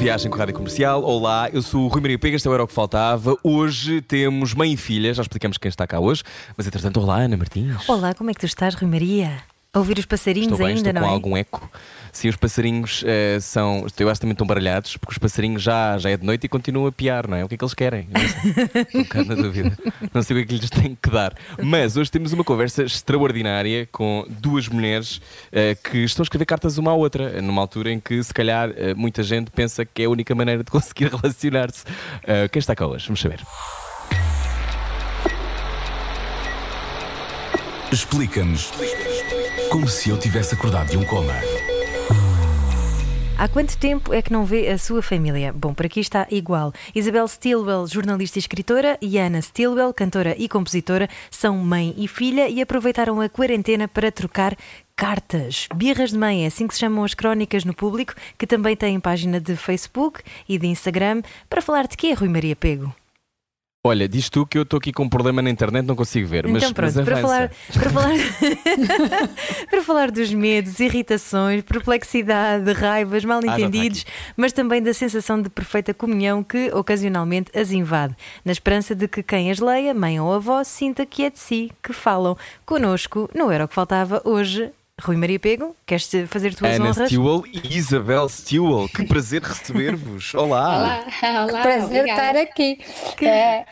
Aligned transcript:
Viagem 0.00 0.30
com 0.30 0.36
a 0.36 0.38
Rádio 0.38 0.54
Comercial. 0.54 1.04
Olá, 1.04 1.50
eu 1.52 1.60
sou 1.60 1.84
o 1.84 1.88
Rui 1.88 2.00
Maria 2.00 2.18
Pega, 2.18 2.34
este 2.34 2.48
era 2.48 2.64
o 2.64 2.66
que 2.66 2.72
faltava. 2.72 3.36
Hoje 3.44 4.00
temos 4.00 4.54
mãe 4.54 4.72
e 4.72 4.76
filha, 4.76 5.12
já 5.12 5.20
explicamos 5.20 5.58
quem 5.58 5.68
está 5.68 5.86
cá 5.86 6.00
hoje. 6.00 6.22
Mas 6.56 6.66
entretanto, 6.66 6.98
olá, 6.98 7.18
Ana 7.18 7.36
Martins. 7.36 7.86
Olá, 7.86 8.14
como 8.14 8.30
é 8.30 8.32
que 8.32 8.40
tu 8.40 8.46
estás, 8.46 8.74
Rui 8.74 8.90
Maria? 8.90 9.42
A 9.72 9.78
ouvir 9.78 10.00
os 10.00 10.04
passarinhos 10.04 10.50
Estou 10.50 10.66
bem, 10.66 10.76
ainda, 10.76 10.88
estou 10.90 10.94
não 10.94 11.02
com 11.02 11.06
é? 11.06 11.12
algum 11.12 11.36
eco. 11.36 11.70
Sim, 12.12 12.28
os 12.28 12.34
passarinhos 12.34 13.04
eh, 13.06 13.38
são. 13.40 13.86
Eu 13.96 14.08
acho 14.08 14.18
que 14.18 14.22
também 14.22 14.32
estão 14.32 14.44
baralhados, 14.44 14.96
porque 14.96 15.12
os 15.12 15.18
passarinhos 15.18 15.62
já, 15.62 15.96
já 15.96 16.10
é 16.10 16.16
de 16.16 16.26
noite 16.26 16.42
e 16.42 16.48
continuam 16.48 16.88
a 16.88 16.92
piar, 16.92 17.28
não 17.28 17.36
é? 17.36 17.44
O 17.44 17.48
que 17.48 17.54
é 17.54 17.56
que 17.56 17.62
eles 17.62 17.74
querem? 17.74 18.08
Não 18.10 18.20
sei. 18.20 18.50
Estou 18.82 19.00
um 19.00 19.04
bocado 19.04 19.24
na 19.26 19.34
dúvida. 19.36 19.78
Não 20.12 20.22
sei 20.24 20.36
o 20.36 20.38
que 20.40 20.42
é 20.42 20.46
que 20.48 20.60
lhes 20.60 20.70
tenho 20.70 20.98
que 21.00 21.08
dar. 21.08 21.36
Mas 21.62 21.96
hoje 21.96 22.10
temos 22.10 22.32
uma 22.32 22.42
conversa 22.42 22.82
extraordinária 22.82 23.88
com 23.92 24.26
duas 24.28 24.66
mulheres 24.66 25.20
eh, 25.52 25.76
que 25.76 25.98
estão 25.98 26.24
a 26.24 26.24
escrever 26.24 26.46
cartas 26.46 26.76
uma 26.76 26.90
à 26.90 26.94
outra, 26.94 27.40
numa 27.40 27.62
altura 27.62 27.92
em 27.92 28.00
que, 28.00 28.20
se 28.24 28.34
calhar, 28.34 28.72
eh, 28.74 28.92
muita 28.94 29.22
gente 29.22 29.52
pensa 29.52 29.84
que 29.84 30.02
é 30.02 30.06
a 30.06 30.10
única 30.10 30.34
maneira 30.34 30.64
de 30.64 30.70
conseguir 30.72 31.14
relacionar-se. 31.14 31.84
Eh, 32.24 32.48
quem 32.48 32.58
está 32.58 32.74
cá 32.74 32.88
hoje? 32.88 33.06
Vamos 33.06 33.20
saber. 33.20 33.40
Explica-nos 37.92 38.72
como 39.70 39.86
se 39.86 40.10
eu 40.10 40.18
tivesse 40.18 40.52
acordado 40.52 40.90
de 40.90 40.98
um 40.98 41.04
coma. 41.04 41.32
Há 43.38 43.48
quanto 43.48 43.78
tempo 43.78 44.12
é 44.12 44.20
que 44.20 44.32
não 44.32 44.44
vê 44.44 44.68
a 44.68 44.76
sua 44.76 45.00
família? 45.00 45.52
Bom, 45.52 45.72
por 45.72 45.86
aqui 45.86 46.00
está 46.00 46.26
igual. 46.28 46.72
Isabel 46.92 47.26
Stilwell, 47.26 47.86
jornalista 47.86 48.36
e 48.36 48.40
escritora, 48.40 48.98
e 49.00 49.16
Ana 49.16 49.40
Stilwell, 49.40 49.94
cantora 49.94 50.34
e 50.36 50.48
compositora, 50.48 51.08
são 51.30 51.56
mãe 51.56 51.94
e 51.96 52.08
filha 52.08 52.48
e 52.48 52.60
aproveitaram 52.60 53.20
a 53.20 53.28
quarentena 53.28 53.86
para 53.86 54.10
trocar 54.10 54.56
cartas. 54.96 55.68
Birras 55.74 56.10
de 56.10 56.18
mãe, 56.18 56.44
é 56.44 56.48
assim 56.48 56.66
que 56.66 56.74
se 56.74 56.80
chamam 56.80 57.04
as 57.04 57.14
crónicas 57.14 57.64
no 57.64 57.72
público, 57.72 58.14
que 58.36 58.48
também 58.48 58.76
têm 58.76 58.98
página 58.98 59.40
de 59.40 59.54
Facebook 59.54 60.20
e 60.48 60.58
de 60.58 60.66
Instagram, 60.66 61.22
para 61.48 61.62
falar 61.62 61.86
de 61.86 61.96
quê, 61.96 62.12
Rui 62.12 62.28
Maria 62.28 62.56
Pego? 62.56 62.92
Olha, 63.82 64.06
diz 64.06 64.28
tu 64.28 64.44
que 64.44 64.58
eu 64.58 64.62
estou 64.62 64.76
aqui 64.76 64.92
com 64.92 65.04
um 65.04 65.08
problema 65.08 65.40
na 65.40 65.48
internet, 65.48 65.86
não 65.86 65.96
consigo 65.96 66.28
ver. 66.28 66.46
mas, 66.46 66.62
então 66.62 66.74
pronto, 66.74 66.96
mas 66.96 67.04
para 67.06 67.16
falar, 67.16 67.50
para, 67.72 67.90
falar, 67.90 68.12
para 69.70 69.82
falar 69.82 70.10
dos 70.10 70.30
medos, 70.34 70.78
irritações, 70.80 71.62
perplexidade, 71.62 72.70
raivas, 72.72 73.24
mal-entendidos, 73.24 74.04
mas 74.36 74.52
também 74.52 74.82
da 74.82 74.92
sensação 74.92 75.40
de 75.40 75.48
perfeita 75.48 75.94
comunhão 75.94 76.44
que 76.44 76.70
ocasionalmente 76.74 77.58
as 77.58 77.72
invade, 77.72 78.14
na 78.44 78.52
esperança 78.52 78.94
de 78.94 79.08
que 79.08 79.22
quem 79.22 79.50
as 79.50 79.58
leia, 79.58 79.94
mãe 79.94 80.20
ou 80.20 80.30
avó, 80.30 80.62
sinta 80.62 81.06
que 81.06 81.24
é 81.24 81.30
de 81.30 81.38
si 81.38 81.72
que 81.82 81.94
falam. 81.94 82.36
Connosco, 82.66 83.30
não 83.34 83.50
era 83.50 83.64
o 83.64 83.68
que 83.68 83.74
faltava 83.74 84.20
hoje. 84.26 84.70
Rui 85.02 85.16
Maria 85.16 85.38
Pego, 85.40 85.74
queres 85.86 86.10
fazer 86.28 86.54
tuas 86.54 86.74
Ana 86.76 86.90
honras? 86.90 87.08
Stewell 87.08 87.44
e 87.52 87.76
Isabel 87.76 88.28
Stewell. 88.28 88.88
Que 88.88 89.04
prazer 89.04 89.42
receber-vos. 89.42 90.34
Olá. 90.34 91.04
Olá, 91.22 91.44
olá, 91.46 91.62
Prazer 91.62 92.00
obrigada. 92.00 92.10
estar 92.22 92.36
aqui. 92.36 92.78
É, 93.22 93.64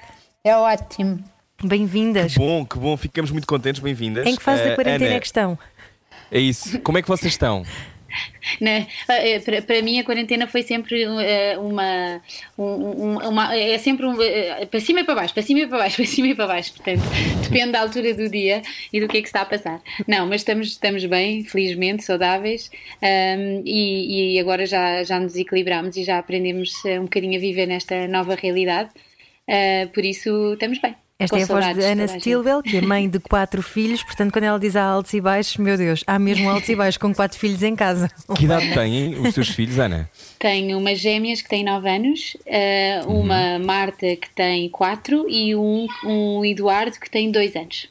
é 0.44 0.56
ótimo. 0.56 1.22
Bem-vindas. 1.62 2.34
Bom, 2.36 2.64
que 2.64 2.78
bom, 2.78 2.96
ficamos 2.96 3.30
muito 3.30 3.46
contentes, 3.46 3.80
bem-vindas. 3.82 4.26
Em 4.26 4.36
que 4.36 4.42
fase 4.42 4.62
Eh, 4.62 4.68
da 4.70 4.74
quarentena 4.74 5.06
Ana, 5.06 5.14
é 5.16 5.20
que 5.20 5.26
estão? 5.26 5.58
É 6.30 6.38
isso. 6.38 6.78
Como 6.80 6.96
é 6.98 7.02
que 7.02 7.08
vocês 7.08 7.32
estão? 7.32 7.64
Né? 8.60 8.86
Eh, 9.08 9.38
Para, 9.40 9.62
para 9.62 9.82
mim 9.82 9.98
a 10.00 10.04
quarentena 10.04 10.46
foi 10.46 10.62
sempre 10.62 11.02
eh, 11.02 11.56
uma, 11.58 12.20
um- 12.56 12.64
um- 12.64 13.28
uma 13.28 13.54
é 13.56 13.76
sempre 13.78 14.06
um, 14.06 14.20
eh, 14.22 14.66
para 14.66 14.80
cima 14.80 15.00
e 15.00 15.04
para 15.04 15.14
baixo, 15.14 15.34
para 15.34 15.42
cima 15.42 15.60
e 15.60 15.66
para 15.66 15.78
baixo, 15.78 15.96
para 16.02 16.06
cima 16.06 16.28
e 16.28 16.34
para 16.34 16.46
baixo, 16.46 16.72
portanto 16.74 17.02
depende 17.42 17.72
da 17.72 17.80
altura 17.80 18.14
do 18.14 18.28
dia 18.28 18.62
e 18.92 19.00
do 19.00 19.08
que 19.08 19.18
é 19.18 19.20
que 19.20 19.28
está 19.28 19.42
a 19.42 19.46
passar. 19.46 19.80
Não, 20.06 20.26
mas 20.26 20.40
estamos, 20.40 20.68
estamos 20.68 21.04
bem, 21.04 21.44
felizmente, 21.44 22.02
saudáveis 22.04 22.70
ahm, 23.02 23.62
e, 23.64 24.34
e 24.36 24.40
agora 24.40 24.64
já, 24.66 25.02
já 25.04 25.18
nos 25.20 25.36
equilibramos 25.36 25.96
e 25.96 26.04
já 26.04 26.18
aprendemos 26.18 26.84
eh, 26.84 26.98
um 26.98 27.04
bocadinho 27.04 27.36
a 27.36 27.40
viver 27.40 27.66
nesta 27.66 28.08
nova 28.08 28.34
realidade, 28.34 28.90
Eh, 29.50 29.86
por 29.94 30.04
isso 30.04 30.52
estamos 30.54 30.78
bem. 30.78 30.94
Esta 31.20 31.34
Com 31.34 31.40
é 31.40 31.42
a 31.42 31.46
voz 31.46 31.76
de 31.76 31.84
Ana. 31.84 32.06
Stilwell, 32.06 32.62
que 32.62 32.76
é 32.76 32.80
mãe 32.80 33.08
de 33.08 33.18
quatro 33.18 33.60
filhos, 33.60 34.04
portanto, 34.04 34.32
quando 34.32 34.44
ela 34.44 34.58
diz 34.58 34.76
há 34.76 34.84
altos 34.84 35.12
e 35.14 35.20
baixos, 35.20 35.56
meu 35.56 35.76
Deus, 35.76 36.04
há 36.06 36.16
mesmo 36.16 36.48
altos 36.48 36.68
e 36.68 36.76
baixos 36.76 36.96
com 36.96 37.12
quatro 37.12 37.36
filhos 37.36 37.60
em 37.64 37.74
casa. 37.74 38.08
Que 38.38 38.44
idade 38.44 38.72
têm 38.72 39.18
os 39.18 39.34
seus 39.34 39.48
filhos, 39.48 39.80
Ana? 39.80 40.08
Tenho 40.38 40.78
umas 40.78 41.00
gêmeas 41.00 41.42
que 41.42 41.48
têm 41.48 41.64
9 41.64 41.88
anos, 41.88 42.36
eh, 42.46 43.00
uma 43.04 43.58
Marta 43.58 44.14
que 44.14 44.30
tem 44.30 44.68
4 44.68 45.28
e 45.28 45.56
um, 45.56 45.88
um 46.04 46.44
Eduardo 46.44 47.00
que 47.00 47.10
tem 47.10 47.32
2 47.32 47.56
anos. 47.56 47.88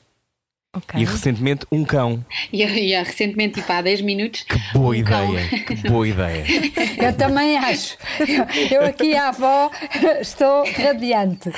Ok. 0.77 1.01
E 1.01 1.05
recentemente 1.05 1.65
um 1.71 1.83
cão. 1.83 2.23
E, 2.53 2.63
e 2.63 2.95
há 2.95 3.01
recentemente, 3.03 3.59
tipo, 3.59 3.71
há 3.71 3.81
10 3.81 4.01
minutos. 4.01 4.45
Boa 4.73 4.95
um 4.95 5.03
cão. 5.03 5.33
ideia. 5.33 5.63
Que 5.63 5.75
boa 5.89 6.07
ideia. 6.07 6.45
Eu 7.01 7.13
também 7.17 7.57
acho. 7.57 7.97
Eu, 8.71 8.83
aqui, 8.85 9.15
a 9.15 9.29
avó, 9.29 9.71
estou 10.21 10.63
radiante. 10.71 11.51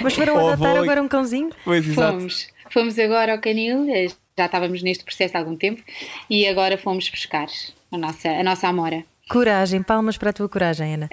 Mas 0.00 0.14
foram 0.14 0.34
Oh, 0.34 0.48
adotar 0.48 0.72
avó, 0.72 0.82
agora 0.82 1.02
um 1.02 1.08
cãozinho? 1.08 1.50
Pois, 1.64 1.86
exato. 1.86 2.18
Fomos, 2.18 2.48
fomos 2.70 2.98
agora 2.98 3.32
ao 3.32 3.40
canil, 3.40 3.88
eh, 3.88 4.08
já 4.38 4.46
estávamos 4.46 4.82
neste 4.82 5.04
processo 5.04 5.36
há 5.36 5.40
algum 5.40 5.56
tempo, 5.56 5.82
e 6.28 6.46
agora 6.46 6.76
fomos 6.78 7.08
buscar 7.08 7.46
a 7.92 7.98
nossa, 7.98 8.28
a 8.28 8.42
nossa 8.42 8.68
Amora. 8.68 9.04
Coragem, 9.30 9.80
palmas 9.80 10.18
para 10.18 10.30
a 10.30 10.32
tua 10.32 10.48
coragem, 10.48 10.94
Ana. 10.94 11.08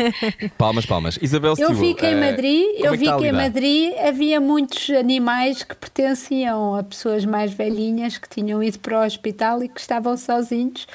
Palmas, 0.56 0.86
palmas. 0.86 1.18
Isabel 1.20 1.54
Eu 1.58 1.74
vi 1.74 1.92
que 1.92 2.06
em 2.06 2.14
eh, 2.14 2.30
Madrid, 2.30 2.64
como 2.76 2.86
eu 2.86 2.94
é 2.94 2.96
vi 2.96 3.08
a 3.08 3.16
que 3.18 3.22
em 3.24 3.26
lidar? 3.26 3.42
Madrid 3.42 3.92
havia 3.98 4.40
muitos 4.40 4.88
animais 4.88 5.62
que 5.62 5.74
pertenciam 5.74 6.74
a 6.74 6.82
pessoas 6.82 7.26
mais 7.26 7.52
velhinhas 7.52 8.16
que 8.16 8.26
tinham 8.26 8.62
ido 8.62 8.78
para 8.78 9.02
o 9.02 9.04
hospital 9.04 9.62
e 9.62 9.68
que 9.68 9.78
estavam 9.78 10.16
sozinhos. 10.16 10.86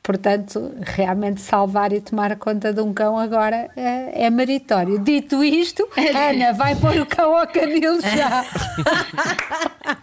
Portanto, 0.00 0.72
realmente 0.80 1.40
salvar 1.40 1.92
e 1.92 2.00
tomar 2.00 2.36
conta 2.36 2.72
de 2.72 2.80
um 2.80 2.94
cão 2.94 3.18
agora 3.18 3.68
é, 3.76 4.26
é 4.26 4.30
meritório. 4.30 5.00
Dito 5.00 5.42
isto, 5.42 5.88
Ana, 5.98 6.52
vai 6.52 6.76
pôr 6.76 6.98
o 6.98 7.06
cão 7.06 7.36
ao 7.36 7.48
canil 7.48 8.00
já. 8.00 8.44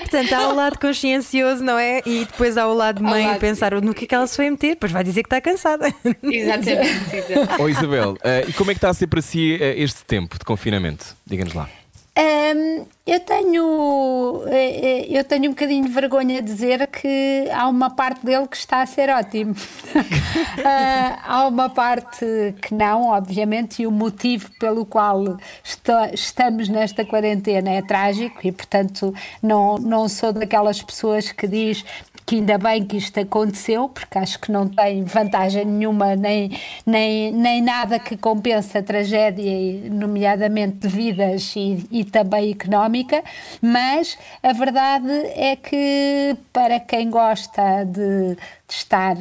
Portanto, 0.00 0.32
há 0.32 0.48
o 0.48 0.54
lado 0.54 0.78
consciencioso, 0.78 1.62
não 1.64 1.78
é? 1.78 2.00
E 2.06 2.24
depois 2.24 2.56
há 2.56 2.66
o 2.66 2.74
lado 2.74 3.02
mãe 3.02 3.26
lado- 3.26 3.40
pensar 3.40 3.72
no 3.80 3.94
que 3.94 4.04
é 4.04 4.08
que 4.08 4.14
ela 4.14 4.26
se 4.26 4.36
foi 4.36 4.50
meter, 4.50 4.70
depois 4.70 4.92
vai 4.92 5.02
dizer 5.04 5.22
que 5.22 5.26
está 5.26 5.40
cansada. 5.40 5.92
Exatamente, 6.22 6.90
exatamente. 7.16 7.60
Oh, 7.62 7.68
Isabel, 7.68 8.16
eh, 8.22 8.44
e 8.48 8.52
como 8.52 8.70
é 8.70 8.74
que 8.74 8.78
está 8.78 8.90
a 8.90 8.94
ser 8.94 9.06
para 9.06 9.20
si 9.22 9.56
eh, 9.60 9.74
este 9.82 10.04
tempo 10.04 10.38
de 10.38 10.44
confinamento? 10.44 11.16
Diga-nos 11.26 11.54
lá. 11.54 11.68
Hum, 12.16 12.86
eu 13.04 13.18
tenho 13.20 14.44
eh, 14.46 15.02
eh, 15.02 15.06
eu 15.18 15.24
tenho 15.24 15.46
um 15.46 15.48
bocadinho 15.48 15.82
de 15.84 15.90
vergonha 15.90 16.40
de 16.40 16.46
dizer 16.46 16.86
que 16.86 17.48
há 17.52 17.66
uma 17.68 17.90
parte 17.90 18.24
dele 18.24 18.46
que 18.46 18.56
está 18.56 18.82
a 18.82 18.86
ser 18.86 19.10
ótimo. 19.10 19.54
Ah, 20.64 21.18
há 21.26 21.48
uma 21.48 21.68
parte 21.68 22.24
que 22.62 22.74
não, 22.74 23.08
obviamente, 23.08 23.82
e 23.82 23.86
o 23.86 23.90
motivo 23.90 24.50
pelo 24.58 24.84
qual 24.86 25.36
esta- 25.64 26.10
estamos 26.14 26.68
nesta 26.68 27.04
quarentena 27.04 27.70
é 27.70 27.82
trágico 27.82 28.40
e, 28.46 28.52
portanto, 28.52 29.12
não, 29.42 29.76
não 29.78 30.08
sou 30.08 30.32
daquelas 30.32 30.80
pessoas 30.82 31.30
que 31.32 31.46
diz 31.46 31.84
que 32.26 32.36
ainda 32.36 32.56
bem 32.56 32.84
que 32.84 32.96
isto 32.96 33.20
aconteceu, 33.20 33.88
porque 33.88 34.18
acho 34.18 34.38
que 34.38 34.50
não 34.50 34.68
tem 34.68 35.04
vantagem 35.04 35.64
nenhuma, 35.64 36.16
nem, 36.16 36.58
nem, 36.86 37.32
nem 37.32 37.62
nada 37.62 37.98
que 37.98 38.16
compense 38.16 38.76
a 38.78 38.82
tragédia, 38.82 39.90
nomeadamente 39.90 40.78
de 40.78 40.88
vidas 40.88 41.54
e, 41.56 41.86
e 41.90 42.04
também 42.04 42.50
económica, 42.52 43.22
mas 43.60 44.16
a 44.42 44.52
verdade 44.52 45.10
é 45.34 45.56
que 45.56 46.36
para 46.52 46.80
quem 46.80 47.10
gosta 47.10 47.84
de, 47.84 48.34
de 48.34 48.74
estar 48.74 49.16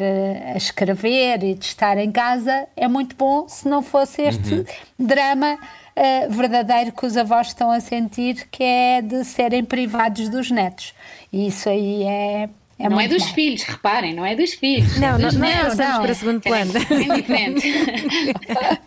a 0.54 0.56
escrever 0.56 1.44
e 1.44 1.56
de 1.56 1.66
estar 1.66 1.98
em 1.98 2.12
casa, 2.12 2.68
é 2.76 2.88
muito 2.88 3.16
bom 3.16 3.48
se 3.50 3.68
não 3.68 3.82
fosse 3.82 4.22
este 4.22 4.66
drama. 4.98 5.58
eh, 5.96 6.28
verdadeiro 6.28 6.92
que 6.92 7.06
os 7.06 7.16
avós 7.16 7.48
estão 7.48 7.70
a 7.72 7.80
sentir, 7.80 8.48
que 8.50 8.64
é 8.64 9.02
de 9.02 9.24
serem 9.24 9.64
privados 9.64 10.30
dos 10.30 10.50
netos. 10.50 10.94
E 11.32 11.48
isso 11.48 11.70
aí 11.70 12.04
é, 12.04 12.50
é 12.80 12.90
não 12.90 13.00
é 13.00 13.08
dos 13.08 13.24
mau. 13.24 13.34
filhos, 13.34 13.64
reparem, 13.64 14.14
não 14.14 14.26
é 14.26 14.36
dos 14.36 14.54
filhos. 14.54 14.98
Não, 14.98 15.08
é 15.08 15.12
não, 15.12 15.18
dos 15.20 15.34
nós 15.36 15.50
netos. 15.50 15.68
passamos 15.78 15.94
não. 15.96 16.02
para 16.04 16.14
segundo 16.16 16.42
plano. 16.42 16.72
É 16.78 16.86
bem 16.96 17.14
diferente. 17.16 17.74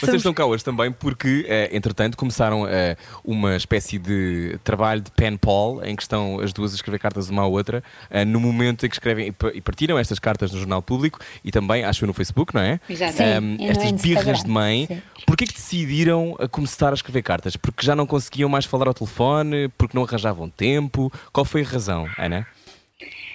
Vocês 0.00 0.14
estão 0.16 0.32
cá 0.32 0.46
hoje 0.46 0.64
também 0.64 0.90
porque, 0.90 1.44
eh, 1.46 1.68
entretanto, 1.72 2.16
começaram 2.16 2.66
eh, 2.66 2.96
uma 3.22 3.54
espécie 3.54 3.98
de 3.98 4.58
trabalho 4.64 5.02
de 5.02 5.10
pen 5.10 5.36
pal 5.36 5.84
em 5.84 5.94
que 5.94 6.00
estão 6.02 6.40
as 6.40 6.54
duas 6.54 6.72
a 6.72 6.76
escrever 6.76 6.98
cartas 6.98 7.28
uma 7.28 7.42
à 7.42 7.46
outra 7.46 7.84
eh, 8.08 8.24
no 8.24 8.40
momento 8.40 8.86
em 8.86 8.88
que 8.88 8.94
escrevem 8.94 9.26
e 9.26 9.32
pa- 9.32 9.52
partilham 9.62 9.98
estas 9.98 10.18
cartas 10.18 10.52
no 10.52 10.58
Jornal 10.58 10.80
Público 10.80 11.18
e 11.44 11.50
também, 11.50 11.84
acho 11.84 12.04
eu, 12.04 12.06
no 12.06 12.14
Facebook, 12.14 12.54
não 12.54 12.62
é? 12.62 12.80
Exato. 12.88 13.12
Sim, 13.14 13.58
estas 13.68 13.92
birras 14.00 14.42
de 14.42 14.48
mãe. 14.48 14.86
sim. 14.86 15.02
Porquê 15.26 15.44
que 15.44 15.52
decidiram 15.52 16.34
a 16.40 16.48
começar 16.48 16.92
a 16.92 16.94
escrever 16.94 17.22
cartas? 17.22 17.54
Porque 17.56 17.84
já 17.84 17.94
não 17.94 18.06
conseguiam 18.06 18.48
mais 18.48 18.64
falar 18.64 18.88
ao 18.88 18.94
telefone? 18.94 19.68
Porque 19.76 19.94
não 19.96 20.04
arranjavam 20.04 20.48
tempo? 20.48 21.12
Qual 21.30 21.44
foi 21.44 21.60
a 21.62 21.64
razão, 21.66 22.08
Ana? 22.16 22.46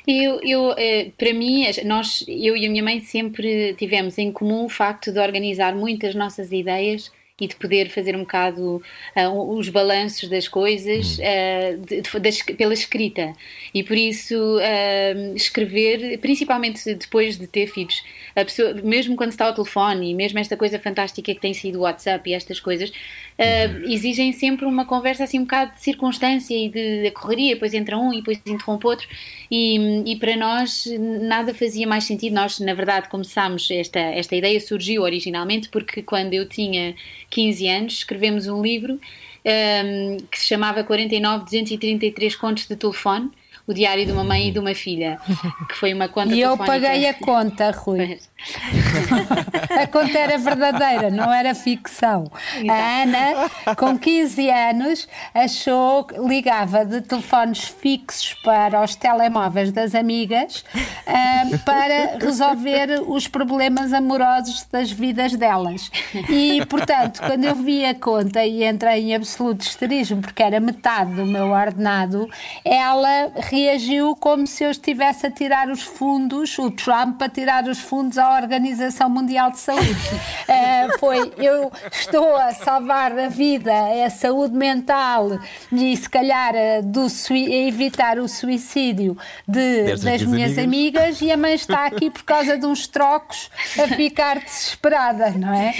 Eu, 0.07 0.39
eu, 0.43 0.71
eh, 0.77 1.11
para 1.17 1.33
mim, 1.33 1.65
nós, 1.85 2.23
eu 2.27 2.55
e 2.55 2.65
a 2.65 2.69
minha 2.69 2.83
mãe 2.83 2.99
sempre 3.01 3.73
tivemos 3.75 4.17
em 4.17 4.31
comum 4.31 4.65
o 4.65 4.69
facto 4.69 5.11
de 5.11 5.19
organizar 5.19 5.75
muitas 5.75 6.13
nossas 6.13 6.51
ideias 6.51 7.11
e 7.41 7.47
de 7.47 7.55
poder 7.57 7.89
fazer 7.89 8.15
um 8.15 8.19
bocado 8.19 8.81
ah, 9.13 9.29
os 9.29 9.67
balanços 9.67 10.29
das 10.29 10.47
coisas 10.47 11.19
ah, 11.19 11.75
de- 11.85 12.01
de- 12.01 12.19
da 12.19 12.29
es- 12.29 12.41
pela 12.43 12.73
escrita. 12.73 13.33
E 13.73 13.83
por 13.83 13.97
isso, 13.97 14.35
ah, 14.61 15.33
escrever, 15.35 16.17
principalmente 16.19 16.93
depois 16.95 17.37
de 17.37 17.45
ter 17.47 17.67
filhos, 17.67 18.01
a 18.35 18.45
pessoa, 18.45 18.73
mesmo 18.75 19.15
quando 19.17 19.31
está 19.31 19.45
ao 19.47 19.53
telefone 19.53 20.11
e 20.11 20.13
mesmo 20.13 20.39
esta 20.39 20.55
coisa 20.55 20.79
fantástica 20.79 21.33
que 21.33 21.41
tem 21.41 21.53
sido 21.53 21.79
o 21.79 21.81
WhatsApp 21.81 22.29
e 22.29 22.33
estas 22.33 22.59
coisas, 22.61 22.89
ah, 23.37 23.81
exigem 23.91 24.31
sempre 24.31 24.65
uma 24.65 24.85
conversa 24.85 25.25
assim 25.25 25.39
um 25.39 25.43
bocado 25.43 25.73
de 25.73 25.81
circunstância 25.81 26.55
e 26.55 26.69
de, 26.69 27.03
de 27.03 27.11
correria, 27.11 27.55
depois 27.55 27.73
entra 27.73 27.97
um 27.97 28.13
e 28.13 28.17
depois 28.17 28.39
interrompe 28.45 28.87
outro 28.87 29.07
e, 29.49 30.03
e 30.05 30.15
para 30.17 30.35
nós 30.35 30.85
nada 31.21 31.53
fazia 31.53 31.87
mais 31.87 32.03
sentido, 32.03 32.33
nós 32.33 32.59
na 32.59 32.73
verdade 32.73 33.09
começámos, 33.09 33.69
esta, 33.71 33.99
esta 33.99 34.35
ideia 34.35 34.59
surgiu 34.59 35.03
originalmente 35.03 35.69
porque 35.69 36.01
quando 36.01 36.33
eu 36.33 36.47
tinha 36.47 36.95
15 37.29 37.67
anos 37.67 37.93
escrevemos 37.93 38.47
um 38.47 38.61
livro 38.61 38.99
ah, 39.45 40.17
que 40.31 40.39
se 40.39 40.47
chamava 40.47 40.83
49 40.83 41.45
233 41.45 42.35
contos 42.35 42.67
de 42.67 42.75
telefone 42.75 43.31
o 43.67 43.73
diário 43.73 44.05
de 44.05 44.11
uma 44.11 44.23
mãe 44.23 44.49
e 44.49 44.51
de 44.51 44.59
uma 44.59 44.75
filha 44.75 45.17
que 45.67 45.75
foi 45.75 45.93
uma 45.93 46.07
conta 46.07 46.33
E 46.33 46.41
eu 46.41 46.57
paguei 46.57 47.07
a 47.07 47.13
conta, 47.13 47.71
Rui. 47.71 48.19
A 49.69 49.87
conta 49.87 50.17
era 50.17 50.37
verdadeira, 50.37 51.09
não 51.09 51.33
era 51.33 51.53
ficção. 51.53 52.31
A 52.69 53.03
Ana, 53.03 53.75
com 53.75 53.97
15 53.97 54.49
anos, 54.49 55.07
achou 55.33 56.05
que 56.05 56.17
ligava 56.19 56.85
de 56.85 57.01
telefones 57.01 57.65
fixos 57.65 58.33
para 58.43 58.83
os 58.83 58.95
telemóveis 58.95 59.71
das 59.71 59.93
amigas 59.93 60.63
ah, 61.05 61.43
para 61.65 62.17
resolver 62.23 63.03
os 63.07 63.27
problemas 63.27 63.91
amorosos 63.91 64.65
das 64.71 64.91
vidas 64.91 65.35
delas. 65.35 65.91
E, 66.29 66.65
portanto, 66.67 67.21
quando 67.21 67.43
eu 67.43 67.55
vi 67.55 67.85
a 67.85 67.95
conta 67.95 68.45
e 68.45 68.63
entrei 68.63 69.01
em 69.01 69.15
absoluto 69.15 69.61
histerismo, 69.61 70.21
porque 70.21 70.41
era 70.41 70.59
metade 70.59 71.13
do 71.13 71.25
meu 71.25 71.49
ordenado, 71.51 72.29
ela 72.63 73.31
reagiu 73.55 74.15
como 74.17 74.45
se 74.45 74.65
eu 74.65 74.71
estivesse 74.71 75.25
a 75.25 75.31
tirar 75.31 75.69
os 75.69 75.81
fundos, 75.81 76.59
o 76.59 76.69
Trump 76.69 77.21
a 77.21 77.29
tirar 77.29 77.63
os 77.69 77.79
fundos 77.79 78.17
à 78.17 78.35
Organização 78.35 79.09
Mundial 79.09 79.51
de 79.51 79.59
Saúde. 79.59 79.85
Eh, 80.47 80.97
foi, 80.99 81.33
eu 81.37 81.71
estou 81.91 82.35
a 82.35 82.53
salvar 82.53 83.17
a 83.17 83.27
vida, 83.29 83.73
a 84.05 84.09
saúde 84.11 84.55
mental 84.55 85.39
e 85.71 85.97
se 85.97 86.07
calhar 86.07 86.53
eh, 86.53 86.83
do 86.83 87.07
a 87.07 87.67
evitar 87.67 88.19
o 88.19 88.27
suicídio 88.27 89.17
de, 89.47 89.95
das 89.95 90.21
minhas 90.21 90.57
amigas. 90.57 90.57
amigas 90.59 91.21
e 91.21 91.31
a 91.31 91.37
mãe 91.37 91.55
está 91.55 91.87
aqui 91.87 92.11
por 92.11 92.23
causa 92.23 92.57
de 92.57 92.65
uns 92.65 92.87
trocos 92.87 93.49
a 93.77 93.87
ficar 93.95 94.39
desesperada, 94.39 95.31
não 95.31 95.53
é? 95.53 95.73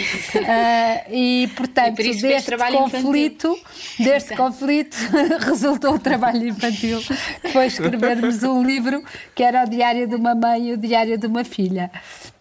Ah, 0.48 1.04
e 1.12 1.48
portanto, 1.56 2.00
E 2.02 2.14
por 2.14 2.22
deste 2.22 2.58
conflito, 2.58 3.60
deste 4.00 4.36
conflito 4.36 4.98
resultou 5.46 5.94
o 5.94 6.00
trabalho 6.00 6.48
infantil, 6.48 7.00
que 7.42 7.65
foi 7.72 7.86
escrevermos 7.86 8.44
um 8.44 8.64
livro 8.64 9.04
que 9.34 9.44
era 9.44 9.64
o 9.64 9.70
Diário 9.70 10.08
de 10.08 10.16
uma 10.16 10.36
Mãe 10.36 10.70
e 10.70 10.74
o 10.74 10.78
Diário 10.78 11.18
de 11.18 11.28
uma 11.28 11.44
Filha. 11.44 11.92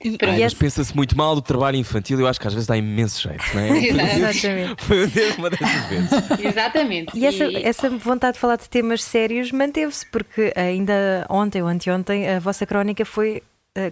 E, 0.02 0.08
Ai, 0.22 0.28
e 0.28 0.30
mas 0.32 0.40
esse- 0.52 0.56
pensa-se 0.56 0.94
muito 0.94 1.16
mal 1.16 1.34
do 1.34 1.40
trabalho 1.42 1.76
infantil, 1.76 2.20
eu 2.20 2.26
acho 2.26 2.40
que 2.40 2.46
às 2.46 2.52
vezes 2.54 2.66
dá 2.66 2.76
imenso 2.76 3.22
jeito, 3.22 3.42
não 3.54 3.60
é? 3.62 3.68
Exatamente. 3.88 4.82
Foi 4.84 5.08
uma 5.38 5.50
dessas 5.50 5.84
vezes. 5.88 6.10
Exatamente. 6.44 7.18
E 7.18 7.26
essa, 7.26 7.44
E- 7.44 7.62
essa 7.64 7.90
vontade 7.90 8.34
de 8.34 8.40
falar 8.40 8.56
de 8.56 8.68
temas 8.68 9.02
sérios 9.02 9.50
manteve-se, 9.52 10.04
porque 10.10 10.52
ainda 10.56 11.26
ontem 11.28 11.62
ou 11.62 11.68
anteontem 11.68 12.28
a 12.28 12.38
vossa 12.38 12.66
crónica 12.66 13.04
foi 13.04 13.42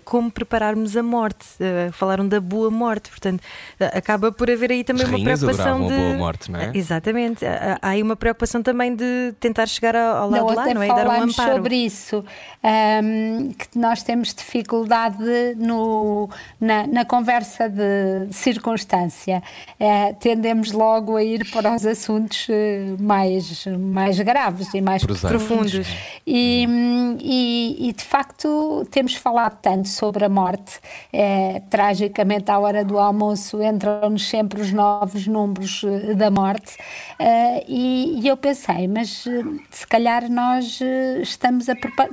como 0.04 0.30
prepararmos 0.30 0.96
a 0.96 1.02
morte. 1.02 1.44
Eh, 1.58 1.90
falaram 1.92 2.26
da 2.28 2.40
boa 2.40 2.70
morte, 2.70 3.10
portanto, 3.10 3.42
eh, 3.80 3.98
acaba 3.98 4.30
por 4.30 4.48
haver 4.48 4.70
aí 4.70 4.84
também 4.84 5.02
As 5.02 5.08
uma 5.08 5.18
preocupação 5.20 5.86
de. 5.88 5.92
a 5.92 5.96
boa 5.96 6.14
morte, 6.14 6.52
não 6.52 6.60
é? 6.60 6.66
Eh, 6.66 6.70
Exatamente. 6.74 7.44
Há 7.44 7.78
há 7.82 7.88
aí 7.88 8.02
uma 8.02 8.14
preocupação 8.14 8.62
também 8.62 8.94
de 8.94 9.34
tentar 9.40 9.66
chegar 9.66 9.96
ao, 9.96 10.30
lado 10.30 10.44
Não, 10.44 10.46
de 10.50 10.54
lá, 10.54 10.74
não 10.74 10.82
é? 10.82 10.86
E 10.86 10.88
dar 10.88 11.08
um 11.08 11.22
amparo. 11.22 11.54
sobre 11.54 11.74
isso, 11.74 12.24
ahm, 12.62 13.50
que 13.52 13.76
nós 13.76 14.04
temos 14.04 14.32
dificuldade 14.32 15.16
no, 15.56 16.30
na, 16.60 16.86
na 16.86 17.04
conversa 17.04 17.68
de 17.68 18.32
circunstância. 18.32 19.42
Eh, 19.80 20.12
tendemos 20.20 20.70
logo 20.70 21.16
a 21.16 21.24
ir 21.24 21.50
para 21.50 21.74
os 21.74 21.84
assuntos 21.84 22.46
eh, 22.48 22.94
mais, 23.00 23.66
mais 23.66 24.20
graves 24.20 24.72
e 24.74 24.80
mais 24.80 25.04
profundos. 25.04 25.80
E, 26.24 26.66
hum, 26.68 27.18
e, 27.20 27.88
e, 27.88 27.92
de 27.92 28.04
facto 28.04 28.86
temos 28.90 29.14
falado 29.14 29.58
tanto 29.60 29.71
sobre 29.84 30.24
a 30.24 30.28
morte. 30.28 30.80
Eh, 31.12 31.62
tragicamente, 31.70 32.50
à 32.50 32.58
hora 32.58 32.84
do 32.84 32.98
almoço, 32.98 33.62
entram-nos 33.62 34.28
sempre 34.28 34.60
os 34.60 34.72
novos 34.72 35.26
números 35.26 35.84
eh, 35.84 36.14
da 36.14 36.30
morte. 36.30 36.76
Eh, 37.18 37.64
e, 37.68 38.20
e 38.20 38.28
eu 38.28 38.36
pensei, 38.36 38.86
mas 38.86 39.26
eh, 39.26 39.42
se 39.70 39.86
calhar 39.86 40.30
nós 40.30 40.80
estamos 41.20 41.68
a 41.68 41.74
preparar. 41.74 42.12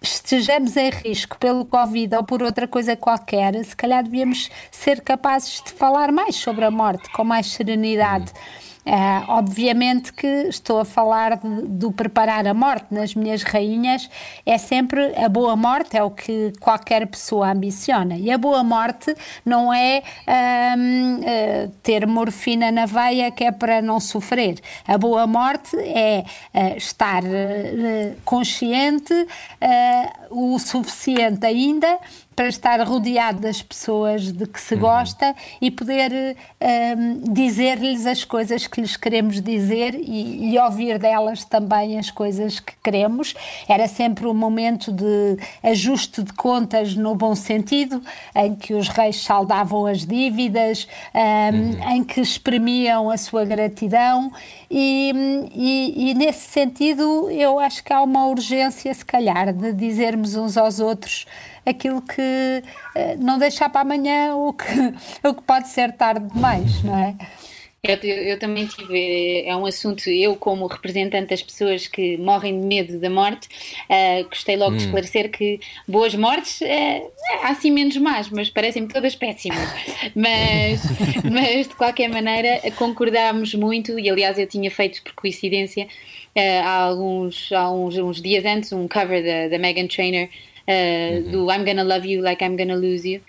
Estejamos 0.00 0.76
em 0.76 0.90
risco 0.90 1.36
pelo 1.38 1.64
Covid 1.64 2.14
ou 2.16 2.24
por 2.24 2.42
outra 2.42 2.68
coisa 2.68 2.96
qualquer, 2.96 3.64
se 3.64 3.74
calhar 3.76 4.02
devíamos 4.02 4.50
ser 4.70 5.00
capazes 5.00 5.62
de 5.62 5.72
falar 5.72 6.12
mais 6.12 6.36
sobre 6.36 6.64
a 6.64 6.70
morte 6.70 7.10
com 7.10 7.24
mais 7.24 7.46
serenidade. 7.46 8.32
Ah, 8.92 9.24
obviamente 9.28 10.12
que 10.12 10.26
estou 10.48 10.80
a 10.80 10.84
falar 10.84 11.38
do 11.38 11.92
preparar 11.92 12.44
a 12.48 12.52
morte 12.52 12.86
nas 12.90 13.14
minhas 13.14 13.44
rainhas, 13.44 14.10
é 14.44 14.58
sempre 14.58 15.14
a 15.14 15.28
boa 15.28 15.54
morte, 15.54 15.96
é 15.96 16.02
o 16.02 16.10
que 16.10 16.52
qualquer 16.58 17.06
pessoa 17.06 17.52
ambiciona. 17.52 18.16
E 18.16 18.32
a 18.32 18.36
boa 18.36 18.64
morte 18.64 19.14
não 19.46 19.72
é 19.72 20.02
ah, 20.26 20.74
ter 21.84 22.04
morfina 22.04 22.72
na 22.72 22.84
veia 22.84 23.30
que 23.30 23.44
é 23.44 23.52
para 23.52 23.80
não 23.80 24.00
sofrer. 24.00 24.60
A 24.88 24.98
boa 24.98 25.24
morte 25.24 25.76
é 25.76 26.24
ah, 26.52 26.76
estar 26.76 27.22
consciente 28.24 29.14
o 30.30 30.58
suficiente 30.58 31.44
ainda 31.44 31.98
para 32.36 32.48
estar 32.48 32.80
rodeado 32.88 33.40
das 33.40 33.60
pessoas 33.60 34.32
de 34.32 34.46
que 34.46 34.58
se 34.58 34.74
gosta 34.74 35.34
e 35.60 35.70
poder 35.70 36.10
hum, 36.96 37.20
dizer-lhes 37.34 38.06
as 38.06 38.24
coisas 38.24 38.66
que 38.66 38.80
lhes 38.80 38.96
queremos 38.96 39.42
dizer 39.42 39.94
e, 39.94 40.54
e 40.54 40.58
ouvir 40.58 40.98
delas 40.98 41.44
também 41.44 41.98
as 41.98 42.10
coisas 42.10 42.58
que 42.58 42.72
queremos. 42.82 43.34
Era 43.68 43.86
sempre 43.86 44.26
um 44.26 44.32
momento 44.32 44.90
de 44.90 45.36
ajuste 45.62 46.22
de 46.22 46.32
contas 46.32 46.94
no 46.94 47.14
bom 47.14 47.34
sentido, 47.34 48.00
em 48.34 48.54
que 48.54 48.72
os 48.72 48.88
reis 48.88 49.22
saldavam 49.22 49.84
as 49.84 50.06
dívidas, 50.06 50.88
hum, 51.14 51.92
em 51.92 52.02
que 52.02 52.22
exprimiam 52.22 53.10
a 53.10 53.18
sua 53.18 53.44
gratidão 53.44 54.32
e, 54.70 55.12
e- 55.54 56.10
e 56.10 56.14
nesse 56.14 56.48
sentido 56.48 57.28
eu 57.30 57.58
acho 57.58 57.84
que 57.84 57.92
há 57.92 58.00
uma 58.02 58.26
urgência, 58.28 58.94
se 58.94 59.04
calhar, 59.04 59.52
de 59.52 59.72
dizermos 60.20 60.34
uns 60.36 60.56
aos 60.56 60.80
outros 60.80 61.26
aquilo 61.64 62.00
que 62.02 62.62
eh, 62.94 63.16
não 63.18 63.38
deixar 63.38 63.68
para 63.68 63.80
amanhã 63.82 64.34
o 64.34 64.52
que, 64.52 64.64
o 65.26 65.34
que 65.34 65.42
pode 65.42 65.68
ser 65.68 65.92
tarde 65.92 66.26
demais, 66.32 66.82
não 66.82 66.96
é? 66.96 67.14
Eu, 67.82 67.96
eu- 67.96 68.38
também 68.38 68.66
tive, 68.66 69.42
é 69.46 69.56
um 69.56 69.64
assunto, 69.64 70.10
eu 70.10 70.36
como 70.36 70.66
representante 70.66 71.30
das 71.30 71.42
pessoas 71.42 71.86
que 71.86 72.18
morrem 72.18 72.60
de 72.60 72.66
medo 72.66 73.00
da 73.00 73.08
morte, 73.08 73.48
ah, 73.88 74.22
gostei 74.28 74.54
logo 74.54 74.76
de 74.76 74.82
esclarecer 74.82 75.30
que 75.30 75.58
boas 75.88 76.14
mortes, 76.14 76.60
ah, 76.60 77.48
há 77.48 77.54
sim 77.54 77.70
menos 77.70 77.96
más, 77.96 78.28
mas 78.28 78.50
parecem-me 78.50 78.86
todas 78.88 79.14
péssimas. 79.14 79.66
Mas, 80.14 80.82
mas 81.24 81.68
de 81.68 81.74
qualquer 81.74 82.10
maneira 82.10 82.60
concordámos 82.72 83.54
muito, 83.54 83.98
e 83.98 84.10
aliás 84.10 84.38
eu 84.38 84.46
tinha 84.46 84.70
feito 84.70 85.02
por 85.02 85.14
coincidência 85.14 85.88
ah, 86.36 86.62
há 86.64 86.74
alguns, 86.82 87.50
há 87.52 87.70
uns, 87.70 87.96
uns 87.96 88.20
dias 88.20 88.44
antes 88.44 88.72
um 88.72 88.86
cover 88.88 89.24
da, 89.24 89.48
da 89.48 89.58
Megan 89.58 89.86
Trainor 89.86 90.28
ah, 90.68 91.30
do 91.30 91.50
I'm 91.50 91.64
Gonna 91.64 91.82
Love 91.82 92.08
You 92.08 92.22
Like 92.22 92.44
I'm 92.44 92.56
Gonna 92.56 92.76
Lose 92.76 93.08
You 93.08 93.20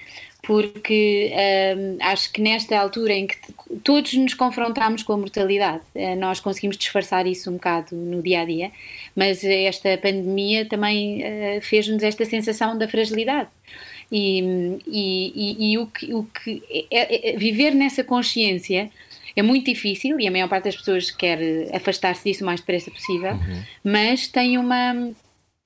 porque 0.41 1.31
hum, 1.77 1.97
acho 2.01 2.31
que 2.33 2.41
nesta 2.41 2.77
altura 2.77 3.13
em 3.13 3.27
que 3.27 3.37
todos 3.83 4.13
nos 4.13 4.33
confrontamos 4.33 5.03
com 5.03 5.13
a 5.13 5.17
mortalidade, 5.17 5.83
eh, 5.93 6.15
nós 6.15 6.39
conseguimos 6.39 6.77
disfarçar 6.77 7.27
isso 7.27 7.49
um 7.49 7.53
bocado 7.53 7.95
no 7.95 8.21
dia 8.21 8.41
a 8.41 8.45
dia, 8.45 8.71
mas 9.15 9.43
esta 9.43 9.97
pandemia 9.97 10.65
também 10.65 11.21
eh, 11.23 11.59
fez-nos 11.61 12.01
esta 12.01 12.25
sensação 12.25 12.77
da 12.77 12.87
fragilidade. 12.87 13.49
E, 14.11 14.79
e, 14.87 15.31
e, 15.35 15.71
e 15.71 15.77
o 15.77 15.87
que, 15.87 16.13
o 16.13 16.23
que 16.23 16.61
é, 16.91 17.29
é, 17.31 17.37
viver 17.37 17.73
nessa 17.73 18.03
consciência 18.03 18.89
é 19.35 19.41
muito 19.41 19.65
difícil 19.65 20.19
e 20.19 20.27
a 20.27 20.31
maior 20.31 20.47
parte 20.47 20.65
das 20.65 20.75
pessoas 20.75 21.11
quer 21.11 21.39
afastar-se 21.73 22.23
disso 22.23 22.43
o 22.43 22.45
mais 22.45 22.59
depressa 22.59 22.91
possível, 22.91 23.31
Uhum. 23.33 23.63
mas 23.83 24.27
tem 24.27 24.57
uma 24.57 25.11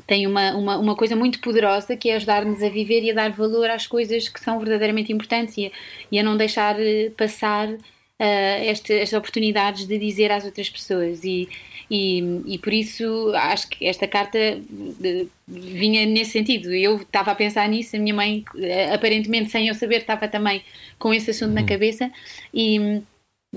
tem 0.07 0.27
uma, 0.27 0.53
uma, 0.55 0.77
uma 0.77 0.95
coisa 0.95 1.15
muito 1.15 1.39
poderosa 1.39 1.95
que 1.95 2.09
é 2.09 2.15
ajudar-nos 2.15 2.61
a 2.61 2.69
viver 2.69 3.01
e 3.03 3.11
a 3.11 3.13
dar 3.13 3.31
valor 3.31 3.69
às 3.69 3.87
coisas 3.87 4.29
que 4.29 4.39
são 4.39 4.59
verdadeiramente 4.59 5.11
importantes 5.11 5.57
e 5.57 5.67
a, 5.67 5.71
e 6.11 6.19
a 6.19 6.23
não 6.23 6.37
deixar 6.37 6.79
eh, 6.79 7.09
passar 7.17 7.67
uh, 7.69 8.63
este, 8.63 8.93
estas 8.93 9.17
oportunidades 9.17 9.87
de 9.87 9.97
dizer 9.97 10.31
às 10.31 10.45
outras 10.45 10.69
pessoas 10.69 11.23
e, 11.23 11.49
e, 11.89 12.41
e 12.45 12.57
por 12.59 12.73
isso 12.73 13.31
acho 13.35 13.67
que 13.69 13.85
esta 13.87 14.07
carta 14.07 14.37
de, 14.69 15.27
vinha 15.47 16.05
nesse 16.05 16.31
sentido. 16.31 16.71
Eu 16.73 16.97
estava 16.97 17.31
a 17.31 17.35
pensar 17.35 17.67
nisso, 17.67 17.95
a 17.95 17.99
minha 17.99 18.13
mãe, 18.13 18.43
eh, 18.57 18.93
aparentemente 18.93 19.49
sem 19.49 19.69
eu 19.69 19.73
saber, 19.73 20.01
estava 20.01 20.27
também 20.27 20.61
com 20.99 21.13
esse 21.13 21.31
assunto 21.31 21.53
na 21.53 21.63
cabeça 21.63 22.11
e 22.53 23.01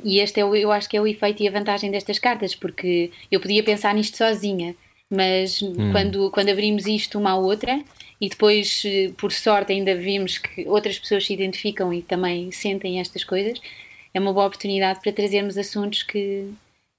e 0.05 0.21
este 0.21 0.41
é 0.41 0.45
o, 0.45 0.55
eu 0.55 0.71
acho 0.73 0.89
que 0.89 0.97
é 0.97 1.01
o 1.01 1.07
efeito 1.07 1.43
e 1.43 1.49
a 1.49 1.51
vantagem 1.51 1.91
destas 1.91 2.19
cartas, 2.19 2.55
porque 2.55 3.11
eu 3.31 3.41
podia 3.41 3.63
pensar 3.63 3.95
nisto 3.95 4.17
sozinha, 4.17 4.75
mas 5.11 5.61
quando, 5.93 6.31
quando 6.31 6.51
abrimos 6.51 6.87
isto 6.87 7.19
uma 7.19 7.31
à 7.31 7.37
outra 7.37 7.83
e 8.21 8.29
depois, 8.29 8.83
eh, 8.85 9.11
por 9.17 9.33
sorte, 9.33 9.73
ainda 9.73 9.95
vimos 9.95 10.39
que 10.39 10.67
outras 10.69 10.99
pessoas 10.99 11.25
se 11.27 11.33
identificam 11.33 11.93
e 11.93 12.03
também 12.03 12.51
sentem 12.51 13.01
estas 13.01 13.25
coisas, 13.25 13.61
é 14.13 14.21
uma 14.21 14.33
boa 14.33 14.47
oportunidade 14.47 15.01
para 15.01 15.13
trazermos 15.13 15.57
assuntos 15.57 16.03
que. 16.03 16.51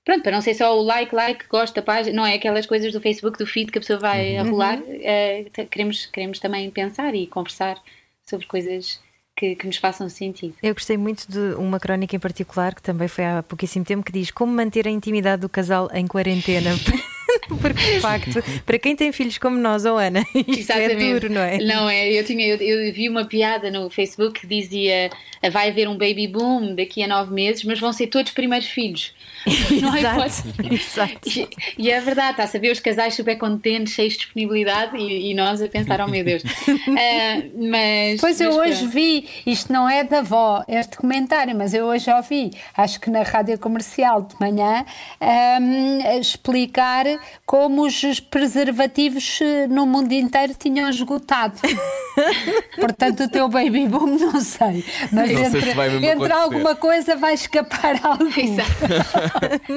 Pronto, 0.05 0.23
para 0.23 0.31
não 0.31 0.41
ser 0.41 0.55
só 0.55 0.75
o 0.75 0.81
like, 0.81 1.13
like, 1.13 1.45
gosta, 1.47 1.81
página, 1.81 2.15
não 2.15 2.25
é 2.25 2.33
aquelas 2.35 2.65
coisas 2.65 2.91
do 2.91 3.01
Facebook, 3.01 3.37
do 3.37 3.45
feed 3.45 3.71
que 3.71 3.77
a 3.77 3.81
pessoa 3.81 3.99
vai 3.99 4.37
a 4.37 4.43
rolar. 4.43 4.81
eh, 4.87 5.45
queremos, 5.69 6.05
queremos 6.07 6.39
também 6.39 6.69
pensar 6.71 7.13
e 7.13 7.27
conversar 7.27 7.77
sobre 8.25 8.47
coisas 8.47 8.99
que, 9.39 9.55
que 9.55 9.65
nos 9.65 9.77
façam 9.77 10.09
sentido. 10.09 10.53
Eu 10.61 10.73
gostei 10.73 10.97
muito 10.97 11.25
de 11.31 11.55
uma 11.55 11.79
crónica 11.79 12.13
em 12.13 12.19
particular, 12.19 12.75
que 12.75 12.81
também 12.81 13.07
foi 13.07 13.23
há 13.25 13.41
pouquíssimo 13.41 13.85
tempo, 13.85 14.03
que 14.03 14.11
diz 14.11 14.31
como 14.31 14.51
manter 14.51 14.85
a 14.85 14.91
intimidade 14.91 15.41
do 15.41 15.47
casal 15.47 15.89
em 15.93 16.05
quarentena. 16.05 16.71
Porque, 17.61 17.93
de 17.93 17.99
facto, 17.99 18.43
para 18.65 18.79
quem 18.79 18.95
tem 18.95 19.11
filhos 19.11 19.37
como 19.37 19.57
nós, 19.57 19.85
ou 19.85 19.97
Ana, 19.97 20.23
isto 20.47 20.71
é 20.71 20.95
duro, 20.95 21.29
não 21.29 21.41
é? 21.41 21.57
Não 21.57 21.89
é, 21.89 22.11
eu, 22.11 22.23
tinha, 22.23 22.47
eu, 22.47 22.57
eu 22.57 22.93
vi 22.93 23.09
uma 23.09 23.25
piada 23.25 23.71
no 23.71 23.89
Facebook 23.89 24.41
que 24.41 24.47
dizia 24.47 25.09
vai 25.51 25.69
haver 25.69 25.87
um 25.87 25.97
baby 25.97 26.27
boom 26.27 26.75
daqui 26.75 27.01
a 27.01 27.07
nove 27.07 27.33
meses, 27.33 27.63
mas 27.63 27.79
vão 27.79 27.93
ser 27.93 28.07
todos 28.07 28.31
primeiros 28.33 28.67
filhos. 28.67 29.13
Não 29.81 29.93
há 29.93 30.27
Exato. 30.73 31.29
E, 31.29 31.47
e 31.77 31.91
é 31.91 32.01
verdade, 32.01 32.31
está 32.31 32.43
a 32.43 32.47
saber 32.47 32.71
os 32.71 32.79
casais 32.81 33.13
super 33.13 33.37
contentes, 33.37 33.93
cheios 33.93 34.13
de 34.13 34.19
disponibilidade 34.19 34.97
e, 34.97 35.31
e 35.31 35.33
nós 35.33 35.61
a 35.61 35.67
pensar, 35.69 36.01
oh 36.01 36.07
meu 36.07 36.25
Deus. 36.25 36.43
Ah, 36.89 37.41
mas. 37.55 38.19
Pois 38.19 38.41
eu 38.41 38.57
mas 38.57 38.59
hoje 38.59 38.79
pronto. 38.79 38.93
vi, 38.93 39.27
isto 39.45 39.71
não 39.71 39.87
é 39.87 40.03
da 40.03 40.19
avó, 40.19 40.63
este 40.67 40.97
comentário, 40.97 41.55
mas 41.55 41.73
eu 41.73 41.85
hoje 41.85 42.11
ouvi, 42.11 42.51
acho 42.75 42.99
que 42.99 43.09
na 43.09 43.23
rádio 43.23 43.57
comercial 43.57 44.21
de 44.23 44.35
manhã, 44.39 44.85
a 45.21 46.17
explicar 46.17 47.05
como 47.45 47.83
os 47.85 48.19
preservativos 48.19 49.39
eh, 49.41 49.67
no 49.67 49.85
mundo 49.85 50.11
inteiro 50.13 50.53
tinham 50.57 50.89
esgotado. 50.89 51.55
Portanto, 52.75 53.23
o 53.23 53.29
teu 53.29 53.47
baby 53.47 53.87
boom, 53.87 54.17
não 54.17 54.39
sei. 54.41 54.83
Mas 55.11 55.31
Não 55.31 55.37
sei 55.37 55.45
entre, 55.45 55.61
se 55.61 55.73
vai 55.73 55.89
mesmo 55.89 56.05
entre 56.05 56.31
alguma 56.33 56.75
coisa 56.75 57.15
vai 57.15 57.33
escapar 57.33 57.99
algo. 58.03 58.25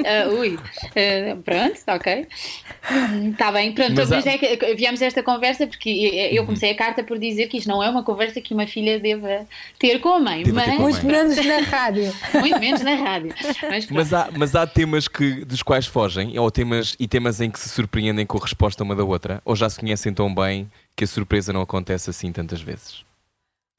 Ah, 0.04 0.28
ui, 0.28 0.58
Ah, 0.96 1.36
pronto, 1.44 1.80
ok. 1.88 2.26
Está 3.30 3.52
bem, 3.52 3.72
pronto. 3.72 3.92
Mas 3.96 4.10
Mas, 4.10 4.26
há- 4.26 4.30
é 4.30 4.38
que 4.38 4.74
viemos 4.74 5.00
a 5.02 5.06
esta 5.06 5.22
conversa 5.22 5.66
porque 5.66 5.88
eu 6.32 6.44
comecei 6.44 6.70
a 6.70 6.74
carta 6.76 7.02
por 7.04 7.18
dizer 7.18 7.46
que 7.48 7.58
isto 7.58 7.68
não 7.68 7.82
é 7.82 7.88
uma 7.88 8.02
conversa 8.02 8.40
que 8.40 8.52
uma 8.54 8.66
filha 8.66 8.98
deva 8.98 9.46
ter 9.78 9.98
com 10.00 10.10
a 10.10 10.20
mãe, 10.20 10.42
Deva 10.42 10.62
ter 10.62 10.66
mas 10.70 10.76
com 10.76 10.82
a 10.82 10.88
Muito 10.88 11.06
menos 11.06 11.36
na 11.46 11.58
rádio. 11.60 12.12
muito 12.34 12.58
menos 12.58 12.80
na 12.82 12.94
rádio. 12.94 13.34
Mas. 13.68 13.86
Mas 13.88 14.12
há, 14.12 14.28
mas 14.36 14.54
há 14.56 14.66
temas 14.66 15.06
que, 15.08 15.44
dos 15.44 15.62
quais 15.62 15.86
fogem, 15.86 16.38
ou 16.38 16.50
temas 16.50 16.96
e 16.98 17.06
temas 17.06 17.40
em 17.42 17.50
que 17.50 17.58
se 17.58 17.68
surpreendem 17.68 18.26
com 18.26 18.38
a 18.38 18.40
resposta 18.40 18.82
uma 18.82 18.96
da 18.96 19.04
outra, 19.04 19.42
ou 19.44 19.54
já 19.54 19.68
se 19.68 19.78
conhecem 19.78 20.12
tão 20.12 20.34
bem 20.34 20.70
que 20.96 21.04
a 21.04 21.06
surpresa 21.06 21.52
não 21.52 21.62
acontece 21.62 22.10
assim 22.10 22.32
tantas 22.32 22.60
vezes. 22.60 23.04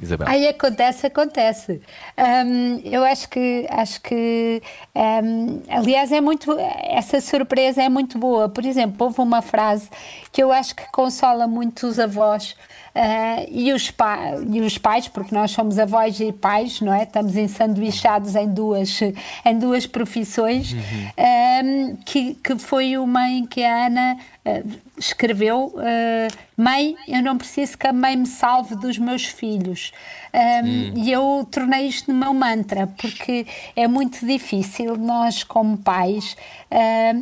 Isabel. 0.01 0.27
Aí 0.27 0.47
acontece, 0.47 1.07
acontece. 1.07 1.81
Hum, 2.17 2.81
eu 2.83 3.03
acho 3.03 3.29
que, 3.29 3.65
acho 3.69 4.01
que 4.01 4.61
hum, 4.95 5.61
aliás, 5.69 6.11
é 6.11 6.19
muito, 6.19 6.51
essa 6.59 7.21
surpresa 7.21 7.81
é 7.81 7.89
muito 7.89 8.17
boa. 8.17 8.49
Por 8.49 8.65
exemplo, 8.65 9.05
houve 9.05 9.21
uma 9.21 9.41
frase 9.41 9.89
que 10.31 10.43
eu 10.43 10.51
acho 10.51 10.75
que 10.75 10.83
consola 10.91 11.47
muito 11.47 11.87
os 11.87 11.99
avós. 11.99 12.55
Ah, 12.95 13.43
e, 13.49 13.73
os 13.73 13.89
pa- 13.91 14.35
e 14.51 14.61
os 14.61 14.77
pais, 14.77 15.07
porque 15.07 15.33
nós 15.33 15.51
somos 15.51 15.79
avós 15.79 16.19
e 16.19 16.31
pais, 16.31 16.79
não 16.81 16.93
é? 16.93 17.03
Estamos 17.03 17.35
ensanduichados 17.35 18.35
em 18.35 18.47
duas, 18.47 18.99
em 19.45 19.57
duas 19.57 19.85
profissões, 19.87 20.73
hum, 20.73 21.97
que, 22.05 22.35
que 22.35 22.57
foi 22.59 22.97
uma 22.97 23.27
em 23.29 23.45
que 23.45 23.63
a 23.63 23.87
Ana 23.87 24.17
ah, 24.45 24.61
escreveu: 24.97 25.73
ah, 25.77 26.27
Mãe, 26.55 26.95
eu 27.07 27.21
não 27.21 27.37
preciso 27.37 27.77
que 27.77 27.87
a 27.87 27.93
mãe 27.93 28.15
me 28.15 28.27
salve 28.27 28.75
dos 28.75 28.97
meus 28.97 29.25
filhos. 29.25 29.91
Um, 30.33 30.97
E 30.97 31.11
eu 31.11 31.47
tornei 31.51 31.87
isto 31.87 32.11
no 32.11 32.19
meu 32.19 32.33
mantra, 32.33 32.87
porque 32.87 33.45
é 33.75 33.87
muito 33.87 34.25
difícil 34.25 34.97
nós, 34.97 35.43
como 35.43 35.77
pais, 35.77 36.35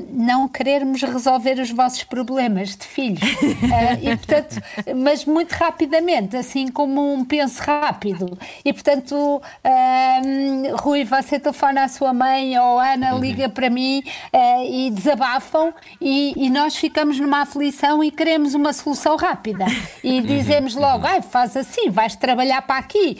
não 0.10 0.48
querermos 0.48 1.02
resolver 1.02 1.60
os 1.60 1.72
vossos 1.72 2.04
problemas 2.04 2.76
de 2.76 2.86
filhos. 2.86 3.22
Uh, 3.22 4.00
e, 4.02 4.16
portanto, 4.16 4.62
mas 4.96 5.26
muito 5.26 5.52
rapidamente, 5.52 6.38
assim 6.38 6.70
como 6.70 7.14
um 7.14 7.26
penso 7.26 7.62
rápido. 7.62 8.38
E, 8.64 8.72
portanto, 8.72 9.42
Rui, 10.80 11.04
você 11.04 11.40
telefona 11.40 11.84
à 11.84 11.88
sua 11.88 12.14
mãe 12.14 12.58
ou 12.58 12.80
Ana 12.80 13.12
liga 13.14 13.50
para 13.50 13.70
mim 13.70 14.04
e 14.70 14.90
desabafam 14.92 15.74
e, 16.00 16.34
e 16.38 16.50
nós 16.50 16.76
ficamos 16.76 17.11
numa 17.20 17.42
aflição 17.42 18.04
e 18.04 18.12
queremos 18.12 18.54
uma 18.54 18.74
solução 18.74 19.16
rápida. 19.16 19.66
E 20.04 20.22
dizemos 20.22 20.76
logo, 20.76 21.06
ai, 21.06 21.22
faz 21.22 21.56
assim, 21.56 21.90
vais 21.90 22.16
trabalhar 22.16 22.62
para 22.64 22.78
aqui, 22.78 23.18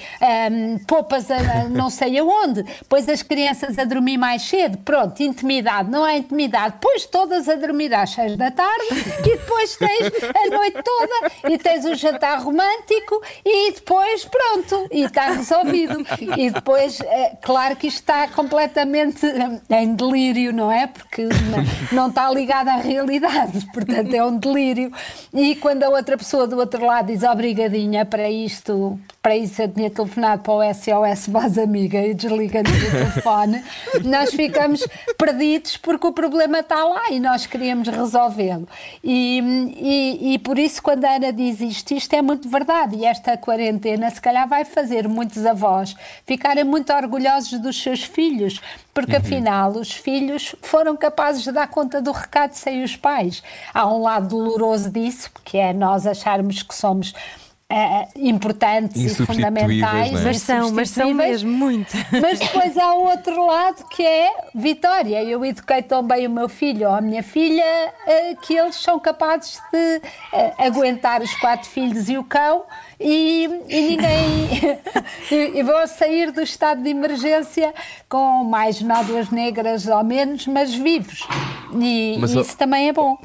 um, 0.52 0.78
poupas 0.80 1.30
a, 1.30 1.70
não 1.70 1.90
sei 1.90 2.18
aonde, 2.20 2.66
pões 2.90 3.08
as 3.08 3.22
crianças 3.22 3.78
a 3.78 3.84
dormir 3.84 4.18
mais 4.18 4.42
cedo, 4.44 4.78
pronto, 4.80 5.22
intimidade, 5.22 5.90
não 5.90 6.06
é 6.06 6.18
intimidade, 6.18 6.76
pões 6.82 7.06
todas 7.06 7.48
a 7.48 7.56
dormir 7.56 7.94
às 7.94 8.12
seis 8.12 8.36
da 8.36 8.52
tarde 8.52 8.88
e 9.20 9.38
depois 9.38 9.76
tens 9.76 10.12
a 10.24 10.56
noite 10.56 10.78
toda 10.84 11.54
e 11.54 11.58
tens 11.58 11.86
o 11.86 11.96
jantar 11.96 12.42
romântico 12.42 13.22
e 13.46 13.72
depois 13.74 14.26
pronto, 14.26 14.88
e 14.92 15.04
está 15.04 15.32
resolvido. 15.32 16.06
E 16.38 16.50
depois, 16.50 17.00
é, 17.02 17.38
claro 17.42 17.76
que 17.76 17.88
isto 17.88 18.00
está 18.00 18.28
completamente 18.28 19.26
eh, 19.26 19.82
em 19.82 19.96
delírio, 19.96 20.54
não 20.54 20.72
é? 20.72 20.88
Porque 20.88 21.24
não, 21.24 21.64
não 21.92 22.10
está 22.10 22.30
ligado 22.32 22.70
à 22.70 22.78
realidade, 22.78 23.66
portanto 23.86 24.14
é 24.14 24.24
um 24.24 24.38
delírio. 24.38 24.92
E 25.34 25.56
quando 25.56 25.84
a 25.84 25.90
outra 25.90 26.18
pessoa 26.18 26.48
do 26.48 26.58
outro 26.58 26.86
lado 26.86 27.08
diz 27.08 27.24
obrigadinha 27.24 28.06
para 28.06 28.30
isto, 28.30 29.00
para 29.22 29.36
isso 29.36 29.62
eu 29.62 29.68
tinha 29.68 29.90
telefonado 29.90 30.44
para 30.44 30.54
o 30.54 30.74
SOS 30.74 31.28
Voz 31.28 31.58
Amiga 31.58 32.00
e 32.00 32.14
desligando 32.14 32.70
o 32.70 32.92
telefone, 32.92 33.64
nós 34.04 34.34
ficamos 34.34 34.86
perdidos 35.18 35.78
porque 35.78 36.08
o 36.08 36.12
problema 36.12 36.60
está 36.60 36.84
lá 36.84 37.12
e 37.12 37.20
nós 37.20 37.46
queríamos 37.46 37.88
resolvê-lo. 37.88 38.68
E, 39.04 39.40
e, 39.78 40.34
e 40.34 40.40
por 40.40 40.58
isso, 40.58 40.82
quando 40.82 41.06
a 41.06 41.16
Ana 41.16 41.32
diz 41.32 41.62
isto, 41.62 41.94
isto 41.94 42.14
é 42.16 42.22
muito 42.22 42.50
verdade. 42.50 42.98
E 42.98 43.06
esta 43.06 43.38
quarentena, 43.38 44.10
se 44.10 44.22
calhar, 44.22 44.48
vai 44.48 44.66
fazer 44.66 45.08
muitos 45.08 45.46
avós 45.46 45.96
ficarem 46.26 46.64
muito 46.64 46.92
orgulhosos 46.94 47.60
dos 47.60 47.82
seus 47.82 48.04
filhos, 48.04 48.60
porque 48.94 49.16
afinal 49.16 49.72
os 49.72 49.92
filhos 49.92 50.56
foram 50.62 50.96
capazes 50.98 51.44
de 51.44 51.52
dar 51.52 51.68
conta 51.68 52.02
do 52.02 52.12
recado 52.12 52.54
sem 52.54 52.84
os 52.84 52.96
pais. 52.96 53.42
Há 53.74 53.88
um 53.88 54.02
lado 54.02 54.28
doloroso 54.28 54.90
disso, 54.90 55.30
que 55.44 55.58
é 55.58 55.74
nós 55.74 56.06
acharmos 56.06 56.62
que 56.64 56.76
somos. 56.76 57.14
Eh, 57.72 58.08
importantes 58.18 58.98
e 59.02 59.06
Insubstituíveis, 59.06 59.54
fundamentais, 59.54 60.12
não 60.12 60.20
é? 60.20 60.24
Mas 60.26 60.42
são, 60.42 60.72
mas 60.72 60.90
são 60.90 61.14
mesmo 61.14 61.52
muito. 61.52 61.96
Mas 62.22 62.40
depois 62.40 62.78
há 62.78 62.94
o 62.94 63.06
outro 63.06 63.46
lado 63.46 63.86
que 63.90 64.06
é 64.06 64.30
Vitória. 64.54 65.24
Eu 65.24 65.46
eduquei 65.46 65.82
tão 65.82 66.04
bem 66.04 66.28
o 66.28 66.30
meu 66.30 66.50
filho 66.50 66.90
ou 66.90 66.96
a 66.96 67.02
minha 67.02 67.24
filha 67.24 67.64
eh, 68.08 68.36
que 68.42 68.54
eles 68.56 68.76
são 68.76 69.00
capazes 69.00 69.60
de 69.72 70.02
eh, 70.34 70.54
aguentar 70.58 71.22
os 71.22 71.34
quatro 71.36 71.70
filhos 71.70 72.10
e 72.10 72.18
o 72.18 72.24
cão 72.24 72.64
e, 73.00 73.50
e 73.70 73.82
ninguém. 73.82 74.50
e, 75.32 75.60
e 75.60 75.64
vão 75.64 75.88
sair 75.88 76.32
do 76.32 76.42
estado 76.42 76.84
de 76.84 76.90
emergência 76.90 77.74
com 78.10 78.44
mais 78.44 78.82
nódulas 78.82 79.30
negras 79.30 79.88
ou 79.88 80.04
menos, 80.04 80.46
mas 80.48 80.74
vivos. 80.74 81.26
E 81.80 82.18
Mas, 82.20 82.32
isso 82.32 82.54
ó- 82.54 82.58
também 82.58 82.90
é 82.90 82.94
bom. 82.94 83.18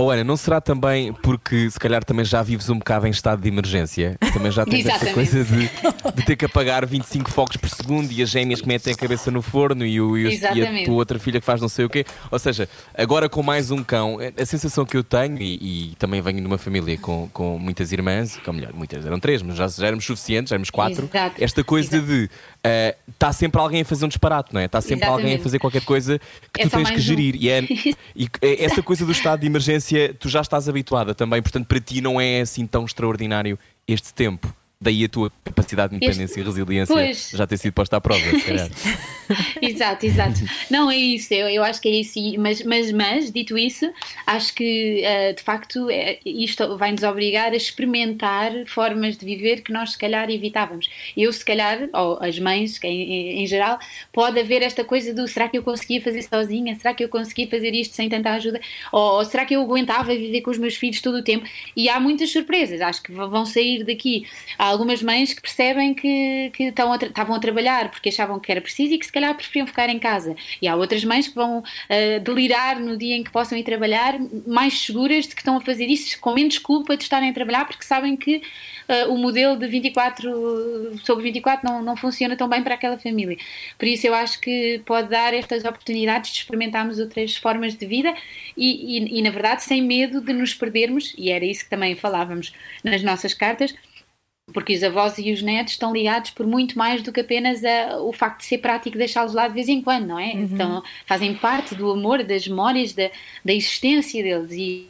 Oh, 0.00 0.10
Ana, 0.10 0.22
não 0.22 0.36
será 0.36 0.60
também 0.60 1.12
porque 1.12 1.68
se 1.70 1.78
calhar 1.78 2.04
também 2.04 2.24
já 2.24 2.42
vives 2.42 2.68
um 2.70 2.78
bocado 2.78 3.06
em 3.06 3.10
estado 3.10 3.42
de 3.42 3.48
emergência? 3.48 4.16
Também 4.32 4.52
já 4.52 4.64
tens 4.64 4.86
essa 4.86 5.12
coisa 5.12 5.42
de, 5.42 5.68
de 6.14 6.24
ter 6.24 6.36
que 6.36 6.44
apagar 6.44 6.86
25 6.86 7.30
focos 7.30 7.56
por 7.56 7.68
segundo 7.68 8.10
e 8.12 8.22
as 8.22 8.28
gêmeas 8.30 8.60
que 8.60 8.68
metem 8.68 8.92
a 8.92 8.96
cabeça 8.96 9.30
no 9.30 9.42
forno 9.42 9.84
e, 9.84 10.00
o, 10.00 10.16
e, 10.16 10.26
os- 10.26 10.40
e 10.40 10.62
a 10.62 10.84
tua 10.84 10.94
outra 10.94 11.18
filha 11.18 11.40
que 11.40 11.46
faz 11.46 11.60
não 11.60 11.68
sei 11.68 11.84
o 11.84 11.90
quê. 11.90 12.04
Ou 12.30 12.38
seja, 12.38 12.68
agora 12.96 13.28
com 13.28 13.42
mais 13.42 13.70
um 13.70 13.82
cão, 13.82 14.18
a 14.40 14.46
sensação 14.46 14.84
que 14.84 14.96
eu 14.96 15.02
tenho, 15.02 15.40
e, 15.42 15.90
e 15.90 15.96
também 15.96 16.20
venho 16.20 16.40
de 16.40 16.46
uma 16.46 16.58
família 16.58 16.96
com, 16.98 17.28
com 17.32 17.58
muitas 17.58 17.90
irmãs, 17.90 18.38
ou 18.46 18.52
melhor, 18.52 18.72
muitas, 18.72 19.04
eram 19.04 19.18
três, 19.18 19.42
mas 19.42 19.56
já, 19.56 19.66
já 19.66 19.86
éramos 19.86 20.04
suficientes, 20.04 20.50
já 20.50 20.54
éramos 20.54 20.70
quatro. 20.70 21.08
Exato. 21.12 21.42
Esta 21.42 21.64
coisa 21.64 21.96
Exato. 21.96 22.06
de 22.12 22.30
está 23.08 23.32
sempre 23.32 23.60
alguém 23.60 23.80
a 23.82 23.84
fazer 23.84 24.04
um 24.04 24.08
disparate, 24.08 24.52
não 24.52 24.60
é? 24.60 24.64
Está 24.66 24.80
sempre 24.80 25.04
alguém 25.06 25.12
a 25.14 25.18
Exatamente. 25.28 25.42
fazer 25.42 25.58
qualquer 25.58 25.82
coisa 25.84 26.18
que 26.52 26.60
É 26.62 26.64
tu 26.64 26.70
tens 26.70 26.70
que 26.70 26.82
mais 26.82 26.96
um. 26.98 27.00
gerir. 27.00 27.36
E, 27.36 27.48
é, 27.48 27.60
e 28.16 28.28
é- 28.42 28.64
essa 28.64 28.82
coisa 28.82 29.04
do 29.06 29.12
estado 29.12 29.40
de 29.40 29.46
emergência, 29.46 30.14
tu 30.18 30.28
já 30.28 30.40
estás 30.40 30.68
habituada 30.68 31.14
também, 31.14 31.40
portanto, 31.42 31.66
para 31.66 31.80
ti 31.80 32.00
não 32.00 32.20
é 32.20 32.40
assim 32.40 32.66
tão 32.66 32.84
extraordinário 32.84 33.58
este 33.86 34.12
tempo. 34.12 34.52
Daí 34.80 35.04
a 35.04 35.08
tua 35.08 35.32
capacidade 35.44 35.90
de 35.90 35.96
independência 35.96 36.40
e 36.40 36.44
resiliência 36.44 36.94
Pois. 36.94 37.30
já 37.34 37.46
ter 37.48 37.56
sido 37.56 37.72
posta 37.72 37.96
à 37.96 38.00
prova, 38.00 38.20
se 38.20 38.42
calhar. 38.44 38.68
Exato, 39.60 40.06
exato. 40.06 40.40
Não, 40.70 40.90
é 40.90 40.96
isso, 40.96 41.34
eu, 41.34 41.48
eu 41.50 41.62
acho 41.62 41.82
que 41.82 41.88
é 41.88 41.92
isso, 41.96 42.18
mas, 42.38 42.62
mas, 42.62 42.90
mas 42.92 43.30
dito 43.30 43.58
isso, 43.58 43.92
acho 44.26 44.54
que 44.54 45.02
eh, 45.04 45.34
de 45.34 45.42
facto 45.42 45.90
eh, 45.90 46.18
isto 46.24 46.78
vai 46.78 46.92
nos 46.92 47.02
obrigar 47.02 47.52
a 47.52 47.56
experimentar 47.56 48.52
formas 48.66 49.18
de 49.18 49.26
viver 49.26 49.60
que 49.60 49.70
nós 49.70 49.92
se 49.92 49.98
calhar 49.98 50.30
evitávamos. 50.30 50.88
Eu, 51.14 51.30
se 51.30 51.44
calhar, 51.44 51.90
ou 51.92 52.18
as 52.22 52.38
mães, 52.38 52.82
em- 52.82 53.42
em 53.42 53.46
geral, 53.46 53.78
pode 54.12 54.38
haver 54.40 54.62
esta 54.62 54.82
coisa 54.82 55.12
do 55.12 55.28
será 55.28 55.46
que 55.48 55.58
eu 55.58 55.62
conseguia 55.62 56.00
fazer 56.00 56.22
sozinha? 56.22 56.74
Será 56.76 56.94
que 56.94 57.04
eu 57.04 57.08
conseguia 57.10 57.48
fazer 57.48 57.74
isto 57.74 57.94
sem 57.94 58.08
tanta 58.08 58.30
ajuda? 58.30 58.60
Ou, 58.92 59.16
ou 59.18 59.24
será 59.26 59.44
que 59.44 59.54
eu 59.54 59.60
aguentava 59.60 60.14
viver 60.14 60.40
com 60.40 60.50
os 60.50 60.58
meus 60.58 60.76
filhos 60.76 61.02
todo 61.02 61.18
o 61.18 61.22
tempo? 61.22 61.46
E 61.76 61.88
há 61.90 62.00
muitas 62.00 62.30
surpresas, 62.32 62.80
acho 62.80 63.02
que 63.02 63.12
vão 63.12 63.44
sair 63.44 63.84
daqui. 63.84 64.26
Há 64.56 64.67
algumas 64.68 65.02
mães 65.02 65.32
que 65.32 65.40
percebem 65.40 65.94
que, 65.94 66.50
que 66.54 66.64
estão 66.64 66.92
a 66.92 66.96
estavam 66.96 67.34
a 67.34 67.38
trabalhar 67.38 67.90
porque 67.90 68.08
achavam 68.08 68.38
que 68.38 68.50
era 68.50 68.60
preciso 68.60 68.94
e 68.94 68.98
que 68.98 69.06
se 69.06 69.12
calhar 69.12 69.34
preferiam 69.34 69.66
ficar 69.66 69.88
em 69.88 69.98
casa. 69.98 70.36
E 70.60 70.68
há 70.68 70.76
outras 70.76 71.04
mães 71.04 71.28
que 71.28 71.34
vão 71.34 71.62
ah, 71.88 72.18
delirar 72.20 72.78
no 72.80 72.96
dia 72.96 73.16
em 73.16 73.24
que 73.24 73.30
possam 73.30 73.56
ir 73.56 73.64
trabalhar, 73.64 74.18
mais 74.46 74.78
seguras 74.80 75.26
de 75.26 75.34
que 75.34 75.40
estão 75.40 75.56
a 75.56 75.60
fazer 75.60 75.86
isso 75.86 76.18
com 76.20 76.34
menos 76.34 76.58
culpa 76.58 76.96
de 76.96 77.02
estarem 77.02 77.30
a 77.30 77.32
trabalhar 77.32 77.66
porque 77.66 77.84
sabem 77.84 78.16
que 78.16 78.42
ah, 78.88 79.06
o 79.08 79.16
modelo 79.16 79.56
de 79.56 79.66
24 79.66 80.98
sobre 81.04 81.24
24 81.24 81.68
não, 81.68 81.82
não 81.82 81.96
funciona 81.96 82.36
tão 82.36 82.48
bem 82.48 82.62
para 82.62 82.74
aquela 82.74 82.98
família. 82.98 83.36
Por 83.78 83.86
isso 83.86 84.06
eu 84.06 84.14
acho 84.14 84.40
que 84.40 84.80
pode 84.84 85.08
dar 85.08 85.34
estas 85.34 85.64
oportunidades 85.64 86.30
de 86.32 86.38
experimentarmos 86.38 86.98
outras 86.98 87.36
formas 87.36 87.74
de 87.76 87.86
vida 87.86 88.14
e, 88.56 88.98
e, 88.98 89.18
e, 89.18 89.22
na 89.22 89.30
verdade 89.30 89.62
sem 89.62 89.82
medo 89.82 90.20
de 90.20 90.32
nos 90.32 90.54
perdermos, 90.54 91.14
e 91.16 91.30
era 91.30 91.44
isso 91.44 91.64
que 91.64 91.70
também 91.70 91.94
falávamos 91.94 92.52
nas 92.82 93.02
nossas 93.02 93.34
cartas, 93.34 93.74
porque 94.52 94.74
os 94.74 94.82
avós 94.82 95.18
e 95.18 95.30
os 95.32 95.42
netos 95.42 95.74
estão 95.74 95.92
ligados 95.92 96.30
por 96.30 96.46
muito 96.46 96.76
mais 96.78 97.02
do 97.02 97.12
que 97.12 97.20
apenas 97.20 97.62
a- 97.64 98.00
o 98.00 98.12
facto 98.12 98.40
de 98.40 98.46
ser 98.46 98.58
prático 98.58 98.96
deixá-los 98.96 99.34
lá 99.34 99.46
de 99.46 99.54
vez 99.54 99.68
em 99.68 99.82
quando, 99.82 100.06
não 100.06 100.18
é? 100.18 100.32
Então, 100.32 100.82
fazem 101.06 101.34
parte 101.34 101.74
do 101.74 101.90
amor, 101.90 102.22
das 102.24 102.46
memórias, 102.48 102.92
da, 102.92 103.10
da 103.44 103.52
existência 103.52 104.22
deles 104.22 104.50
e, 104.52 104.86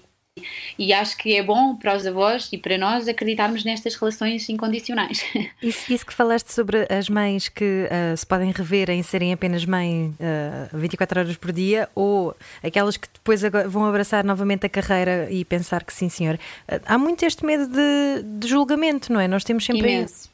e 0.79 0.93
acho 0.93 1.17
que 1.17 1.37
é 1.37 1.43
bom 1.43 1.75
para 1.77 1.97
os 1.97 2.07
avós 2.07 2.49
e 2.53 2.59
para 2.59 2.77
nós 2.79 3.09
acreditarmos 3.09 3.65
nestas 3.65 3.95
relações 3.95 4.49
incondicionais. 4.49 5.25
Isso, 5.63 5.93
isso 5.93 6.07
que 6.07 6.15
falaste 6.15 6.53
sobre 6.53 6.87
as 6.91 7.09
mães 7.09 7.49
que 7.49 7.89
ah, 7.91 8.17
se 8.17 8.27
podem 8.27 8.51
rever 8.53 8.91
em 8.91 9.03
serem 9.03 9.33
apenas 9.33 9.65
mãe 9.65 10.15
ah, 10.21 10.69
24 10.73 11.21
horas 11.21 11.37
por 11.37 11.53
dia 11.53 11.89
ou 11.95 12.35
aquelas 12.63 12.97
que 12.97 13.09
depois 13.13 13.43
vão 13.69 13.85
abraçar 13.85 14.25
novamente 14.25 14.67
a 14.67 14.69
carreira 14.69 15.29
e 15.31 15.45
pensar 15.45 15.85
que 15.85 15.93
sim, 15.93 16.09
senhor. 16.09 16.39
Ah, 16.69 16.81
há 16.87 16.99
muito 16.99 17.25
este 17.25 17.45
medo 17.45 17.67
de, 17.67 18.23
de 18.39 18.49
julgamento, 18.49 19.13
não 19.13 19.21
é? 19.21 19.27
Nós 19.29 19.45
temos 19.45 19.65
sempre. 19.65 19.91
Imenso. 19.93 20.29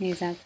Exato. 0.00 0.36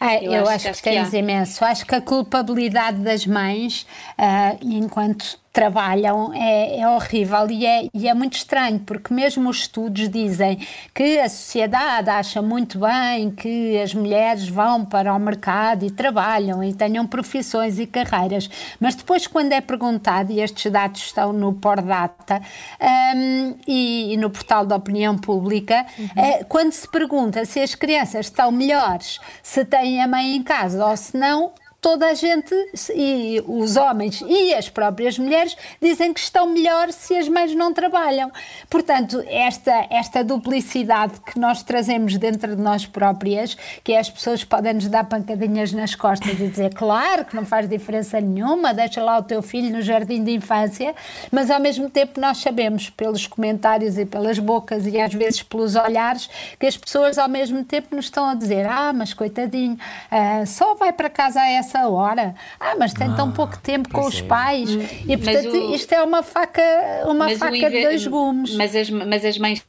Ah, 0.00 0.16
Eu 0.22 0.32
eu, 0.32 0.48
acho 0.48 0.68
acho, 0.68 0.82
que- 0.82 0.90
que, 0.90 0.96
há. 0.96 1.18
imenso. 1.18 1.64
Acho 1.64 1.84
que 1.86 1.94
a 1.94 2.00
culpabilidade 2.00 2.98
das 2.98 3.26
mães, 3.26 3.86
ah, 4.16 4.56
enquanto 4.62 5.38
trabalham, 5.56 6.34
é, 6.34 6.80
é 6.80 6.86
horrível 6.86 7.50
e 7.50 7.64
é, 7.64 7.88
e 7.94 8.06
é 8.06 8.12
muito 8.12 8.34
estranho, 8.34 8.78
porque 8.80 9.14
mesmo 9.14 9.48
os 9.48 9.60
estudos 9.60 10.06
dizem 10.10 10.58
que 10.92 11.18
a 11.18 11.30
sociedade 11.30 12.10
acha 12.10 12.42
muito 12.42 12.78
bem 12.78 13.30
que 13.30 13.80
as 13.80 13.94
mulheres 13.94 14.46
vão 14.46 14.84
para 14.84 15.14
o 15.14 15.18
mercado 15.18 15.86
e 15.86 15.90
trabalham 15.90 16.62
e 16.62 16.74
tenham 16.74 17.06
profissões 17.06 17.78
e 17.78 17.86
carreiras, 17.86 18.50
mas 18.78 18.94
depois, 18.94 19.26
quando 19.26 19.50
é 19.52 19.62
perguntado, 19.62 20.30
e 20.30 20.42
estes 20.42 20.70
dados 20.70 21.00
estão 21.00 21.32
no 21.32 21.54
Pordata 21.54 22.42
ahm, 22.78 23.54
e, 23.66 24.12
e 24.12 24.16
no 24.18 24.28
portal 24.28 24.66
da 24.66 24.76
opinião 24.76 25.16
pública, 25.16 25.86
eh, 26.14 26.44
quando 26.44 26.72
se 26.72 26.86
pergunta 26.86 27.46
se 27.46 27.60
as 27.60 27.74
crianças 27.74 28.26
estão 28.26 28.52
melhores 28.52 29.18
se 29.42 29.64
têm 29.64 30.02
a 30.02 30.06
mãe 30.06 30.36
em 30.36 30.42
casa 30.42 30.84
ou 30.84 30.94
se 30.98 31.16
não, 31.16 31.50
toda 31.80 32.06
a 32.06 32.14
gente, 32.14 32.54
e 32.94 33.42
os 33.46 33.76
homens 33.76 34.22
e 34.26 34.54
as 34.54 34.68
próprias 34.68 35.18
mulheres, 35.18 35.56
dizem 35.80 36.12
que 36.12 36.20
estão 36.20 36.48
melhor 36.48 36.92
se 36.92 37.16
as 37.16 37.28
mães 37.28 37.54
não 37.54 37.72
trabalham. 37.72 38.30
Portanto, 38.68 39.22
esta, 39.28 39.86
esta 39.90 40.24
duplicidade 40.24 41.20
que 41.20 41.38
nós 41.38 41.62
trazemos 41.62 42.16
dentro 42.16 42.56
de 42.56 42.62
nós 42.62 42.86
próprias, 42.86 43.56
que 43.84 43.92
é 43.92 43.98
as 43.98 44.10
pessoas 44.10 44.42
podem 44.42 44.74
nos 44.74 44.88
dar 44.88 45.04
pancadinhas 45.04 45.72
nas 45.72 45.94
costas 45.94 46.40
e 46.40 46.48
dizer, 46.48 46.74
claro 46.74 47.24
que 47.24 47.36
não 47.36 47.46
faz 47.46 47.68
diferença 47.68 48.20
nenhuma, 48.20 48.74
deixa 48.74 49.02
lá 49.02 49.18
o 49.18 49.22
teu 49.22 49.40
filho 49.40 49.70
no 49.70 49.82
jardim 49.82 50.24
de 50.24 50.32
infância, 50.32 50.94
mas 51.30 51.50
ao 51.50 51.60
mesmo 51.60 51.88
tempo 51.88 52.20
nós 52.20 52.38
sabemos 52.38 52.90
pelos 52.90 53.26
comentários 53.26 53.96
e 53.96 54.04
pelas 54.04 54.38
bocas 54.38 54.86
e 54.86 55.00
às 55.00 55.14
vezes 55.14 55.42
pelos 55.42 55.76
olhares 55.76 56.28
que 56.58 56.66
as 56.66 56.76
pessoas 56.76 57.18
ao 57.18 57.28
mesmo 57.28 57.64
tempo 57.64 57.94
nos 57.94 58.06
estão 58.06 58.26
a 58.28 58.34
dizer, 58.34 58.66
ah, 58.66 58.92
mas 58.92 59.14
coitadinho, 59.14 59.78
ah, 60.10 60.44
só 60.46 60.74
vai 60.74 60.92
para 60.92 61.08
casa 61.08 61.40
a 61.40 61.48
essa 61.48 61.65
hora, 61.88 62.34
ah, 62.60 62.74
mas 62.78 62.92
tem 62.92 63.12
tão 63.14 63.30
pouco 63.32 63.58
tempo 63.58 63.88
com 63.88 64.06
os 64.06 64.20
é. 64.20 64.22
pais. 64.22 64.70
E 65.06 65.16
portanto, 65.16 65.50
o- 65.52 65.74
isto 65.74 65.92
é 65.92 66.02
uma 66.02 66.22
faca, 66.22 66.62
uma 67.06 67.28
faca 67.36 67.70
de 67.70 67.82
dois 67.82 68.06
gumes. 68.06 68.54
Mas 68.56 68.74
as, 68.74 68.90
mas 68.90 69.24
as 69.24 69.38
mães 69.38 69.64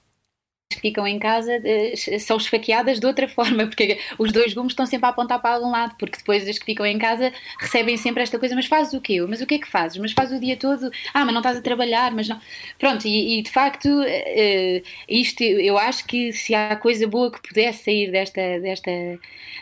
que 0.70 0.82
ficam 0.82 1.08
em 1.08 1.18
casa 1.18 1.62
eh, 1.64 1.96
são 2.20 2.38
esfaqueadas 2.38 3.00
de 3.00 3.06
outra 3.06 3.28
forma, 3.30 3.66
porque 3.68 4.00
os 4.18 4.32
dois 4.32 4.54
gumes 4.54 4.74
estão 4.74 4.86
sempre 4.86 5.06
a 5.08 5.10
apontar 5.10 5.42
para 5.42 5.56
algum 5.56 5.72
lado, 5.72 5.96
porque 5.98 6.18
depois 6.18 6.48
as 6.48 6.60
que 6.60 6.66
ficam 6.66 6.86
em 6.86 6.98
casa 6.98 7.32
recebem 7.60 7.98
sempre 7.98 8.24
esta 8.24 8.38
coisa, 8.38 8.56
mas 8.56 8.66
fazes 8.66 8.94
o 8.94 9.02
quê? 9.02 9.22
Mas 9.22 9.42
o 9.42 9.46
que 9.46 9.56
é 9.56 9.60
que 9.60 9.68
fazes? 9.68 9.98
Mas 9.98 10.12
fazes 10.12 10.38
o 10.38 10.42
dia 10.42 10.58
todo? 10.58 10.92
Ah, 11.14 11.24
mas 11.26 11.34
não 11.34 11.40
estás 11.40 11.58
a 11.58 11.62
trabalhar, 11.62 12.12
mas 12.14 12.28
não. 12.28 12.40
Pronto, 12.78 13.08
e, 13.08 13.40
e, 13.40 13.42
de 13.42 13.50
facto, 13.50 13.88
eh, 14.06 14.84
isto 15.08 15.42
eu 15.44 15.78
acho 15.78 16.06
que 16.06 16.34
se 16.34 16.54
há 16.54 16.76
coisa 16.76 17.08
boa 17.08 17.32
que 17.32 17.42
pudesse 17.42 17.86
sair 17.86 18.12
desta, 18.12 18.60
desta, 18.60 18.92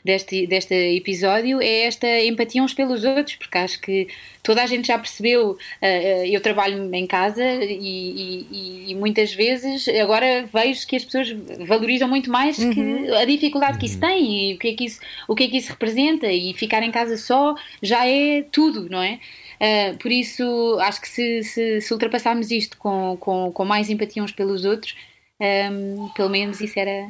deste, 0.04 0.48
deste 0.48 0.74
episódio 0.98 1.62
é 1.62 1.84
esta 1.84 2.08
empatia 2.22 2.64
uns 2.64 2.74
pelos 2.74 3.04
outros, 3.04 3.36
porque 3.36 3.58
acho 3.58 3.80
que 3.80 4.08
toda 4.46 4.62
a 4.64 4.66
gente 4.68 4.88
já 4.88 4.98
percebeu, 4.98 5.58
eh, 5.82 6.24
eh, 6.24 6.30
eu 6.30 6.40
trabalho 6.40 6.94
em 6.96 7.06
casa 7.08 7.44
e, 7.44 8.46
e- 8.52 8.92
e 8.92 8.96
muitas 8.96 9.34
vezes 9.34 9.88
agora 9.90 10.46
vejo 10.54 10.88
que 10.88 10.96
as 10.96 11.04
pessoas 11.04 11.30
valorizam 11.68 12.08
muito 12.08 12.30
mais 12.32 12.56
que 12.56 13.10
a 13.12 13.26
dificuldade 13.26 13.78
que 13.80 13.88
isso 13.88 14.00
tem 14.00 14.52
e 14.52 14.54
o 14.54 14.60
que, 14.60 14.68
é 14.70 14.74
que 14.74 14.86
isso, 14.86 15.00
o 15.28 15.36
que 15.36 15.44
é 15.46 15.48
que 15.50 15.58
isso 15.58 15.72
representa 15.72 16.28
e 16.32 16.54
ficar 16.54 16.84
em 16.84 16.92
casa 16.92 17.18
só 17.18 17.56
já 17.82 18.08
é 18.08 18.44
tudo, 18.52 18.88
não 18.90 19.02
é? 19.02 19.20
Eh, 19.60 19.94
por 19.94 20.12
isso 20.12 20.78
acho 20.82 21.02
que 21.02 21.10
se, 21.10 21.44
se, 21.44 21.82
se 21.82 21.94
ultrapassarmos 21.94 22.52
isto 22.52 22.78
com, 22.78 23.18
com, 23.20 23.52
com 23.52 23.66
mais 23.66 23.90
empatia 23.90 24.22
uns 24.24 24.32
pelos 24.32 24.64
outros, 24.66 24.96
ehm, 25.40 26.08
pelo 26.16 26.30
menos 26.30 26.62
isso 26.62 26.78
era, 26.80 27.10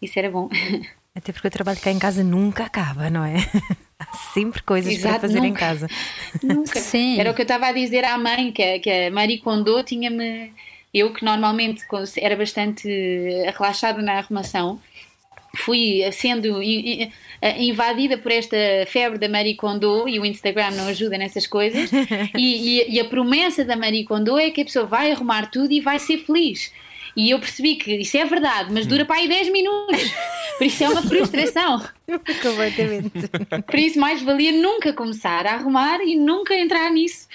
isso 0.00 0.18
era 0.18 0.30
bom. 0.30 0.48
Até 1.16 1.32
porque 1.32 1.48
o 1.48 1.50
trabalho 1.50 1.80
cá 1.80 1.90
em 1.90 1.98
casa 1.98 2.22
nunca 2.22 2.64
acaba, 2.64 3.08
não 3.10 3.24
é? 3.24 3.36
Há 3.98 4.06
sempre 4.34 4.62
coisas 4.62 4.92
para 4.98 5.08
Exato, 5.10 5.20
fazer 5.22 5.38
em 5.38 5.48
nunca. 5.48 5.58
casa. 5.60 5.88
Nunca. 6.42 6.78
Sim. 6.80 7.18
Era 7.18 7.30
o 7.30 7.34
que 7.34 7.40
eu 7.40 7.44
estava 7.44 7.66
a 7.68 7.72
dizer 7.72 8.04
à 8.04 8.16
mãe, 8.18 8.52
que 8.52 8.62
a, 8.62 8.78
que 8.78 8.90
a 8.90 9.10
Marie 9.10 9.38
Kondo 9.38 9.82
tinha-me. 9.82 10.52
Eu, 10.94 11.12
que 11.12 11.24
normalmente 11.24 11.84
era 12.16 12.34
bastante 12.36 12.88
relaxada 13.54 14.00
na 14.00 14.14
arrumação, 14.14 14.80
fui 15.54 16.00
sendo 16.10 16.62
invadida 17.58 18.16
por 18.16 18.32
esta 18.32 18.56
febre 18.86 19.18
da 19.18 19.28
Marie 19.28 19.56
Kondo 19.56 20.08
e 20.08 20.18
o 20.18 20.24
Instagram 20.24 20.70
não 20.70 20.86
ajuda 20.88 21.18
nessas 21.18 21.46
coisas. 21.46 21.90
E, 22.34 22.80
e- 22.80 22.94
e 22.94 23.00
a 23.00 23.04
promessa 23.04 23.62
da 23.64 23.76
Marie 23.76 24.04
Kondo 24.04 24.38
é 24.38 24.50
que 24.50 24.62
a 24.62 24.64
pessoa 24.64 24.86
vai 24.86 25.10
arrumar 25.12 25.50
tudo 25.50 25.70
e 25.72 25.80
vai 25.80 25.98
ser 25.98 26.18
feliz. 26.18 26.72
E 27.16 27.30
eu 27.30 27.38
percebi 27.38 27.76
que 27.76 27.96
isso 27.96 28.16
é 28.18 28.24
verdade, 28.26 28.70
mas 28.70 28.86
dura 28.86 29.06
para 29.06 29.16
aí 29.16 29.26
10 29.26 29.50
minutos. 29.50 30.12
Por 30.58 30.66
isso 30.66 30.84
é 30.84 30.88
uma 30.90 31.00
frustração. 31.02 31.82
Completamente. 32.42 33.28
Por 33.66 33.78
isso, 33.78 33.98
mais 33.98 34.20
valia 34.22 34.52
nunca 34.52 34.92
começar 34.92 35.46
a 35.46 35.54
arrumar 35.54 36.00
e 36.02 36.14
nunca 36.14 36.54
entrar 36.54 36.90
nisso. 36.90 37.26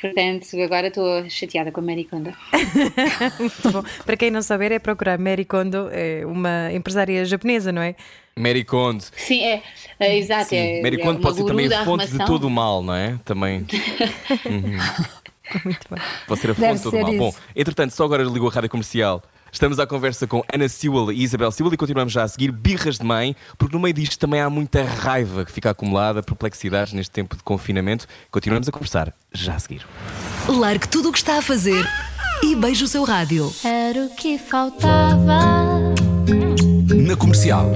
Portanto, 0.00 0.46
agora 0.62 0.88
estou 0.88 1.28
chateada 1.28 1.70
com 1.70 1.80
a 1.80 1.82
Mary 1.82 2.04
Kondo. 2.04 2.32
Muito 3.38 3.70
bom. 3.70 3.82
Para 4.04 4.16
quem 4.16 4.30
não 4.30 4.40
saber, 4.40 4.72
é 4.72 4.78
procurar 4.78 5.18
Mary 5.18 5.44
Kondo, 5.44 5.88
é 5.92 6.24
uma 6.24 6.72
empresária 6.72 7.24
japonesa, 7.24 7.70
não 7.70 7.82
é? 7.82 7.94
Mary 8.38 8.64
Kondo. 8.64 9.04
Sim, 9.16 9.44
é, 9.44 9.62
é 9.98 10.16
exato. 10.16 10.50
Sim, 10.50 10.56
é, 10.56 10.82
Mary 10.82 11.00
é 11.00 11.04
Kondo 11.04 11.16
uma 11.16 11.22
pode 11.22 11.36
ser 11.36 11.44
também 11.44 11.70
fonte 11.84 12.06
de 12.06 12.18
todo 12.24 12.44
o 12.46 12.50
mal, 12.50 12.82
não 12.82 12.94
é? 12.94 13.18
Também. 13.24 13.66
Muito 15.64 15.86
bem. 15.90 16.02
Pode 16.26 16.40
ser 16.40 16.50
a 16.50 16.54
fonte 16.54 16.82
todo 16.82 16.98
mal. 16.98 17.08
isso. 17.10 17.18
Bom, 17.18 17.34
entretanto, 17.54 17.92
só 17.92 18.04
agora 18.04 18.22
ligou 18.22 18.48
a 18.48 18.52
rádio 18.52 18.70
comercial. 18.70 19.22
Estamos 19.50 19.78
à 19.78 19.86
conversa 19.86 20.26
com 20.26 20.44
Ana 20.52 20.68
Sewell 20.68 21.10
e 21.10 21.22
Isabel 21.22 21.50
Sewell 21.50 21.72
e 21.72 21.76
continuamos 21.76 22.12
já 22.12 22.22
a 22.22 22.28
seguir 22.28 22.52
birras 22.52 22.98
de 22.98 23.04
mãe, 23.04 23.34
porque 23.56 23.74
no 23.74 23.80
meio 23.80 23.94
disto 23.94 24.18
também 24.18 24.40
há 24.40 24.50
muita 24.50 24.84
raiva 24.84 25.44
que 25.44 25.50
fica 25.50 25.70
acumulada, 25.70 26.22
perplexidades 26.22 26.92
neste 26.92 27.10
tempo 27.10 27.34
de 27.34 27.42
confinamento. 27.42 28.06
Continuamos 28.30 28.68
a 28.68 28.72
conversar 28.72 29.14
já 29.32 29.54
a 29.54 29.58
seguir. 29.58 29.86
Largue 30.46 30.86
tudo 30.88 31.08
o 31.08 31.12
que 31.12 31.18
está 31.18 31.38
a 31.38 31.42
fazer 31.42 31.86
e 32.42 32.54
beije 32.54 32.84
o 32.84 32.88
seu 32.88 33.04
rádio. 33.04 33.50
Era 33.64 34.04
o 34.04 34.14
que 34.14 34.38
faltava. 34.38 35.40
Na 36.94 37.16
comercial. 37.16 37.72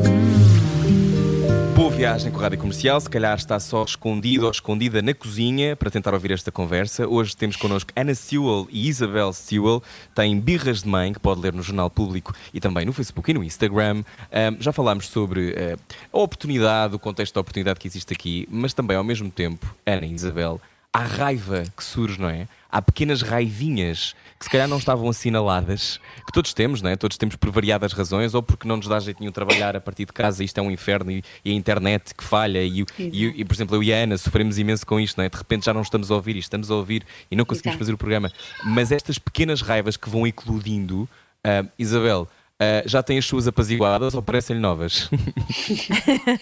Viagem 2.03 2.33
com 2.33 2.41
a 2.41 2.43
rádio 2.43 2.59
comercial. 2.59 3.01
Se 3.01 3.09
calhar 3.09 3.37
está 3.39 3.61
só 3.61 3.85
escondido 3.85 4.47
ou 4.47 4.51
escondida 4.51 5.01
na 5.01 5.15
cozinha 5.15 5.77
para 5.77 5.89
tentar 5.89 6.13
ouvir 6.13 6.33
esta 6.33 6.51
conversa. 6.51 7.07
Hoje 7.07 7.37
temos 7.37 7.55
connosco 7.55 7.93
Ana 7.95 8.13
Sewell 8.13 8.67
e 8.73 8.89
Isabel 8.89 9.33
Sewell. 9.33 9.81
Têm 10.13 10.41
birras 10.41 10.83
de 10.83 10.89
mãe 10.89 11.13
que 11.13 11.21
pode 11.21 11.41
ler 11.41 11.53
no 11.53 11.63
Jornal 11.63 11.89
Público 11.89 12.35
e 12.53 12.59
também 12.59 12.85
no 12.85 12.93
Facebook 12.93 13.31
e 13.31 13.35
no 13.35 13.45
Instagram. 13.45 14.03
Ahm, 14.33 14.57
já 14.59 14.73
falámos 14.73 15.07
sobre 15.07 15.55
eh, 15.57 15.77
a 16.13 16.19
oportunidade, 16.19 16.97
o 16.97 16.99
contexto 16.99 17.35
da 17.35 17.41
oportunidade 17.41 17.79
que 17.79 17.87
existe 17.87 18.13
aqui, 18.13 18.49
mas 18.51 18.75
também 18.75 18.97
ao 18.97 19.05
mesmo 19.05 19.31
tempo, 19.31 19.73
Ana 19.87 20.05
e 20.05 20.13
Isabel, 20.13 20.61
há 20.93 21.05
raiva 21.05 21.63
que 21.77 21.85
surge, 21.85 22.21
não 22.21 22.29
é? 22.29 22.49
Há 22.69 22.83
pequenas 22.83 23.23
raivinhas 23.23 24.17
que 24.43 24.47
se 24.47 24.51
calhar 24.51 24.67
não 24.67 24.79
estavam 24.79 25.09
assinaladas, 25.09 26.01
que 26.27 26.33
todos 26.33 26.53
temos, 26.53 26.83
não 26.83 26.91
é? 26.91 26.97
Todos 26.97 27.17
temos 27.17 27.37
por 27.37 27.49
variadas 27.53 27.93
razões, 27.93 28.35
ou 28.35 28.43
porque 28.43 28.67
não 28.67 28.77
nos 28.77 28.89
dá 28.89 28.99
jeito 28.99 29.21
nenhum 29.21 29.31
trabalhar 29.31 29.77
a 29.77 29.81
partir 29.81 30.05
de 30.05 30.13
casa, 30.13 30.43
isto 30.43 30.59
é 30.59 30.63
um 30.63 30.69
inferno 30.69 31.13
e, 31.13 31.23
e 31.45 31.53
a 31.53 31.55
internet 31.55 32.13
que 32.13 32.25
falha, 32.25 32.61
e, 32.61 32.85
e, 32.99 33.41
e, 33.41 33.45
por 33.45 33.55
exemplo, 33.55 33.77
eu 33.77 33.85
e 33.85 33.95
a 33.95 33.99
Ana 33.99 34.19
sofremos 34.19 34.59
imenso 34.59 34.85
com 34.85 34.99
isto, 34.99 35.17
não 35.17 35.25
é? 35.25 35.29
De 35.29 35.37
repente 35.37 35.67
já 35.67 35.73
não 35.73 35.83
estamos 35.83 36.11
a 36.11 36.15
ouvir, 36.17 36.35
e 36.35 36.41
estamos 36.41 36.73
a 36.73 36.75
ouvir 36.75 37.07
e 37.31 37.37
não 37.37 37.45
conseguimos 37.45 37.75
Exato. 37.77 37.85
fazer 37.85 37.93
o 37.95 37.99
programa. 37.99 38.33
Mas 38.65 38.91
estas 38.91 39.17
pequenas 39.17 39.63
raivas 39.63 39.97
que 39.97 40.11
vão 40.11 40.27
eclodindo, 40.27 41.09
ah, 41.45 41.65
Isabel, 41.79 42.29
ah, 42.63 42.83
já 42.87 43.03
têm 43.03 43.19
as 43.19 43.25
suas 43.25 43.49
apaziguadas 43.49 44.15
ou 44.15 44.23
parecem-lhe 44.23 44.63
novas? 44.63 45.11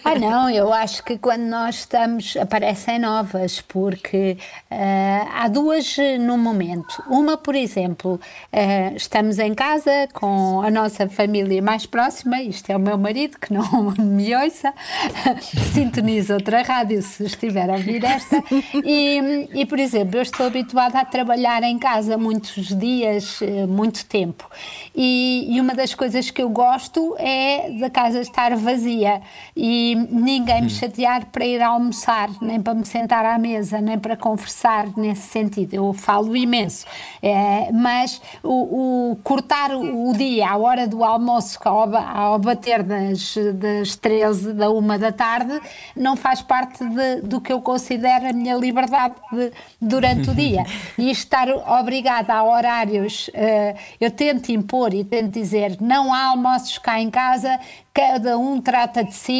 Ah, 0.03 0.17
não, 0.17 0.49
eu 0.49 0.73
acho 0.73 1.03
que 1.03 1.17
quando 1.17 1.43
nós 1.43 1.75
estamos, 1.75 2.35
aparecem 2.37 2.99
novas, 2.99 3.61
porque 3.61 4.37
ah, 4.69 5.27
há 5.33 5.47
duas 5.47 5.95
no 6.19 6.37
momento. 6.37 7.03
Uma, 7.07 7.37
por 7.37 7.55
exemplo, 7.55 8.19
ah, 8.51 8.93
estamos 8.95 9.39
em 9.39 9.53
casa 9.53 10.07
com 10.13 10.61
a 10.61 10.69
nossa 10.69 11.07
família 11.07 11.61
mais 11.61 11.85
próxima, 11.85 12.41
isto 12.41 12.69
é 12.69 12.75
o 12.75 12.79
meu 12.79 12.97
marido, 12.97 13.37
que 13.39 13.53
não 13.53 13.91
me 13.97 14.35
ouça, 14.35 14.73
sintoniza 15.73 16.35
outra 16.35 16.61
rádio 16.61 17.01
se 17.01 17.25
estiver 17.25 17.69
a 17.69 17.73
ouvir 17.73 18.03
esta, 18.03 18.43
e, 18.83 19.49
e, 19.53 19.65
por 19.65 19.79
exemplo, 19.79 20.17
eu 20.17 20.21
estou 20.21 20.45
habituada 20.45 20.99
a 20.99 21.05
trabalhar 21.05 21.63
em 21.63 21.77
casa 21.77 22.17
muitos 22.17 22.67
dias, 22.77 23.39
muito 23.67 24.05
tempo, 24.05 24.49
e, 24.95 25.47
e 25.49 25.61
uma 25.61 25.73
das 25.73 25.93
coisas 25.93 26.10
que 26.31 26.41
eu 26.41 26.49
gosto 26.49 27.15
é 27.17 27.71
da 27.79 27.89
casa 27.89 28.19
estar 28.19 28.55
vazia 28.55 29.21
e 29.55 29.95
ninguém 30.09 30.63
me 30.63 30.69
chatear 30.69 31.25
para 31.27 31.45
ir 31.45 31.61
almoçar, 31.61 32.29
nem 32.41 32.61
para 32.61 32.73
me 32.73 32.85
sentar 32.85 33.23
à 33.25 33.37
mesa, 33.37 33.79
nem 33.79 33.97
para 33.97 34.17
conversar 34.17 34.87
nesse 34.97 35.27
sentido. 35.29 35.73
Eu 35.73 35.93
falo 35.93 36.35
imenso, 36.35 36.85
É, 37.23 37.71
mas 37.71 38.21
o, 38.43 39.11
o 39.11 39.15
cortar 39.23 39.71
o, 39.75 40.11
dia 40.13 40.49
à 40.49 40.57
hora 40.57 40.87
do 40.87 41.03
almoço, 41.03 41.59
ao, 41.63 41.95
ao 41.95 42.39
bater 42.39 42.81
das, 42.83 43.35
das 43.55 43.95
13 43.95 44.53
da 44.53 44.69
uma 44.71 44.97
da 44.97 45.11
tarde, 45.11 45.59
não 45.95 46.15
faz 46.15 46.41
parte 46.41 46.83
de- 46.83 47.21
do 47.21 47.39
que 47.39 47.53
eu 47.53 47.61
considero 47.61 48.27
a 48.27 48.33
minha 48.33 48.55
liberdade 48.55 49.15
de- 49.31 49.51
durante 49.79 50.29
o 50.29 50.33
dia. 50.35 50.63
E 50.97 51.09
estar 51.11 51.47
obrigada 51.49 52.33
a 52.33 52.43
horários, 52.43 53.29
eh, 53.33 53.75
eu 53.99 54.09
tento 54.11 54.49
impor 54.51 54.93
e 54.93 55.03
tento 55.03 55.31
dizer 55.33 55.77
não 55.79 56.00
há 56.13 56.27
almoços 56.27 56.77
cá 56.77 57.01
em 57.01 57.09
casa, 57.09 57.59
cada 57.93 58.37
um 58.37 58.61
trata 58.61 59.03
de 59.03 59.13
si 59.13 59.33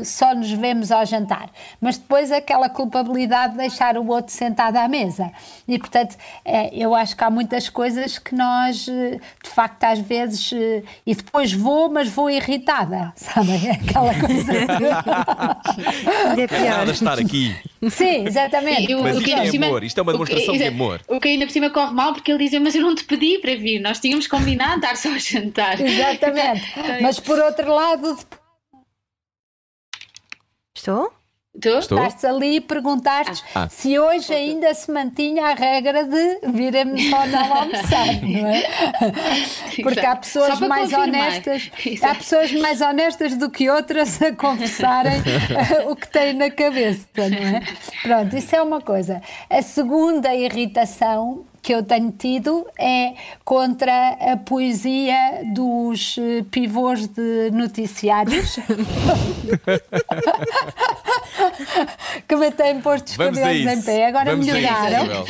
e 0.00 0.04
só 0.04 0.34
nos 0.34 0.50
vemos 0.50 0.90
ao 0.90 1.04
jantar. 1.04 1.50
Mas 1.80 1.98
depois 1.98 2.32
aquela 2.32 2.68
culpabilidade 2.68 3.52
de 3.52 3.58
deixar 3.58 3.98
o 3.98 4.06
outro 4.08 4.32
sentado 4.32 4.76
à 4.76 4.88
mesa. 4.88 5.30
E 5.66 5.78
portanto, 5.78 6.16
eh, 6.44 6.70
eu 6.72 6.94
acho 6.94 7.14
que 7.16 7.22
há 7.22 7.28
muitas 7.30 7.68
coisas 7.68 8.18
que 8.18 8.34
nós, 8.34 8.88
eh, 8.88 9.20
de 9.44 9.50
facto, 9.50 9.84
às 9.84 9.98
vezes, 9.98 10.50
eh, 10.52 10.82
e 11.06 11.14
depois 11.14 11.52
vou, 11.52 11.90
mas 11.90 12.08
vou 12.08 12.30
irritada, 12.30 13.12
sabem? 13.16 13.70
Aquela 13.70 14.14
coisa. 14.14 14.52
É 16.36 16.46
pior. 16.46 16.60
Nada 16.70 16.90
estar 16.92 17.18
aqui. 17.18 17.54
Sim, 17.90 18.26
exatamente. 18.26 18.90
Eu- 18.90 19.02
Mas 19.02 19.16
o 19.16 19.18
isto 19.20 19.24
que 19.24 19.30
é 19.32 19.34
ainda 19.34 19.44
por 19.46 19.50
cima- 19.52 19.66
amor, 19.66 19.84
isto 19.84 19.98
é 19.98 20.02
uma 20.02 20.12
o 20.12 20.14
que- 20.14 20.24
demonstração 20.24 20.56
de 20.56 20.64
amor. 20.64 21.00
O 21.08 21.20
que 21.20 21.28
ainda 21.28 21.46
por 21.46 21.52
cima 21.52 21.70
corre 21.70 21.92
mal 21.92 22.12
porque 22.12 22.30
ele 22.32 22.42
dizia, 22.44 22.60
mas 22.60 22.74
eu 22.74 22.82
não 22.82 22.94
te 22.94 23.04
pedi 23.04 23.38
para 23.38 23.54
vir, 23.54 23.78
nós 23.80 23.98
tínhamos 24.00 24.26
combinado 24.26 24.76
estar 24.76 24.96
só 24.96 25.10
a 25.10 25.18
jantar. 25.18 25.80
Exatamente. 25.80 26.62
Mas 27.02 27.20
por 27.20 27.38
outro 27.38 27.57
lado, 27.66 28.18
Estou? 30.74 31.12
Tu? 31.60 31.68
Estou? 31.70 31.98
estás 32.06 32.24
ali 32.24 32.56
e 32.56 32.60
perguntaste 32.60 33.42
Ah. 33.52 33.68
se 33.68 33.98
hoje 33.98 34.32
ainda 34.32 34.72
se 34.74 34.92
mantinha 34.92 35.46
a 35.46 35.54
regra 35.54 36.04
de 36.04 36.38
virem 36.52 36.96
só 37.10 37.26
não 37.26 37.40
almoçar, 37.52 38.06
não 38.22 38.46
é? 38.46 38.62
Porque 39.82 39.98
há 39.98 40.14
pessoas 40.14 40.60
mais 40.60 40.92
confirmar. 40.92 41.08
honestas, 41.08 41.70
há 41.84 41.88
Exato. 41.88 42.18
pessoas 42.18 42.52
mais 42.52 42.80
honestas 42.80 43.36
do 43.36 43.50
que 43.50 43.68
outras 43.68 44.22
a 44.22 44.32
confessarem 44.36 45.20
o 45.90 45.96
que 45.96 46.06
têm 46.06 46.32
na 46.34 46.48
cabeça, 46.48 47.08
não 47.16 47.26
é? 47.56 47.62
Pronto, 48.02 48.36
isso 48.36 48.54
é 48.54 48.62
uma 48.62 48.80
coisa. 48.80 49.20
A 49.50 49.60
segunda 49.60 50.32
irritação 50.32 51.44
que 51.68 51.74
eu 51.74 51.82
tenho 51.82 52.10
tido 52.10 52.66
é 52.78 53.12
contra 53.44 54.16
a 54.32 54.38
poesia 54.38 55.42
dos 55.52 56.16
eh, 56.16 56.42
pivôs 56.50 57.06
de 57.08 57.50
noticiários 57.50 58.56
que 62.26 62.36
me 62.36 62.50
têm 62.52 62.80
posto 62.80 63.08
os 63.08 63.16
cabelos 63.18 63.70
em 63.70 63.82
pé. 63.82 64.06
Agora 64.06 64.30
Vamos 64.30 64.46
melhoraram. 64.46 65.26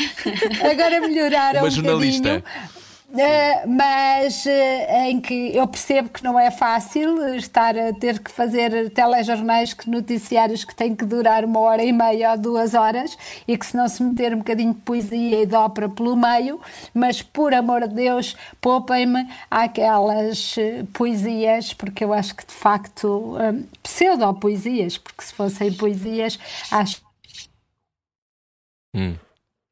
Agora 0.71 1.01
melhoraram 1.01 1.59
Uma 1.59 1.67
um 1.67 1.71
jornalista. 1.73 2.35
bocadinho. 2.35 2.78
Eh, 3.17 3.67
mas 3.67 4.47
eh, 4.47 5.09
em 5.09 5.19
que 5.19 5.57
eu 5.57 5.67
percebo 5.67 6.11
que 6.11 6.23
não 6.23 6.39
é 6.39 6.51
fácil 6.51 7.35
estar 7.37 7.77
a 7.77 7.91
ter 7.95 8.19
que 8.19 8.31
fazer 8.31 8.91
telejornais 8.91 9.73
que 9.73 9.89
noticiários 9.89 10.63
que 10.63 10.75
têm 10.75 10.95
que 10.95 11.07
durar 11.07 11.43
uma 11.43 11.59
hora 11.61 11.83
e 11.83 11.91
meia 11.91 12.33
ou 12.33 12.39
duas 12.39 12.75
horas 12.75 13.17
e 13.47 13.57
que 13.57 13.65
se 13.65 13.75
não 13.75 13.89
se 13.89 14.03
meter 14.03 14.35
um 14.35 14.39
bocadinho 14.39 14.75
de 14.75 14.81
poesia 14.81 15.43
e 15.43 15.47
de 15.47 15.55
ópera 15.55 15.89
pelo 15.89 16.15
meio, 16.15 16.61
mas 16.93 17.23
por 17.23 17.55
amor 17.55 17.89
de 17.89 17.95
Deus, 17.95 18.37
poupem-me 18.61 19.27
aquelas 19.51 20.57
eh, 20.59 20.85
poesias, 20.93 21.73
porque 21.73 22.05
eu 22.05 22.13
acho 22.13 22.37
que 22.37 22.45
de 22.47 22.53
facto 22.53 23.37
eh, 23.41 23.65
pseudo-poesias, 23.83 24.99
porque 24.99 25.23
se 25.25 25.33
fossem 25.33 25.73
poesias, 25.73 26.39
acho 26.71 27.09
Hum. 28.95 29.17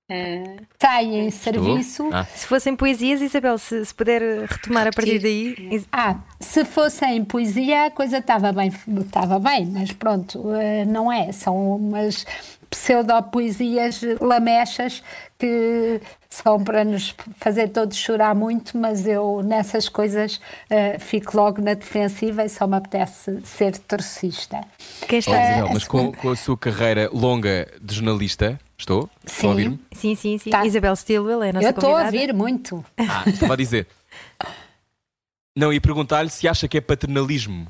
Eh, 0.09 0.59
que 0.71 0.79
têm 0.79 1.27
em 1.27 1.31
serviço. 1.31 2.09
Ah. 2.13 2.25
Se 2.25 2.47
fossem 2.47 2.77
poesias, 2.77 3.21
Isabel, 3.21 3.59
se, 3.59 3.85
se 3.85 3.93
puder 3.93 4.47
retomar 4.47 4.87
a 4.87 4.93
partir 4.93 5.19
daí. 5.19 5.85
Ah, 5.91 6.17
se 6.39 6.65
fossem 6.65 7.25
poesia, 7.25 7.87
a 7.87 7.91
coisa 7.91 8.19
estava 8.19 8.53
bem, 8.53 8.73
estava 9.01 9.41
bem, 9.41 9.67
mas 9.67 9.93
pronto, 9.93 10.55
eh, 10.55 10.85
não 10.85 11.11
é. 11.11 11.33
São 11.33 11.77
umas 11.77 12.25
pseudo-poesias 12.71 14.01
lamechas 14.21 15.03
que 15.39 16.01
são 16.43 16.63
para 16.63 16.85
nos 16.85 17.15
fazer 17.39 17.69
todos 17.69 17.97
chorar 17.97 18.35
muito, 18.35 18.77
mas 18.77 19.07
eu 19.07 19.43
nessas 19.43 19.89
coisas 19.89 20.41
eh, 20.69 20.99
fico 20.99 21.37
logo 21.37 21.63
na 21.63 21.75
defensiva 21.75 22.45
e 22.45 22.49
só 22.49 22.67
me 22.67 22.77
apetece 22.77 23.41
ser 23.45 23.79
torcista. 23.79 24.61
Quem 25.09 25.17
Oh, 25.17 25.21
está? 25.21 25.43
Isabel, 25.53 25.71
mas 25.73 25.85
com, 25.85 26.13
com 26.13 26.31
a 26.31 26.37
sua 26.37 26.57
carreira 26.57 27.09
longa 27.13 27.67
de 27.81 27.95
jornalista, 27.95 28.59
estou? 28.77 29.09
Sim. 29.25 29.47
a 29.47 29.51
ouvir-me? 29.51 29.81
Sim, 29.93 30.15
sim, 30.15 30.39
sim. 30.39 30.51
Tá. 30.51 30.65
Isabel 30.67 30.95
Stilwell 30.97 31.43
é 31.43 31.51
a 31.51 31.53
nossa 31.55 31.67
eu 31.67 31.71
estou 31.71 31.97
a 31.97 32.05
ouvir 32.05 32.33
muito. 32.35 32.85
Ah, 32.99 33.25
estava 33.27 33.55
a 33.55 33.57
dizer. 33.57 33.87
Não, 35.57 35.73
e 35.73 35.81
perguntar-lhe 35.81 36.29
se 36.29 36.47
acha 36.47 36.69
que 36.69 36.77
é 36.77 36.81
paternalismo. 36.81 37.67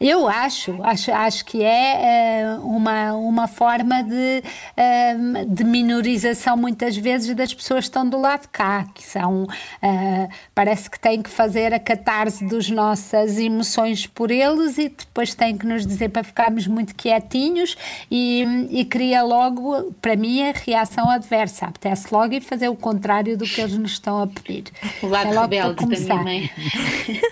Eu 0.00 0.28
acho, 0.28 0.82
acho, 0.82 1.12
acho 1.12 1.44
que 1.44 1.62
é 1.62 2.42
eh, 2.42 2.58
uma, 2.62 3.14
uma 3.14 3.48
forma 3.48 4.02
de, 4.02 4.42
eh, 4.76 5.16
de 5.48 5.64
minorização 5.64 6.56
muitas 6.56 6.96
vezes 6.96 7.34
das 7.34 7.54
pessoas 7.54 7.80
que 7.80 7.88
estão 7.88 8.08
do 8.08 8.20
lado 8.20 8.42
de 8.42 8.48
cá, 8.48 8.86
que 8.94 9.02
são, 9.02 9.46
eh, 9.80 10.28
parece 10.54 10.90
que 10.90 11.00
têm 11.00 11.22
que 11.22 11.30
fazer 11.30 11.72
a 11.72 11.78
catarse 11.78 12.44
das 12.44 12.68
nossas 12.68 13.38
emoções 13.38 14.06
por 14.06 14.30
eles 14.30 14.76
e 14.76 14.88
depois 14.88 15.34
têm 15.34 15.56
que 15.56 15.66
nos 15.66 15.86
dizer 15.86 16.10
para 16.10 16.22
ficarmos 16.22 16.66
muito 16.66 16.94
quietinhos 16.94 17.76
e, 18.10 18.44
e 18.70 18.84
cria 18.84 19.22
logo, 19.22 19.94
para 20.02 20.14
mim, 20.14 20.42
a 20.42 20.52
reação 20.52 21.08
adversa. 21.08 21.66
Apetece 21.66 22.08
logo 22.12 22.34
ir 22.34 22.42
fazer 22.42 22.68
o 22.68 22.76
contrário 22.76 23.36
do 23.36 23.44
que 23.44 23.60
eles 23.60 23.76
nos 23.78 23.92
estão 23.92 24.22
a 24.22 24.26
pedir. 24.26 24.64
o 25.02 25.06
lado 25.06 25.32
É 25.32 25.40
rebelde 25.40 25.86
da 25.86 25.98
minha 25.98 26.22
mãe. 26.22 26.50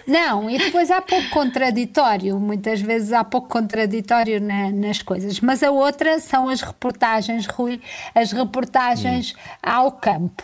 Não, 0.06 0.50
e 0.50 0.58
depois 0.58 0.90
há 0.90 1.02
pouco 1.02 1.28
contraditório. 1.30 2.38
Muitas 2.54 2.80
vezes 2.80 3.12
há 3.12 3.24
pouco 3.24 3.48
contraditório 3.48 4.40
na- 4.40 4.70
nas 4.70 5.02
coisas. 5.02 5.40
Mas 5.40 5.62
a 5.62 5.70
outra 5.70 6.18
são 6.20 6.48
as 6.48 6.60
reportagens, 6.60 7.46
Rui, 7.46 7.80
as 8.14 8.32
reportagens 8.32 9.34
ao 9.62 9.92
campo. 9.92 10.42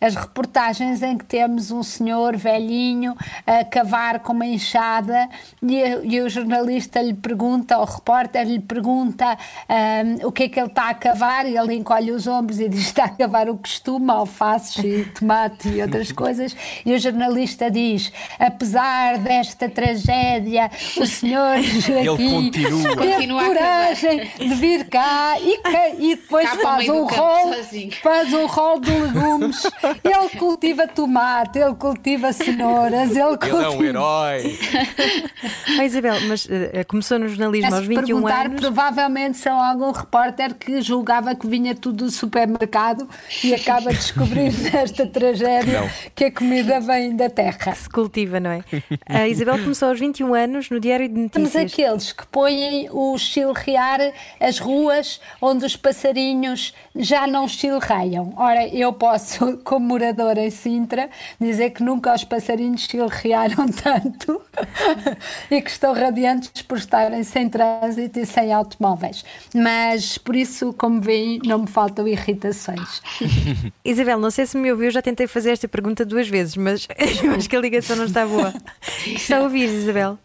As 0.00 0.14
reportagens 0.14 1.02
em 1.02 1.18
que 1.18 1.24
temos 1.24 1.70
um 1.70 1.82
senhor 1.82 2.36
velhinho 2.36 3.16
a 3.46 3.64
cavar 3.64 4.20
com 4.20 4.32
uma 4.32 4.46
enxada 4.46 5.28
e, 5.62 5.80
e 6.04 6.20
o 6.20 6.28
jornalista 6.28 7.00
lhe 7.02 7.14
pergunta, 7.14 7.78
o 7.78 7.84
repórter 7.84 8.46
lhe 8.46 8.60
pergunta 8.60 9.36
ahm, 9.68 10.24
o 10.24 10.30
que 10.30 10.44
é 10.44 10.48
que 10.48 10.60
ele 10.60 10.68
está 10.68 10.90
a 10.90 10.94
cavar? 10.94 11.46
E 11.46 11.56
ele 11.56 11.74
encolhe 11.74 12.12
os 12.12 12.26
ombros 12.26 12.60
e 12.60 12.68
diz 12.68 12.82
está 12.82 13.06
a 13.06 13.08
cavar 13.08 13.48
o 13.48 13.56
costume, 13.56 14.10
alfaces 14.10 14.84
e 14.84 15.04
tomate 15.18 15.68
e 15.68 15.82
outras 15.82 16.12
coisas. 16.12 16.56
E 16.86 16.94
o 16.94 16.98
jornalista 16.98 17.70
diz 17.70 18.12
apesar 18.38 19.18
desta 19.18 19.68
tragédia 19.68 20.70
o 20.96 21.06
senhor 21.06 21.58
Joaquim 21.62 22.44
continua. 22.44 22.96
teve 22.96 23.12
Continua 23.12 23.42
a 23.42 23.46
coragem 23.46 24.30
de 24.38 24.54
vir 24.54 24.88
cá 24.88 25.36
e, 25.40 25.60
e 25.98 26.16
depois 26.16 26.48
faz 26.50 26.88
um 26.88 27.04
rol 27.04 27.52
faz 28.02 28.32
um 28.32 28.46
rol 28.46 28.80
de 28.80 28.90
legumes 28.90 29.62
ele 30.04 30.28
cultiva 30.38 30.86
tomate, 30.88 31.58
ele 31.58 31.74
cultiva 31.74 32.32
cenouras, 32.32 33.10
ele 33.10 33.20
Ele 33.20 33.36
cultiva. 33.38 33.62
é 33.64 33.68
um 33.70 33.82
herói. 33.84 34.58
Oh, 35.78 35.82
Isabel, 35.82 36.14
mas 36.28 36.48
eh, 36.50 36.82
começou 36.84 37.18
no 37.18 37.28
jornalismo 37.28 37.72
aos 37.74 37.82
se 37.84 37.88
21 37.88 38.04
perguntar, 38.06 38.46
anos. 38.46 38.60
provavelmente 38.60 39.36
são 39.38 39.60
algum 39.62 39.92
repórter 39.92 40.54
que 40.54 40.80
julgava 40.82 41.34
que 41.36 41.46
vinha 41.46 41.74
tudo 41.74 42.04
do 42.06 42.10
supermercado 42.10 43.08
e 43.44 43.54
acaba 43.54 43.90
de 43.90 43.96
descobrir 43.98 44.52
nesta 44.72 45.06
tragédia 45.06 45.82
Não. 45.82 45.88
que 46.14 46.24
a 46.24 46.32
comida 46.32 46.80
vem 46.80 47.14
da 47.14 47.30
terra. 47.30 47.74
Se 47.74 47.88
cultiva, 47.88 48.40
não 48.40 48.50
é? 48.50 48.64
A 49.08 49.28
Isabel 49.28 49.58
começou 49.58 49.88
aos 49.90 50.00
21 50.00 50.34
anos 50.34 50.70
no 50.70 50.80
Diário 50.80 51.08
de 51.08 51.28
Temos 51.28 51.54
Notícias. 51.54 51.72
aqueles 51.72 52.12
que 52.12 52.26
põem 52.26 52.88
o 52.90 53.16
chilrear 53.18 54.00
as 54.40 54.58
ruas 54.58 55.20
onde 55.40 55.64
os 55.64 55.76
passarinhos 55.76 56.74
já 56.96 57.26
não 57.26 57.46
chilreiam. 57.46 58.32
Ora, 58.36 58.66
eu 58.68 58.92
posso, 58.92 59.58
como 59.78 59.86
moradora 59.86 60.44
em 60.44 60.50
Sintra, 60.50 61.08
dizer 61.40 61.70
que 61.70 61.84
nunca 61.84 62.12
os 62.12 62.24
passarinhos 62.24 62.82
chilrearam 62.82 63.68
tanto 63.70 64.42
e 65.48 65.62
que 65.62 65.70
estão 65.70 65.94
radiantes 65.94 66.62
por 66.62 66.78
estarem 66.78 67.22
sem 67.22 67.48
trânsito 67.48 68.18
e 68.18 68.26
sem 68.26 68.52
automóveis. 68.52 69.24
Mas, 69.54 70.18
por 70.18 70.34
isso, 70.34 70.72
como 70.72 71.00
veem, 71.00 71.38
não 71.44 71.60
me 71.60 71.66
faltam 71.68 72.08
irritações. 72.08 73.00
Isabel, 73.84 74.18
não 74.18 74.32
sei 74.32 74.46
se 74.46 74.56
me 74.56 74.70
ouviu, 74.72 74.90
já 74.90 75.00
tentei 75.00 75.28
fazer 75.28 75.52
esta 75.52 75.68
pergunta 75.68 76.04
duas 76.04 76.28
vezes, 76.28 76.56
mas 76.56 76.88
eu 77.22 77.32
acho 77.34 77.48
que 77.48 77.56
a 77.56 77.60
ligação 77.60 77.94
não 77.94 78.04
está 78.04 78.26
boa. 78.26 78.52
Está 79.06 79.38
a 79.38 79.42
ouvir, 79.42 79.68
Isabel? 79.68 80.18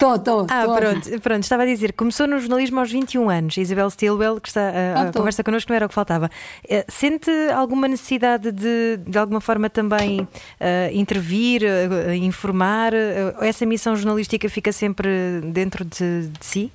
Estou, 0.00 0.14
estou. 0.14 0.46
Ah, 0.48 0.64
pronto, 0.78 1.20
pronto, 1.20 1.42
estava 1.42 1.64
a 1.64 1.66
dizer, 1.66 1.92
começou 1.92 2.28
no 2.28 2.38
jornalismo 2.38 2.78
aos 2.78 2.88
21 2.88 3.28
anos. 3.28 3.56
Isabel 3.56 3.90
Stilwell, 3.90 4.40
que 4.40 4.46
está 4.46 4.60
a, 4.60 4.70
a 4.70 5.02
Ah, 5.02 5.10
tô. 5.10 5.18
conversa 5.18 5.42
connosco, 5.42 5.72
não 5.72 5.74
era 5.76 5.86
o 5.86 5.88
que 5.88 5.94
faltava. 5.96 6.30
Eh, 6.68 6.84
Sente 6.88 7.28
alguma 7.52 7.88
necessidade 7.88 8.52
de, 8.52 8.96
de 8.98 9.18
alguma 9.18 9.40
forma, 9.40 9.68
também 9.68 10.28
eh, 10.60 10.90
intervir, 10.94 11.64
eh, 11.64 12.14
informar? 12.14 12.94
Eh, 12.94 13.34
essa 13.40 13.66
missão 13.66 13.96
jornalística 13.96 14.48
fica 14.48 14.70
sempre 14.70 15.40
dentro 15.46 15.84
de, 15.84 16.28
de 16.28 16.46
si? 16.46 16.72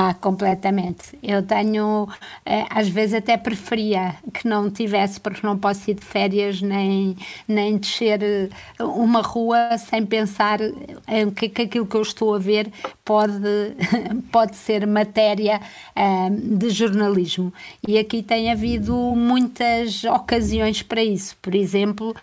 Ah, 0.00 0.14
completamente. 0.14 1.18
Eu 1.20 1.42
tenho, 1.42 2.06
eh, 2.46 2.64
às 2.70 2.88
vezes 2.88 3.14
até 3.14 3.36
preferia 3.36 4.14
que 4.32 4.46
não 4.46 4.70
tivesse, 4.70 5.18
porque 5.18 5.44
não 5.44 5.58
posso 5.58 5.90
ir 5.90 5.94
de 5.94 6.04
férias 6.04 6.62
nem, 6.62 7.16
nem 7.48 7.76
descer 7.76 8.22
eh, 8.22 8.48
uma 8.78 9.20
rua 9.22 9.76
sem 9.76 10.06
pensar 10.06 10.60
em 11.08 11.28
que, 11.32 11.48
que 11.48 11.62
aquilo 11.62 11.84
que 11.84 11.96
eu 11.96 12.02
estou 12.02 12.32
a 12.32 12.38
ver 12.38 12.70
pode, 13.04 13.42
pode 14.30 14.54
ser 14.54 14.86
matéria 14.86 15.60
ah, 15.96 16.28
de 16.30 16.70
jornalismo. 16.70 17.52
E 17.84 17.98
aqui 17.98 18.22
tem 18.22 18.52
havido 18.52 18.94
muitas 19.16 20.04
ocasiões 20.04 20.80
para 20.80 21.02
isso. 21.02 21.36
Por 21.42 21.56
exemplo, 21.56 22.14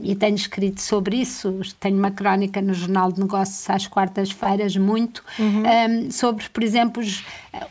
e 0.00 0.14
tenho 0.14 0.36
escrito 0.36 0.80
sobre 0.80 1.16
isso, 1.16 1.58
tenho 1.80 1.98
uma 1.98 2.12
crónica 2.12 2.62
no 2.62 2.72
Jornal 2.72 3.10
de 3.10 3.18
Negócios 3.18 3.68
às 3.68 3.88
quartas-feiras, 3.88 4.76
muito, 4.76 5.24
ah, 5.40 6.12
sobre, 6.12 6.48
por 6.50 6.62
exemplo, 6.62 7.02
os- 7.02 7.15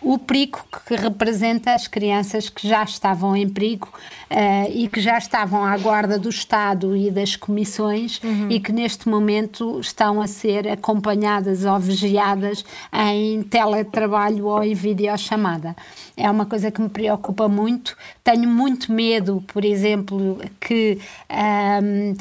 o 0.01 0.17
perigo 0.17 0.59
que 0.87 0.95
representa 0.95 1.73
as 1.73 1.87
crianças 1.87 2.49
que 2.49 2.67
já 2.67 2.83
estavam 2.83 3.35
em 3.35 3.47
perigo 3.47 3.87
ah, 4.29 4.69
e 4.69 4.87
que 4.87 4.99
já 4.99 5.17
estavam 5.17 5.63
à 5.63 5.77
guarda 5.77 6.17
do 6.17 6.29
Estado 6.29 6.95
e 6.95 7.11
das 7.11 7.35
comissões 7.35 8.21
e 8.49 8.59
que 8.59 8.71
neste 8.71 9.07
momento 9.07 9.79
estão 9.79 10.21
a 10.21 10.27
ser 10.27 10.67
acompanhadas 10.67 11.65
ou 11.65 11.79
vigiadas 11.79 12.65
em 12.93 13.43
teletrabalho 13.43 14.45
ou 14.45 14.63
em 14.63 14.73
videochamada. 14.73 15.75
É 16.17 16.29
uma 16.29 16.45
coisa 16.45 16.71
que 16.71 16.81
me 16.81 16.89
preocupa 16.89 17.47
muito. 17.47 17.95
Tenho 18.23 18.49
muito 18.49 18.91
medo, 18.91 19.43
por 19.47 19.63
exemplo, 19.65 20.39
que. 20.59 20.99
ahm, 21.29 22.15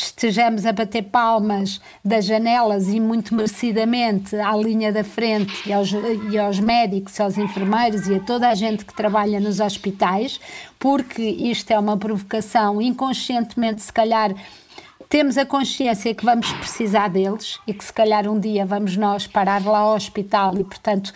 estejamos 0.00 0.66
a 0.66 0.72
bater 0.72 1.02
palmas 1.02 1.80
das 2.04 2.24
janelas 2.24 2.88
e 2.88 3.00
muito 3.00 3.34
merecidamente 3.34 4.36
à 4.36 4.54
linha 4.56 4.92
da 4.92 5.02
frente 5.02 5.68
e 5.68 5.72
aos, 5.72 5.90
e 6.30 6.38
aos 6.38 6.60
médicos, 6.60 7.18
aos 7.20 7.38
enfermeiros 7.38 8.06
e 8.06 8.16
a 8.16 8.20
toda 8.20 8.48
a 8.48 8.54
gente 8.54 8.84
que 8.84 8.94
trabalha 8.94 9.40
nos 9.40 9.60
hospitais, 9.60 10.40
porque 10.78 11.22
isto 11.22 11.70
é 11.70 11.78
uma 11.78 11.96
provocação 11.96 12.80
inconscientemente, 12.80 13.82
se 13.82 13.92
calhar. 13.92 14.34
Temos 15.08 15.38
a 15.38 15.46
consciência 15.46 16.12
que 16.14 16.24
vamos 16.24 16.52
precisar 16.54 17.08
deles 17.08 17.60
e 17.66 17.72
que 17.72 17.84
se 17.84 17.92
calhar 17.92 18.28
um 18.28 18.40
dia 18.40 18.66
vamos 18.66 18.96
nós 18.96 19.26
parar 19.26 19.64
lá 19.64 19.78
ao 19.78 19.94
hospital 19.94 20.58
e, 20.58 20.64
portanto, 20.64 21.12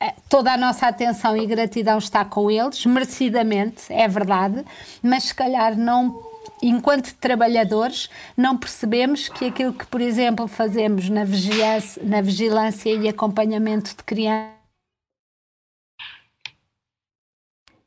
eh, 0.00 0.14
toda 0.26 0.52
a 0.52 0.56
nossa 0.56 0.86
atenção 0.86 1.36
e 1.36 1.44
gratidão 1.44 1.98
está 1.98 2.24
com 2.24 2.50
eles, 2.50 2.86
merecidamente, 2.86 3.82
é 3.90 4.08
verdade, 4.08 4.64
mas 5.02 5.24
se 5.24 5.34
calhar 5.34 5.76
não, 5.76 6.29
enquanto 6.62 7.14
trabalhadores, 7.14 8.08
não 8.36 8.56
percebemos 8.56 9.28
que 9.28 9.46
aquilo 9.46 9.72
que, 9.72 9.86
por 9.86 10.00
exemplo, 10.00 10.46
fazemos 10.46 11.08
na 11.08 11.24
vigilância, 11.24 12.02
na 12.04 12.20
vigilância 12.20 12.90
e 12.90 13.08
acompanhamento 13.08 13.96
de 13.96 14.02
crianças 14.02 14.59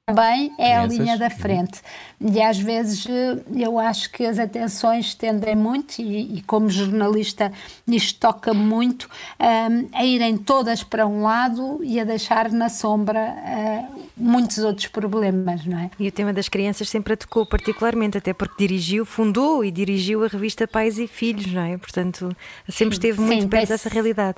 também 0.05 0.51
é 0.57 0.75
a 0.75 0.85
linha 0.85 1.17
da 1.17 1.29
frente. 1.29 1.81
E 2.19 2.41
às 2.41 2.59
vezes 2.59 3.05
eh, 3.07 3.37
eu 3.55 3.79
acho 3.79 4.11
que 4.11 4.25
as 4.25 4.37
atenções 4.37 5.15
tendem 5.15 5.55
muito, 5.55 6.01
e, 6.01 6.39
e 6.39 6.41
como 6.41 6.69
jornalista 6.69 7.51
isto 7.87 8.19
toca 8.19 8.53
muito, 8.53 9.09
ahm, 9.39 9.87
a 9.93 10.03
irem 10.03 10.37
todas 10.37 10.83
para 10.83 11.07
um 11.07 11.21
lado 11.23 11.79
e 11.81 12.01
a 12.01 12.03
deixar 12.03 12.51
na 12.51 12.67
sombra 12.67 13.17
ah, 13.19 13.87
muitos 14.17 14.57
outros 14.57 14.87
problemas, 14.87 15.65
não 15.65 15.79
é? 15.79 15.89
E 15.97 16.07
o 16.09 16.11
tema 16.11 16.33
das 16.33 16.49
crianças 16.49 16.89
sempre 16.89 17.13
a 17.13 17.17
tocou 17.17 17.45
particularmente, 17.45 18.17
até 18.17 18.33
porque 18.33 18.55
dirigiu, 18.59 19.05
fundou 19.05 19.63
e 19.63 19.71
dirigiu 19.71 20.25
a 20.25 20.27
revista 20.27 20.67
Pais 20.67 20.99
e 20.99 21.07
Filhos, 21.07 21.47
não 21.47 21.61
é? 21.61 21.77
Portanto, 21.77 22.35
sempre 22.67 22.95
esteve 22.95 23.17
Sim, 23.19 23.25
muito 23.25 23.47
perto 23.47 23.51
parece- 23.51 23.71
dessa 23.71 23.87
realidade. 23.89 24.37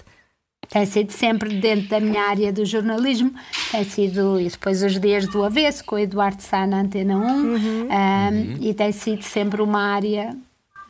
Tem 0.70 0.86
sido 0.86 1.12
sempre 1.12 1.60
dentro 1.60 1.88
da 1.90 2.00
minha 2.00 2.22
área 2.24 2.52
do 2.52 2.66
jornalismo, 2.66 3.34
tem 3.72 3.84
sido, 3.84 4.40
e 4.40 4.50
depois 4.50 4.82
os 4.84 5.00
dias 5.00 5.28
do 5.28 5.44
avesso, 5.44 5.84
com 5.86 5.96
o 5.96 6.00
Eduardo 6.00 6.42
Sá 6.42 6.66
na 6.68 6.82
Antena 6.82 7.18
1, 7.18 7.88
ahm, 7.92 8.58
e 8.60 8.74
tem 8.74 8.92
sido 8.92 9.24
sempre 9.24 9.62
uma 9.62 9.82
área 9.82 10.36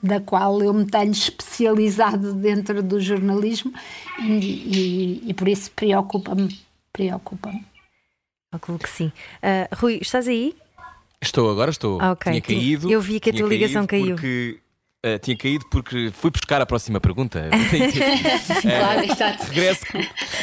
da 0.01 0.19
qual 0.19 0.61
eu 0.61 0.73
me 0.73 0.85
tenho 0.85 1.11
especializado 1.11 2.33
dentro 2.33 2.81
do 2.83 2.99
jornalismo 2.99 3.73
e, 4.19 4.33
e- 4.33 5.23
e 5.29 5.33
por 5.33 5.47
isso 5.47 5.71
preocupa-me, 5.71 6.57
preocupa-me. 6.93 7.63
Calculo 8.51 8.79
que 8.79 8.89
sim. 8.89 9.11
Ah, 9.41 9.67
Rui, 9.75 9.99
estás 10.01 10.27
aí? 10.27 10.55
Estou, 11.21 11.49
agora 11.49 11.71
estou. 11.71 11.99
Ah, 12.01 12.11
ok. 12.11 12.31
Tinha 12.31 12.41
caído. 12.41 12.89
eu 12.91 13.01
vi 13.01 13.19
que 13.19 13.29
a 13.31 13.33
tua 13.33 13.47
ligação 13.49 13.85
caiu. 13.87 14.15
Porque, 14.15 14.59
eh, 15.05 15.19
tinha 15.19 15.37
caído 15.37 15.65
porque 15.69 16.11
fui 16.11 16.31
buscar 16.31 16.59
a 16.61 16.65
próxima 16.65 16.99
pergunta. 16.99 17.49
Claro, 18.61 19.03
exato. 19.11 19.43
regresso, 19.45 19.85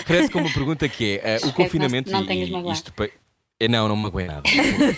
regresso 0.07 0.31
com 0.31 0.39
uma 0.41 0.53
pergunta 0.53 0.89
que 0.89 1.21
é: 1.23 1.35
eh, 1.37 1.47
o 1.47 1.53
confinamento. 1.53 2.11
não- 2.11 2.21
não 2.25 2.71
e- 2.71 2.73
isto 2.73 2.93
eh, 3.03 3.11
Não, 3.69 3.89
não 3.89 3.97
me 3.97 4.03
magoei 4.03 4.27
nada. 4.27 4.43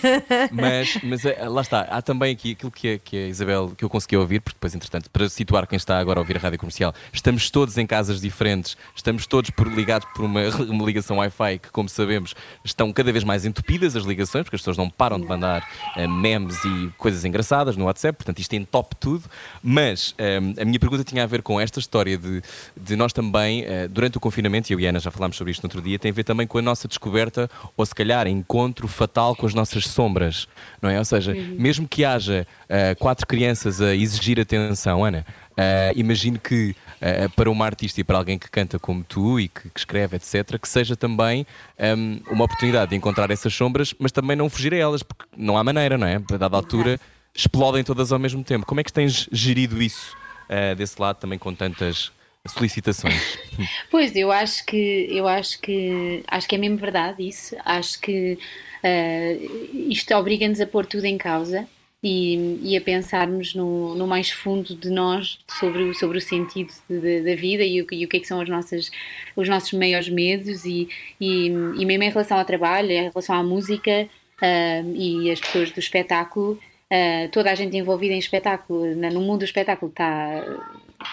mas 0.51 0.97
mas 1.03 1.25
eh, 1.25 1.47
lá 1.47 1.61
está, 1.61 1.81
há 1.81 2.01
também 2.01 2.33
aqui 2.33 2.51
aquilo 2.51 2.71
que 2.71 2.93
a, 2.93 2.99
que 2.99 3.17
a 3.17 3.27
Isabel, 3.27 3.73
que 3.77 3.83
eu 3.83 3.89
consegui 3.89 4.17
ouvir, 4.17 4.41
porque 4.41 4.55
depois, 4.55 4.73
entretanto, 4.75 5.09
para 5.09 5.29
situar 5.29 5.67
quem 5.67 5.77
está 5.77 5.99
agora 5.99 6.19
a 6.19 6.21
ouvir 6.21 6.37
a 6.37 6.39
rádio 6.39 6.59
comercial, 6.59 6.93
estamos 7.13 7.49
todos 7.49 7.77
em 7.77 7.85
casas 7.85 8.19
diferentes, 8.19 8.77
estamos 8.95 9.27
todos 9.27 9.49
por, 9.49 9.67
ligados 9.67 10.07
por 10.13 10.25
uma, 10.25 10.41
uma 10.69 10.85
ligação 10.85 11.17
Wi-Fi 11.17 11.59
que, 11.59 11.69
como 11.69 11.87
sabemos, 11.87 12.33
estão 12.63 12.91
cada 12.91 13.11
vez 13.11 13.23
mais 13.23 13.45
entupidas 13.45 13.95
as 13.95 14.03
ligações, 14.03 14.43
porque 14.43 14.55
as 14.55 14.61
pessoas 14.61 14.77
não 14.77 14.89
param 14.89 15.19
de 15.19 15.27
mandar 15.27 15.67
eh, 15.95 16.07
memes 16.07 16.57
e 16.65 16.91
coisas 16.97 17.23
engraçadas 17.25 17.77
no 17.77 17.85
WhatsApp, 17.85 18.17
portanto, 18.17 18.39
isto 18.39 18.53
entope 18.55 18.95
tudo. 18.99 19.23
Mas 19.61 20.15
eh, 20.17 20.39
a 20.59 20.65
minha 20.65 20.79
pergunta 20.79 21.03
tinha 21.03 21.23
a 21.23 21.27
ver 21.27 21.41
com 21.41 21.59
esta 21.59 21.79
história 21.79 22.17
de, 22.17 22.41
de 22.75 22.95
nós 22.95 23.13
também, 23.13 23.63
eh, 23.63 23.87
durante 23.87 24.17
o 24.17 24.19
confinamento, 24.19 24.71
e 24.71 24.73
eu 24.73 24.79
e 24.79 24.87
a 24.87 24.89
Ana 24.89 24.99
já 24.99 25.11
falámos 25.11 25.37
sobre 25.37 25.51
isto 25.51 25.63
no 25.63 25.67
outro 25.67 25.81
dia, 25.81 25.99
tem 25.99 26.11
a 26.11 26.13
ver 26.13 26.23
também 26.23 26.47
com 26.47 26.57
a 26.57 26.61
nossa 26.61 26.87
descoberta, 26.87 27.49
ou 27.77 27.85
se 27.85 27.93
calhar 27.93 28.27
encontro 28.27 28.54
encontro 28.55 28.87
fatal 28.87 29.35
com 29.35 29.45
as 29.45 29.53
nossas 29.53 29.85
sombras, 29.85 30.47
não 30.81 30.89
é? 30.89 30.97
Ou 30.97 31.03
seja, 31.03 31.33
mesmo 31.33 31.85
que 31.85 32.05
haja 32.05 32.47
ah, 32.69 32.95
quatro 32.97 33.27
crianças 33.27 33.81
a 33.81 33.93
exigir 33.93 34.39
atenção, 34.39 35.03
Ana, 35.03 35.25
ah, 35.57 35.91
imagino 35.93 36.39
que 36.39 36.73
ah, 37.01 37.29
para 37.35 37.49
uma 37.51 37.65
artista 37.65 37.99
e 37.99 38.03
para 38.03 38.17
alguém 38.17 38.39
que 38.39 38.49
canta 38.49 38.79
como 38.79 39.03
tu 39.03 39.41
e 39.41 39.49
que, 39.49 39.69
que 39.69 39.79
escreve, 39.79 40.15
etc., 40.15 40.57
que 40.57 40.69
seja 40.69 40.95
também 40.95 41.45
ahm, 41.77 42.21
uma 42.31 42.45
oportunidade 42.45 42.91
de 42.91 42.95
encontrar 42.95 43.29
essas 43.29 43.53
sombras, 43.53 43.93
mas 43.99 44.13
também 44.13 44.37
não 44.37 44.49
fugir 44.49 44.73
a 44.73 44.77
elas, 44.77 45.03
porque 45.03 45.25
não 45.35 45.57
há 45.57 45.63
maneira, 45.63 45.97
não 45.97 46.07
é? 46.07 46.15
A 46.15 46.37
dada 46.37 46.55
altura 46.55 46.97
explodem 47.33 47.83
todas 47.83 48.13
ao 48.13 48.19
mesmo 48.19 48.41
tempo. 48.41 48.65
Como 48.65 48.79
é 48.79 48.83
que 48.85 48.93
tens 48.93 49.27
gerido 49.33 49.81
isso 49.81 50.15
desse 50.77 51.01
lado 51.01 51.17
também 51.17 51.39
com 51.39 51.53
tantas 51.53 52.11
solicitações? 52.47 53.37
Pois, 53.89 54.13
eu 54.15 54.31
acho 54.31 54.65
que 54.65 55.07
eu 55.09 55.27
acho 55.27 55.59
que 55.61 56.21
acho 56.27 56.47
que 56.47 56.55
é 56.55 56.57
mesmo 56.57 56.77
verdade 56.77 57.25
isso. 57.27 57.55
Acho 57.63 57.99
que 58.01 58.37
eh, 58.83 59.37
isto 59.89 60.13
obriga-nos 60.13 60.59
a 60.59 60.67
pôr 60.67 60.85
tudo 60.85 61.05
em 61.05 61.17
causa 61.17 61.65
e, 62.03 62.59
e 62.61 62.75
a 62.77 62.81
pensarmos 62.81 63.55
no, 63.55 63.95
no 63.95 64.05
mais 64.05 64.29
fundo 64.29 64.75
de 64.75 64.89
nós 64.89 65.39
sobre, 65.59 65.83
o- 65.83 65.93
sobre 65.95 66.17
o 66.17 66.21
sentido 66.21 66.69
de- 66.89 66.99
de- 66.99 67.21
da 67.21 67.35
vida 67.35 67.63
e 67.63 67.81
o, 67.81 67.87
e 67.91 68.03
o 68.05 68.09
que 68.09 68.17
é 68.17 68.19
que 68.19 68.27
são 68.27 68.41
as 68.41 68.49
nossas, 68.49 68.91
os 69.37 69.47
nossos 69.47 69.71
maiores 69.73 70.09
medos 70.09 70.65
e, 70.65 70.89
e, 71.19 71.47
e 71.47 71.85
mesmo 71.85 72.03
em 72.03 72.09
relação 72.09 72.37
ao 72.37 72.43
trabalho, 72.45 72.91
em 72.91 73.07
relação 73.09 73.35
à 73.35 73.41
música 73.43 74.07
eh, 74.41 74.83
e 74.93 75.31
as 75.31 75.39
pessoas 75.39 75.71
do 75.71 75.79
espetáculo. 75.79 76.59
eh, 76.89 77.29
toda 77.29 77.49
a 77.51 77.55
gente 77.55 77.77
envolvida 77.77 78.13
em 78.13 78.19
espetáculo, 78.19 78.93
no 78.95 79.21
mundo 79.21 79.39
do 79.39 79.45
espetáculo, 79.45 79.89
está, 79.91 80.43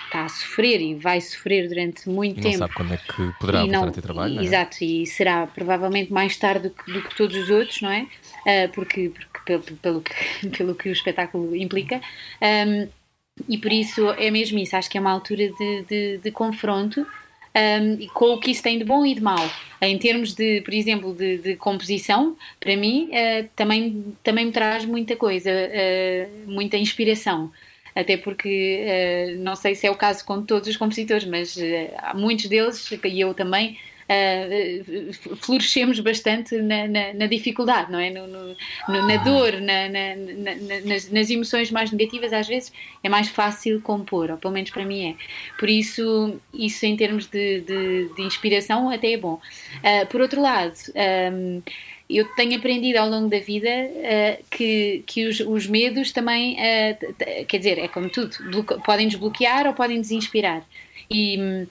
está 0.07 0.24
a 0.24 0.28
sofrer 0.28 0.81
e 0.81 0.94
vai 0.94 1.20
sofrer 1.20 1.68
durante 1.68 2.09
muito 2.09 2.37
não 2.37 2.42
tempo. 2.42 2.59
sabe 2.59 2.74
quando 2.74 2.94
é 2.94 2.96
que 2.98 3.33
poderá 3.38 3.59
E 3.61 3.62
voltar 3.62 3.81
não- 3.81 3.88
a 3.88 3.92
ter 3.92 4.02
trabalho, 4.02 4.35
não 4.35 4.42
é? 4.42 4.44
Exato, 4.44 4.85
e 4.85 5.07
será 5.07 5.46
provavelmente 5.46 6.12
mais 6.12 6.37
tarde 6.37 6.68
do 6.68 6.74
que, 6.74 6.92
do 6.92 7.02
que 7.02 7.14
todos 7.16 7.37
os 7.37 7.50
outros, 7.50 7.81
não 7.81 7.90
é? 7.90 8.07
Ah, 8.46 8.68
porque 8.74 9.11
porque 9.11 9.38
pelo, 9.44 9.62
pelo, 9.78 10.00
que, 10.02 10.48
pelo 10.57 10.74
que 10.74 10.88
o 10.88 10.92
espetáculo 10.92 11.55
implica. 11.57 12.00
Ahm, 12.40 12.88
e 13.48 13.57
por 13.59 13.72
isso 13.72 14.11
é 14.12 14.31
mesmo 14.31 14.59
isso, 14.59 14.76
acho 14.76 14.90
que 14.90 14.98
é 14.98 15.00
uma 15.00 15.11
altura 15.11 15.48
de, 15.48 15.83
de, 15.83 16.18
de 16.18 16.31
confronto 16.31 17.07
e 18.00 18.07
com 18.09 18.26
o 18.35 18.40
que 18.40 18.50
isso 18.50 18.62
tem 18.62 18.78
de 18.78 18.85
bom 18.85 19.05
e 19.05 19.14
de 19.14 19.20
mau. 19.20 19.50
Em 19.81 19.98
termos 19.98 20.33
de, 20.35 20.61
por 20.62 20.72
exemplo, 20.72 21.12
de, 21.14 21.38
de 21.38 21.57
composição, 21.57 22.37
para 22.61 22.76
mim 22.76 23.11
ah, 23.12 23.44
também, 23.57 24.14
também 24.22 24.46
me 24.46 24.52
traz 24.52 24.85
muita 24.85 25.16
coisa, 25.16 25.50
ah, 25.50 26.28
muita 26.46 26.76
inspiração. 26.76 27.50
Até 27.94 28.16
porque 28.16 28.85
ah, 28.88 29.37
não 29.38 29.55
sei 29.57 29.74
se 29.74 29.87
é 29.87 29.90
o 29.90 29.94
caso 29.96 30.24
com 30.24 30.42
todos 30.42 30.68
os 30.68 30.76
compositores, 30.76 31.24
mas 31.26 31.57
ah, 31.59 32.11
há 32.11 32.14
muitos 32.14 32.46
deles, 32.46 32.90
e 33.05 33.20
eu 33.20 33.35
também, 33.35 33.78
ah, 34.09 35.35
florescemos 35.37 36.00
bastante 36.00 36.57
na, 36.57 36.87
na- 36.88 37.12
na 37.14 37.26
dificuldade, 37.26 37.90
não 37.92 37.98
é? 37.98 38.11
No- 38.11 38.26
no- 38.26 38.57
no- 38.88 39.07
na 39.09 39.16
dor, 39.18 39.52
na- 39.61 39.88
na- 39.88 40.16
na- 40.16 40.55
na- 40.55 40.81
nas, 40.87 41.11
nas 41.11 41.31
emoções 41.31 41.70
mais 41.70 41.90
negativas, 41.90 42.33
às 42.33 42.46
vezes 42.48 42.72
é 43.02 43.09
mais 43.09 43.28
fácil 43.28 43.81
compor, 43.81 44.31
ou 44.31 44.37
pelo 44.37 44.52
menos 44.55 44.70
para 44.70 44.85
mim 44.85 45.11
é. 45.11 45.14
Por 45.59 45.68
isso, 45.68 46.40
isso 46.52 46.85
em 46.87 46.96
termos 46.96 47.26
de, 47.26 47.61
de- 47.61 48.09
de 48.14 48.22
inspiração, 48.22 48.90
até 48.90 49.12
é 49.12 49.16
bom. 49.16 49.40
Ah, 49.83 50.07
por 50.07 50.20
outro 50.20 50.40
lado, 50.40 50.74
ahm, 50.96 51.61
eu 52.18 52.27
tenho 52.35 52.57
aprendido 52.57 52.96
ao 52.98 53.09
longo 53.09 53.29
da 53.29 53.38
vida 53.38 53.68
ah, 53.68 54.42
que, 54.51 55.03
que 55.07 55.27
os, 55.27 55.40
os 55.40 55.66
medos 55.66 56.12
também, 56.12 56.57
t- 57.18 57.44
quer 57.46 57.59
dizer, 57.59 57.79
é 57.79 57.88
como 57.88 58.09
tudo, 58.09 58.37
podem 58.85 59.09
desbloquear 59.09 59.66
ou 59.66 59.72
podem 59.72 60.01
desinspirar. 60.01 60.64
E, 61.11 61.66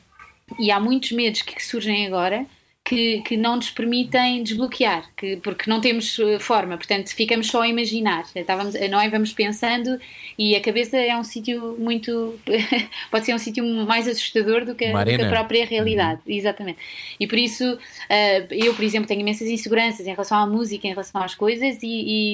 e 0.59 0.71
há 0.71 0.79
muitos 0.79 1.11
medos 1.11 1.41
que 1.41 1.63
surgem 1.63 2.05
agora 2.07 2.45
que, 2.83 3.21
que 3.21 3.37
não 3.37 3.55
nos 3.57 3.69
permitem 3.69 4.43
desbloquear, 4.43 5.09
que, 5.15 5.37
porque 5.37 5.69
não 5.69 5.79
temos 5.79 6.17
eh, 6.19 6.39
forma, 6.39 6.75
portanto 6.77 7.09
ficamos 7.15 7.47
só 7.47 7.61
a 7.61 7.67
imaginar. 7.67 8.25
Estávamos, 8.35 8.73
não 8.89 8.99
é? 8.99 9.07
Vamos 9.09 9.31
pensando 9.33 9.99
e 10.37 10.55
a 10.55 10.61
cabeça 10.61 10.97
é 10.97 11.15
um 11.15 11.23
sítio 11.23 11.75
muito. 11.79 12.37
pode 13.11 13.25
ser 13.25 13.33
um 13.33 13.37
sítio 13.37 13.63
mais 13.85 14.07
assustador 14.07 14.65
do 14.65 14.75
que, 14.75 14.85
a, 14.85 14.91
do 14.91 15.05
que 15.05 15.21
a 15.21 15.29
própria 15.29 15.65
realidade. 15.65 16.21
Exatamente. 16.27 16.79
E 17.19 17.27
por 17.27 17.37
isso, 17.37 17.77
eh, 18.09 18.45
eu, 18.49 18.73
por 18.73 18.83
exemplo, 18.83 19.07
tenho 19.07 19.21
imensas 19.21 19.47
inseguranças 19.47 20.05
em 20.07 20.11
relação 20.11 20.37
à 20.37 20.47
música, 20.47 20.87
em 20.87 20.91
relação 20.91 21.21
às 21.21 21.35
coisas 21.35 21.81
e- 21.83 21.87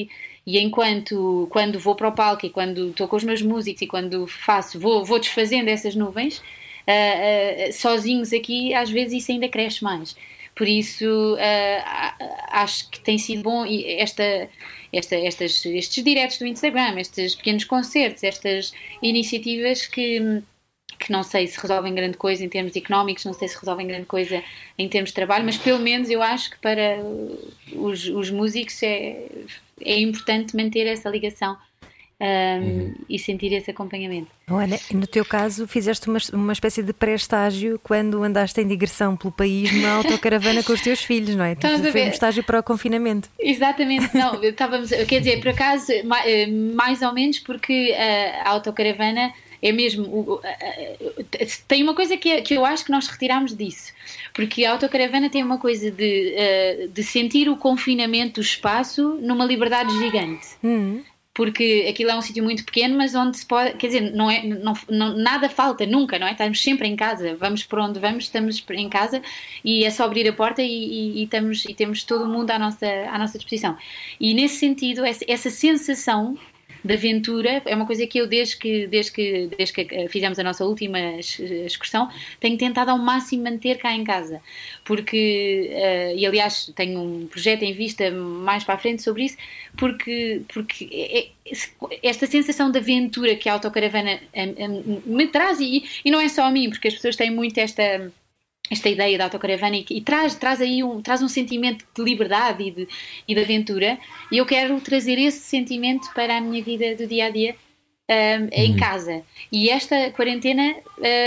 e 0.05 0.09
e 0.49 0.57
enquanto 0.59 1.45
quando 1.51 1.77
vou 1.77 1.93
para 1.93 2.07
o 2.07 2.11
palco 2.13 2.45
e 2.45 2.49
quando 2.49 2.91
estou 2.91 3.05
com 3.09 3.17
os 3.17 3.23
meus 3.25 3.41
músicos 3.41 3.81
e 3.81 3.85
quando 3.87 4.25
faço, 4.27 4.79
vou, 4.79 5.03
vou 5.03 5.19
desfazendo 5.19 5.69
essas 5.69 5.93
nuvens, 5.93 6.41
ah, 6.87 7.67
ah, 7.67 7.71
sozinhos 7.73 8.31
aqui, 8.31 8.73
às 8.73 8.89
vezes 8.89 9.23
isso 9.23 9.31
ainda 9.33 9.49
cresce 9.49 9.83
mais. 9.83 10.15
Por 10.57 10.67
isso 10.67 11.37
ah, 11.39 12.15
acho 12.61 12.89
que 12.89 12.99
tem 12.99 13.17
sido 13.17 13.43
bom 13.43 13.65
esta, 13.65 14.49
esta, 14.91 15.15
estas, 15.15 15.65
estes 15.65 16.03
diretos 16.03 16.39
do 16.39 16.47
Instagram, 16.47 16.99
estes 16.99 17.35
pequenos 17.35 17.63
concertos, 17.63 18.23
estas 18.23 18.73
iniciativas 19.01 19.85
que 19.85 20.41
que 20.99 21.11
não 21.11 21.21
sei 21.21 21.47
se 21.47 21.59
resolvem 21.59 21.93
grande 21.93 22.17
coisa 22.17 22.43
em 22.43 22.49
termos 22.49 22.75
económicos, 22.75 23.23
não 23.23 23.33
sei 23.33 23.47
se 23.47 23.57
resolvem 23.59 23.87
grande 23.87 24.05
coisa 24.05 24.43
em 24.77 24.89
termos 24.89 25.11
de 25.11 25.15
trabalho, 25.15 25.45
mas 25.45 25.57
pelo 25.57 25.79
menos 25.79 26.09
eu 26.09 26.21
acho 26.21 26.49
que 26.49 26.57
para 26.57 26.97
os, 27.71 28.07
os 28.07 28.31
músicos 28.31 28.81
é, 28.81 29.27
é 29.81 29.99
importante 29.99 30.55
manter 30.55 30.87
essa 30.87 31.09
ligação 31.09 31.55
um, 32.19 32.93
e 33.09 33.19
sentir 33.19 33.53
esse 33.53 33.69
acompanhamento. 33.69 34.27
Olha, 34.49 34.79
no 34.91 35.05
teu 35.05 35.23
caso, 35.23 35.67
fizeste 35.67 36.07
uma, 36.09 36.17
uma 36.33 36.53
espécie 36.53 36.81
de 36.81 36.93
pré-estágio 36.93 37.79
quando 37.83 38.23
andaste 38.23 38.59
em 38.61 38.67
digressão 38.67 39.15
pelo 39.15 39.31
país 39.31 39.71
numa 39.71 39.89
autocaravana 39.97 40.63
com 40.63 40.73
os 40.73 40.81
teus 40.81 41.01
filhos, 41.03 41.35
não 41.35 41.43
é? 41.45 41.53
Estás 41.53 41.79
a 41.79 41.83
Foi 41.83 41.91
ver? 41.91 42.05
um 42.07 42.09
estágio 42.09 42.43
para 42.43 42.59
o 42.59 42.63
confinamento. 42.63 43.29
Exatamente, 43.39 44.15
não, 44.17 44.41
estávamos, 44.43 44.89
quer 45.07 45.19
dizer, 45.19 45.39
por 45.39 45.49
acaso, 45.49 45.91
eh, 45.91 46.47
mais 46.47 47.01
ou 47.01 47.13
menos 47.13 47.39
porque 47.39 47.91
eh, 47.95 48.39
a 48.43 48.49
autocaravana 48.49 49.31
é 49.61 49.71
mesmo. 49.71 50.39
eh, 50.43 50.97
Tem 51.67 51.83
uma 51.83 51.93
coisa 51.95 52.15
que, 52.17 52.29
é- 52.29 52.41
que 52.41 52.53
eu 52.55 52.65
acho 52.65 52.85
que 52.85 52.91
nós 52.91 53.07
retiramos 53.07 53.55
disso, 53.55 53.93
porque 54.33 54.63
a 54.65 54.71
autocaravana 54.71 55.29
tem 55.29 55.43
uma 55.43 55.57
coisa 55.59 55.91
de, 55.91 56.87
de 56.91 57.03
sentir 57.03 57.49
o 57.49 57.57
confinamento 57.57 58.35
do 58.35 58.41
espaço 58.41 59.17
numa 59.21 59.45
liberdade 59.45 59.91
gigante. 59.99 60.47
Hum. 60.63 61.01
Porque 61.37 61.85
aquilo 61.87 62.09
é 62.09 62.17
um 62.17 62.21
sítio 62.21 62.43
muito 62.43 62.65
pequeno, 62.65 62.97
mas 62.97 63.13
onde 63.13 63.37
se 63.37 63.45
pode, 63.45 63.73
quer 63.77 63.87
dizer, 63.87 64.11
não 64.11 64.29
é, 64.29 64.43
não, 64.43 64.73
não- 64.89 65.15
nada 65.15 65.47
falta 65.47 65.85
nunca, 65.85 66.17
não 66.17 66.25
é? 66.27 66.31
Estamos 66.31 66.61
sempre 66.63 66.87
em 66.87 66.95
casa, 66.95 67.35
vamos 67.35 67.63
por 67.63 67.77
onde 67.79 67.99
vamos, 67.99 68.23
estamos 68.23 68.63
em 68.71 68.89
casa 68.89 69.21
e 69.63 69.85
é 69.85 69.89
só 69.91 70.05
abrir 70.05 70.27
a 70.27 70.33
porta 70.33 70.63
e, 70.63 70.67
e- 70.67 71.19
e 71.19 71.23
estamos, 71.25 71.63
e 71.65 71.75
temos 71.75 72.03
todo 72.03 72.25
o 72.25 72.27
mundo 72.27 72.49
à 72.49 72.57
nossa, 72.57 72.87
à 73.11 73.19
nossa 73.19 73.37
disposição. 73.37 73.77
E 74.19 74.33
nesse 74.33 74.55
sentido, 74.55 75.05
essa, 75.05 75.23
essa 75.27 75.51
sensação 75.51 76.35
de 76.87 76.93
aventura 76.93 77.61
é 77.65 77.75
uma 77.75 77.85
coisa 77.85 78.05
que 78.07 78.17
eu, 78.17 78.27
desde 78.27 78.57
que, 78.57 78.87
desde 78.87 79.11
que, 79.11 79.47
desde 79.57 79.73
que 79.75 79.95
eh, 79.95 80.07
fizemos 80.07 80.39
a 80.39 80.43
nossa 80.43 80.65
última 80.65 80.99
ex- 80.99 81.39
excursão, 81.39 82.09
tenho 82.39 82.57
tentado 82.57 82.91
ao 82.91 82.97
máximo 82.97 83.43
manter 83.43 83.77
cá 83.77 83.93
em 83.93 84.03
casa. 84.03 84.41
Porque, 84.85 85.69
eh, 85.71 86.15
e 86.15 86.25
aliás, 86.25 86.71
tenho 86.75 86.99
um 87.01 87.27
projeto 87.27 87.63
em 87.63 87.73
vista 87.73 88.09
mais 88.11 88.63
para 88.63 88.75
a 88.75 88.77
frente 88.77 89.01
sobre 89.03 89.23
isso, 89.25 89.37
porque, 89.77 90.41
porque 90.53 90.89
é- 90.91 91.27
esta 92.03 92.25
sensação 92.27 92.71
de 92.71 92.79
aventura 92.79 93.35
que 93.35 93.47
a 93.49 93.53
autocaravana 93.53 94.11
eh, 94.33 94.53
eh, 94.57 94.67
me 95.05 95.27
traz, 95.27 95.59
e, 95.59 95.83
e 96.05 96.11
não 96.11 96.19
é 96.21 96.29
só 96.29 96.43
a 96.45 96.51
mim, 96.51 96.69
porque 96.69 96.87
as 96.87 96.93
pessoas 96.95 97.15
têm 97.15 97.31
muito 97.31 97.57
esta 97.57 98.11
esta 98.69 98.89
ideia 98.89 99.17
da 99.17 99.25
autocaravana 99.25 99.77
e, 99.77 99.85
e 99.89 100.01
traz, 100.01 100.35
traz 100.35 100.61
aí 100.61 100.83
um, 100.83 101.01
traz 101.01 101.21
um 101.21 101.27
sentimento 101.27 101.85
de 101.95 102.03
liberdade 102.03 102.63
e 102.63 102.71
de, 102.71 102.87
e 103.27 103.35
de 103.35 103.41
aventura. 103.41 103.97
E 104.31 104.37
eu 104.37 104.45
quero 104.45 104.79
trazer 104.81 105.17
esse 105.17 105.39
sentimento 105.39 106.11
para 106.13 106.37
a 106.37 106.41
minha 106.41 106.63
vida 106.63 106.95
do 106.95 107.07
dia 107.07 107.25
a 107.25 107.29
dia 107.29 107.55
um, 108.09 108.47
em 108.51 108.75
casa. 108.75 109.21
E 109.51 109.69
esta 109.69 110.11
quarentena 110.11 110.75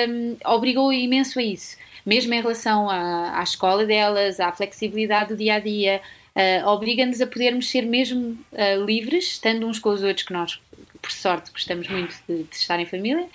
um, 0.09 0.37
obrigou 0.45 0.93
imenso 0.93 1.39
a 1.39 1.43
isso. 1.43 1.77
Mesmo 2.05 2.33
em 2.33 2.41
relação 2.41 2.89
à, 2.89 3.39
à 3.39 3.43
escola 3.43 3.85
delas 3.85 4.41
à 4.41 4.51
flexibilidade 4.53 5.31
do 5.31 5.37
dia 5.37 5.55
a 5.55 5.59
dia 5.61 6.01
uh, 6.35 6.69
obriga-nos 6.69 7.21
a 7.21 7.27
podermos 7.27 7.69
ser 7.69 7.83
mesmo 7.83 8.39
uh, 8.53 8.85
livres 8.85 9.33
estando 9.33 9.67
uns 9.67 9.79
com 9.79 9.91
os 9.91 10.03
outros 10.03 10.27
que 10.27 10.33
nós 10.33 10.59
por 11.01 11.11
sorte 11.11 11.51
gostamos 11.51 11.89
muito 11.89 12.15
de, 12.29 12.45
de 12.45 12.57
estar 12.57 12.79
em 12.79 12.87
família 12.87 13.27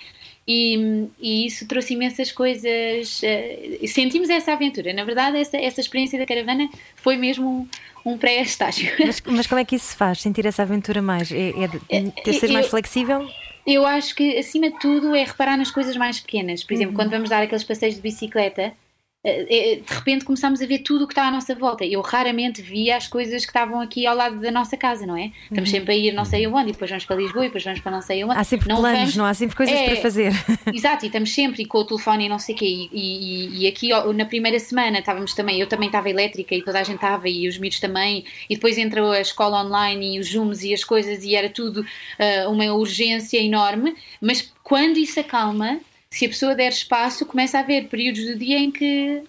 e, 0.46 1.08
e 1.20 1.46
isso 1.46 1.66
trouxe 1.66 1.94
imensas 1.94 2.30
coisas. 2.32 3.20
eh, 3.22 3.80
sentimos 3.86 4.30
essa 4.30 4.52
aventura. 4.52 4.92
Na 4.92 5.04
verdade, 5.04 5.38
essa, 5.38 5.56
essa 5.56 5.80
experiência 5.80 6.18
da 6.18 6.26
caravana 6.26 6.68
foi 6.94 7.16
mesmo 7.16 7.68
um, 8.04 8.12
um 8.12 8.18
pré-estágio. 8.18 8.92
Mas, 9.04 9.20
mas 9.22 9.46
como 9.46 9.60
é 9.60 9.64
que 9.64 9.74
isso 9.76 9.86
se 9.86 9.96
faz? 9.96 10.20
Sentir 10.20 10.46
essa 10.46 10.62
aventura 10.62 11.02
mais? 11.02 11.32
É, 11.32 11.50
é 11.90 12.02
ter 12.22 12.32
ser 12.34 12.50
mais 12.52 12.66
eu- 12.66 12.70
flexível? 12.70 13.28
Eu 13.66 13.84
acho 13.84 14.14
que, 14.14 14.38
acima 14.38 14.70
de 14.70 14.78
tudo, 14.78 15.12
é 15.16 15.24
reparar 15.24 15.56
nas 15.56 15.72
coisas 15.72 15.96
mais 15.96 16.20
pequenas. 16.20 16.62
Por 16.62 16.72
exemplo, 16.74 16.94
quando 16.94 17.10
vamos 17.10 17.28
dar 17.30 17.42
aqueles 17.42 17.64
passeios 17.64 17.96
de 17.96 18.00
bicicleta, 18.00 18.62
eh, 18.62 18.72
eh, 18.72 18.85
de 19.26 19.94
repente 19.94 20.24
começámos 20.24 20.62
a 20.62 20.66
ver 20.66 20.78
tudo 20.80 21.04
o 21.04 21.06
que 21.06 21.12
está 21.12 21.26
à 21.26 21.30
nossa 21.30 21.54
volta. 21.54 21.84
Eu 21.84 22.00
raramente 22.00 22.62
via 22.62 22.96
as 22.96 23.08
coisas 23.08 23.44
que 23.44 23.50
estavam 23.50 23.80
aqui 23.80 24.06
ao 24.06 24.14
lado 24.16 24.38
da 24.40 24.50
nossa 24.50 24.76
casa, 24.76 25.04
não 25.06 25.16
é? 25.16 25.32
Estamos 25.50 25.70
sempre 25.70 25.92
a 25.92 25.96
ir 25.96 26.12
não 26.12 26.24
sei 26.24 26.44
aonde, 26.44 26.70
e 26.70 26.72
depois 26.72 26.90
vamos 26.90 27.04
para 27.04 27.16
Lisboa, 27.16 27.44
e 27.44 27.48
depois 27.48 27.64
vamos 27.64 27.80
para 27.80 27.92
não 27.92 28.02
sei 28.02 28.22
aonde. 28.22 28.38
Há 28.38 28.44
sempre 28.44 28.68
não 28.68 28.76
planos, 28.76 28.98
vamos- 29.00 29.16
não 29.16 29.24
há 29.24 29.34
sempre 29.34 29.56
coisas 29.56 29.74
É, 29.74 29.84
para 29.86 29.96
fazer. 29.96 30.32
Exato, 30.72 31.04
e 31.04 31.08
estamos 31.08 31.32
sempre 31.34 31.62
e 31.62 31.66
com 31.66 31.78
o 31.78 31.84
telefone 31.84 32.26
e 32.26 32.28
não 32.28 32.38
sei 32.38 32.54
o 32.54 32.58
quê. 32.58 32.66
E, 32.66 32.88
e- 32.92 33.64
e 33.64 33.66
aqui 33.66 33.88
na 34.14 34.24
primeira 34.24 34.58
semana 34.58 34.98
estávamos 35.00 35.34
também, 35.34 35.60
eu 35.60 35.66
também 35.66 35.88
estava 35.88 36.08
elétrica 36.08 36.54
e 36.54 36.62
toda 36.62 36.78
a 36.78 36.82
gente 36.82 36.96
estava, 36.96 37.28
e 37.28 37.48
os 37.48 37.58
miúdos 37.58 37.80
também, 37.80 38.24
e 38.48 38.54
depois 38.54 38.78
entrou 38.78 39.10
a 39.12 39.20
escola 39.20 39.62
online 39.64 40.16
e 40.16 40.20
os 40.20 40.30
Zooms 40.30 40.62
e 40.62 40.72
as 40.72 40.84
coisas, 40.84 41.24
e 41.24 41.34
era 41.34 41.48
tudo 41.48 41.84
ah, 42.18 42.48
uma 42.48 42.64
urgência 42.72 43.38
enorme. 43.38 43.94
Mas 44.20 44.52
quando 44.62 44.98
isso 44.98 45.18
acalma, 45.18 45.78
se 46.18 46.26
a 46.26 46.28
pessoa 46.28 46.54
der 46.54 46.70
espaço, 46.70 47.26
começa 47.26 47.58
a 47.58 47.60
haver 47.60 47.88
períodos 47.88 48.24
do 48.24 48.36
dia 48.36 48.58
em 48.58 48.70
que. 48.70 49.22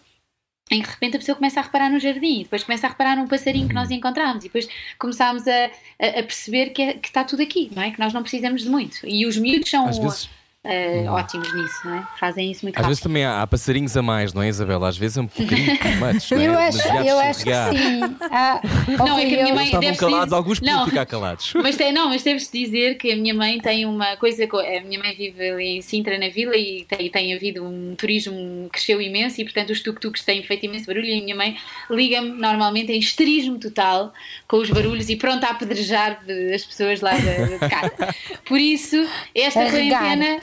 Em 0.69 0.81
que 0.81 0.87
de 0.87 0.93
repente 0.93 1.15
a 1.15 1.19
pessoa 1.19 1.35
começa 1.37 1.61
a 1.61 1.63
reparar 1.63 1.89
no 1.89 1.97
jardim, 1.97 2.39
depois 2.43 2.61
começa 2.63 2.87
a 2.87 2.89
reparar 2.89 3.15
num 3.15 3.25
passarinho 3.27 3.69
que 3.69 3.73
nós 3.73 3.89
encontramos, 3.89 4.43
e 4.43 4.47
depois 4.47 4.67
começámos 4.99 5.47
a, 5.47 5.65
a- 5.65 6.19
a 6.19 6.23
perceber 6.23 6.71
que, 6.71 6.81
é- 6.81 6.93
que 6.93 7.07
está 7.07 7.23
tudo 7.23 7.41
aqui, 7.41 7.71
não 7.73 7.81
é? 7.83 7.91
Que 7.91 7.99
nós 7.99 8.11
não 8.11 8.21
precisamos 8.21 8.63
de 8.63 8.69
muito. 8.69 8.97
E 9.07 9.25
os 9.25 9.37
miúdos 9.37 9.69
são 9.69 9.87
Às 9.87 9.97
vezes, 9.97 10.29
eh, 10.63 11.05
ótimos 11.09 11.53
nisso, 11.53 11.79
não 11.85 11.95
é? 11.95 12.07
Fazem 12.19 12.51
isso 12.51 12.65
muito 12.65 12.75
às 12.75 12.81
rápido. 12.81 12.89
vezes 12.89 13.01
também 13.03 13.23
há, 13.23 13.41
há 13.41 13.47
passarinhos 13.47 13.95
a 13.95 14.01
mais, 14.01 14.33
não 14.33 14.41
é, 14.41 14.49
Isabela? 14.49 14.89
Às 14.89 14.97
vezes 14.97 15.17
é 15.17 15.21
um 15.21 15.25
bocadinho 15.25 15.71
much, 15.99 16.31
é? 16.33 16.35
Eu 16.47 16.57
acho, 16.57 16.87
eu 17.07 17.19
acho 17.19 17.43
que 17.45 17.51
sim. 17.53 18.15
Ah, 18.29 18.59
Não, 18.97 19.17
é 19.17 19.25
que 19.25 19.39
a 19.39 19.43
minha 19.43 19.55
mãe- 19.55 19.65
Estavam 19.65 19.95
calados, 19.95 20.23
dizer- 20.25 20.35
alguns 20.35 20.59
podiam 20.59 20.85
ficar 20.85 21.05
calados. 21.05 21.53
Mas 21.55 21.77
tem, 21.77 21.93
não, 21.93 22.09
mas 22.09 22.21
deves 22.23 22.51
dizer 22.51 22.95
que 22.97 23.11
a 23.11 23.15
minha 23.15 23.33
mãe 23.33 23.59
tem 23.59 23.85
uma 23.85 24.17
coisa. 24.17 24.45
co- 24.47 24.57
A 24.59 24.81
minha 24.81 24.99
mãe 24.99 25.15
vive 25.15 25.49
ali 25.51 25.77
em 25.77 25.81
Sintra, 25.81 26.17
na 26.17 26.27
vila, 26.29 26.57
e 26.57 26.83
tem, 26.85 27.09
tem 27.09 27.33
havido 27.33 27.63
um 27.65 27.95
turismo 27.95 28.35
que 28.65 28.71
cresceu 28.71 29.01
imenso, 29.01 29.39
e 29.39 29.45
portanto 29.45 29.69
os 29.69 29.81
tuk-tuks 29.81 30.23
têm 30.25 30.43
feito 30.43 30.65
imenso 30.65 30.85
barulho. 30.85 31.05
E 31.05 31.17
a 31.19 31.23
minha 31.23 31.35
mãe 31.35 31.55
liga-me 31.89 32.29
normalmente 32.31 32.91
em 32.91 32.99
histerismo 32.99 33.57
total 33.57 34.11
com 34.47 34.57
os 34.57 34.69
barulhos 34.69 35.07
e 35.09 35.15
pronta 35.15 35.47
a 35.47 35.51
apedrejar 35.51 36.19
de- 36.25 36.53
as 36.53 36.65
pessoas 36.65 36.99
lá 36.99 37.13
de, 37.13 37.57
de 37.57 37.69
casa. 37.69 38.13
Por 38.45 38.59
isso, 38.59 39.07
esta 39.33 39.61
A 39.61 39.69
regar. 39.69 40.01
quarentena. 40.01 40.41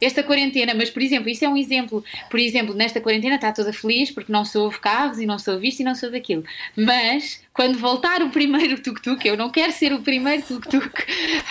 Esta 0.00 0.22
quarentena, 0.22 0.74
mas 0.74 0.90
por 0.90 1.02
exemplo, 1.02 1.28
isso 1.28 1.44
é 1.44 1.48
um 1.48 1.56
exemplo. 1.56 2.04
Por 2.30 2.38
exemplo, 2.38 2.74
nesta 2.74 3.00
quarentena 3.00 3.34
está 3.36 3.52
toda 3.52 3.72
feliz 3.72 4.10
porque 4.10 4.32
não 4.32 4.44
se 4.44 4.56
ouve 4.58 4.78
carros 4.78 5.18
e 5.18 5.26
não 5.26 5.38
se 5.38 5.50
ouve 5.50 5.68
isto 5.68 5.80
e 5.80 5.84
não 5.84 5.94
se 5.94 6.04
ouve 6.06 6.18
aquilo. 6.18 6.44
Mas 6.76 7.40
quando 7.52 7.76
voltar 7.78 8.22
o 8.22 8.30
primeiro 8.30 8.78
tuk-tuk, 8.82 9.26
eu 9.26 9.36
não 9.36 9.50
quero 9.50 9.72
ser 9.72 9.92
o 9.92 10.00
primeiro 10.00 10.42
tuk-tuk 10.42 10.88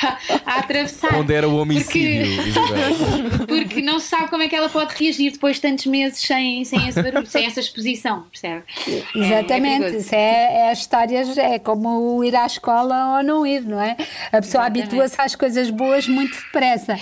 a, 0.02 0.18
a 0.45 0.60
atravessar. 0.60 1.14
Onde 1.16 1.34
era 1.34 1.48
o 1.48 1.56
homicídio, 1.58 2.26
Porque, 2.54 3.45
porque 3.48 3.82
não 3.82 4.00
se 4.00 4.08
sabe 4.08 4.30
como 4.30 4.43
é 4.43 4.48
que 4.48 4.56
ela 4.56 4.70
pode 4.70 4.95
reagir 4.95 5.32
depois 5.32 5.58
de 5.58 5.64
tantos 5.64 5.86
meses 5.88 6.20
sem, 6.20 6.64
sem 6.64 6.88
esse 6.88 7.02
barulho, 7.02 7.26
sem 7.26 7.45
essa 7.45 7.60
exposição, 7.60 8.26
percebe? 8.32 8.64
É- 8.88 8.91
é 8.91 9.04
Exatamente, 9.26 9.80
perigoso. 9.80 9.98
isso 10.06 10.16
é, 10.16 10.54
é 10.68 10.72
as 10.72 10.80
histórias, 10.80 11.38
é 11.38 11.60
como 11.60 12.24
ir 12.24 12.36
à 12.36 12.45
escola 12.45 13.18
ou 13.18 13.24
não 13.24 13.45
ir, 13.45 13.62
não 13.64 13.82
é? 13.82 13.98
A 14.32 14.38
pessoa 14.41 14.66
habitua-se 14.66 15.20
às 15.20 15.36
coisas 15.36 15.70
boas 15.70 16.08
muito 16.08 16.36
depressa. 16.38 16.93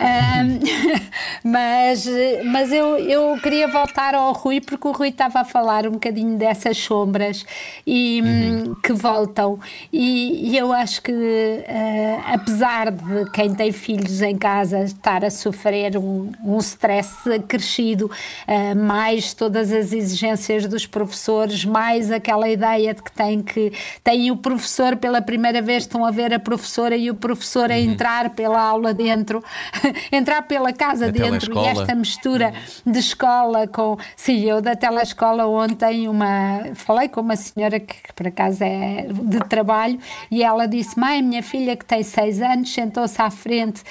Ahm, 0.00 0.60
mas 1.42 2.06
mas 2.44 2.72
eu, 2.72 2.98
eu 2.98 3.38
queria 3.42 3.66
voltar 3.66 4.14
ao 4.14 4.32
Rui, 4.32 4.60
porque 4.60 4.86
o 4.86 4.92
Rui 4.92 5.08
estava 5.08 5.40
a 5.40 5.44
falar 5.44 5.86
um 5.86 5.92
bocadinho 5.92 6.36
dessas 6.38 6.78
sombras 6.78 7.44
e, 7.86 8.22
hum, 8.24 8.74
que 8.82 8.92
voltam. 8.92 9.58
E, 9.92 10.50
e 10.50 10.56
eu 10.56 10.72
acho 10.72 11.02
que, 11.02 11.12
ah, 11.68 12.34
apesar 12.34 12.90
de 12.90 13.30
quem 13.32 13.54
tem 13.54 13.72
filhos 13.72 14.22
em 14.22 14.36
casa 14.36 14.84
estar 14.84 15.24
a 15.24 15.30
sofrer 15.30 15.96
um, 15.96 16.30
um 16.44 16.58
stress 16.58 17.28
acrescido, 17.32 18.10
ah, 18.46 18.74
mais 18.74 19.34
todas 19.34 19.72
as 19.72 19.92
exigências 19.92 20.66
dos 20.66 20.86
professores, 20.86 21.64
mais 21.64 22.10
aquela 22.10 22.48
ideia 22.48 22.94
de 22.94 23.02
que 23.02 23.12
tem 23.12 23.42
que 23.42 23.72
tem 24.02 24.30
o 24.30 24.36
professor 24.36 24.96
pela 24.96 25.20
primeira 25.20 25.60
vez, 25.60 25.84
estão 25.84 26.04
a 26.04 26.10
ver 26.10 26.32
a 26.32 26.38
professora 26.38 26.96
e 26.96 27.10
o 27.10 27.14
professor 27.14 27.70
a 27.70 27.78
entrar 27.78 28.30
pela 28.30 28.60
aula 28.60 28.94
dentro, 28.94 29.42
entrar 30.12 30.42
pela 30.42 30.72
casa 30.72 30.83
A 30.90 31.10
dentro 31.10 31.58
e 31.58 31.66
esta 31.66 31.94
mistura 31.94 32.52
de 32.84 32.98
escola 32.98 33.66
com. 33.66 33.96
Sim, 34.16 34.44
eu 34.44 34.60
da 34.60 34.76
telescola 34.76 35.46
ontem 35.46 36.08
uma. 36.08 36.74
Falei 36.74 37.08
com 37.08 37.20
uma 37.20 37.36
senhora 37.36 37.80
que, 37.80 38.02
que 38.02 38.12
por 38.12 38.26
acaso 38.26 38.62
é 38.62 39.06
de 39.08 39.38
trabalho 39.48 39.98
e 40.30 40.42
ela 40.42 40.66
disse: 40.66 40.98
Mãe, 40.98 41.22
minha 41.22 41.42
filha 41.42 41.76
que 41.76 41.84
tem 41.84 42.02
seis 42.02 42.40
anos 42.40 42.72
sentou-se 42.72 43.20
à 43.20 43.30
frente. 43.30 43.82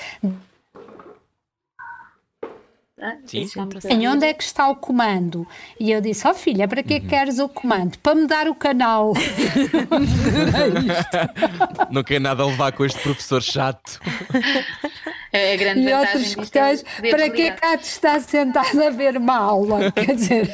Sim. 3.26 3.50
Em 3.89 4.08
onde 4.08 4.26
é 4.26 4.34
que 4.34 4.44
está 4.44 4.70
o 4.70 4.76
comando? 4.76 5.46
E 5.80 5.91
eu 5.91 6.00
disse: 6.00 6.28
Oh 6.28 6.34
filha, 6.34 6.68
para 6.68 6.82
que 6.82 7.00
queres 7.02 7.39
o 7.39 7.50
comando? 7.50 7.98
Para 8.00 8.16
me 8.16 8.28
dar 8.28 8.48
o 8.48 8.56
canal. 8.56 9.14
Não 11.91 12.04
quer 12.04 12.22
nada 12.22 12.46
levar 12.46 12.72
com 12.72 12.86
este 12.86 13.02
professor 13.02 13.41
chato. 13.41 14.00
É 15.34 15.53
a 15.53 15.57
grande 15.57 15.79
e 15.81 15.91
vantagem 15.91 16.21
disto 16.21 16.55
é 16.55 17.09
Para 17.09 17.29
que 17.31 17.51
cá 17.51 17.75
te 17.75 17.86
está 17.86 18.19
sentado 18.19 18.84
a 18.84 18.91
ver 18.91 19.17
uma 19.17 19.36
aula? 19.36 19.91
Quer 19.91 20.15
dizer. 20.15 20.47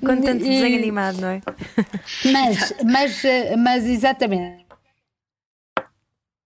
Com 0.00 0.20
tanto 0.22 0.44
E- 0.44 0.48
desenho 0.48 0.76
animado, 0.78 1.20
não 1.20 1.28
é? 1.28 1.40
Mas, 2.24 2.72
mas, 2.84 3.24
eh, 3.24 3.56
mas 3.56 3.84
exatamente. 3.86 4.61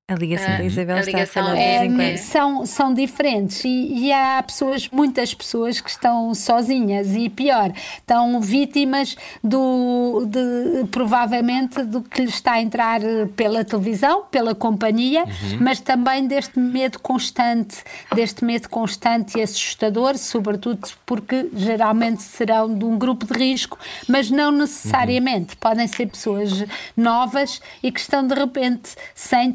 A 0.09 0.15
ligação 0.15 0.55
Ah, 0.55 0.59
da 0.59 0.65
Isabel 0.65 0.97
a 0.99 1.01
está 1.01 1.11
a 1.11 1.15
ligação 1.15 1.43
falhar 1.47 1.57
de 1.57 1.63
é- 1.65 1.79
vez 1.81 1.91
em 1.93 1.97
quando. 1.97 2.17
são, 2.19 2.65
são 2.67 2.95
diferentes. 2.95 3.65
E, 3.65 4.05
e 4.05 4.13
há 4.13 4.41
pessoas, 4.41 4.89
muitas 4.93 5.35
pessoas 5.35 5.81
que 5.81 5.91
estão 5.91 6.33
sozinhas. 6.33 7.17
E 7.17 7.29
pior, 7.29 7.73
estão 7.99 8.41
vítimas 8.41 9.17
do 9.43 10.25
de, 10.31 10.87
provavelmente 10.93 11.83
do 11.83 12.03
que 12.03 12.21
lhes 12.21 12.35
está 12.35 12.53
a 12.53 12.63
entrar 12.63 13.01
pela 13.35 13.65
televisão, 13.65 14.23
pela 14.31 14.55
companhia, 14.55 15.25
mas 15.61 15.81
também 15.81 16.29
deste 16.29 16.57
medo 16.57 17.01
constante, 17.01 17.79
deste 18.15 18.45
medo 18.45 18.69
constante 18.69 19.37
e 19.39 19.43
assustador, 19.43 20.17
sobretudo 20.19 20.87
porque 21.05 21.51
geralmente 21.53 22.23
serão 22.23 22.73
de 22.73 22.85
um 22.85 22.97
grupo 22.97 23.27
de 23.27 23.37
risco, 23.37 23.77
mas 24.09 24.31
não 24.31 24.53
necessariamente, 24.53 25.57
podem 25.57 25.89
ser 25.89 26.07
pessoas 26.07 26.65
novas 26.97 27.61
e 27.83 27.91
que 27.91 27.99
estão 27.99 28.25
de 28.25 28.35
repente 28.37 28.91
sem 29.17 29.51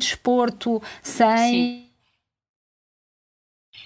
desporto, 0.45 0.81
sem 1.03 1.89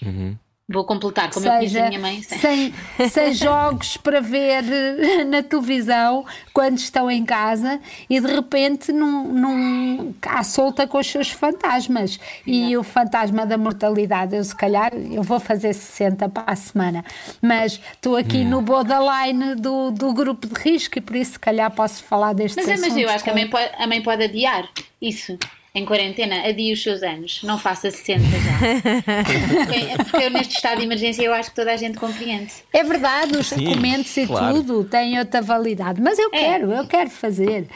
Uhum. 0.06 0.36
Vou 0.68 0.84
completar, 0.84 1.30
como 1.32 1.46
eu 1.46 1.52
conheço 1.52 1.74
seja 1.76 1.86
a 1.86 1.90
minha 1.90 2.00
mãe. 2.02 2.24
sem, 2.24 2.74
sem 3.08 3.34
jogos 3.36 3.98
para 3.98 4.20
ver 4.20 4.64
eh, 4.68 5.24
na 5.24 5.44
televisão 5.44 6.26
quando 6.52 6.80
estão 6.80 7.10
em 7.10 7.24
casa 7.24 7.80
e 8.10 8.20
de 8.20 8.26
repente 8.26 8.92
num, 8.92 9.32
num, 9.32 10.14
à 10.24 10.44
solta 10.44 10.88
com 10.88 10.98
os 10.98 11.06
seus 11.06 11.30
fantasmas 11.30 12.20
e 12.48 12.76
o 12.76 12.82
fantasma 12.84 13.46
da 13.46 13.60
mortalidade 13.60 14.36
eu 14.36 14.44
se 14.44 14.56
calhar 14.56 14.92
eu 14.96 15.22
vou 15.22 15.40
fazer 15.40 15.72
60 15.72 16.30
para 16.30 16.52
a 16.52 16.56
semana 16.56 17.06
mas 17.40 17.80
estou 17.94 18.18
aqui 18.18 18.38
Hum. 18.38 18.50
no 18.50 18.62
borderline 18.64 19.54
do, 19.54 19.92
do 19.92 20.14
grupo 20.14 20.48
de 20.48 20.56
risco 20.60 20.98
e 20.98 21.02
por 21.02 21.16
isso 21.16 21.34
se 21.34 21.40
calhar 21.40 21.70
posso 21.70 22.04
falar 22.04 22.34
destes 22.34 22.66
Mas, 22.66 22.68
é- 22.68 22.82
mas 22.88 22.98
eu 22.98 23.08
acho 23.08 23.24
que 23.24 23.30
a 23.30 23.34
mãe, 23.36 23.48
pode, 23.48 23.70
a 23.78 23.86
mãe 23.86 24.02
pode 24.02 24.24
adiar 24.24 24.68
isso. 25.00 25.38
Em 25.78 25.84
quarentena, 25.86 26.48
adie 26.48 26.72
os 26.72 26.82
seus 26.82 27.04
anos, 27.04 27.44
não 27.44 27.60
faça 27.60 27.92
60 27.92 28.22
já. 28.24 28.30
porque, 29.66 30.04
porque 30.10 30.26
eu, 30.26 30.30
neste 30.32 30.56
estado 30.56 30.78
de 30.80 30.86
emergência, 30.86 31.22
eu 31.22 31.34
acho 31.34 31.50
que 31.50 31.56
toda 31.58 31.74
a 31.74 31.76
gente 31.76 31.98
compreende. 31.98 32.54
É 32.72 32.82
verdade, 32.82 33.36
os 33.38 33.50
documentos 33.52 34.16
e 34.16 34.26
claro. 34.26 34.56
tudo 34.64 34.84
têm 34.86 35.20
outra 35.20 35.42
validade, 35.42 36.02
mas 36.02 36.18
eu 36.18 36.30
É. 36.32 36.40
quero, 36.40 36.72
eu 36.72 36.88
quero 36.88 37.10
fazer. 37.10 37.68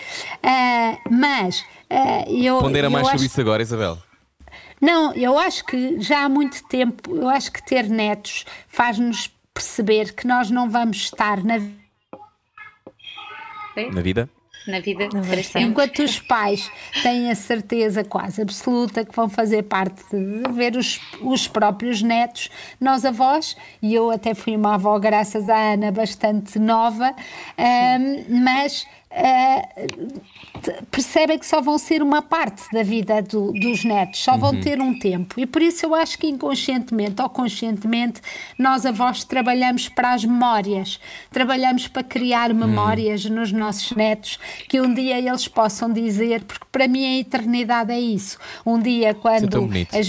Ah, 0.41 0.97
mas 1.11 1.65
ah, 1.89 2.23
eu. 2.29 2.59
Pondera 2.59 2.87
eu 2.87 2.91
mais 2.91 3.05
acho- 3.05 3.17
sobre 3.17 3.27
isso 3.27 3.41
agora, 3.41 3.61
Isabel. 3.61 3.97
Não, 4.79 5.13
eu 5.13 5.37
acho 5.37 5.65
que 5.65 5.99
já 5.99 6.23
há 6.23 6.29
muito 6.29 6.63
tempo, 6.69 7.13
eu 7.13 7.27
acho 7.27 7.51
que 7.51 7.61
ter 7.61 7.83
netos 7.89 8.45
faz-nos 8.69 9.29
perceber 9.53 10.13
que 10.13 10.25
nós 10.25 10.49
não 10.49 10.69
vamos 10.69 10.95
estar 10.95 11.43
na? 11.43 11.59
Na 13.93 14.01
vida? 14.01 14.29
Na 14.67 14.79
vida, 14.79 15.09
Não 15.13 15.21
para 15.21 15.41
sempre. 15.41 15.63
Enquanto 15.63 15.99
os 15.99 16.19
pais 16.19 16.69
têm 17.01 17.31
a 17.31 17.35
certeza 17.35 18.03
quase 18.03 18.41
absoluta 18.41 19.05
que 19.05 19.15
vão 19.15 19.29
fazer 19.29 19.63
parte 19.63 20.03
de 20.11 20.51
ver 20.53 20.75
os, 20.75 20.99
os 21.21 21.47
próprios 21.47 22.01
netos, 22.01 22.49
nós 22.79 23.05
avós, 23.05 23.55
e 23.81 23.93
eu 23.95 24.11
até 24.11 24.33
fui 24.33 24.55
uma 24.55 24.75
avó 24.75 24.99
graças 24.99 25.49
à 25.49 25.73
Ana 25.73 25.91
bastante 25.91 26.59
nova, 26.59 27.15
ahm, 27.57 28.25
mas 28.43 28.85
te- 30.61 30.83
percebem 30.91 31.39
que 31.39 31.45
só 31.45 31.61
vão 31.61 31.77
ser 31.77 32.01
uma 32.03 32.21
parte 32.21 32.63
da 32.71 32.83
vida 32.83 33.21
do- 33.21 33.51
dos 33.53 33.83
netos, 33.83 34.19
só 34.23 34.37
vão 34.37 34.59
ter 34.59 34.79
um 34.79 34.97
tempo. 34.97 35.39
E 35.39 35.45
por 35.45 35.61
isso 35.61 35.85
eu 35.85 35.95
acho 35.95 36.17
que 36.17 36.27
inconscientemente 36.27 37.21
ou 37.21 37.29
conscientemente 37.29 38.21
nós 38.57 38.85
avós 38.85 39.23
trabalhamos 39.23 39.89
para 39.89 40.13
as 40.13 40.23
memórias, 40.23 40.99
trabalhamos 41.31 41.87
para 41.87 42.03
criar 42.03 42.53
memórias 42.53 43.25
nos 43.25 43.51
nossos 43.51 43.91
netos 43.93 44.37
que 44.67 44.79
um 44.79 44.93
dia 44.93 45.17
eles 45.17 45.47
possam 45.47 45.91
dizer, 45.91 46.43
porque 46.43 46.65
para 46.71 46.87
mim 46.87 47.03
a 47.05 47.19
eternidade 47.19 47.91
é 47.91 47.99
isso. 47.99 48.37
Um 48.65 48.79
dia 48.79 49.13
tão 49.13 49.21
quando 49.21 49.61
bonito. 49.61 49.95
as, 49.95 50.07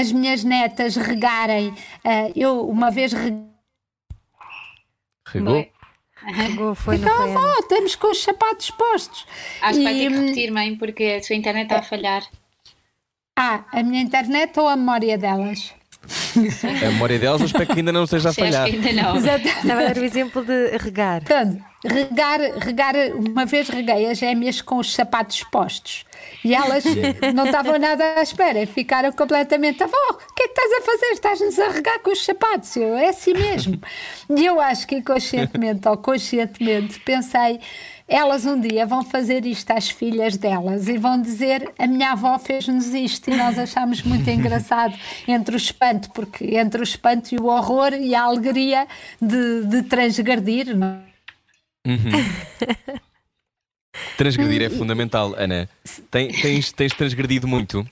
as 0.00 0.12
minhas 0.12 0.42
netas 0.42 0.96
regarem, 0.96 1.72
ah, 2.04 2.30
eu 2.34 2.68
uma 2.68 2.90
vez 2.90 3.12
reguei 3.12 3.42
Regou? 5.26 5.66
Foi, 6.76 6.96
Então, 6.96 7.16
foi? 7.16 7.30
Avó, 7.30 7.54
estamos 7.60 7.96
com 7.96 8.10
os 8.10 8.22
sapatos 8.22 8.70
postos. 8.70 9.26
Acho 9.60 9.78
que 9.78 9.84
vai 9.84 9.92
ter 9.94 10.00
E, 10.04 10.08
que 10.08 10.14
hum, 10.14 10.20
repetir, 10.20 10.50
mãe, 10.50 10.76
porque 10.76 11.04
a 11.18 11.22
sua 11.22 11.36
internet 11.36 11.64
está 11.64 11.78
a 11.78 11.82
falhar. 11.82 12.22
Ah, 13.38 13.64
a 13.72 13.82
minha 13.82 14.02
internet 14.02 14.58
ou 14.60 14.68
a 14.68 14.76
memória 14.76 15.16
delas? 15.18 15.72
A 16.84 16.90
memória 16.90 17.18
delas, 17.18 17.40
eu 17.40 17.46
espero 17.46 17.66
que 17.66 17.78
ainda 17.80 17.92
não 17.92 18.04
esteja 18.04 18.30
a 18.30 18.32
falhar. 18.32 18.68
que 18.68 18.76
ainda 18.76 18.92
não. 19.02 19.16
Estava 19.16 19.80
a 19.80 19.84
dar 19.92 19.96
o 19.96 20.04
exemplo 20.04 20.44
de 20.44 20.76
regar. 20.78 21.20
Portanto, 21.20 21.64
regar, 21.84 22.40
regar, 22.58 22.94
uma 23.14 23.44
vez 23.44 23.68
reguei 23.68 24.10
as 24.10 24.18
gêmeas 24.18 24.60
com 24.60 24.78
os 24.78 24.92
sapatos 24.92 25.42
postos 25.44 26.04
e 26.44 26.54
elas 26.54 26.84
não 27.34 27.46
estavam 27.46 27.78
nada 27.78 28.14
à 28.18 28.22
espera, 28.22 28.66
ficaram 28.66 29.12
completamente. 29.12 29.82
Avó, 29.82 29.96
o 30.10 30.34
que 30.34 30.42
é 30.42 30.48
que 30.48 30.60
estás 30.60 30.72
a 30.72 30.82
fazer? 30.82 31.06
Estás-nos 31.12 31.58
a 31.58 31.68
regar 31.68 32.00
com 32.00 32.10
os 32.10 32.24
sapatos? 32.24 32.76
Eu, 32.76 32.96
é 32.96 33.08
assim 33.08 33.32
mesmo. 33.32 33.80
E 34.30 34.44
eu 34.44 34.60
acho 34.60 34.86
que 34.86 34.96
inconscientemente 34.96 35.88
ou 35.88 35.96
conscientemente 35.96 37.00
pensei. 37.00 37.60
Elas 38.08 38.44
um 38.44 38.60
dia 38.60 38.84
vão 38.84 39.02
fazer 39.04 39.46
isto 39.46 39.70
às 39.70 39.88
filhas 39.88 40.36
delas 40.36 40.88
e 40.88 40.98
vão 40.98 41.20
dizer: 41.20 41.70
A 41.78 41.86
minha 41.86 42.12
avó 42.12 42.38
fez-nos 42.38 42.88
isto, 42.88 43.30
e 43.30 43.36
nós 43.36 43.58
achámos 43.58 44.02
muito 44.02 44.28
engraçado 44.28 44.94
entre 45.26 45.54
o 45.54 45.56
espanto, 45.56 46.10
porque 46.10 46.56
entre 46.56 46.80
o 46.80 46.84
espanto 46.84 47.34
e 47.34 47.38
o 47.38 47.46
horror 47.46 47.94
e 47.94 48.14
a 48.14 48.22
alegria 48.22 48.86
de, 49.20 49.64
de 49.64 49.82
transgredir, 49.84 50.76
não 50.76 51.11
é? 52.96 53.00
Transgredir 54.16 54.62
é 54.62 54.70
fundamental, 54.70 55.34
Ana. 55.36 55.68
Tem- 56.10 56.32
tens, 56.32 56.72
tens 56.72 56.92
transgredido 56.94 57.46
muito? 57.48 57.86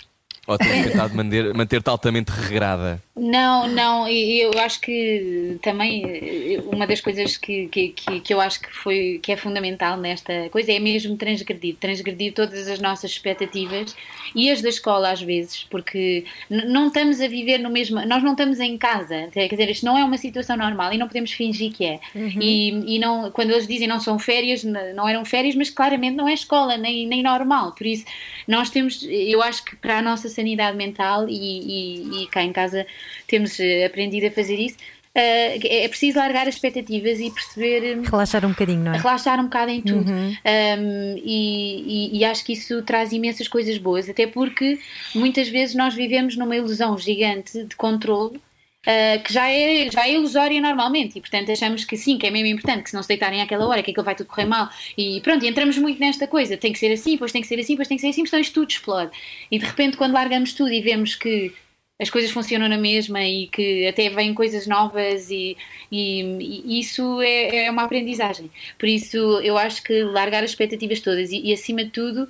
Ou 0.47 0.59
tens 0.59 0.87
tentado 0.87 1.15
manter- 1.15 1.55
manter-te 1.55 1.89
altamente 1.89 2.31
regrada? 2.31 3.01
Não, 3.15 3.69
não, 3.69 4.09
e 4.09 4.41
eu 4.41 4.51
acho 4.59 4.81
que 4.81 5.59
também 5.63 6.03
eh, 6.07 6.63
uma 6.73 6.87
das 6.87 7.01
coisas 7.01 7.37
que, 7.37 7.69
que, 7.69 7.91
que, 7.91 8.33
eu 8.33 8.41
acho 8.41 8.61
que 8.61 8.73
foi 8.73 9.21
que 9.23 9.31
é 9.31 9.37
fundamental 9.37 9.99
nesta 9.99 10.49
coisa 10.51 10.73
é 10.73 10.79
mesmo 10.79 11.17
transgredir, 11.17 11.77
transgredir 11.79 12.33
todas 12.33 12.67
as 12.67 12.81
nossas 12.81 13.11
expectativas 13.11 13.95
e 14.35 14.51
as 14.51 14.63
da 14.63 14.71
escola 14.71 15.11
às 15.11 15.21
vezes, 15.21 15.67
porque 15.71 16.25
não 16.49 16.87
estamos 16.87 17.21
a 17.21 17.29
viver 17.29 17.59
no 17.59 17.69
mesmo, 17.69 18.05
nós 18.07 18.23
não 18.23 18.33
estamos 18.33 18.59
em 18.59 18.79
casa, 18.79 19.29
quer 19.33 19.49
dizer, 19.49 19.71
isto 19.71 19.85
não 19.85 19.99
é 19.99 20.05
uma 20.05 20.17
situação 20.17 20.57
normal 20.57 20.93
e 20.93 20.99
não 20.99 21.07
podemos 21.07 21.31
fingir 21.33 21.73
que 21.73 21.85
é. 21.85 22.01
E, 22.41 22.97
e 22.97 22.99
não, 22.99 23.31
quando 23.31 23.51
eles 23.51 23.67
dizem 23.67 23.87
não 23.87 24.01
são 24.01 24.19
férias, 24.19 24.65
não 24.65 25.07
eram 25.07 25.25
férias, 25.25 25.55
mas 25.55 25.69
claramente 25.69 26.17
não 26.17 26.27
é 26.27 26.33
escola, 26.33 26.77
nem, 26.79 27.07
nem 27.07 27.23
normal. 27.23 27.73
Por 27.73 27.87
isso, 27.87 28.05
nós 28.49 28.71
temos, 28.71 29.03
eu 29.03 29.43
acho 29.43 29.65
que 29.65 29.77
para 29.77 29.99
a 29.99 30.03
nossa 30.03 30.29
sanidade 30.41 30.77
mental 30.77 31.29
e, 31.29 31.35
e, 31.35 32.23
e 32.23 32.27
cá 32.29 32.43
em 32.43 32.53
casa 32.53 32.87
temos 33.27 33.59
eh, 33.61 33.85
aprendido 33.87 34.27
a 34.27 34.31
fazer 34.31 34.57
isso. 34.57 34.77
eh, 35.15 35.85
é 35.85 35.89
preciso 35.89 36.19
largar 36.19 36.47
as 36.49 36.55
expectativas 36.55 37.19
e 37.21 37.31
perceber 37.31 37.99
hum, 37.99 38.03
Relaxar 38.03 38.45
um 38.47 38.51
bocadinho, 38.51 38.81
não 38.85 38.95
é? 38.95 38.99
relaxar 38.99 39.39
um 39.41 39.45
bocado 39.45 39.71
em 39.71 39.81
tudo. 39.83 40.11
Um, 40.11 41.17
e, 41.25 42.11
e- 42.15 42.19
e 42.19 42.25
acho 42.25 42.45
que 42.45 42.53
isso 42.53 42.81
traz 42.83 43.13
imensas 43.13 43.49
coisas 43.49 43.77
boas, 43.79 44.09
até 44.09 44.27
porque 44.27 44.79
muitas 45.15 45.49
vezes 45.49 45.75
nós 45.75 45.95
vivemos 45.95 46.37
numa 46.37 46.55
ilusão 46.57 46.97
gigante 46.97 47.65
de 47.65 47.75
controle. 47.77 48.41
Uh, 48.87 49.23
que 49.23 49.33
já 49.33 49.49
é, 49.51 49.91
já 49.91 50.07
é 50.07 50.15
ilusória 50.15 50.61
normalmente. 50.61 51.19
E 51.19 51.21
portanto 51.21 51.51
achamos 51.53 51.85
que 51.85 51.97
sim, 51.97 52.19
que 52.19 52.27
é 52.27 52.31
mesmo 52.31 52.49
importante 52.49 52.83
que 52.85 52.91
se 52.91 52.97
não 52.97 53.03
se 53.03 53.09
deitarem 53.09 53.41
àquela 53.43 53.67
hora, 53.67 53.83
que 53.83 53.91
aquilo 53.91 54.05
vai 54.05 54.15
tudo 54.15 54.27
correr 54.29 54.47
mal. 54.47 54.69
E 54.97 55.21
pronto, 55.21 55.45
e 55.45 55.49
entramos 55.49 55.79
muito 55.79 56.01
nesta 56.01 56.27
coisa, 56.27 56.57
tem 56.57 56.73
que 56.73 56.79
ser 56.79 56.93
assim, 56.93 57.13
depois 57.13 57.33
tem 57.33 57.43
que 57.43 57.49
ser 57.49 57.59
assim, 57.61 57.73
depois 57.75 57.89
tem 57.89 57.97
que 57.97 58.03
ser 58.03 58.09
assim, 58.09 58.27
senão 58.27 58.41
isto 58.41 58.55
tudo 58.55 58.71
explode. 58.71 59.11
E 59.51 59.59
de 59.59 59.65
repente 59.67 59.97
quando 59.97 60.13
largamos 60.13 60.53
tudo 60.55 60.73
e 60.73 60.81
vemos 60.81 61.15
que 61.15 61.53
as 62.01 62.09
coisas 62.09 62.31
funcionam 62.31 62.67
na 62.69 62.79
mesma 62.79 63.23
e 63.23 63.47
que 63.49 63.87
até 63.87 64.09
vêm 64.09 64.33
coisas 64.33 64.67
novas 64.67 65.31
e, 65.31 65.55
e- 65.93 66.63
e 66.65 66.81
isso 66.81 67.21
é, 67.21 67.67
é 67.67 67.71
uma 67.71 67.83
aprendizagem. 67.85 68.51
Por 68.79 68.89
isso 68.89 69.17
eu 69.43 69.59
acho 69.59 69.83
que 69.83 70.03
largar 70.05 70.43
as 70.43 70.51
expectativas 70.51 71.01
todas 71.01 71.31
e, 71.31 71.41
e, 71.49 71.53
acima 71.53 71.85
de 71.85 71.91
tudo 71.91 72.27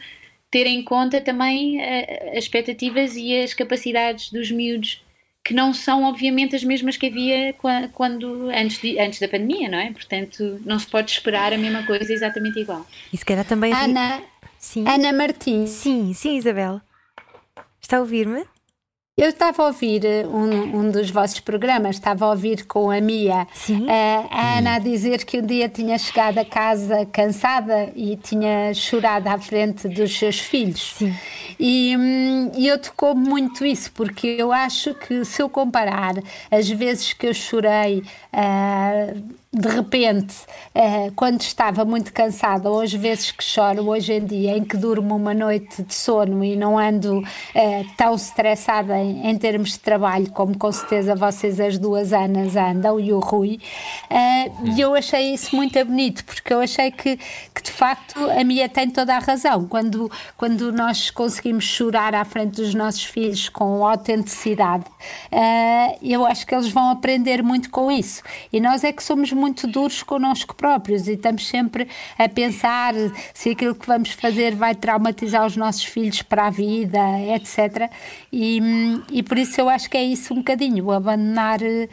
ter 0.51 0.67
em 0.67 0.83
conta 0.83 1.21
também 1.21 1.81
eh, 1.81 2.33
as 2.37 2.45
expectativas 2.45 3.15
e 3.17 3.35
as 3.43 3.55
capacidades 3.55 4.31
dos 4.33 4.51
miúdos 4.51 5.01
que 5.43 5.55
não 5.55 5.73
são 5.73 6.05
obviamente 6.05 6.55
as 6.55 6.63
mesmas 6.63 6.97
que 6.97 7.07
havia 7.07 7.53
qua- 7.55 7.89
quando 7.93 8.51
antes, 8.51 8.81
de- 8.81 8.99
antes 8.99 9.19
da 9.21 9.27
pandemia, 9.29 9.69
não 9.69 9.79
é? 9.79 9.91
Portanto, 9.93 10.61
não 10.65 10.79
se 10.79 10.87
pode 10.87 11.11
esperar 11.11 11.53
a 11.53 11.59
mesma 11.59 11.83
coisa 11.85 12.13
exatamente 12.13 12.61
igual. 12.61 12.87
E 13.13 13.17
se 13.17 13.25
calhar 13.25 13.45
também. 13.45 13.73
Ana, 13.73 14.23
Sim. 14.59 14.85
Ana 14.87 15.13
Martins. 15.13 15.71
Sim, 15.71 16.13
sim, 16.13 16.37
Isabel. 16.37 16.81
Está 17.81 17.97
a 17.97 18.01
ouvir-me? 18.01 18.45
Eu 19.21 19.29
estava 19.29 19.65
a 19.65 19.67
ouvir 19.67 20.03
um, 20.33 20.79
um 20.79 20.91
dos 20.91 21.11
vossos 21.11 21.41
programas, 21.41 21.97
estava 21.97 22.25
a 22.25 22.31
ouvir 22.31 22.65
com 22.65 22.91
a 22.91 23.03
Mia, 23.03 23.47
Sim. 23.53 23.87
a 24.31 24.57
Ana 24.57 24.77
a 24.77 24.79
dizer 24.79 25.27
que 25.27 25.39
um 25.39 25.45
dia 25.45 25.69
tinha 25.69 25.99
chegado 25.99 26.39
a 26.39 26.45
casa 26.45 27.05
cansada 27.05 27.93
e 27.95 28.17
tinha 28.17 28.73
chorado 28.73 29.27
à 29.27 29.39
frente 29.39 29.87
dos 29.89 30.19
seus 30.19 30.41
filhos. 30.41 30.95
Sim. 30.97 31.15
E, 31.59 31.95
hum, 31.99 32.51
e 32.57 32.67
eu 32.67 32.79
tocou 32.79 33.15
muito 33.15 33.63
isso, 33.63 33.93
porque 33.93 34.27
eu 34.27 34.53
acho 34.53 34.95
que 34.95 35.23
se 35.27 35.43
eu 35.43 35.51
comparar 35.51 36.15
as 36.51 36.71
vezes 36.71 37.13
que 37.13 37.27
eu 37.27 37.35
chorei 37.35 38.03
ah, 38.33 39.13
de 39.53 39.69
repente, 39.69 40.37
ah, 40.75 41.11
quando 41.17 41.41
estava 41.41 41.85
muito 41.85 42.13
cansada, 42.13 42.71
ou 42.71 42.81
as 42.81 42.93
vezes 42.93 43.33
que 43.33 43.43
choro 43.43 43.89
hoje 43.89 44.13
em 44.13 44.25
dia, 44.25 44.57
em 44.57 44.63
que 44.63 44.77
durmo 44.77 45.17
uma 45.17 45.35
noite 45.35 45.83
de 45.83 45.93
sono 45.93 46.45
e 46.45 46.55
não 46.55 46.79
ando 46.79 47.23
ah, 47.55 47.85
tão 47.97 48.15
estressada 48.15 48.95
em, 49.11 49.37
termos 49.39 49.73
de 49.73 49.81
trabalho, 49.81 50.31
como 50.31 50.57
com 50.57 50.71
certeza 50.71 51.15
vocês 51.15 51.61
as 51.61 51.79
duas 51.79 52.13
Anas 52.13 52.57
andam 52.57 52.99
e 52.99 53.13
o 53.13 53.19
Rui, 53.19 53.59
ah, 54.09 54.47
e 54.65 54.81
eu 54.81 54.95
achei 54.95 55.35
isso 55.35 55.55
muito 55.55 55.83
bonito, 55.85 56.25
porque 56.25 56.53
eu 56.53 56.61
achei 56.61 56.91
que, 56.91 57.17
que 57.55 57.63
de 57.63 57.71
facto 57.71 58.19
a 58.31 58.45
Mia 58.45 58.69
tem 58.69 58.91
toda 58.91 59.17
a 59.17 59.19
razão. 59.19 59.67
Quando, 59.67 60.11
quando 60.37 60.73
nós 60.73 61.11
conseguimos 61.11 61.65
chorar 61.65 62.15
à 62.15 62.25
frente 62.25 62.57
dos 62.57 62.75
nossos 62.75 63.05
filhos 63.05 63.49
com 63.49 63.87
autenticidade, 63.87 64.85
ah, 65.33 65.95
eu 66.03 66.25
acho 66.27 66.47
que 66.47 66.55
eles 66.55 66.69
vão 66.69 66.91
aprender 66.91 67.43
muito 67.43 67.71
com 67.71 67.91
isso. 67.91 68.23
E 68.53 68.61
nós 68.61 68.85
é 68.85 68.93
que 68.93 69.03
somos 69.03 69.33
muito 69.33 69.67
duros 69.67 70.03
connosco 70.03 70.55
próprios 70.55 71.09
e 71.09 71.13
estamos 71.13 71.47
sempre 71.47 71.89
a 72.19 72.29
pensar 72.29 72.95
se 73.35 73.51
aquilo 73.51 73.75
que 73.75 73.87
vamos 73.87 74.11
fazer 74.11 74.55
vai 74.55 74.75
traumatizar 74.75 75.47
os 75.47 75.57
nossos 75.57 75.85
filhos 75.85 76.23
para 76.23 76.47
a 76.47 76.51
vida, 76.51 76.99
etc. 77.35 77.91
E, 78.33 78.61
hum, 78.61 78.90
e 79.11 79.23
por 79.23 79.39
isso 79.39 79.61
eu 79.61 79.69
acho 79.69 79.89
que 79.89 79.97
é 79.97 80.03
isso 80.03 80.33
um 80.33 80.39
bocadinho, 80.39 80.91
abandonar, 80.91 81.61
eh, 81.63 81.89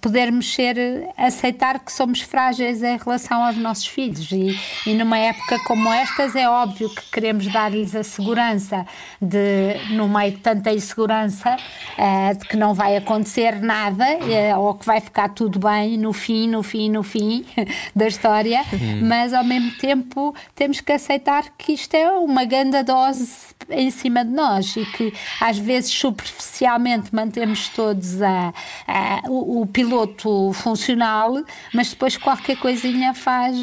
podermos 0.00 0.52
ser, 0.54 0.76
aceitar 1.16 1.78
que 1.80 1.92
somos 1.92 2.20
frágeis 2.20 2.82
em 2.82 2.96
relação 2.96 3.44
aos 3.44 3.56
nossos 3.56 3.86
filhos. 3.86 4.30
E, 4.32 4.58
e 4.86 4.94
numa 4.94 5.18
época 5.18 5.58
como 5.64 5.92
estas 5.92 6.34
é 6.36 6.48
óbvio 6.48 6.88
que 6.94 7.10
queremos 7.10 7.46
dar-lhes 7.52 7.94
a 7.94 8.02
segurança 8.02 8.86
de, 9.20 9.94
no 9.94 10.08
meio 10.08 10.32
de 10.32 10.38
tanta 10.38 10.72
insegurança, 10.72 11.56
eh, 11.96 12.34
de 12.34 12.46
que 12.46 12.56
não 12.56 12.74
vai 12.74 12.96
acontecer 12.96 13.60
nada 13.60 14.04
eh, 14.04 14.56
ou 14.56 14.74
que 14.74 14.86
vai 14.86 15.00
ficar 15.00 15.30
tudo 15.30 15.58
bem 15.58 15.96
no 15.96 16.12
fim, 16.12 16.48
no 16.48 16.62
fim, 16.62 16.90
no 16.90 17.02
fim 17.02 17.44
da 17.94 18.06
história, 18.06 18.64
mas 19.02 19.32
ao 19.32 19.44
mesmo 19.44 19.72
tempo 19.72 20.34
temos 20.54 20.80
que 20.80 20.92
aceitar 20.92 21.44
que 21.56 21.72
isto 21.72 21.94
é 21.94 22.10
uma 22.12 22.44
grande 22.44 22.82
dose 22.82 23.54
em 23.70 23.90
cima 23.90 24.24
de 24.24 24.30
nós 24.30 24.76
e 24.76 24.84
que 24.84 25.12
às 25.40 25.58
vezes 25.58 25.90
superficialmente 26.24 27.14
mantemos 27.14 27.68
todos 27.68 28.20
a, 28.22 28.52
a- 28.86 29.22
o, 29.28 29.62
o 29.62 29.66
piloto 29.66 30.52
funcional, 30.54 31.34
mas 31.74 31.90
depois 31.90 32.16
qualquer 32.16 32.56
coisinha 32.56 33.14
faz, 33.14 33.56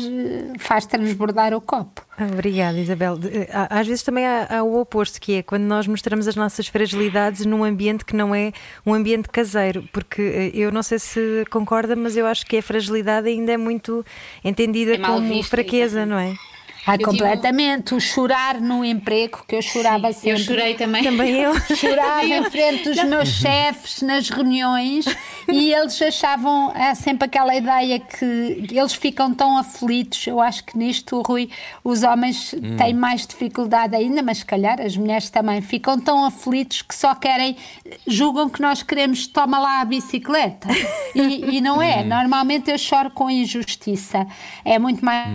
faz 0.60 0.86
transbordar 0.86 1.54
o 1.54 1.62
copo. 1.62 2.02
Obrigada, 2.20 2.78
Isabel. 2.80 3.18
Às 3.70 3.88
vezes 3.88 4.04
também 4.04 4.26
há, 4.26 4.48
há 4.60 4.64
o 4.64 4.80
oposto, 4.80 5.20
que 5.20 5.38
é 5.38 5.44
quando 5.44 5.64
nós 5.64 5.88
mostramos 5.88 6.28
as 6.28 6.36
nossas 6.36 6.68
fragilidades 6.68 7.44
num 7.46 7.64
ambiente 7.64 8.06
que 8.06 8.16
não 8.16 8.36
é 8.36 8.52
um 8.86 8.94
ambiente 8.94 9.28
caseiro, 9.30 9.84
porque 9.92 10.22
eh, 10.22 10.52
eu 10.54 10.72
não 10.72 10.84
sei 10.84 11.00
se 11.00 11.44
concorda, 11.50 11.96
mas 11.96 12.16
eu 12.16 12.28
acho 12.28 12.46
que 12.46 12.58
a 12.58 12.62
fragilidade 12.62 13.28
ainda 13.28 13.52
é 13.54 13.58
muito 13.58 14.06
entendida 14.44 14.94
É 14.94 14.98
como 15.00 15.28
visto, 15.28 15.50
fraqueza, 15.50 16.02
exatamente. 16.02 16.10
não 16.10 16.20
é? 16.20 16.53
Ah, 16.86 16.98
tive- 16.98 17.10
completamente. 17.10 17.96
O 17.96 18.00
chorar 18.00 18.60
no 18.60 18.84
emprego, 18.84 19.44
que 19.48 19.56
eu 19.56 19.62
chorava 19.62 20.08
Eu 20.10 20.14
sempre. 20.14 20.44
chorei 20.44 20.74
também. 20.76 21.04
Também 21.04 21.32
eu. 21.36 21.54
Chorava 21.76 22.26
em 22.26 22.44
frente 22.50 22.90
dos 22.90 23.04
meus 23.06 23.30
chefes 23.30 24.02
nas 24.02 24.30
reuniões 24.30 25.06
e 25.48 25.72
eles 25.74 26.02
achavam 26.02 26.72
há 26.76 26.94
sempre 26.94 27.26
aquela 27.26 27.56
ideia 27.56 28.00
que 28.00 28.68
eles 28.72 28.94
ficam 28.94 29.34
tão 29.34 29.58
aflitos. 29.58 30.28
Eu 30.28 30.42
acho 30.42 30.64
que 30.66 30.78
nisto, 30.78 31.22
Rui, 31.22 31.50
os 31.84 32.04
homens 32.04 32.54
têm 32.78 32.94
mais 32.94 33.26
dificuldade 33.26 33.96
ainda, 33.96 34.22
mas 34.22 34.40
se 34.40 34.46
calhar 34.46 34.82
as 34.82 34.98
mulheres 34.98 35.30
também 35.30 35.62
ficam 35.62 36.00
tão 36.00 36.26
aflitos 36.26 36.82
que 36.82 36.94
só 36.96 37.16
querem, 37.16 37.56
julgam 38.06 38.50
que 38.50 38.62
nós 38.62 38.84
queremos 38.84 39.26
toma 39.28 39.58
lá 39.60 39.82
a 39.82 39.86
bicicleta. 39.86 40.68
E, 41.16 41.58
e 41.58 41.62
não 41.62 41.82
é. 41.82 42.04
Normalmente 42.04 42.70
eu 42.70 42.78
choro 42.78 43.10
com 43.12 43.30
injustiça. 43.30 44.28
É 44.66 44.78
muito 44.78 45.04
mais 45.04 45.30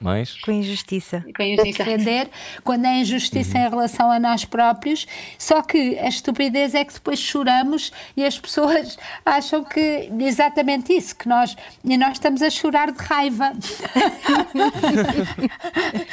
Mais? 0.00 0.34
Com 0.40 0.52
injustiça. 0.52 1.24
Com 1.34 1.42
injustiça. 1.42 1.84
defender 1.84 2.28
quando 2.62 2.84
é 2.84 2.98
injustiça 3.00 3.56
em 3.58 3.68
relação 3.70 4.10
a 4.10 4.20
nós 4.20 4.44
próprios. 4.44 5.06
Só 5.38 5.62
que 5.62 5.98
a 5.98 6.08
estupidez 6.08 6.74
é 6.74 6.84
que 6.84 6.92
depois 6.92 7.18
choramos 7.18 7.90
e 8.16 8.24
as 8.24 8.38
pessoas 8.38 8.98
acham 9.24 9.64
que 9.64 10.10
exatamente 10.20 10.92
isso, 10.92 11.16
que 11.16 11.28
nós, 11.28 11.56
e 11.84 11.96
nós 11.96 12.12
estamos 12.12 12.42
a 12.42 12.50
chorar 12.50 12.92
de 12.92 13.02
raiva. 13.02 13.52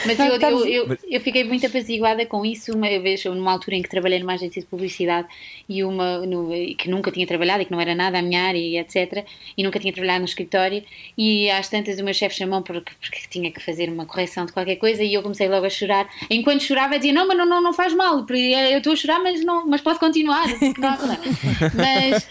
Mas 0.05 0.19
eu, 0.19 0.33
estamos- 0.35 0.65
eu, 0.65 0.87
eu, 0.87 0.97
eu 1.09 1.21
fiquei 1.21 1.43
muito 1.43 1.65
apaziguada 1.65 2.25
com 2.25 2.45
isso 2.45 2.73
uma 2.75 2.87
vez, 2.99 3.23
numa 3.25 3.51
altura 3.51 3.75
em 3.75 3.81
que 3.81 3.89
trabalhei 3.89 4.19
numa 4.19 4.33
agência 4.33 4.61
de 4.61 4.67
publicidade 4.67 5.27
e 5.67 5.83
uma 5.83 6.19
no- 6.25 6.49
que 6.77 6.89
nunca 6.89 7.11
tinha 7.11 7.25
trabalhado 7.27 7.61
e 7.61 7.65
que 7.65 7.71
não 7.71 7.81
era 7.81 7.93
nada 7.95 8.19
a 8.19 8.21
minha 8.21 8.43
área 8.43 8.57
e 8.57 8.77
etc. 8.77 9.25
E 9.57 9.63
nunca 9.63 9.79
tinha 9.79 9.93
trabalhado 9.93 10.19
no 10.19 10.25
escritório. 10.25 10.83
E 11.17 11.49
às 11.51 11.69
tantas 11.69 11.99
o 11.99 12.03
meu 12.03 12.13
chefe 12.13 12.35
chamou 12.35 12.61
porque, 12.61 12.91
porque 13.01 13.19
tinha 13.29 13.48
que 13.51 13.63
fazer 13.63 13.89
uma 13.89 14.05
correção 14.05 14.45
de 14.45 14.53
qualquer 14.53 14.77
coisa 14.77 15.03
e 15.03 15.13
eu 15.13 15.21
comecei 15.21 15.47
logo 15.47 15.65
a 15.65 15.69
chorar. 15.69 16.09
Enquanto 16.29 16.63
chorava, 16.63 16.97
dizia: 16.97 17.13
Não, 17.13 17.27
mas 17.27 17.37
não, 17.37 17.45
não, 17.45 17.61
não 17.61 17.73
faz 17.73 17.93
mal, 17.93 18.23
porque 18.25 18.53
eu 18.71 18.77
estou 18.77 18.93
a 18.93 18.95
chorar, 18.95 19.19
mas, 19.19 19.43
não, 19.43 19.67
mas 19.67 19.81
posso 19.81 19.99
continuar. 19.99 20.47
Não 20.47 20.97
mas 21.75 22.27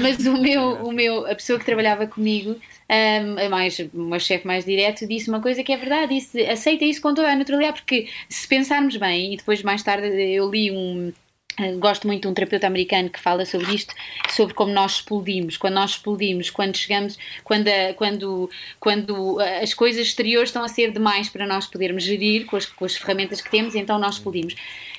mas 0.00 0.26
o, 0.26 0.40
meu, 0.40 0.74
o 0.84 0.92
meu, 0.92 1.26
a 1.26 1.34
pessoa 1.34 1.58
que 1.58 1.64
trabalhava 1.64 2.06
comigo. 2.06 2.56
Um, 2.90 3.48
mais, 3.48 3.78
o 3.78 4.02
meu 4.02 4.18
chefe 4.18 4.44
mais 4.44 4.64
direto 4.64 5.06
disse 5.06 5.28
uma 5.28 5.40
coisa 5.40 5.62
que 5.62 5.72
é 5.72 5.76
verdade, 5.76 6.12
disse 6.12 6.44
aceita 6.44 6.84
isso 6.84 7.00
com 7.00 7.14
toda 7.14 7.30
a 7.30 7.36
naturalidade, 7.36 7.82
porque 7.82 8.08
se 8.28 8.48
pensarmos 8.48 8.96
bem, 8.96 9.34
e 9.34 9.36
depois 9.36 9.62
mais 9.62 9.80
tarde 9.84 10.08
eu 10.08 10.50
li 10.50 10.72
um, 10.72 11.12
Gosto 11.78 12.06
muito 12.06 12.22
de 12.22 12.28
um 12.28 12.32
terapeuta 12.32 12.66
americano 12.66 13.10
que 13.10 13.20
fala 13.20 13.44
sobre 13.44 13.74
isto, 13.74 13.94
sobre 14.30 14.54
como 14.54 14.72
nós 14.72 14.92
explodimos. 14.94 15.58
Quando 15.58 15.74
nós 15.74 15.90
explodimos, 15.90 16.48
quando 16.48 16.74
chegamos, 16.76 17.18
quando, 17.44 17.68
a- 17.68 17.92
quando, 17.94 18.48
quando 18.78 19.38
a- 19.40 19.58
as 19.58 19.74
coisas 19.74 20.06
exteriores 20.06 20.48
estão 20.48 20.64
a 20.64 20.68
ser 20.68 20.90
demais 20.90 21.28
para 21.28 21.46
nós 21.46 21.66
podermos 21.66 22.02
gerir 22.04 22.46
com 22.46 22.56
as, 22.56 22.64
com 22.64 22.84
as 22.86 22.96
ferramentas 22.96 23.42
que 23.42 23.50
temos, 23.50 23.74
então 23.74 23.98
nós 23.98 24.14
explodimos. 24.14 24.54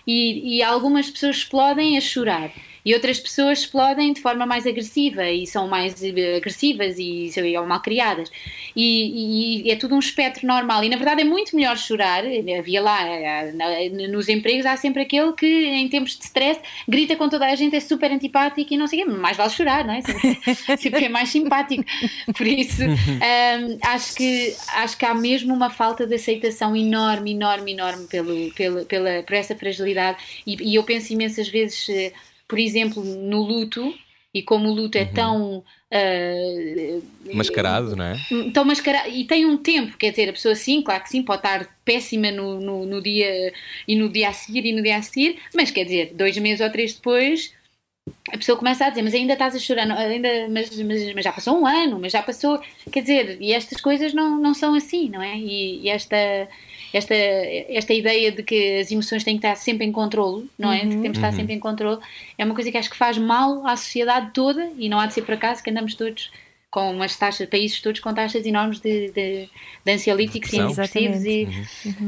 E, 0.05 0.57
e 0.57 0.61
algumas 0.63 1.09
pessoas 1.09 1.37
explodem 1.37 1.97
a 1.97 2.01
chorar. 2.01 2.51
E 2.83 2.93
outras 2.93 3.19
pessoas 3.19 3.59
explodem 3.59 4.13
de 4.13 4.21
forma 4.21 4.45
mais 4.45 4.65
agressiva 4.65 5.29
e 5.29 5.45
são 5.45 5.67
mais 5.67 6.01
eh, 6.03 6.37
agressivas 6.37 6.97
e 6.97 7.31
são 7.31 7.65
mal 7.65 7.81
criadas. 7.81 8.31
E, 8.75 9.63
e- 9.67 9.71
é 9.71 9.75
tudo 9.75 9.95
um 9.95 9.99
espectro 9.99 10.47
normal. 10.47 10.83
E 10.83 10.89
na 10.89 10.97
verdade 10.97 11.21
é 11.21 11.23
muito 11.23 11.55
melhor 11.55 11.77
chorar. 11.77 12.23
Havia 12.59 12.81
lá, 12.81 13.07
eh, 13.07 13.89
nos 14.09 14.29
empregos, 14.29 14.65
há 14.65 14.75
sempre 14.77 15.03
aquele 15.03 15.33
que 15.33 15.45
em 15.45 15.87
tempos 15.89 16.17
de 16.17 16.23
stress 16.25 16.59
grita 16.87 17.15
com 17.15 17.29
toda 17.29 17.45
a 17.45 17.55
gente, 17.55 17.75
é 17.75 17.79
super 17.79 18.11
antipático 18.11 18.73
e 18.73 18.77
não 18.77 18.87
sei 18.87 19.03
o 19.03 19.05
quê. 19.05 19.11
Mais 19.11 19.37
vale 19.37 19.49
chorar, 19.51 19.85
não 19.85 19.93
é? 19.93 20.01
Sempre, 20.77 21.05
é 21.05 21.09
mais 21.09 21.29
simpático. 21.29 21.83
Por 22.35 22.47
isso, 22.47 22.81
acho, 23.81 24.15
que, 24.15 24.55
acho 24.75 24.97
que 24.97 25.05
há 25.05 25.13
mesmo 25.13 25.53
uma 25.53 25.69
falta 25.69 26.05
de 26.07 26.15
aceitação 26.15 26.75
enorme, 26.75 27.31
enorme, 27.31 27.71
enorme 27.73 28.07
pelo, 28.07 28.51
pelo, 28.53 28.85
pela, 28.85 29.23
por 29.23 29.35
essa 29.35 29.55
fragilidade. 29.55 30.17
E, 30.45 30.71
e 30.71 30.75
eu 30.75 30.83
penso 30.83 31.13
imensas 31.13 31.47
vezes, 31.49 31.87
eh, 31.89 32.11
por 32.51 32.59
exemplo, 32.59 33.01
no 33.01 33.41
luto. 33.41 33.93
E 34.33 34.41
como 34.41 34.69
o 34.69 34.73
luto 34.73 34.97
é 34.97 35.03
tão 35.03 35.61
ah, 35.93 37.33
Mascarado, 37.33 37.95
não 37.97 38.05
é? 38.05 38.15
então, 38.31 38.63
mascara... 38.63 39.09
E 39.09 39.25
tem 39.25 39.45
um 39.45 39.57
tempo, 39.57 39.97
quer 39.97 40.11
dizer, 40.11 40.29
a 40.29 40.33
pessoa 40.33 40.55
sim, 40.55 40.81
claro 40.81 41.03
que 41.03 41.09
sim, 41.09 41.21
pode 41.21 41.39
estar 41.39 41.67
péssima 41.83 42.31
no, 42.31 42.59
no, 42.61 42.85
no 42.85 43.01
dia 43.01 43.53
e 43.85 43.95
no 43.95 44.07
dia 44.07 44.29
a 44.29 44.33
seguir 44.33 44.65
e 44.65 44.71
no 44.71 44.81
dia 44.81 44.97
a 44.97 45.01
seguir, 45.01 45.37
mas 45.53 45.69
quer 45.69 45.83
dizer, 45.83 46.13
dois 46.13 46.37
meses 46.37 46.61
ou 46.61 46.69
três 46.69 46.93
depois, 46.93 47.53
a 48.29 48.37
pessoa 48.37 48.57
começa 48.57 48.85
a 48.85 48.89
dizer, 48.89 49.01
mas 49.01 49.13
ainda 49.13 49.33
estás 49.33 49.53
a 49.53 49.59
chorar, 49.59 49.91
ainda, 49.91 50.47
mas, 50.49 50.81
mas, 50.81 51.13
mas 51.13 51.23
já 51.25 51.33
passou 51.33 51.59
um 51.59 51.67
ano, 51.67 51.99
mas 51.99 52.13
já 52.13 52.23
passou, 52.23 52.61
quer 52.89 53.01
dizer, 53.01 53.37
e 53.41 53.51
estas 53.51 53.81
coisas 53.81 54.13
não, 54.13 54.39
não 54.39 54.53
são 54.53 54.73
assim, 54.73 55.09
não 55.09 55.21
é? 55.21 55.37
E, 55.37 55.81
e 55.81 55.89
esta, 55.89 56.15
esta, 56.93 57.13
esta 57.13 57.93
ideia 57.93 58.31
de 58.31 58.43
que 58.43 58.79
as 58.79 58.91
emoções 58.91 59.23
têm 59.23 59.37
que 59.37 59.45
estar 59.45 59.55
sempre 59.55 59.85
em 59.85 59.91
controle, 59.91 60.49
não 60.57 60.71
é? 60.71 60.81
De 60.81 60.95
que 60.95 61.01
temos 61.01 61.17
que 61.17 61.25
estar 61.25 61.31
sempre 61.31 61.53
em 61.53 61.59
controle, 61.59 62.01
é 62.37 62.45
uma 62.45 62.53
coisa 62.53 62.71
que 62.71 62.77
acho 62.77 62.89
que 62.89 62.97
faz 62.97 63.17
mal 63.17 63.65
à 63.65 63.75
sociedade 63.75 64.31
toda 64.33 64.71
e 64.77 64.89
não 64.89 64.99
há 64.99 65.05
de 65.05 65.13
ser 65.13 65.21
por 65.21 65.33
acaso 65.35 65.63
que 65.63 65.69
andamos 65.69 65.95
todos 65.95 66.31
com 66.69 66.89
umas 66.89 67.17
taxas, 67.17 67.49
países 67.49 67.81
todos 67.81 67.99
com 67.99 68.13
taxas 68.13 68.45
enormes 68.45 68.79
de, 68.79 69.11
de, 69.11 69.49
de 69.83 69.91
ansiolíticos 69.91 70.53
e 70.53 70.59
antidepressivos 70.59 71.25
e, 71.25 71.47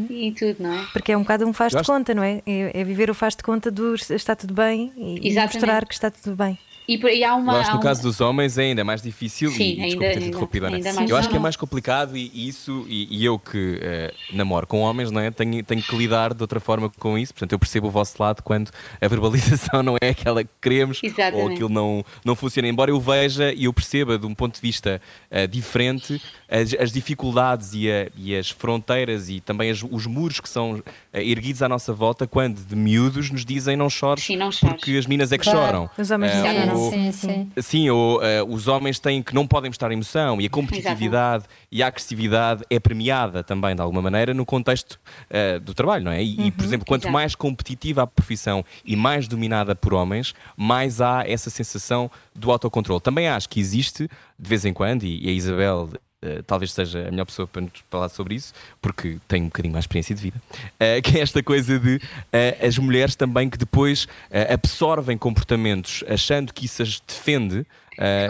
e 0.09 0.31
tudo, 0.31 0.63
não 0.63 0.73
é? 0.73 0.85
Porque 0.93 1.11
é 1.11 1.17
um 1.17 1.21
bocado 1.21 1.45
um 1.45 1.51
faz 1.51 1.73
de 1.73 1.83
conta, 1.83 2.13
não 2.13 2.23
é? 2.23 2.41
É, 2.45 2.79
é 2.79 2.83
viver 2.85 3.09
o 3.09 3.13
faz 3.13 3.35
de 3.35 3.43
conta 3.43 3.69
do 3.69 3.93
está 3.93 4.35
tudo 4.35 4.53
bem 4.53 4.93
e, 4.95 5.19
e 5.19 5.27
Exatamente. 5.27 5.55
mostrar 5.55 5.85
que 5.85 5.93
está 5.93 6.09
tudo 6.09 6.35
bem. 6.35 6.57
E, 6.87 6.97
e 6.97 7.23
há 7.23 7.35
uma. 7.35 7.53
Eu 7.53 7.57
acho 7.59 7.65
que 7.65 7.71
há 7.71 7.73
no 7.75 7.79
um- 7.79 7.83
caso 7.83 8.01
dos 8.03 8.19
homens 8.21 8.57
é 8.57 8.63
ainda 8.63 8.83
mais 8.83 9.01
difícil 9.01 9.51
Sim, 9.51 9.63
e, 9.63 9.79
e 9.79 9.81
ainda- 9.83 10.15
desculpa 10.19 10.57
ainda- 10.57 10.67
ainda 10.75 10.93
mais 10.93 11.09
Eu 11.09 11.15
acho 11.17 11.29
que 11.29 11.35
é 11.35 11.39
mais 11.39 11.55
complicado 11.55 12.17
e, 12.17 12.29
e 12.33 12.47
isso, 12.47 12.85
e, 12.89 13.07
e 13.09 13.23
eu 13.25 13.39
que 13.39 13.79
eh, 13.81 14.13
namoro 14.33 14.67
com 14.67 14.81
homens, 14.81 15.09
não 15.11 15.21
é? 15.21 15.31
Tenho, 15.31 15.63
tenho 15.63 15.81
que 15.81 15.95
lidar 15.95 16.33
de 16.33 16.41
outra 16.43 16.59
forma 16.59 16.89
com 16.89 17.17
isso. 17.17 17.33
Portanto, 17.33 17.51
eu 17.53 17.59
percebo 17.59 17.87
o 17.87 17.91
vosso 17.91 18.21
lado 18.21 18.41
quando 18.43 18.69
a 19.01 19.07
verbalização 19.07 19.81
não 19.83 19.95
é 20.01 20.09
aquela 20.09 20.43
que 20.43 20.49
queremos 20.61 20.99
ou 21.03 21.09
Exatamente. 21.09 21.53
aquilo 21.53 21.69
não, 21.69 22.03
não 22.25 22.35
funciona. 22.35 22.67
Embora 22.67 22.91
eu 22.91 22.99
veja 22.99 23.53
e 23.53 23.65
eu 23.65 23.73
perceba 23.73 24.17
de 24.17 24.25
um 24.25 24.33
ponto 24.35 24.55
de 24.55 24.61
vista 24.61 25.01
eh, 25.31 25.47
diferente 25.47 26.21
as, 26.49 26.73
as 26.79 26.91
dificuldades 26.91 27.73
e, 27.73 27.89
a- 27.89 28.09
e 28.17 28.35
as 28.35 28.49
fronteiras 28.49 29.29
e 29.29 29.39
também 29.39 29.71
as- 29.71 29.83
os 29.89 30.05
muros 30.05 30.39
que 30.39 30.49
são 30.49 30.83
eh, 31.13 31.23
erguidos 31.23 31.61
à 31.61 31.69
nossa 31.69 31.93
volta 31.93 32.27
quando 32.27 32.59
de 32.63 32.75
miúdos 32.75 33.29
nos 33.31 33.45
dizem 33.45 33.75
não 33.77 33.89
chores, 33.89 34.23
Sim, 34.23 34.35
não 34.35 34.51
chores. 34.51 34.75
porque 34.75 34.97
as 34.97 35.05
minas 35.05 35.31
é 35.31 35.37
que 35.37 35.43
Claro. 35.43 35.59
choram. 35.59 35.89
Os 35.97 36.11
homens 36.11 36.31
dizem, 36.33 36.72
ou- 36.77 36.89
sim, 36.91 37.11
sim. 37.11 37.49
Sim, 37.61 37.89
ou 37.89 38.23
eh, 38.23 38.43
os 38.43 38.67
homens 38.67 38.99
têm 38.99 39.21
que 39.23 39.33
não 39.33 39.45
podem 39.47 39.69
mostrar 39.69 39.91
emoção 39.91 40.39
e 40.41 40.45
a 40.45 40.49
competitividade 40.49 41.45
e 41.71 41.81
a 41.83 41.87
agressividade 41.87 42.63
é 42.69 42.79
premiada 42.79 43.43
também 43.43 43.75
de 43.75 43.81
alguma 43.81 44.01
maneira 44.01 44.33
no 44.33 44.45
contexto 44.45 44.99
eh, 45.29 45.59
do 45.59 45.73
trabalho, 45.73 46.03
não 46.05 46.11
é? 46.11 46.23
E, 46.23 46.47
e, 46.47 46.51
por 46.51 46.63
exemplo, 46.65 46.85
quanto 46.85 47.03
mais 47.11 47.35
competitiva 47.35 48.03
a 48.03 48.07
profissão 48.07 48.63
e 48.85 48.95
mais 48.95 49.27
dominada 49.27 49.75
por 49.75 49.93
homens, 49.93 50.33
mais 50.57 51.01
há 51.01 51.23
essa 51.27 51.49
sensação 51.49 52.09
do 52.35 52.51
autocontrole. 52.51 53.01
Também 53.01 53.27
acho 53.27 53.47
que 53.49 53.59
existe, 53.59 54.07
de 54.39 54.49
vez 54.49 54.65
em 54.65 54.73
quando, 54.73 55.03
e, 55.03 55.25
e 55.25 55.29
a 55.29 55.31
Isabel. 55.31 55.89
Eh, 56.23 56.41
talvez 56.47 56.71
seja 56.71 57.07
a 57.07 57.11
melhor 57.11 57.25
pessoa 57.25 57.47
para 57.47 57.61
nos 57.61 57.71
falar 57.89 58.09
sobre 58.09 58.35
isso, 58.35 58.53
porque 58.81 59.17
tem 59.27 59.41
um 59.43 59.45
bocadinho 59.45 59.73
mais 59.73 59.83
experiência 59.83 60.15
de 60.15 60.21
vida, 60.21 60.41
eh, 60.79 61.01
que 61.01 61.17
é 61.17 61.21
esta 61.21 61.43
coisa 61.43 61.77
de 61.77 61.99
eh, 62.31 62.57
as 62.65 62.77
mulheres 62.77 63.15
também 63.15 63.49
que 63.49 63.57
depois 63.57 64.07
absorvem 64.49 65.17
comportamentos 65.17 66.03
achando 66.07 66.53
que 66.53 66.65
isso 66.65 66.81
as 66.81 66.99
defende. 66.99 67.65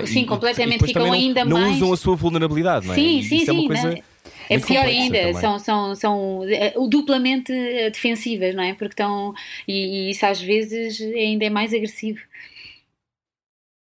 Sim, 0.06 0.24
e- 0.24 0.26
completamente, 0.26 0.84
e 0.84 0.88
ficam 0.88 1.06
não, 1.06 1.14
ainda 1.14 1.46
não 1.46 1.60
mais- 1.60 1.76
usam 1.78 1.94
a 1.94 1.98
sua 1.98 2.16
vulnerabilidade, 2.16 2.86
não 2.86 2.94
é? 2.94 2.98
Sim, 2.98 3.20
E 3.20 3.24
sim, 3.24 3.36
isso 3.38 3.50
é 3.50 3.54
uma 3.54 3.62
sim, 3.62 3.68
coisa 3.68 3.84
não 3.84 3.90
é? 3.92 4.04
É 4.50 4.60
pior 4.60 4.86
ainda, 4.86 5.18
também. 5.20 5.34
são, 5.36 5.58
são, 5.60 5.96
são 5.96 6.42
duplamente 6.90 7.52
defensivas, 7.92 8.54
não 8.54 8.62
é? 8.64 8.74
Porque 8.74 8.92
estão. 8.94 9.34
E, 9.68 10.08
e 10.08 10.12
isso 10.12 10.26
às 10.26 10.42
vezes 10.42 11.00
ainda 11.00 11.46
é 11.46 11.50
mais 11.50 11.74
agressivo. 11.74 12.20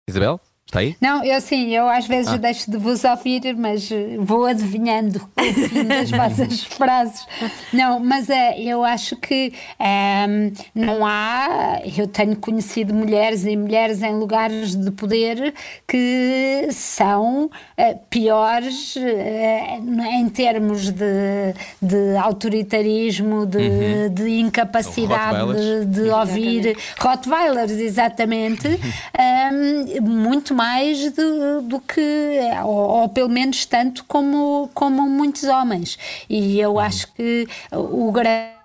Isabel, 0.09 0.41
está 0.69 0.81
aí? 0.81 0.95
Não, 1.01 1.25
eu 1.25 1.41
sim, 1.41 1.75
eu 1.75 1.89
às 1.89 2.07
vezes 2.07 2.33
Ah. 2.33 2.37
deixo 2.37 2.71
de 2.71 2.77
vos 2.77 3.03
ouvir, 3.05 3.57
mas 3.57 3.91
eh, 3.91 4.17
vou 4.19 4.45
adivinhando 4.45 5.19
o 5.37 5.69
fim 5.69 5.85
das 5.85 6.11
vossas 6.11 6.63
frases. 6.77 7.27
Não, 7.73 7.99
mas 7.99 8.29
é, 8.29 8.61
eu 8.61 8.85
acho 8.85 9.17
que 9.17 9.53
ehm, 9.81 10.53
não 10.75 11.05
há. 11.07 11.81
Eu 11.97 12.07
tenho 12.07 12.37
conhecido 12.37 12.93
mulheres 12.95 13.45
e 13.47 13.57
mulheres 13.57 14.03
em 14.03 14.15
lugares 14.15 14.75
de 14.77 14.91
poder 14.91 15.55
que 15.87 16.69
são 16.71 17.51
eh, 17.77 17.97
piores 18.11 18.95
em 18.97 20.29
termos 20.29 20.91
de, 20.91 21.55
de 21.81 22.17
autoritarismo, 22.17 23.47
de, 23.47 24.09
de 24.11 24.29
incapacidade 24.41 25.37
Rottweilers. 25.41 25.87
de, 25.89 26.03
de 26.03 26.11
ouvir 26.11 26.77
Rottweilers, 27.01 27.73
exatamente, 27.73 28.69
hum, 28.69 30.01
muito 30.03 30.55
mais 30.59 31.13
do, 31.13 31.63
do 31.63 31.81
que, 31.81 32.41
ou, 32.65 33.03
ou 33.03 33.09
pelo 33.09 33.29
menos 33.29 33.65
tanto 33.65 34.05
como, 34.07 34.69
como 34.75 35.09
muitos 35.09 35.45
homens. 35.45 35.97
E 36.29 36.59
eu 36.59 36.81
acho 36.81 37.13
que 37.15 37.47
o 37.73 38.11
grande 38.11 38.59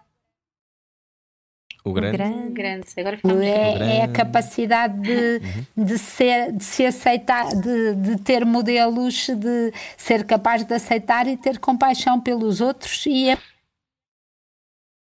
O 1.85 1.93
grande. 1.93 2.17
Grande. 2.17 2.53
Grande. 2.53 2.87
Agora 2.97 3.19
é, 3.45 3.97
é 3.97 4.03
a 4.03 4.07
capacidade 4.07 4.99
de, 5.01 5.39
de, 5.77 5.97
ser, 5.99 6.51
de 6.51 6.63
se 6.63 6.83
aceitar, 6.83 7.49
de, 7.49 7.95
de 7.95 8.17
ter 8.23 8.43
modelos, 8.43 9.27
de 9.27 9.71
ser 9.95 10.25
capaz 10.25 10.63
de 10.63 10.73
aceitar 10.73 11.27
e 11.27 11.37
ter 11.37 11.59
compaixão 11.59 12.19
pelos 12.19 12.59
outros 12.59 13.05
e 13.05 13.29
é 13.29 13.37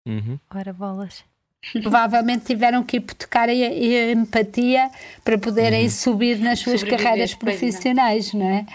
Uhum. 0.06 0.38
Ora, 0.54 0.72
bolas. 0.72 1.24
Provavelmente 1.72 2.44
tiveram 2.44 2.82
que 2.82 2.98
hipotecar 2.98 3.48
a, 3.48 3.52
a 3.52 4.12
empatia 4.12 4.90
para 5.24 5.38
poderem 5.38 5.88
subir 5.90 6.38
nas 6.38 6.60
suas 6.60 6.80
Sobreviver, 6.80 7.04
carreiras 7.04 7.34
profissionais, 7.34 8.32
não 8.32 8.46
é? 8.48 8.66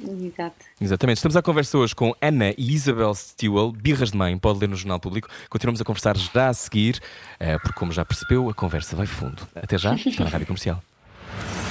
Exato. 0.00 0.56
Exatamente. 0.80 1.16
Estamos 1.16 1.36
à 1.36 1.42
conversa 1.42 1.76
hoje 1.76 1.94
com 1.94 2.14
Ana 2.22 2.54
e 2.56 2.72
Isabel 2.72 3.12
Stewell, 3.14 3.72
Birras 3.72 4.12
de 4.12 4.16
Mãe, 4.16 4.38
pode 4.38 4.60
ler 4.60 4.68
no 4.68 4.76
Jornal 4.76 5.00
Público. 5.00 5.28
Continuamos 5.50 5.80
a 5.80 5.84
conversar 5.84 6.16
já 6.16 6.48
a 6.48 6.54
seguir, 6.54 7.00
eh, 7.40 7.58
porque, 7.58 7.78
como 7.78 7.90
já 7.90 8.04
percebeu, 8.04 8.48
a 8.48 8.54
conversa 8.54 8.94
vai 8.94 9.06
fundo. 9.06 9.46
Até 9.56 9.76
já, 9.76 9.94
está 9.98 10.24
na 10.24 10.30
Rádio 10.30 10.46
Comercial. 10.46 10.82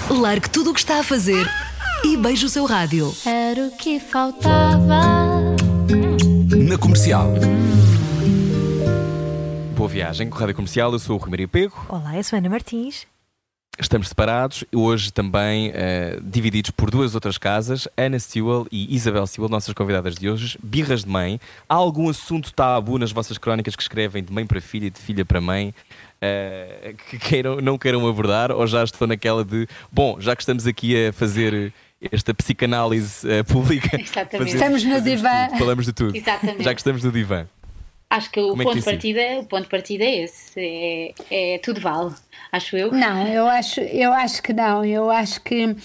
Largue 0.10 0.50
tudo 0.50 0.72
o 0.72 0.74
que 0.74 0.80
está 0.80 1.00
a 1.00 1.04
fazer 1.04 1.48
e 2.04 2.18
beije 2.18 2.46
o 2.46 2.50
seu 2.50 2.66
rádio. 2.66 3.14
Era 3.26 3.68
o 3.68 3.72
que 3.72 4.00
faltava. 4.00 5.02
na 6.68 6.78
comercial. 6.78 7.34
Boa 9.88 9.94
viagem 9.94 10.30
com 10.30 10.36
a 10.36 10.40
Rádio 10.42 10.56
Comercial, 10.56 10.92
eu 10.92 11.00
sou 11.00 11.16
o 11.16 11.18
Rui 11.18 11.30
Maria 11.30 11.48
Pego. 11.48 11.86
Olá, 11.88 12.18
eu 12.18 12.22
sou 12.22 12.38
Ana 12.38 12.50
Martins. 12.50 13.08
Estamos 13.80 14.10
separados, 14.10 14.66
hoje 14.76 15.14
também 15.14 15.72
eh, 15.74 16.20
divididos 16.22 16.72
por 16.72 16.92
duas 16.92 17.16
outras 17.16 17.38
casas, 17.38 17.88
Ana 17.96 18.20
Stewell 18.20 18.68
e 18.70 18.94
Isabel 18.94 19.26
Stewell, 19.26 19.50
nossas 19.50 19.74
convidadas 19.74 20.16
de 20.16 20.30
hoje. 20.30 20.60
Birras 20.62 21.06
de 21.06 21.10
mãe. 21.10 21.40
Há 21.70 21.76
algum 21.76 22.10
assunto 22.10 22.54
tabu 22.54 23.00
nas 23.00 23.14
vossas 23.14 23.38
crónicas 23.38 23.78
que 23.78 23.82
escrevem 23.82 24.22
de 24.22 24.34
mãe 24.34 24.46
para 24.46 24.60
filha 24.60 24.88
e 24.88 24.90
de 24.90 25.00
filha 25.00 25.24
para 25.24 25.40
mãe 25.40 25.74
eh, 26.20 26.94
que 27.10 27.18
queiram, 27.18 27.62
não 27.62 27.78
queiram 27.78 28.06
abordar 28.06 28.52
ou 28.52 28.68
já 28.68 28.84
estão 28.84 29.08
naquela 29.08 29.46
de, 29.46 29.70
bom, 29.90 30.20
já 30.20 30.36
que 30.36 30.42
estamos 30.42 30.68
aqui 30.68 31.08
a 31.08 31.14
fazer 31.14 31.72
esta 32.12 32.34
psicanálise 32.34 33.26
eh, 33.30 33.42
pública, 33.44 33.96
Exatamente. 33.98 34.54
Estamos 34.54 34.84
no 34.84 34.96
fazemos 34.96 35.22
divã. 35.22 35.48
tudo, 35.48 35.60
falamos 35.60 35.86
de 35.86 35.94
tudo. 35.94 36.18
Exatamente. 36.18 36.64
Já 36.64 36.74
que 36.74 36.82
estamos 36.82 37.04
no 37.06 37.12
divã. 37.12 37.48
Acho 38.10 38.32
que 38.32 38.40
o 38.40 38.50
Como 38.50 38.62
é 38.62 38.66
que 38.66 38.72
ponto, 38.72 38.80
de 38.80 38.86
partida, 38.86 39.22
o 39.40 39.46
ponto 39.46 39.64
de 39.64 39.70
partida 39.70 40.04
é 40.06 40.24
esse. 40.24 40.54
É, 41.30 41.56
é 41.56 41.58
tudo 41.58 41.82
vale, 41.82 42.14
acho 42.52 42.78
eu. 42.78 42.92
Não, 42.92 43.28
eu 43.28 43.46
acho, 43.48 43.82
eu 43.82 44.14
acho 44.14 44.42
que 44.42 44.54
não. 44.54 44.86
Eu 44.86 45.12
acho 45.12 45.42
que 45.42 45.76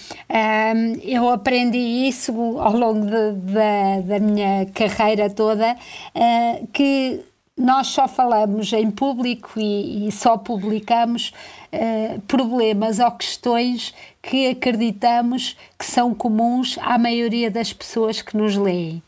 eu 1.03 1.29
aprendi 1.29 1.77
isso 1.77 2.31
ao 2.59 2.73
longo 2.77 3.05
de- 3.05 3.51
da, 3.53 3.99
da 4.05 4.19
minha 4.19 4.65
carreira 4.73 5.29
toda, 5.29 5.75
ah, 6.15 6.59
que 6.71 7.19
nós 7.57 7.87
só 7.87 8.07
falamos 8.07 8.71
em 8.73 8.89
público 8.89 9.59
e, 9.59 10.07
e 10.07 10.11
só 10.11 10.37
publicamos 10.37 11.33
ah, 11.73 12.17
problemas 12.25 12.99
ou 12.99 13.11
questões 13.11 13.93
que 14.21 14.47
acreditamos 14.47 15.57
que 15.77 15.85
são 15.85 16.13
comuns 16.15 16.77
à 16.81 16.97
maioria 16.97 17.51
das 17.51 17.73
pessoas 17.73 18.21
que 18.21 18.37
nos 18.37 18.55
leem. 18.55 19.03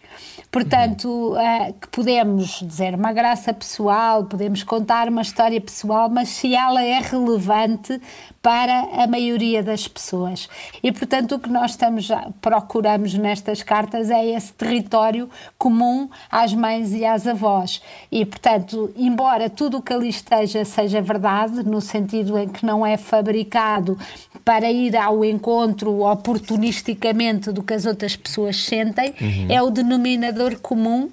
Portanto, 0.51 1.35
eh, 1.37 1.73
que 1.79 1.87
podemos 1.89 2.59
dizer 2.61 2.95
uma 2.95 3.11
graça 3.11 3.53
pessoal, 3.53 4.23
podemos 4.25 4.63
contar 4.63 5.09
uma 5.09 5.21
história 5.21 5.59
pessoal, 5.59 6.09
mas 6.09 6.29
se 6.29 6.55
ela 6.55 6.83
é 6.83 6.99
relevante 6.99 8.01
para 8.45 9.03
a 9.03 9.07
maioria 9.07 9.63
das 9.63 9.87
pessoas. 9.87 10.47
E, 10.83 10.91
portanto, 10.91 11.33
o 11.33 11.39
que 11.39 11.49
nós 11.49 11.71
estamos 11.71 12.09
procuramos 12.39 13.15
nestas 13.15 13.63
cartas 13.63 14.11
é 14.11 14.23
esse 14.23 14.53
território 14.53 15.27
comum 15.57 16.07
às 16.29 16.53
mães 16.53 16.93
e 16.93 17.03
às 17.03 17.25
avós. 17.25 17.81
E, 18.11 18.23
portanto, 18.23 18.93
embora 18.95 19.49
tudo 19.49 19.79
o 19.79 19.81
que 19.81 19.91
ali 19.91 20.09
esteja 20.09 20.63
seja 20.63 21.01
verdade, 21.01 21.63
no 21.63 21.81
sentido 21.81 22.37
em 22.37 22.47
que 22.47 22.63
não 22.63 22.85
é 22.85 22.97
fabricado 22.97 23.97
para 24.43 24.71
ir 24.71 24.95
ao 24.95 25.25
encontro 25.25 26.03
oportunisticamente 26.05 27.51
do 27.51 27.63
que 27.63 27.73
as 27.73 27.87
outras 27.87 28.15
pessoas 28.15 28.63
sentem, 28.63 29.15
é 29.49 29.59
o 29.59 29.71
denominador 29.71 30.59
comum. 30.59 31.09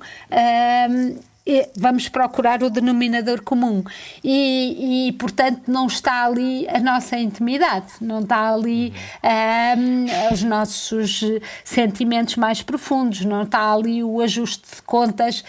Vamos 1.76 2.08
procurar 2.08 2.62
o 2.62 2.70
denominador 2.70 3.42
comum 3.42 3.82
e, 4.22 5.08
e, 5.08 5.12
portanto 5.12 5.62
não 5.66 5.86
está 5.86 6.24
ali 6.24 6.68
a 6.68 6.78
nossa 6.78 7.16
intimidade 7.18 7.86
não 8.00 8.20
está 8.20 8.52
ali 8.54 8.92
ahm, 9.22 10.06
os 10.32 10.42
nossos 10.42 11.20
sentimentos 11.64 12.36
mais 12.36 12.62
profundos 12.62 13.24
não 13.24 13.42
está 13.42 13.72
ali 13.72 14.04
o 14.04 14.20
ajuste 14.20 14.62
de 14.76 14.82
contas 14.82 15.44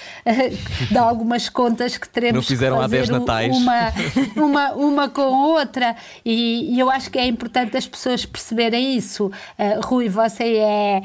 de 0.89 0.97
algumas 0.97 1.47
contas 1.49 1.97
que 1.97 2.09
teremos 2.09 2.35
Não 2.35 2.41
fizeram 2.43 2.77
que 2.79 2.83
há 2.83 2.87
10 2.87 3.07
fazer 3.07 3.19
natais. 3.19 3.55
uma 3.57 3.93
uma, 4.35 4.71
uma 4.73 5.09
com 5.09 5.21
outra 5.21 5.95
e, 6.25 6.73
e 6.75 6.79
eu 6.79 6.89
acho 6.89 7.11
que 7.11 7.19
é 7.19 7.27
importante 7.27 7.77
as 7.77 7.85
pessoas 7.87 8.25
perceberem 8.25 8.95
isso 8.95 9.31
Ah, 9.57 9.79
Rui, 9.83 10.09
você 10.09 10.55
é 10.57 11.01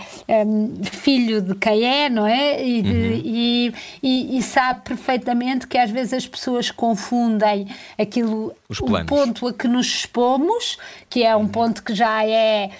hum, 0.46 0.74
filho 0.82 1.42
de 1.42 1.54
quem 1.54 1.84
é, 1.84 2.08
não 2.08 2.26
é? 2.26 2.64
E, 2.66 2.82
de- 2.82 2.88
Uhum. 2.88 3.22
e, 3.24 3.74
e- 4.02 4.38
e 4.38 4.42
sabe 4.78 4.84
perfeitamente 4.84 5.66
que 5.66 5.76
às 5.76 5.90
vezes 5.90 6.12
as 6.12 6.26
pessoas 6.26 6.70
confundem 6.70 7.66
aquilo, 7.98 8.54
o 8.80 9.04
ponto 9.04 9.48
a 9.48 9.52
que 9.52 9.66
nos 9.66 9.86
expomos, 9.86 10.78
que 11.10 11.24
é 11.24 11.34
um 11.34 11.48
ponto 11.48 11.82
que 11.82 11.94
já 11.94 12.24
é 12.24 12.70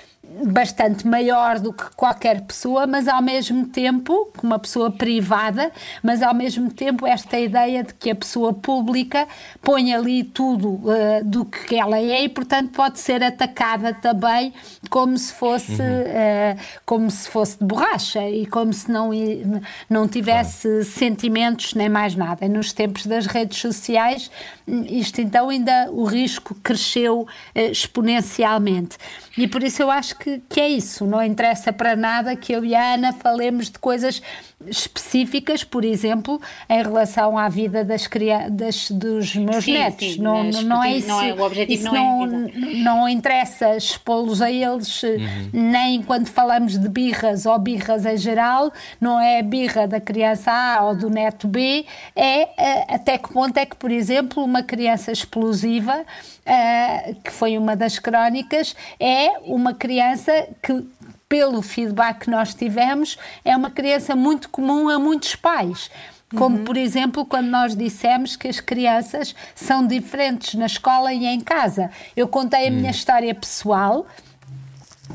bastante 0.45 1.07
maior 1.07 1.59
do 1.59 1.73
que 1.73 1.85
qualquer 1.97 2.43
pessoa, 2.43 2.87
mas 2.87 3.09
ao 3.09 3.23
mesmo 3.23 3.67
tempo, 3.67 4.31
uma 4.43 4.59
pessoa 4.59 4.91
privada, 4.91 5.71
mas 6.03 6.23
ao 6.23 6.35
mesmo 6.35 6.71
tempo 6.71 7.07
esta 7.07 7.39
ideia 7.39 7.83
de 7.83 7.95
que 7.95 8.11
a 8.11 8.15
pessoa 8.15 8.53
pública 8.53 9.27
põe 9.63 9.93
ali 9.93 10.23
tudo 10.23 10.81
eh, 10.91 11.23
do 11.25 11.45
que 11.45 11.77
ela 11.77 11.99
é 11.99 12.25
e 12.25 12.29
portanto 12.29 12.71
pode 12.73 13.01
ser 13.01 13.23
atacada 13.23 13.93
também 13.95 14.53
como 14.91 15.17
se 15.17 15.33
fosse 15.33 15.83
eh, 15.83 16.57
como 16.85 17.11
se 17.11 17.29
fosse 17.29 17.59
de 17.59 17.65
borracha 17.65 18.29
e 18.29 18.47
como 18.47 18.73
se 18.73 18.91
não 18.91 19.11
não 19.89 20.07
tivesse 20.07 20.85
sentimentos 20.85 21.75
nem 21.75 21.89
mais 21.89 22.15
nada. 22.15 22.45
E 22.45 22.49
nos 22.49 22.73
tempos 22.73 23.07
das 23.07 23.27
redes 23.27 23.59
sociais 23.59 24.31
isto 24.89 25.21
então 25.21 25.49
ainda 25.49 25.89
o 25.91 26.05
risco 26.05 26.55
cresceu 26.63 27.27
eh, 27.55 27.71
exponencialmente. 27.71 28.97
E 29.39 29.47
por 29.47 29.63
isso 29.63 29.81
eu 29.83 29.91
acho 29.91 30.17
que, 30.19 30.43
que 30.49 30.61
é 30.61 30.69
isso. 30.69 31.07
Não 31.07 31.23
interessa 31.23 31.73
para 31.73 31.95
nada 31.95 32.35
que 32.35 32.53
eu 32.53 32.65
e 32.65 32.75
a 32.75 32.95
Ana 32.95 33.13
falemos 33.13 33.71
de 33.71 33.79
coisas 33.79 34.21
específicas, 34.67 35.63
por 35.63 35.85
exemplo, 35.85 36.41
em 36.69 36.83
relação 36.83 37.39
à 37.39 37.49
vida 37.49 37.85
das 37.85 38.07
crianças, 38.09 38.91
dos 38.91 39.37
meus 39.37 39.65
Sim, 39.65 39.75
netos. 39.75 40.15
sim, 40.15 40.21
não, 40.21 40.43
não, 40.43 40.63
não 40.63 40.83
é 40.85 40.89
não 40.91 40.97
isso. 40.97 41.21
é- 41.21 41.33
o 41.33 41.41
objetivo 41.43 41.73
isso 41.81 41.95
não 41.95 42.25
é, 42.25 42.27
não, 42.27 42.49
não 42.99 43.09
interessa 43.09 43.77
expô-los 43.77 44.43
a 44.43 44.51
eles, 44.51 45.03
nem 45.53 46.03
quando 46.03 46.27
falamos 46.27 46.77
de 46.77 46.89
birras 46.89 47.47
ou 47.47 47.57
birras 47.59 48.05
em 48.05 48.17
geral, 48.17 48.73
não 49.01 49.21
é 49.21 49.39
a 49.39 49.43
birra 49.43 49.87
da 49.87 50.01
criança 50.01 50.51
A 50.51 50.85
ou 50.85 50.97
do 50.97 51.09
neto 51.09 51.47
B, 51.47 51.87
é 52.17 52.43
eh, 52.59 52.87
até 52.89 53.17
que 53.17 53.33
ponto 53.33 53.57
é 53.57 53.65
que, 53.65 53.77
por 53.77 53.91
exemplo, 53.93 54.43
uma 54.43 54.63
criança 54.63 55.13
explosiva, 55.13 56.05
eh, 56.45 57.15
que 57.23 57.31
foi 57.31 57.57
uma 57.57 57.77
das 57.77 57.99
crónicas, 58.01 58.75
é 58.99 59.28
uma 59.43 59.75
criança 59.75 60.49
que 60.63 60.87
pelo 61.29 61.61
feedback 61.61 62.21
que 62.21 62.31
nós 62.31 62.55
tivemos, 62.55 63.19
é 63.45 63.55
uma 63.57 63.71
criança 63.71 64.17
muito 64.17 64.49
comum 64.49 64.89
a 64.89 64.99
muitos 64.99 65.37
pais. 65.37 65.91
Como, 66.37 66.59
por 66.61 66.77
exemplo, 66.77 67.25
quando 67.25 67.49
nós 67.49 67.75
dissemos 67.77 68.37
que 68.37 68.49
as 68.49 68.61
crianças 68.61 69.35
são 69.55 69.87
diferentes 69.87 70.55
na 70.55 70.67
escola 70.67 71.13
e 71.13 71.25
em 71.27 71.41
casa. 71.41 71.91
Eu 72.17 72.29
contei 72.29 72.69
a 72.69 72.71
minha 72.71 72.91
história 72.91 73.35
pessoal, 73.35 74.07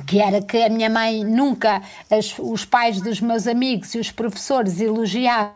que 0.08 0.20
era 0.20 0.42
que 0.42 0.58
a 0.58 0.70
minha 0.70 0.90
mãe 0.90 1.24
nunca, 1.24 1.82
as- 2.12 2.38
os 2.40 2.66
pais 2.66 3.00
dos 3.02 3.22
meus 3.22 3.46
amigos 3.48 3.94
e 3.94 4.00
os 4.00 4.12
professores 4.12 4.80
elogiavam 4.82 5.54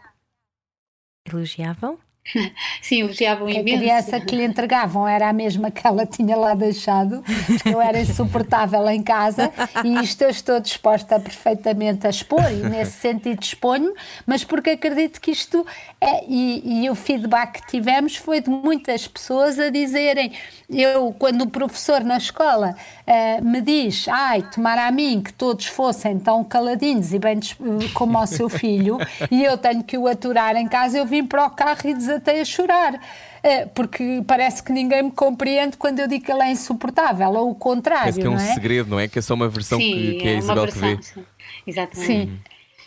Elogiavam? 1.27 1.97
Sim, 2.81 3.01
elogiavam 3.01 3.47
que 3.47 3.57
a 3.57 3.61
imenso. 3.61 3.77
criança 3.77 4.19
que 4.19 4.35
lhe 4.35 4.43
entregavam 4.43 5.07
era 5.07 5.29
a 5.29 5.33
mesma 5.33 5.71
que 5.71 5.85
ela 5.85 6.05
tinha 6.05 6.35
lá 6.35 6.53
deixado, 6.53 7.23
porque 7.47 7.69
eu 7.69 7.81
era 7.81 7.99
insuportável 7.99 8.87
em 8.89 9.01
casa 9.01 9.51
e 9.83 10.03
isto 10.03 10.21
eu 10.23 10.29
estou 10.29 10.59
disposta 10.59 11.19
perfeitamente 11.19 12.05
a 12.05 12.09
expor 12.09 12.43
e 12.51 12.67
nesse 12.69 12.93
sentido 12.99 13.41
exponho, 13.41 13.93
mas 14.25 14.43
porque 14.43 14.71
acredito 14.71 15.19
que 15.21 15.31
isto 15.31 15.65
é, 16.01 16.23
e, 16.27 16.83
e 16.83 16.89
o 16.89 16.95
feedback 16.95 17.61
que 17.61 17.67
tivemos 17.67 18.15
foi 18.15 18.41
de 18.41 18.49
muitas 18.49 19.07
pessoas 19.07 19.57
a 19.59 19.69
dizerem, 19.69 20.31
eu 20.69 21.15
quando 21.17 21.41
o 21.43 21.47
professor 21.49 22.03
na 22.03 22.17
escola 22.17 22.75
eh, 23.05 23.39
me 23.41 23.61
diz, 23.61 24.05
ai, 24.09 24.41
tomara 24.53 24.85
a 24.87 24.91
mim 24.91 25.21
que 25.21 25.31
todos 25.33 25.65
fossem 25.65 26.19
tão 26.19 26.43
caladinhos 26.43 27.13
e 27.13 27.19
bem 27.19 27.39
dis- 27.39 27.55
como 27.93 28.17
ao 28.17 28.27
seu 28.27 28.49
filho 28.49 28.97
e 29.31 29.43
eu 29.43 29.57
tenho 29.57 29.83
que 29.83 29.97
o 29.97 30.07
aturar 30.07 30.55
em 30.55 30.67
casa, 30.67 30.97
eu 30.97 31.05
vim 31.05 31.25
para 31.25 31.45
o 31.45 31.49
carro 31.49 31.81
e 31.85 31.93
desatei 32.19 32.41
a 32.41 32.45
chorar. 32.45 32.99
Eh, 33.43 33.65
Porque 33.67 34.21
parece 34.27 34.61
que 34.63 34.71
ninguém 34.71 35.03
me 35.03 35.11
compreende 35.11 35.77
quando 35.77 35.99
eu 35.99 36.07
digo 36.07 36.25
que 36.25 36.31
ele 36.31 36.41
é 36.43 36.51
insuportável, 36.51 37.29
ou 37.31 37.51
o 37.51 37.55
contrário, 37.55 38.01
Parece 38.03 38.19
que 38.19 38.25
é 38.27 38.29
um 38.29 38.33
não 38.33 38.39
é? 38.41 38.53
segredo, 38.53 38.89
não 38.89 38.99
é? 38.99 39.07
Que 39.07 39.19
é 39.19 39.21
só 39.21 39.33
uma 39.33 39.47
versão 39.49 39.79
Sim, 39.79 39.93
que, 39.93 40.13
que 40.15 40.27
é 40.27 40.29
a 40.29 40.31
é 40.31 40.33
uma 40.35 40.39
Isabel 40.39 40.67
que 40.67 40.77
vê. 40.77 40.97
sim. 41.01 41.23
Exatamente. 41.65 42.05
Sim. 42.07 42.39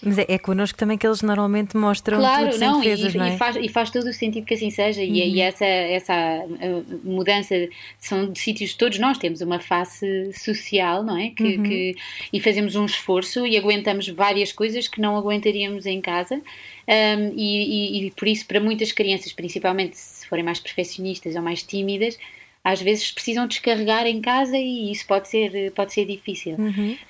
Mas 0.03 0.16
é, 0.16 0.24
é 0.31 0.39
connosco 0.39 0.78
também 0.78 0.97
que 0.97 1.07
eles 1.07 1.20
normalmente 1.20 1.76
mostram 1.76 2.16
Claro, 2.20 2.47
tudo 2.47 2.59
sem 2.59 2.66
não, 2.68 2.81
defesas, 2.81 3.14
e, 3.14 3.18
não 3.18 3.24
é? 3.26 3.35
e 3.35 3.37
faz, 3.37 3.57
e 3.57 3.68
faz 3.68 3.91
todo 3.91 4.07
o 4.09 4.12
sentido 4.14 4.47
que 4.47 4.55
assim 4.55 4.70
seja, 4.70 5.03
e, 5.03 5.35
e 5.35 5.41
essa, 5.43 5.64
essa 5.66 6.14
uh, 6.47 7.01
mudança 7.05 7.55
são 7.99 8.33
de 8.33 8.41
sítios, 8.41 8.72
todos 8.72 8.99
nós 8.99 9.18
temos 9.18 9.43
uma 9.43 9.59
face 9.61 10.31
social, 10.33 11.03
não 11.03 11.18
é? 11.18 11.28
Que, 11.28 11.59
que- 11.59 11.97
e 12.33 12.41
fazemos 12.41 12.76
um 12.76 12.87
esforço 12.87 13.47
e 13.47 13.59
aguentamos 13.59 14.09
várias 14.09 14.53
coisas 14.53 14.89
que 14.89 15.03
não 15.03 15.16
aguentaríamos 15.18 15.85
em 15.85 16.01
casa, 16.01 16.41
um, 16.89 17.33
e, 17.37 18.03
e- 18.03 18.07
e 18.07 18.11
por 18.12 18.26
isso, 18.28 18.47
para 18.47 18.61
muitas 18.61 18.93
crianças, 18.93 19.33
principalmente 19.33 19.97
se 19.97 20.26
forem 20.28 20.45
mais 20.45 20.59
perfeccionistas 20.61 21.35
ou 21.37 21.43
mais 21.43 21.62
tímidas, 21.62 22.18
às 22.62 22.81
vezes 22.83 23.11
precisam 23.11 23.47
descarregar 23.47 24.07
em 24.07 24.20
casa 24.20 24.57
e 24.59 24.93
isso 24.93 25.07
pode 25.07 25.28
ser, 25.28 25.72
pode 25.72 25.93
ser 25.95 26.05
difícil. 26.05 26.57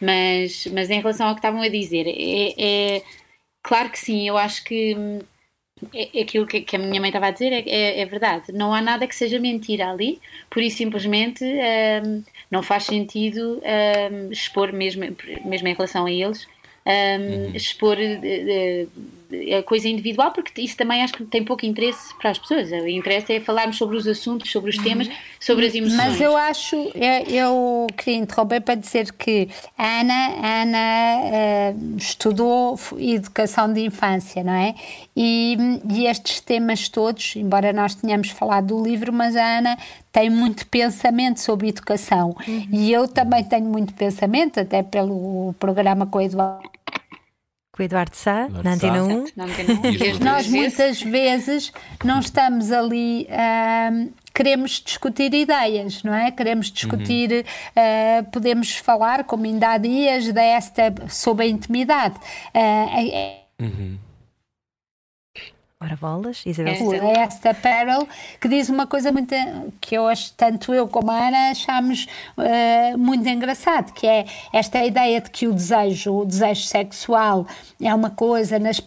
Mas, 0.00 0.66
mas 0.72 0.90
em 0.90 0.98
relação 1.00 1.26
ao 1.28 1.34
que 1.34 1.40
estavam 1.40 1.60
a 1.62 1.68
dizer, 1.68 2.06
é, 2.06 2.54
é 2.96 3.02
claro 3.62 3.90
que 3.90 3.98
sim, 3.98 4.28
eu 4.28 4.36
acho 4.38 4.62
que 4.64 4.94
hum, 4.96 5.18
é, 5.94 6.18
é 6.20 6.22
aquilo 6.22 6.46
que, 6.46 6.60
que 6.60 6.76
a 6.76 6.78
minha 6.78 7.00
mãe 7.00 7.08
estava 7.08 7.26
a 7.26 7.30
dizer 7.32 7.52
é, 7.52 7.64
é, 7.66 8.00
é 8.00 8.06
verdade. 8.06 8.52
Não 8.52 8.72
há 8.72 8.80
nada 8.80 9.06
que 9.08 9.14
seja 9.16 9.40
mentira 9.40 9.90
ali, 9.90 10.20
por 10.48 10.62
isso 10.62 10.76
simplesmente 10.76 11.42
hum, 11.44 12.22
não 12.50 12.62
faz 12.62 12.84
sentido 12.84 13.60
hum, 14.12 14.30
expor, 14.30 14.72
mesmo, 14.72 15.02
mesmo 15.44 15.66
em 15.68 15.74
relação 15.74 16.06
a 16.06 16.12
eles, 16.12 16.46
hum, 16.86 17.50
expor 17.54 17.98
eh, 17.98 18.20
eh, 18.22 18.86
a 19.58 19.62
coisa 19.62 19.88
individual, 19.88 20.32
porque 20.32 20.60
isso 20.60 20.76
também 20.76 21.02
acho 21.02 21.12
que 21.12 21.24
tem 21.24 21.44
pouco 21.44 21.64
interesse 21.64 22.14
para 22.14 22.30
as 22.30 22.38
pessoas. 22.38 22.70
O 22.70 22.88
interesse 22.88 23.34
é 23.34 23.40
falarmos 23.40 23.76
sobre 23.76 23.96
os 23.96 24.06
assuntos, 24.06 24.50
sobre 24.50 24.70
os 24.70 24.78
temas, 24.78 25.08
sobre 25.38 25.66
as 25.66 25.74
emoções. 25.74 25.96
Mas 25.96 26.20
eu 26.20 26.36
acho, 26.36 26.76
eu, 26.76 27.26
eu 27.28 27.86
queria 27.96 28.20
interromper 28.20 28.60
para 28.60 28.74
dizer 28.74 29.12
que 29.12 29.48
a 29.76 30.00
Ana, 30.00 30.14
a 30.14 30.62
Ana 30.62 31.74
uh, 31.74 31.96
estudou 31.96 32.78
educação 32.98 33.72
de 33.72 33.80
infância, 33.80 34.42
não 34.42 34.54
é? 34.54 34.74
E, 35.16 35.56
e 35.90 36.06
estes 36.06 36.40
temas 36.40 36.88
todos, 36.88 37.36
embora 37.36 37.72
nós 37.72 37.94
tenhamos 37.94 38.30
falado 38.30 38.68
do 38.68 38.82
livro, 38.82 39.12
mas 39.12 39.36
a 39.36 39.58
Ana 39.58 39.78
tem 40.12 40.28
muito 40.28 40.66
pensamento 40.66 41.40
sobre 41.40 41.68
educação. 41.68 42.36
Uhum. 42.46 42.66
E 42.70 42.92
eu 42.92 43.06
também 43.06 43.44
tenho 43.44 43.66
muito 43.66 43.94
pensamento, 43.94 44.58
até 44.58 44.82
pelo 44.82 45.54
programa 45.58 46.06
com 46.06 46.18
o 46.18 46.20
Eduardo 46.20 46.79
com 47.80 47.82
o 47.82 47.84
Eduardo 47.84 48.16
Sá, 48.16 48.48
na 48.62 48.74
Antena 48.74 49.02
1. 49.02 49.24
Nós 50.22 50.46
muitas 50.48 51.00
vezes 51.02 51.72
não 52.04 52.20
estamos 52.20 52.70
ali. 52.70 53.26
Uh, 53.30 54.12
queremos 54.34 54.82
discutir 54.84 55.32
ideias, 55.32 56.02
não 56.02 56.14
é? 56.14 56.30
Queremos 56.30 56.70
discutir, 56.70 57.30
uhum. 57.32 57.40
uh, 57.40 58.30
podemos 58.30 58.76
falar, 58.76 59.24
como 59.24 59.44
ainda 59.44 59.70
há 59.70 59.78
dias, 59.78 60.30
desta, 60.32 60.94
sobre 61.08 61.46
a 61.46 61.48
intimidade. 61.48 62.16
Uh, 62.54 63.64
uhum. 63.64 63.98
Ora 65.82 65.96
bolas, 65.96 66.44
Isabel 66.44 66.92
é 66.92 67.20
esta 67.20 67.54
Perel, 67.54 68.06
que 68.38 68.48
diz 68.48 68.68
uma 68.68 68.86
coisa 68.86 69.10
muito 69.10 69.34
que 69.80 69.94
eu 69.94 70.06
acho, 70.06 70.30
tanto 70.34 70.74
eu 70.74 70.86
como 70.86 71.10
a 71.10 71.28
Ana 71.28 71.50
achamos 71.52 72.06
uh, 72.36 72.98
muito 72.98 73.26
engraçado, 73.26 73.90
que 73.94 74.06
é 74.06 74.26
esta 74.52 74.84
ideia 74.84 75.22
de 75.22 75.30
que 75.30 75.46
o 75.46 75.54
desejo, 75.54 76.12
o 76.12 76.26
desejo 76.26 76.64
sexual 76.64 77.46
é 77.80 77.94
uma 77.94 78.10
coisa 78.10 78.58
nas 78.58 78.78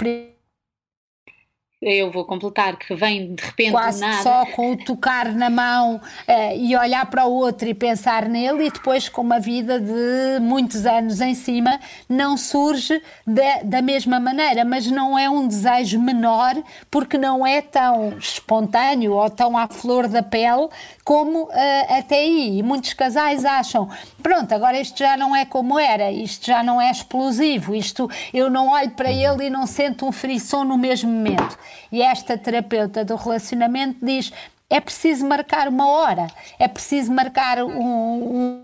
eu 1.86 2.12
vou 2.12 2.26
completar, 2.26 2.78
que 2.78 2.96
vem 2.96 3.34
de 3.36 3.44
repente 3.44 3.72
Quase 3.72 4.02
nada. 4.02 4.24
só 4.24 4.46
com 4.48 4.72
o 4.72 4.78
tocar 4.78 5.34
na 5.34 5.50
mão 5.50 5.96
uh, 5.96 6.56
e 6.58 6.76
olhar 6.76 7.06
para 7.08 7.26
o 7.26 7.32
outro 7.32 7.68
e 7.68 7.74
pensar 7.74 8.28
nele, 8.28 8.68
e 8.68 8.72
depois 8.72 9.10
com 9.10 9.22
uma 9.22 9.40
vida 9.40 9.80
de 9.80 10.40
muitos 10.42 10.86
anos 10.86 11.22
em 11.22 11.36
cima, 11.36 11.80
não 12.08 12.38
surge 12.38 13.02
de, 13.26 13.64
da 13.64 13.82
mesma 13.82 14.20
maneira, 14.20 14.64
mas 14.66 14.88
não 14.88 15.18
é 15.18 15.30
um 15.30 15.48
desejo 15.48 16.00
menor, 16.00 16.56
porque 16.90 17.18
não 17.18 17.46
é 17.46 17.62
tão 17.62 18.18
espontâneo 18.18 19.14
ou 19.14 19.30
tão 19.30 19.58
à 19.58 19.68
flor 19.68 20.08
da 20.08 20.24
pele 20.24 20.70
como 21.04 21.43
uh, 21.43 21.49
até 21.97 22.16
aí. 22.16 22.60
E 22.60 22.64
muitos 22.64 22.93
casais 22.93 23.45
acham: 23.45 23.89
pronto, 24.22 24.54
agora 24.54 24.80
isto 24.80 24.97
já 24.97 25.18
não 25.18 25.36
é 25.36 25.45
como 25.45 25.78
era, 25.78 26.12
isto 26.12 26.45
já 26.45 26.64
não 26.64 26.80
é 26.80 26.89
explosivo, 26.89 27.76
isto 27.76 28.10
eu 28.34 28.49
não 28.49 28.70
olho 28.70 28.91
para 28.91 29.12
ele 29.12 29.47
e 29.47 29.49
não 29.49 29.68
sinto 29.68 30.06
um 30.06 30.12
frisson 30.12 30.64
no 30.64 30.78
mesmo 30.78 31.12
momento. 31.12 31.58
E 31.91 32.01
esta 32.01 32.38
terapeuta 32.38 33.04
do 33.04 33.16
relacionamento 33.16 34.06
diz: 34.06 34.32
é 34.70 34.80
preciso 34.80 35.26
marcar 35.28 35.68
uma 35.68 35.88
hora, 35.88 36.28
é 36.58 36.68
preciso 36.68 37.12
marcar 37.12 37.64
um, 37.64 37.70
um 37.72 38.64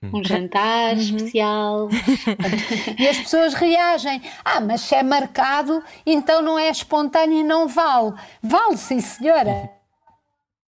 um 0.00 0.22
jantar 0.22 0.94
uhum. 0.94 1.00
especial. 1.00 1.88
e 2.96 3.08
as 3.08 3.18
pessoas 3.18 3.52
reagem. 3.52 4.22
Ah, 4.44 4.60
mas 4.60 4.82
se 4.82 4.94
é 4.94 5.02
marcado, 5.02 5.82
então 6.06 6.40
não 6.40 6.56
é 6.56 6.70
espontâneo 6.70 7.40
e 7.40 7.42
não 7.42 7.66
vale. 7.66 8.14
Vale, 8.40 8.76
sim, 8.76 9.00
senhora. 9.00 9.77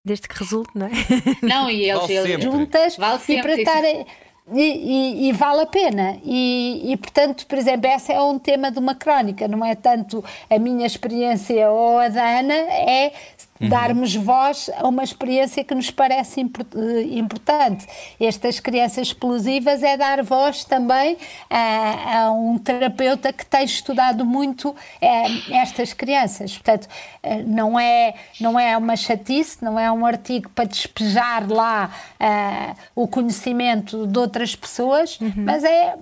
Desde 0.04 0.26
que 0.26 0.38
resulte, 0.38 0.70
não 0.74 0.86
é? 0.86 0.90
Não, 1.42 1.70
e 1.70 1.88
eles, 1.88 2.08
eles 2.08 2.42
juntas 2.42 2.96
vale 2.96 3.20
e 3.28 3.42
para 3.42 3.54
estarem. 3.54 4.06
E, 4.52 4.62
e, 4.62 5.28
e, 5.28 5.32
vale 5.32 5.60
a 5.60 5.66
pena. 5.66 6.18
E, 6.24 6.90
e, 6.92 6.96
portanto, 6.96 7.46
por 7.46 7.56
exemplo, 7.56 7.88
esse 7.88 8.10
é 8.10 8.20
um 8.20 8.38
tema 8.38 8.70
de 8.70 8.78
uma 8.78 8.94
crónica, 8.94 9.46
não 9.46 9.64
é 9.64 9.74
tanto 9.76 10.24
a 10.48 10.58
minha 10.58 10.86
experiência 10.86 11.70
ou 11.70 11.98
a 11.98 12.08
da 12.08 12.40
Ana, 12.40 12.54
é 12.54 13.12
uhum. 13.60 13.68
darmos 13.68 14.14
voz 14.14 14.70
a 14.76 14.88
uma 14.88 15.04
experiência 15.04 15.62
que 15.62 15.74
nos 15.74 15.90
parece 15.90 16.40
eh, 16.40 17.02
importante. 17.12 17.86
Estas 18.18 18.60
crianças 18.60 19.08
explosivas 19.08 19.82
é 19.82 19.96
dar 19.96 20.22
voz 20.22 20.64
também 20.64 21.16
a, 21.48 22.18
a 22.18 22.32
um 22.32 22.58
terapeuta 22.58 23.32
que 23.32 23.44
tem 23.44 23.64
estudado 23.64 24.24
muito 24.24 24.74
é, 25.00 25.24
estas 25.50 25.92
crianças. 25.92 26.52
Portanto, 26.52 26.88
eh, 27.22 27.42
não 27.42 27.78
é, 27.78 28.14
não 28.40 28.58
é 28.58 28.76
uma 28.76 28.96
chatice, 28.96 29.62
não 29.62 29.78
é 29.78 29.90
um 29.90 30.06
artigo 30.06 30.48
para 30.50 30.64
despejar 30.64 31.48
lá 31.50 31.90
uh, 32.20 32.76
o 32.94 33.08
conhecimento 33.08 34.06
de 34.06 34.18
outras 34.18 34.54
pessoas, 34.54 35.18
uhum. 35.20 35.32
mas 35.36 35.64
é 35.64 35.94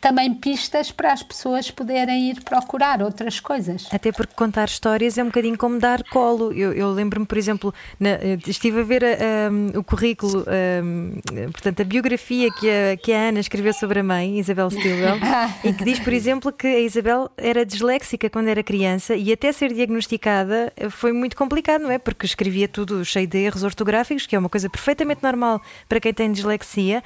também 0.00 0.32
pistas 0.34 0.90
para 0.90 1.12
as 1.12 1.22
pessoas 1.22 1.70
poderem 1.70 2.30
ir 2.30 2.40
procurar 2.42 3.02
outras 3.02 3.40
coisas. 3.40 3.86
Até 3.92 4.12
porque 4.12 4.34
contar 4.34 4.66
histórias 4.66 5.18
é 5.18 5.22
um 5.22 5.26
bocadinho 5.26 5.56
como 5.56 5.78
dar 5.78 6.02
colo. 6.04 6.52
Eu, 6.52 6.72
eu 6.72 6.90
lembro-me, 6.90 7.26
por 7.26 7.36
exemplo, 7.36 7.74
na, 7.98 8.10
estive 8.46 8.80
a 8.80 8.84
ver 8.84 9.02
um, 9.50 9.78
o 9.78 9.84
currículo, 9.84 10.44
um, 10.82 11.50
portanto, 11.50 11.82
a 11.82 11.84
biografia 11.84 12.48
que 12.52 12.68
a, 12.68 12.96
que 12.96 13.12
a 13.12 13.28
Ana 13.28 13.40
escreveu 13.40 13.72
sobre 13.72 14.00
a 14.00 14.02
mãe, 14.02 14.38
Isabel 14.38 14.70
Stilwell, 14.70 15.18
e 15.64 15.72
que 15.72 15.84
diz, 15.84 15.98
por 15.98 16.12
exemplo, 16.12 16.52
que 16.52 16.66
a 16.66 16.80
Isabel 16.80 17.30
era 17.36 17.64
disléxica 17.64 18.30
quando 18.30 18.48
era 18.48 18.62
criança 18.62 19.14
e 19.14 19.32
até 19.32 19.52
ser 19.52 19.72
diagnosticada 19.72 20.72
foi 20.90 21.12
muito 21.12 21.36
complicado, 21.36 21.82
não 21.82 21.90
é? 21.90 21.98
Porque 21.98 22.26
escrevia 22.26 22.68
tudo 22.68 23.04
cheio 23.04 23.26
de 23.26 23.38
erros 23.38 23.62
ortográficos, 23.62 24.26
que 24.26 24.34
é 24.34 24.38
uma 24.38 24.48
coisa 24.48 24.68
perfeitamente 24.68 25.22
normal 25.22 25.60
para 25.88 26.00
quem 26.00 26.12
tem 26.12 26.32
dislexia, 26.32 27.02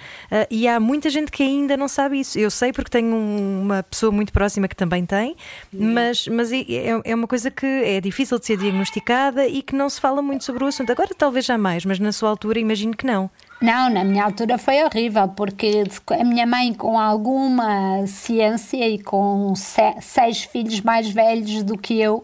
e 0.50 0.68
há 0.68 0.78
muita 0.78 1.10
gente 1.10 1.30
que 1.30 1.42
ainda 1.42 1.76
não 1.76 1.88
sabe 1.88 2.20
isso. 2.20 2.38
Eu 2.44 2.50
sei 2.50 2.72
porque 2.72 2.90
tenho 2.90 3.14
uma 3.14 3.82
pessoa 3.82 4.10
muito 4.10 4.32
próxima 4.32 4.66
que 4.66 4.76
também 4.76 5.04
tem, 5.04 5.36
mas, 5.72 6.26
mas 6.28 6.52
é, 6.52 7.00
é 7.04 7.14
uma 7.14 7.26
coisa 7.26 7.50
que 7.50 7.66
é 7.66 8.00
difícil 8.00 8.38
de 8.38 8.46
ser 8.46 8.56
diagnosticada 8.56 9.46
e 9.46 9.62
que 9.62 9.74
que 9.74 9.76
não 9.76 9.90
se 9.90 10.00
fala 10.00 10.22
muito 10.22 10.44
sobre 10.44 10.64
o 10.64 10.68
assunto. 10.68 10.90
Agora 10.92 11.10
talvez 11.18 11.44
já 11.44 11.58
mais, 11.58 11.84
mas 11.84 11.98
na 11.98 12.12
sua 12.12 12.30
altura 12.30 12.60
imagino 12.60 12.96
que 12.96 13.04
não. 13.04 13.28
Não, 13.64 13.88
na 13.88 14.04
minha 14.04 14.22
altura 14.22 14.58
foi 14.58 14.84
horrível, 14.84 15.26
porque 15.28 15.84
a 16.10 16.22
minha 16.22 16.46
mãe, 16.46 16.74
com 16.74 16.98
alguma 16.98 18.06
ciência 18.06 18.86
e 18.86 19.02
com 19.02 19.54
seis 19.54 20.44
filhos 20.44 20.82
mais 20.82 21.08
velhos 21.08 21.62
do 21.62 21.78
que 21.78 21.98
eu, 21.98 22.22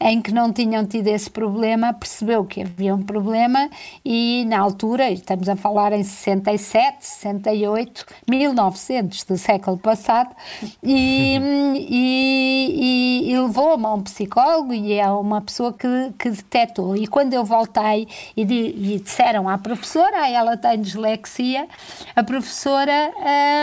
em 0.00 0.20
que 0.20 0.34
não 0.34 0.52
tinham 0.52 0.84
tido 0.84 1.06
esse 1.06 1.30
problema, 1.30 1.92
percebeu 1.92 2.44
que 2.44 2.62
havia 2.62 2.92
um 2.92 3.04
problema 3.04 3.70
e, 4.04 4.44
na 4.48 4.58
altura, 4.58 5.12
estamos 5.12 5.48
a 5.48 5.54
falar 5.54 5.92
em 5.92 6.02
67, 6.02 7.06
68, 7.06 8.04
1900 8.28 9.22
do 9.22 9.38
século 9.38 9.78
passado, 9.78 10.34
e, 10.82 11.38
e, 11.88 13.28
e, 13.28 13.32
e 13.32 13.38
levou-me 13.38 13.86
a 13.86 13.94
um 13.94 14.02
psicólogo 14.02 14.74
e 14.74 14.94
é 14.94 15.08
uma 15.08 15.40
pessoa 15.40 15.72
que, 15.72 15.86
que 16.18 16.30
detectou. 16.30 16.96
E 16.96 17.06
quando 17.06 17.32
eu 17.32 17.44
voltei 17.44 18.08
e, 18.36 18.42
e 18.42 18.98
disseram 18.98 19.48
à 19.48 19.56
professora, 19.56 20.28
ela 20.28 20.56
tem 20.56 20.79
dislexia, 20.80 21.68
a 22.14 22.22
professora. 22.22 23.12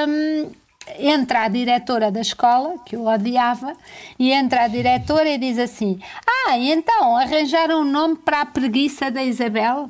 Hum, 0.08 0.52
entra 1.00 1.44
a 1.44 1.48
diretora 1.50 2.10
da 2.10 2.22
escola, 2.22 2.76
que 2.86 2.96
eu 2.96 3.06
odiava, 3.06 3.76
e 4.18 4.32
entra 4.32 4.64
a 4.64 4.68
diretora 4.68 5.30
e 5.30 5.38
diz 5.38 5.60
assim: 5.60 6.00
Ah, 6.26 6.58
então 6.58 7.18
arranjaram 7.18 7.82
um 7.82 7.86
nome 7.86 8.16
para 8.16 8.42
a 8.42 8.46
preguiça 8.46 9.12
da 9.12 9.24
Isabel? 9.24 9.90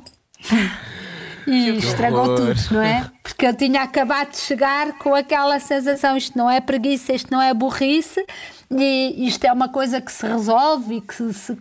E 1.46 1.70
estragou 1.78 2.34
tudo, 2.34 2.54
não 2.70 2.82
é? 2.82 3.10
Porque 3.22 3.46
eu 3.46 3.54
tinha 3.54 3.82
acabado 3.82 4.32
de 4.32 4.38
chegar 4.38 4.98
com 4.98 5.14
aquela 5.14 5.58
sensação: 5.58 6.16
isto 6.16 6.36
não 6.36 6.50
é 6.50 6.60
preguiça, 6.60 7.14
isto 7.14 7.32
não 7.32 7.40
é 7.40 7.54
burrice, 7.54 8.24
e 8.70 9.26
isto 9.26 9.44
é 9.46 9.52
uma 9.52 9.70
coisa 9.70 9.98
que 9.98 10.12
se 10.12 10.26
resolve 10.26 10.96
e 10.96 11.00
que 11.00 11.32
se, 11.32 11.56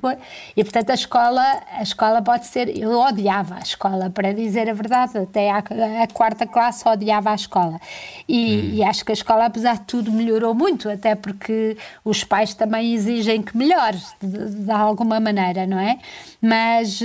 e 0.58 0.64
portanto 0.64 0.90
a 0.90 0.94
escola 0.94 1.64
a 1.72 1.82
escola 1.82 2.22
pode 2.22 2.48
ser 2.48 2.78
eu 2.78 3.00
odiava 3.00 3.56
a 3.56 3.60
escola 3.60 4.10
para 4.10 4.34
dizer 4.34 4.70
a 4.70 4.74
verdade 4.74 5.18
até 5.18 5.50
a, 5.50 5.60
a 6.04 6.08
quarta 6.12 6.46
classe 6.46 6.86
odiava 6.86 7.32
a 7.32 7.36
escola 7.36 7.80
e, 8.28 8.34
hum. 8.34 8.76
e, 8.76 8.84
acho 8.84 9.06
que 9.06 9.12
a 9.12 9.14
escola 9.14 9.46
apesar 9.46 9.78
de 9.78 9.86
tudo 9.86 10.12
melhorou 10.12 10.54
muito 10.54 10.90
até 10.90 11.16
porque 11.16 11.78
os 12.04 12.26
pais 12.26 12.54
também 12.54 12.94
exigem 12.94 13.42
que 13.42 13.56
melhore 13.56 14.00
de, 14.22 14.66
de 14.66 14.72
alguma 14.72 15.18
maneira 15.18 15.66
não 15.66 15.80
é 15.80 16.00
mas 16.42 17.00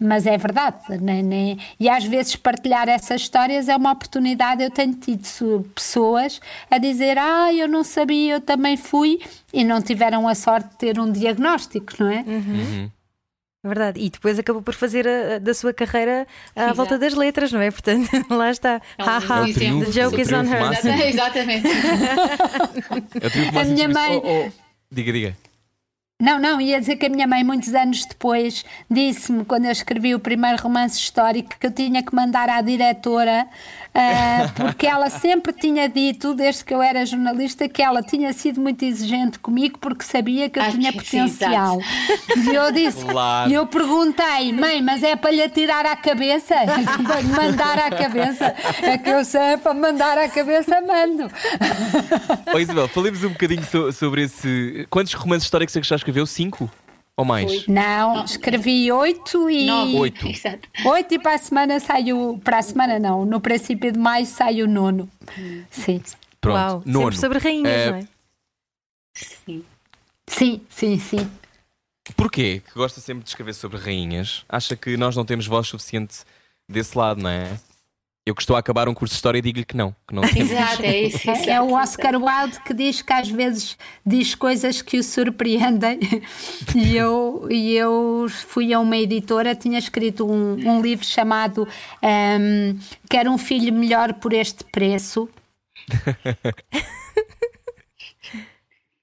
mas 0.00 0.26
é 0.26 0.36
verdade 0.36 0.76
né, 1.00 1.22
né? 1.22 1.56
e 1.78 1.88
às 1.88 2.04
vezes 2.04 2.34
partilhar 2.34 2.88
essas 2.88 3.20
histórias 3.20 3.68
é 3.68 3.76
uma 3.76 3.92
oportunidade 3.92 4.60
eu 4.60 4.72
tenho 4.72 4.94
tido 4.94 5.64
pessoas 5.72 6.40
a 6.68 6.78
dizer 6.78 7.16
ah 7.16 7.52
eu 7.52 7.68
não 7.68 7.84
sabia 7.84 8.34
eu 8.34 8.40
também 8.40 8.76
fui 8.76 9.20
e 9.56 9.64
não 9.64 9.80
tiveram 9.80 10.28
a 10.28 10.34
sorte 10.34 10.68
de 10.68 10.76
ter 10.76 11.00
um 11.00 11.10
diagnóstico, 11.10 11.94
não 11.98 12.10
é? 12.10 12.22
Uhum. 12.26 12.36
Uhum. 12.36 12.90
É 13.64 13.68
verdade. 13.68 13.98
E 13.98 14.10
depois 14.10 14.38
acabou 14.38 14.60
por 14.60 14.74
fazer 14.74 15.08
a, 15.08 15.38
da 15.38 15.54
sua 15.54 15.72
carreira 15.72 16.26
à 16.54 16.74
volta 16.74 16.98
das 16.98 17.14
letras, 17.14 17.50
não 17.50 17.60
é? 17.62 17.70
Portanto, 17.70 18.10
lá 18.28 18.50
está. 18.50 18.82
Haha, 18.98 19.48
é 19.48 19.52
the 19.54 19.90
joke 19.90 20.20
is 20.20 20.30
on 20.30 20.44
her. 20.44 21.08
Exatamente. 21.08 21.68
a 23.58 23.64
minha 23.64 23.88
mãe. 23.88 24.20
Oh, 24.22 24.46
oh. 24.46 24.52
Diga, 24.92 25.10
diga. 25.10 25.36
Não, 26.20 26.38
não, 26.38 26.58
ia 26.58 26.80
dizer 26.80 26.96
que 26.96 27.06
a 27.06 27.08
minha 27.10 27.26
mãe, 27.26 27.44
muitos 27.44 27.74
anos 27.74 28.06
depois, 28.06 28.64
disse-me, 28.90 29.44
quando 29.44 29.66
eu 29.66 29.70
escrevi 29.70 30.14
o 30.14 30.18
primeiro 30.18 30.62
romance 30.62 30.98
histórico, 30.98 31.58
que 31.60 31.66
eu 31.66 31.70
tinha 31.70 32.02
que 32.02 32.14
mandar 32.14 32.48
à 32.48 32.62
diretora 32.62 33.46
ah, 33.98 34.50
porque 34.54 34.86
ela 34.86 35.08
sempre 35.08 35.52
tinha 35.52 35.88
dito, 35.88 36.34
desde 36.34 36.64
que 36.64 36.74
eu 36.74 36.82
era 36.82 37.06
jornalista, 37.06 37.66
que 37.68 37.82
ela 37.82 38.02
tinha 38.02 38.30
sido 38.32 38.60
muito 38.60 38.84
exigente 38.84 39.38
comigo 39.38 39.78
porque 39.78 40.04
sabia 40.04 40.50
que 40.50 40.58
eu 40.58 40.62
Ah, 40.62 40.70
tinha 40.70 40.92
sim, 40.92 40.98
potencial. 40.98 41.80
E 42.36 42.54
eu 42.54 42.70
disse, 42.72 43.04
Claro. 43.06 43.50
e 43.50 43.54
eu 43.54 43.66
perguntei, 43.66 44.52
mãe, 44.52 44.82
mas 44.82 45.02
é 45.02 45.16
para 45.16 45.30
lhe 45.30 45.42
atirar 45.42 45.86
à 45.86 45.96
cabeça? 45.96 46.54
Para 47.06 47.20
lhe 47.20 47.28
mandar 47.28 47.78
à 47.78 47.90
cabeça? 47.90 48.54
É 48.82 48.98
que 48.98 49.08
eu 49.08 49.24
sei, 49.24 49.40
é 49.40 49.56
para 49.56 49.72
mandar 49.74 50.18
à 50.18 50.28
cabeça, 50.28 50.80
mando. 50.82 51.30
Ó 52.52 52.58
Isabel, 52.58 52.88
falemos 52.88 53.22
um 53.24 53.30
bocadinho 53.30 53.64
so- 53.64 53.92
sobre 53.92 54.22
esse. 54.24 54.86
Quantos 54.90 55.12
romances 55.14 55.44
históricos 55.44 55.74
é 55.76 55.80
que 55.80 55.86
já 55.86 55.96
escreveu? 55.96 56.26
Cinco? 56.26 56.70
Ou 57.16 57.24
mais? 57.24 57.66
Não, 57.66 58.24
escrevi 58.24 58.92
oito 58.92 59.48
e. 59.48 59.66
Nove. 59.66 59.94
Oito. 59.96 60.26
Exato. 60.28 60.68
Oito 60.84 61.14
e 61.14 61.18
para 61.18 61.34
a 61.34 61.38
semana 61.38 61.80
saiu. 61.80 62.40
Para 62.44 62.58
a 62.58 62.62
semana 62.62 62.98
não, 62.98 63.24
no 63.24 63.40
princípio 63.40 63.90
de 63.90 63.98
maio 63.98 64.26
sai 64.26 64.62
o 64.62 64.68
nono. 64.68 65.08
Sim. 65.70 66.02
Pronto. 66.40 66.56
Uau, 66.56 66.82
Nono. 66.84 67.04
sempre 67.12 67.18
sobre 67.18 67.38
rainhas, 67.38 67.72
Eh, 67.72 67.90
não 67.90 67.96
é? 67.98 68.08
Sim. 69.14 69.64
Sim, 70.28 70.60
sim, 70.68 70.98
sim. 70.98 71.30
Porquê 72.14 72.60
que 72.64 72.74
gosta 72.74 73.00
sempre 73.00 73.24
de 73.24 73.30
escrever 73.30 73.54
sobre 73.54 73.78
rainhas? 73.78 74.44
Acha 74.48 74.76
que 74.76 74.96
nós 74.96 75.16
não 75.16 75.24
temos 75.24 75.46
voz 75.46 75.66
suficiente 75.66 76.18
desse 76.68 76.96
lado, 76.96 77.22
não 77.22 77.30
é? 77.30 77.58
Eu 78.26 78.34
que 78.34 78.42
estou 78.42 78.56
a 78.56 78.58
acabar 78.58 78.88
um 78.88 78.94
curso 78.94 79.12
de 79.12 79.18
história 79.18 79.40
digo-lhe 79.40 79.64
que 79.64 79.76
não. 79.76 79.94
Que 80.06 80.12
não 80.12 80.22
temos. 80.26 80.50
Exato, 80.50 80.82
é 80.82 81.02
isso. 81.02 81.30
É, 81.30 81.32
exato, 81.32 81.50
é 81.50 81.60
o 81.62 81.66
exato. 81.66 81.82
Oscar 81.82 82.14
Wilde 82.16 82.60
que 82.60 82.74
diz 82.74 83.00
que 83.00 83.12
às 83.12 83.28
vezes 83.30 83.78
diz 84.04 84.34
coisas 84.34 84.82
que 84.82 84.98
o 84.98 85.04
surpreendem. 85.04 86.00
E 86.74 86.96
eu, 86.96 87.46
e 87.50 87.74
eu 87.74 88.26
fui 88.28 88.72
a 88.74 88.80
uma 88.80 88.96
editora, 88.96 89.54
tinha 89.54 89.78
escrito 89.78 90.26
um, 90.26 90.54
um 90.54 90.82
livro 90.82 91.06
chamado 91.06 91.66
ehm, 92.02 92.76
Quero 93.08 93.30
um 93.30 93.38
filho 93.38 93.72
melhor 93.72 94.12
por 94.14 94.32
este 94.32 94.64
preço. 94.64 95.28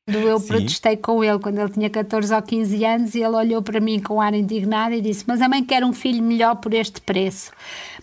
Eu 0.05 0.37
Sim. 0.37 0.47
protestei 0.47 0.97
com 0.97 1.23
ele 1.23 1.39
quando 1.39 1.59
ele 1.59 1.69
tinha 1.69 1.89
14 1.89 2.33
ou 2.35 2.41
15 2.41 2.85
anos 2.85 3.15
e 3.15 3.19
ele 3.23 3.35
olhou 3.37 3.61
para 3.61 3.79
mim 3.79 4.01
com 4.01 4.19
ar 4.19 4.33
indignado 4.33 4.93
e 4.93 4.99
disse: 4.99 5.23
Mas 5.25 5.41
a 5.41 5.47
mãe 5.47 5.63
quer 5.63 5.83
um 5.85 5.93
filho 5.93 6.21
melhor 6.21 6.57
por 6.57 6.73
este 6.73 6.99
preço. 6.99 7.51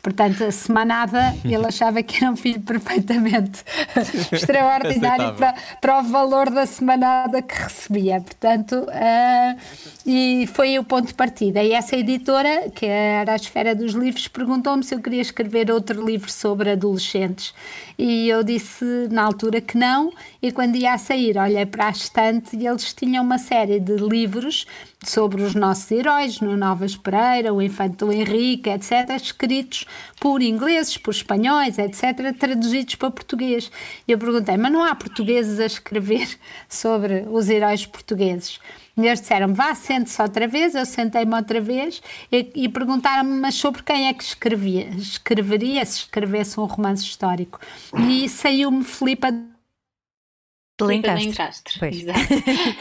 Portanto, 0.02 0.44
a 0.44 0.50
semanada 0.50 1.34
ele 1.44 1.66
achava 1.66 2.02
que 2.02 2.24
era 2.24 2.32
um 2.32 2.36
filho 2.36 2.60
perfeitamente 2.60 3.62
extraordinário 4.32 5.34
para, 5.34 5.54
para 5.80 6.00
o 6.00 6.02
valor 6.04 6.50
da 6.50 6.64
semanada 6.66 7.42
que 7.42 7.54
recebia. 7.54 8.20
Portanto, 8.20 8.86
ah, 8.90 9.56
e 10.06 10.48
foi 10.54 10.78
o 10.78 10.84
ponto 10.84 11.08
de 11.08 11.14
partida. 11.14 11.62
E 11.62 11.72
essa 11.72 11.96
editora, 11.96 12.70
que 12.70 12.86
era 12.86 13.32
a 13.32 13.36
Esfera 13.36 13.74
dos 13.74 13.92
Livros, 13.92 14.28
perguntou-me 14.28 14.82
se 14.82 14.94
eu 14.94 15.00
queria 15.00 15.20
escrever 15.20 15.70
outro 15.70 16.04
livro 16.04 16.30
sobre 16.30 16.70
adolescentes. 16.70 17.54
E 17.98 18.28
eu 18.28 18.42
disse 18.42 18.84
na 19.10 19.22
altura 19.22 19.60
que 19.60 19.76
não, 19.76 20.12
e 20.40 20.50
quando 20.50 20.76
ia 20.76 20.94
a 20.94 20.98
sair, 20.98 21.36
olhei 21.36 21.66
para 21.66 21.88
a 21.88 21.90
estante 21.90 22.56
e 22.56 22.66
eles 22.66 22.94
tinham 22.94 23.22
uma 23.22 23.38
série 23.38 23.78
de 23.78 23.96
livros 23.96 24.66
sobre 25.04 25.42
os 25.42 25.54
nossos 25.54 25.90
heróis, 25.90 26.40
no 26.40 26.56
Novas 26.56 26.96
Pereira, 26.96 27.54
o 27.54 27.62
Infante 27.62 27.96
do 27.96 28.12
Henrique, 28.12 28.68
etc., 28.68 29.10
escritos 29.16 29.86
por 30.20 30.42
ingleses, 30.42 30.96
por 30.98 31.12
espanhóis, 31.12 31.78
etc., 31.78 32.36
traduzidos 32.38 32.94
para 32.96 33.10
português. 33.10 33.70
E 34.06 34.12
eu 34.12 34.18
perguntei, 34.18 34.56
mas 34.56 34.72
não 34.72 34.84
há 34.84 34.94
portugueses 34.94 35.58
a 35.58 35.66
escrever 35.66 36.28
sobre 36.68 37.24
os 37.30 37.48
heróis 37.48 37.86
portugueses? 37.86 38.60
E 38.96 39.06
eles 39.06 39.20
disseram, 39.20 39.54
vá, 39.54 39.74
sente-se 39.74 40.20
outra 40.20 40.46
vez. 40.46 40.74
Eu 40.74 40.84
sentei-me 40.84 41.34
outra 41.34 41.60
vez 41.60 42.02
e, 42.30 42.50
e 42.54 42.68
perguntaram-me, 42.68 43.32
mas 43.40 43.54
sobre 43.54 43.82
quem 43.82 44.08
é 44.08 44.12
que 44.12 44.22
escrevia? 44.22 44.88
escreveria 44.90 45.84
se 45.86 46.00
escrevesse 46.00 46.60
um 46.60 46.64
romance 46.64 47.04
histórico? 47.04 47.58
E 48.08 48.28
saiu-me 48.28 48.84
Filipa 48.84 49.32
De 50.86 50.92
Filipe 50.92 51.08
Lencastre. 51.08 51.78
Pois. 51.78 52.00
Exato. 52.00 52.20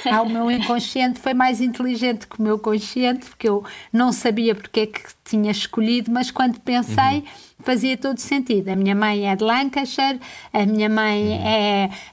ah, 0.11 0.21
o 0.21 0.29
meu 0.29 0.51
inconsciente 0.51 1.19
foi 1.19 1.33
mais 1.33 1.61
inteligente 1.61 2.27
que 2.27 2.39
o 2.39 2.41
meu 2.41 2.59
consciente, 2.59 3.27
porque 3.27 3.47
eu 3.47 3.63
não 3.91 4.11
sabia 4.11 4.55
porque 4.55 4.81
é 4.81 4.85
que 4.87 5.01
tinha 5.23 5.51
escolhido, 5.51 6.11
mas 6.11 6.31
quando 6.31 6.59
pensei 6.59 7.23
fazia 7.59 7.97
todo 7.97 8.19
sentido. 8.19 8.69
A 8.69 8.75
minha 8.75 8.95
mãe 8.95 9.29
é 9.29 9.35
de 9.35 9.43
Lancashire, 9.43 10.19
a 10.53 10.65
minha 10.65 10.89
mãe 10.89 11.33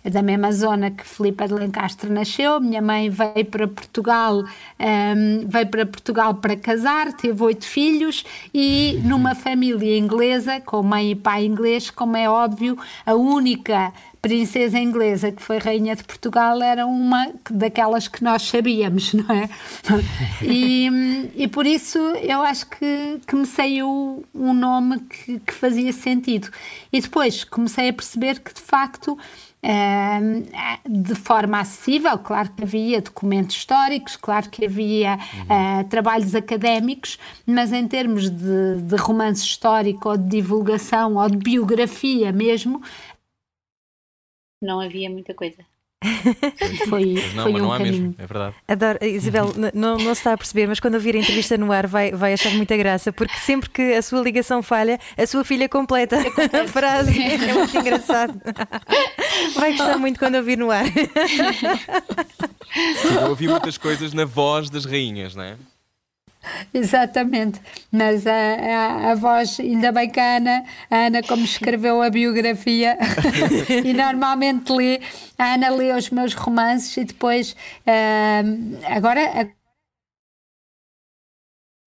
é 0.05 0.11
da 0.11 0.23
mesma 0.23 0.53
zona 0.53 0.91
que 0.91 1.07
Filipa 1.07 1.47
de 1.47 1.55
Lencastre 1.55 2.11
nasceu, 2.11 2.55
a 2.55 2.61
minha 2.61 2.83
mãe 2.83 3.09
veio 3.09 3.45
para 3.47 3.69
Portugal, 3.69 4.39
hum, 4.41 5.45
veio 5.47 5.67
para 5.69 5.87
Portugal 5.87 6.35
para 6.35 6.57
casar, 6.57 7.13
teve 7.13 7.43
oito 7.43 7.65
filhos 7.65 8.25
e 8.53 9.01
numa 9.05 9.35
família 9.35 9.97
inglesa, 9.97 10.61
com 10.61 10.83
mãe 10.83 11.13
e 11.13 11.15
pai 11.15 11.45
inglês, 11.45 11.91
como 11.91 12.17
é 12.17 12.29
óbvio, 12.29 12.77
a 13.05 13.15
única 13.15 13.93
princesa 14.27 14.77
inglesa 14.77 15.31
que 15.31 15.41
foi 15.41 15.59
rainha 15.59 15.95
de 15.95 16.03
Portugal 16.03 16.61
era 16.61 16.85
uma 16.85 17.29
daquelas 17.49 18.09
que 18.09 18.25
nós 18.25 18.43
sabíamos, 18.43 19.15
não 19.15 19.33
é? 19.33 19.49
E, 20.43 21.31
e 21.37 21.49
por 21.49 21.65
isso 21.65 21.99
eu 21.99 22.43
acho 22.43 22.67
que, 22.67 23.21
que 23.25 23.37
me 23.37 23.47
saiu 23.47 24.25
um 24.35 24.53
nome 24.53 24.99
que, 25.01 25.39
que 25.39 25.53
fazia 25.53 25.93
sentido. 25.93 26.49
E 26.93 27.01
depois 27.01 27.45
comecei 27.45 27.89
a 27.89 27.93
perceber 27.93 28.41
que 28.41 28.53
de 28.53 28.61
facto. 28.61 29.17
hum, 29.63 30.45
de 30.89 31.15
forma 31.15 31.61
acessível, 31.61 32.17
claro 32.19 32.51
que 32.51 32.63
havia 32.63 33.01
documentos 33.01 33.57
históricos, 33.57 34.17
claro 34.17 34.49
que 34.49 34.65
havia 34.65 35.19
ah, 35.49 35.85
trabalhos 35.91 36.35
académicos, 36.35 37.19
mas 37.45 37.73
em 37.73 37.87
termos 37.89 38.31
de, 38.31 38.83
de 38.83 38.97
romance 38.97 39.43
histórico 39.43 40.11
ou 40.11 40.17
de 40.17 40.29
divulgação 40.29 41.17
ou 41.17 41.29
de 41.29 41.37
biografia 41.37 42.31
mesmo, 42.33 42.81
Não 44.61 44.81
havia 44.81 45.09
muita 45.11 45.35
coisa. 45.35 45.57
foi, 46.89 47.15
Mas 47.15 47.35
não, 47.35 47.43
foi 47.45 47.53
mas 47.53 47.63
um 47.63 47.65
não 47.65 47.73
há 47.73 47.79
caminho. 47.79 48.03
mesmo, 48.03 48.15
é 48.19 48.27
verdade. 48.27 48.55
Adoro, 48.69 48.99
Isabel, 49.03 49.53
não, 49.75 49.97
não 49.97 50.15
se 50.15 50.21
está 50.21 50.35
a 50.35 50.37
perceber, 50.37 50.67
mas 50.67 50.79
quando 50.79 50.95
ouvir 50.95 51.17
a 51.17 51.19
entrevista 51.19 51.57
no 51.57 51.73
ar 51.73 51.87
vai, 51.87 52.13
vai 52.13 52.35
achar 52.35 52.53
muita 52.53 52.77
graça, 52.77 53.13
porque 53.13 53.35
sempre 53.39 53.71
que 53.71 53.95
a 53.95 54.03
sua 54.03 54.21
ligação 54.21 54.63
falha, 54.63 55.01
a 55.17 55.27
sua 55.27 55.43
filha 55.43 55.69
completa 55.69 56.17
a 56.19 56.69
frase. 56.69 57.17
É 57.47 57.53
muito 57.55 57.77
engraçado. 57.77 58.41
Vai 59.55 59.73
gostar 59.73 59.99
muito 59.99 60.19
quando 60.19 60.37
ouvir 60.37 60.57
no 60.59 60.71
ar. 60.71 60.85
Eu 63.23 63.31
ouvi 63.31 63.49
muitas 63.49 63.79
coisas 63.79 64.13
na 64.13 64.25
voz 64.25 64.69
das 64.69 64.85
rainhas, 64.85 65.35
não 65.35 65.43
é? 65.45 65.57
Exatamente, 66.75 67.61
mas 67.91 68.27
a, 68.27 68.33
a, 68.33 69.13
a 69.13 69.15
voz, 69.15 69.59
ainda 69.61 69.93
bem 69.93 70.09
que 70.11 70.21
a 70.21 70.37
Ana, 70.37 70.65
a 70.91 70.97
Ana 71.07 71.23
como 71.23 71.45
escreveu 71.45 72.03
a 72.03 72.11
biografia 72.11 72.97
e 73.85 73.93
normalmente 73.93 74.73
lê, 74.73 75.01
a 75.39 75.55
Ana 75.55 75.71
lê 75.71 75.93
os 75.93 76.11
meus 76.11 76.35
romances 76.35 76.97
e 76.97 77.05
depois 77.05 77.57
ah, 77.87 78.43
agora 78.97 79.51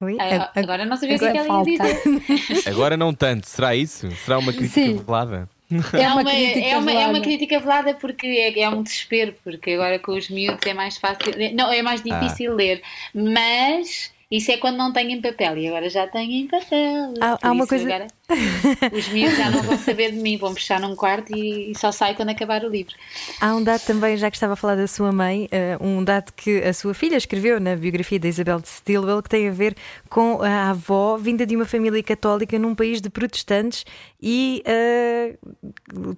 Ui, 0.01 0.17
Ah, 0.21 0.25
a- 0.37 0.43
a- 0.45 0.61
Agora 0.61 0.85
não 0.85 0.97
sabia 0.97 1.17
o 1.17 1.19
que 1.19 1.25
é 1.25 1.33
que 1.33 1.39
agora 1.39 1.59
ela 1.59 1.59
ia 1.71 1.77
dizer. 1.77 2.03
Agora 2.71 2.97
não 2.97 3.13
tanto, 3.13 3.49
será 3.49 3.75
isso? 3.75 4.09
Será 4.25 4.39
uma 4.39 4.53
crítica 4.53 4.81
Sim. 4.81 4.97
velada? 4.99 5.49
É 5.93 6.03
É 6.03 6.07
uma 6.07 6.23
uma, 6.23 6.31
crítica 6.31 6.67
é, 6.67 6.79
uma, 6.79 6.93
é 6.93 6.95
uma 6.99 7.07
velada. 7.09 7.21
crítica 7.25 7.59
velada 7.61 7.95
porque 7.95 8.27
é, 8.27 8.61
é 8.61 8.69
um 8.71 8.83
desespero, 8.83 9.35
porque 9.43 9.73
agora 9.73 9.99
com 9.99 10.13
os 10.13 10.29
miúdos 10.31 10.65
é 10.67 10.73
mais 10.73 10.97
fácil, 10.99 11.33
não, 11.55 11.73
é 11.73 11.83
mais 11.83 12.01
difícil 12.01 12.55
ler, 12.55 12.81
mas 13.13 14.11
isso 14.31 14.51
é 14.53 14.57
quando 14.59 14.77
não 14.77 14.93
tenho 14.93 15.11
em 15.11 15.21
papel 15.23 15.57
e 15.57 15.69
agora 15.69 15.89
já 15.89 16.07
tenho 16.07 16.31
em 16.33 16.47
papel. 16.47 17.15
Há- 17.21 17.39
há 17.41 17.51
uma 17.53 17.67
coisa- 17.67 17.85
agora 17.87 18.07
os 18.93 19.09
miúdos 19.09 19.39
já 19.39 19.51
não 19.51 19.63
vão 19.63 19.79
saber 19.79 20.13
de 20.13 20.19
mim, 20.19 20.37
vão 20.37 20.53
fechar 20.55 20.79
num 20.79 20.95
quarto 20.95 21.35
e, 21.35 21.71
e 21.71 21.79
só 21.79 21.91
sai 21.91 22.15
quando 22.15 22.29
acabar 22.29 22.63
o 22.63 22.69
livro. 22.69 22.95
Há 23.41 23.55
um 23.55 23.63
dado 23.65 23.81
também, 23.87 24.19
já 24.19 24.31
que 24.31 24.37
estava 24.37 24.53
a 24.53 24.57
falar 24.57 24.75
da 24.77 24.87
sua 24.87 25.11
mãe, 25.13 25.49
eh, 25.51 25.79
um 25.81 26.05
dado 26.05 26.31
que 26.37 26.59
a 26.63 26.75
sua 26.75 26.93
filha 26.93 27.17
escreveu 27.17 27.59
na 27.59 27.75
biografia 27.75 28.19
da 28.21 28.29
Isabel 28.29 28.61
de 28.61 28.69
Stilwell, 28.69 29.23
que 29.23 29.31
tem 29.31 29.49
a 29.49 29.53
ver 29.53 29.75
com 30.11 30.43
a 30.43 30.71
avó 30.71 31.17
vinda 31.17 31.47
de 31.47 31.57
uma 31.57 31.65
família 31.65 32.03
católica 32.03 32.59
num 32.59 32.75
país 32.75 33.01
de 33.01 33.09
protestantes 33.09 33.87
e, 34.21 34.63
eh, 34.67 35.37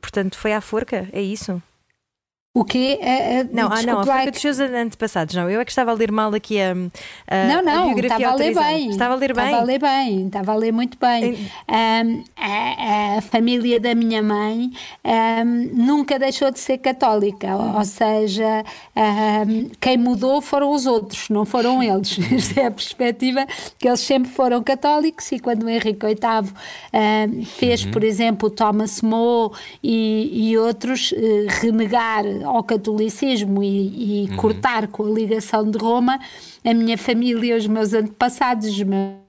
portanto, 0.00 0.36
foi 0.36 0.52
à 0.52 0.60
forca, 0.60 1.08
é 1.12 1.22
isso? 1.22 1.62
O 2.52 2.64
quê? 2.64 2.98
Ah, 3.00 3.06
ah, 3.06 3.48
Não, 3.52 3.68
ah, 3.70 3.82
não, 3.82 4.00
a 4.00 4.04
forca 4.04 4.22
é 4.24 4.30
dos 4.32 4.40
seus 4.40 4.58
antepassados, 4.58 5.36
não. 5.36 5.48
Eu 5.48 5.60
é 5.60 5.64
que 5.64 5.70
estava 5.70 5.92
a 5.92 5.94
ler 5.94 6.10
mal 6.10 6.34
aqui 6.34 6.60
a, 6.60 6.72
a, 6.72 7.44
Não, 7.46 7.58
a 7.60 7.62
não, 7.62 7.94
biografia 7.94 8.26
estava 8.26 8.32
a 8.32 8.34
ler 8.34 8.54
bem. 8.54 8.90
Estava 8.90 9.14
a 9.14 9.16
ler 9.16 9.34
bem. 9.34 9.44
Estava 9.44 9.60
a 9.60 9.64
ler 9.64 9.78
bem, 9.78 10.26
estava 10.26 10.52
a 10.52 10.56
ler 10.56 10.72
muito 10.72 10.98
bem. 10.98 11.48
Ahm, 11.68 12.24
a, 12.36 13.18
a 13.18 13.20
família 13.20 13.78
da 13.78 13.94
minha 13.94 14.20
mãe 14.20 14.72
ahm, 15.04 15.70
nunca 15.74 16.18
deixou 16.18 16.50
de 16.50 16.58
ser 16.58 16.78
católica, 16.78 17.54
ou, 17.54 17.76
ou 17.76 17.84
seja, 17.84 18.64
ahm, 18.96 19.70
quem 19.80 19.96
mudou 19.96 20.42
foram 20.42 20.72
os 20.72 20.86
outros, 20.86 21.28
não 21.28 21.44
foram 21.44 21.80
eles. 21.80 22.18
Esta 22.34 22.62
é 22.62 22.66
a 22.66 22.70
perspectiva 22.72 23.46
que 23.78 23.86
eles 23.86 24.00
sempre 24.00 24.28
foram 24.28 24.60
católicos 24.60 25.30
e 25.30 25.38
quando 25.38 25.62
o 25.62 25.68
Henrique 25.68 26.04
VIII 26.04 27.44
fez, 27.44 27.84
por 27.84 28.02
exemplo, 28.02 28.50
Thomas 28.50 29.02
More 29.02 29.54
e, 29.80 30.50
e 30.50 30.58
outros 30.58 31.14
eh, 31.16 31.46
renegar 31.48 32.24
ao 32.44 32.62
catolicismo 32.62 33.62
e, 33.62 34.24
e 34.24 34.36
cortar 34.36 34.88
com 34.88 35.04
a 35.04 35.10
ligação 35.10 35.70
de 35.70 35.78
Roma, 35.78 36.18
a 36.64 36.74
minha 36.74 36.96
família, 36.98 37.56
os 37.56 37.66
meus 37.66 37.92
antepassados, 37.92 38.68
os 38.68 38.82
meus 38.82 39.19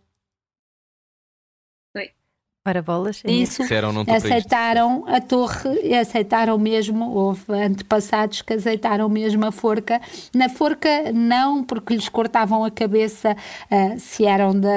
Ora, 2.63 2.79
bolas. 2.83 3.23
é 3.25 3.31
Isso 3.31 3.63
Disseram, 3.63 3.91
não 3.91 4.05
aceitaram 4.07 5.03
a 5.07 5.19
torre, 5.19 5.95
aceitaram 5.95 6.59
mesmo, 6.59 7.09
houve 7.09 7.41
antepassados 7.53 8.43
que 8.43 8.53
aceitaram 8.53 9.09
mesmo 9.09 9.43
a 9.47 9.51
forca. 9.51 9.99
Na 10.31 10.47
forca, 10.47 11.11
não, 11.11 11.63
porque 11.63 11.95
lhes 11.95 12.07
cortavam 12.07 12.63
a 12.63 12.69
cabeça, 12.69 13.35
ah, 13.71 13.95
se 13.97 14.25
eram 14.27 14.53
da, 14.59 14.69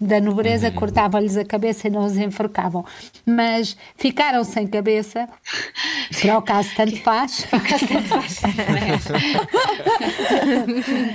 da 0.00 0.22
nobreza, 0.22 0.70
cortavam-lhes 0.70 1.36
a 1.36 1.44
cabeça 1.44 1.88
e 1.88 1.90
não 1.90 2.06
os 2.06 2.16
enforcavam. 2.16 2.82
Mas 3.26 3.76
ficaram 3.94 4.42
sem 4.42 4.66
cabeça, 4.66 5.28
para 6.22 6.38
o 6.38 6.40
caso 6.42 6.70
tanto 6.74 6.96
faz. 7.02 7.46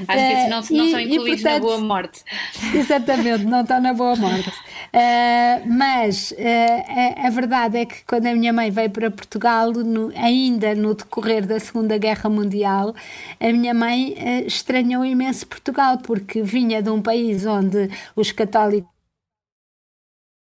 Às 0.07 0.21
vezes 0.21 0.49
não, 0.49 0.61
não 0.77 0.85
E- 0.85 0.91
são 0.91 0.99
e, 0.99 1.03
incluídos 1.15 1.41
na 1.43 1.49
portanto, 1.51 1.61
boa 1.63 1.77
morte. 1.79 2.23
Exatamente, 2.71 3.45
não 3.45 3.61
estão 3.61 3.81
na 3.81 3.93
boa 3.95 4.15
morte. 4.15 4.53
Ah, 4.93 5.59
mas 5.65 6.02
ah, 6.37 7.23
a, 7.23 7.27
a 7.27 7.29
verdade 7.29 7.77
é 7.77 7.85
que 7.85 8.03
quando 8.05 8.25
a 8.27 8.35
minha 8.35 8.51
mãe 8.53 8.69
veio 8.71 8.89
para 8.89 9.09
Portugal, 9.11 9.71
no- 9.71 10.11
ainda 10.15 10.73
no 10.75 10.93
decorrer 10.95 11.45
da 11.45 11.59
Segunda 11.59 11.97
Guerra 11.97 12.29
Mundial, 12.29 12.93
a 13.39 13.51
minha 13.51 13.73
mãe 13.73 14.15
ah, 14.17 14.41
estranhou 14.41 15.05
imenso 15.05 15.45
Portugal, 15.47 15.97
porque 15.99 16.41
vinha 16.41 16.81
de 16.81 16.89
um 16.89 17.01
país 17.01 17.45
onde 17.45 17.89
os 18.15 18.31
católicos, 18.31 18.91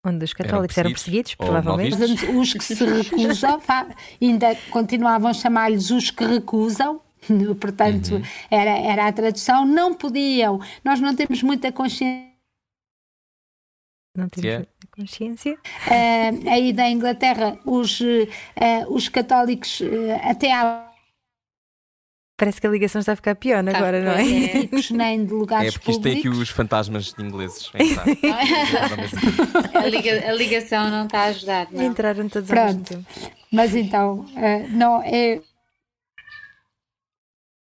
Onde 0.07 0.25
os 0.25 0.33
católicos 0.33 0.79
eram 0.79 0.91
perseguidos, 0.91 1.35
ou 1.39 1.47
mal 1.53 1.63
provavelmente. 1.63 2.27
os 2.31 2.55
que 2.55 2.65
se 2.65 2.85
recusam, 2.85 3.61
ainda 4.23 4.55
continuavam 4.71 5.31
a 5.31 5.35
chamar-lhes 5.35 5.91
os 5.91 6.11
que 6.11 6.25
recusam. 6.25 7.01
Portanto, 7.61 8.23
era, 8.49 8.71
era 8.79 9.09
a 9.09 9.13
tradução, 9.13 9.67
não 9.67 9.93
podiam. 9.93 10.61
Nós 10.85 11.01
não 11.01 11.15
temos 11.17 11.43
muita 11.43 11.73
consciência 11.73 12.28
Não 14.19 14.29
temos 14.29 14.45
Yeah. 14.45 14.67
consciência. 14.91 15.57
eh, 15.91 16.31
aí 16.51 16.73
da 16.73 16.89
Inglaterra, 16.91 17.57
os, 17.65 18.01
eh, 18.57 18.85
os 18.89 19.09
católicos 19.09 19.81
eh, 19.81 20.21
até 20.29 20.53
há 20.53 20.85
Parece 22.41 22.61
que 22.61 22.69
a 22.69 22.71
ligação 22.71 23.01
está 23.01 23.15
a 23.15 23.17
ficar 23.17 23.35
pior 23.35 23.65
Tá, 23.65 23.77
agora, 23.77 24.01
não 24.01 24.13
é? 24.13 24.23
é. 24.23 24.69
nem 24.95 25.25
de 25.27 25.33
lugares 25.33 25.69
É 25.71 25.73
porque 25.77 25.91
isto 25.91 26.03
tem 26.03 26.13
aqui 26.13 26.23
públicos. 26.23 26.49
os 26.49 26.55
fantasmas 26.55 27.13
ingleses. 27.19 27.69
É 27.75 27.83
verdade. 27.85 28.19
A, 29.77 29.87
liga- 29.89 30.29
a 30.29 30.33
ligação 30.35 30.89
não 30.89 31.07
está 31.07 31.23
a 31.23 31.25
ajudar. 31.27 31.67
Não. 31.73 31.83
Entraram 31.83 32.29
todos 32.29 32.49
Pronto. 32.49 33.05
Mas 33.53 33.75
então, 33.75 34.25
não 34.71 35.03
é 35.03 35.41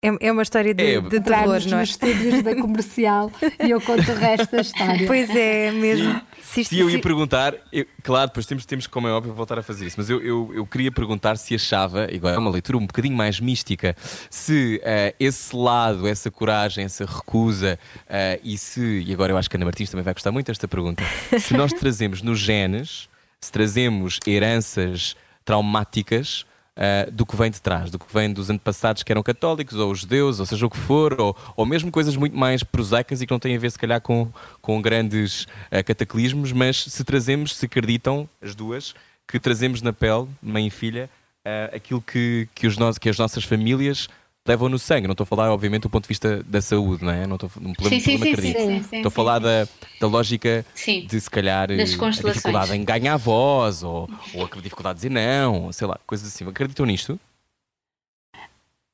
É, 0.02 0.28
é 0.28 0.32
uma 0.32 0.42
história 0.44 0.74
de, 0.74 0.82
É. 0.82 1.02
de 1.02 1.10
terror, 1.10 1.14
entrarmos 1.20 1.66
não 1.66 1.78
é? 1.78 1.82
nos 1.82 1.90
estúdios 1.90 2.42
da 2.42 2.56
comercial 2.56 3.30
e 3.62 3.70
eu 3.70 3.82
conto 3.82 4.10
o 4.10 4.16
resto 4.16 4.50
da 4.56 4.62
história. 4.62 5.06
Pois 5.06 5.30
é, 5.36 5.72
mesmo. 5.72 6.22
Se 6.42 6.64
Se 6.64 6.80
eu 6.80 6.90
ia 6.90 6.96
se- 6.96 7.02
perguntar, 7.02 7.54
eu- 7.72 7.86
claro, 8.02 8.28
depois 8.30 8.46
temos, 8.46 8.66
temos, 8.66 8.88
como 8.88 9.10
é 9.10 9.12
óbvio, 9.12 9.34
voltar 9.34 9.60
a 9.60 9.62
fazer 9.62 9.86
isso, 9.86 9.98
mas 10.00 10.10
eu, 10.10 10.22
eu, 10.22 10.52
eu 10.56 10.66
queria 10.66 10.90
perguntar 10.90 11.38
se 11.38 11.54
achava, 11.54 12.08
e 12.10 12.16
agora 12.16 12.36
é 12.36 12.40
uma 12.40 12.50
leitura 12.50 12.78
um 12.78 12.86
bocadinho 12.88 13.16
mais 13.16 13.42
mística, 13.42 13.94
se 14.30 14.80
eh, 14.86 15.14
esse 15.20 15.54
lado, 15.54 16.08
essa 16.08 16.32
coragem, 16.32 16.86
essa 16.86 17.06
recusa, 17.06 17.78
eh, 18.08 18.40
e 18.42 18.58
se, 18.58 19.04
e 19.06 19.14
agora 19.14 19.34
eu 19.34 19.38
acho 19.38 19.50
que 19.50 19.58
a 19.58 19.60
Ana 19.60 19.66
Martins 19.66 19.90
também 19.92 20.04
vai 20.06 20.14
gostar 20.14 20.32
muito 20.32 20.48
desta 20.48 20.68
pergunta, 20.68 21.04
se 21.40 21.54
nós 21.56 21.74
trazemos 21.74 22.22
nos 22.22 22.40
genes, 22.40 23.10
se 23.42 23.52
trazemos 23.52 24.18
heranças 24.26 25.16
traumáticas. 25.44 26.46
Eh, 26.82 27.10
do 27.12 27.26
que 27.26 27.36
vem 27.36 27.52
de 27.52 27.62
trás, 27.62 27.92
do 27.92 28.00
que 28.00 28.06
vem 28.12 28.32
dos 28.32 28.50
antepassados 28.50 29.04
que 29.04 29.12
eram 29.12 29.22
católicos, 29.22 29.76
ou 29.76 29.94
judeus, 29.94 30.40
ou 30.40 30.46
seja 30.46 30.66
o 30.66 30.70
que 30.70 30.78
for, 30.78 31.20
ou, 31.20 31.36
ou 31.58 31.66
mesmo 31.66 31.92
coisas 31.92 32.16
muito 32.16 32.36
mais 32.38 32.64
prosaicas 32.64 33.22
e 33.22 33.28
que 33.28 33.32
não 33.34 33.40
têm 33.40 33.56
a 33.56 33.60
ver, 33.60 33.70
se 33.70 33.78
calhar, 33.78 34.00
com, 34.00 34.32
com 34.62 34.82
grandes 34.82 35.46
eh, 35.70 35.84
cataclismos, 35.84 36.54
mas 36.54 36.84
se 36.86 37.04
trazemos, 37.04 37.54
se 37.56 37.66
acreditam, 37.66 38.28
as 38.42 38.56
duas, 38.56 38.96
que 39.28 39.38
trazemos 39.40 39.82
na 39.82 39.92
pele, 39.92 40.26
mãe 40.42 40.68
e 40.68 40.70
filha, 40.70 41.10
eh, 41.44 41.70
aquilo 41.76 42.02
que, 42.02 42.48
que, 42.56 42.66
os 42.66 42.78
no- 42.78 42.94
que 42.94 43.10
as 43.10 43.18
nossas 43.18 43.44
famílias 43.44 44.08
levam 44.50 44.68
no 44.68 44.80
sangue. 44.80 45.08
Não 45.08 45.14
estou 45.14 45.24
a 45.24 45.28
falar, 45.28 45.52
obviamente, 45.52 45.84
do 45.84 45.90
ponto 45.90 46.04
de 46.04 46.08
vista 46.10 46.44
da 46.44 46.62
saúde, 46.62 47.04
não 47.04 47.12
é? 47.12 47.28
Não 47.28 47.36
estou 47.36 47.50
um 47.62 47.74
problema, 47.74 47.90
Sim, 47.90 48.00
sim, 48.00 48.18
problema 48.18 48.26
sim, 48.26 48.32
cardíaco. 48.54 48.60
sim, 48.60 48.84
sim, 48.90 48.96
Estou 48.98 49.10
a 49.10 49.12
falar 49.12 49.40
da, 49.40 49.68
da 50.00 50.08
lógica 50.08 50.66
Sim. 50.74 51.06
de, 51.06 51.22
se 51.22 51.30
calhar, 51.30 51.70
eh, 51.72 51.76
a 51.76 51.78
dificuldade 51.78 52.76
em 52.76 52.84
ganhar 52.84 53.18
voz, 53.18 53.84
ou, 53.84 54.10
ou 54.34 54.44
a 54.46 54.62
dificuldade 54.62 55.00
de 55.00 55.08
dizer 55.08 55.10
não, 55.12 55.66
ou 55.66 55.74
sei 55.74 55.88
lá, 55.88 56.00
coisas 56.06 56.28
assim. 56.28 56.48
Acreditam 56.48 56.86
nisto? 56.86 57.20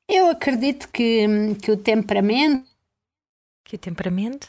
Eu 0.08 0.30
acredito 0.30 0.88
que, 0.92 1.26
que 1.60 1.70
o 1.72 1.76
temperamento 1.76 2.64
Que 3.64 3.74
o 3.74 3.78
temperamento? 3.78 4.48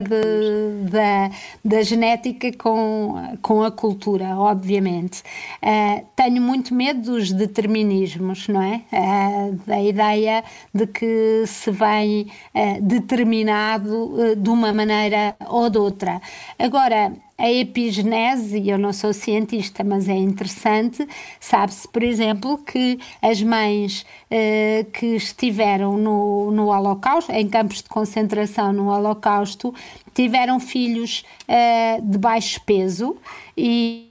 De- 0.00 0.90
da, 0.90 1.30
da 1.64 1.82
genética 1.82 2.50
com, 2.56 3.14
com 3.42 3.62
a 3.62 3.70
cultura, 3.70 4.36
obviamente. 4.36 5.22
Ah, 5.62 6.00
tenho 6.16 6.40
muito 6.40 6.74
medo 6.74 7.12
dos 7.12 7.30
determinismos, 7.32 8.48
não 8.48 8.62
é? 8.62 8.80
Ah, 8.92 9.50
da 9.66 9.80
ideia 9.80 10.42
de 10.74 10.86
que 10.86 11.44
se 11.46 11.70
vem 11.70 12.26
ah, 12.54 12.78
determinado 12.80 14.34
de 14.36 14.48
uma 14.50 14.72
maneira 14.72 15.36
ou 15.48 15.68
de 15.68 15.78
outra. 15.78 16.20
Agora, 16.58 17.12
a 17.40 17.50
epigenese, 17.50 18.68
eu 18.68 18.76
não 18.76 18.92
sou 18.92 19.14
cientista, 19.14 19.82
mas 19.82 20.08
é 20.08 20.14
interessante, 20.14 21.08
sabe-se, 21.40 21.88
por 21.88 22.02
exemplo, 22.02 22.58
que 22.58 22.98
as 23.22 23.42
mães 23.42 24.04
eh, 24.30 24.84
que 24.92 25.16
estiveram 25.16 25.96
no, 25.96 26.50
no 26.50 26.66
Holocausto, 26.66 27.32
em 27.32 27.48
campos 27.48 27.78
de 27.78 27.88
concentração 27.88 28.74
no 28.74 28.90
Holocausto, 28.90 29.74
tiveram 30.14 30.60
filhos 30.60 31.24
eh, 31.48 31.98
de 32.02 32.18
baixo 32.18 32.60
peso 32.66 33.16
e 33.56 34.09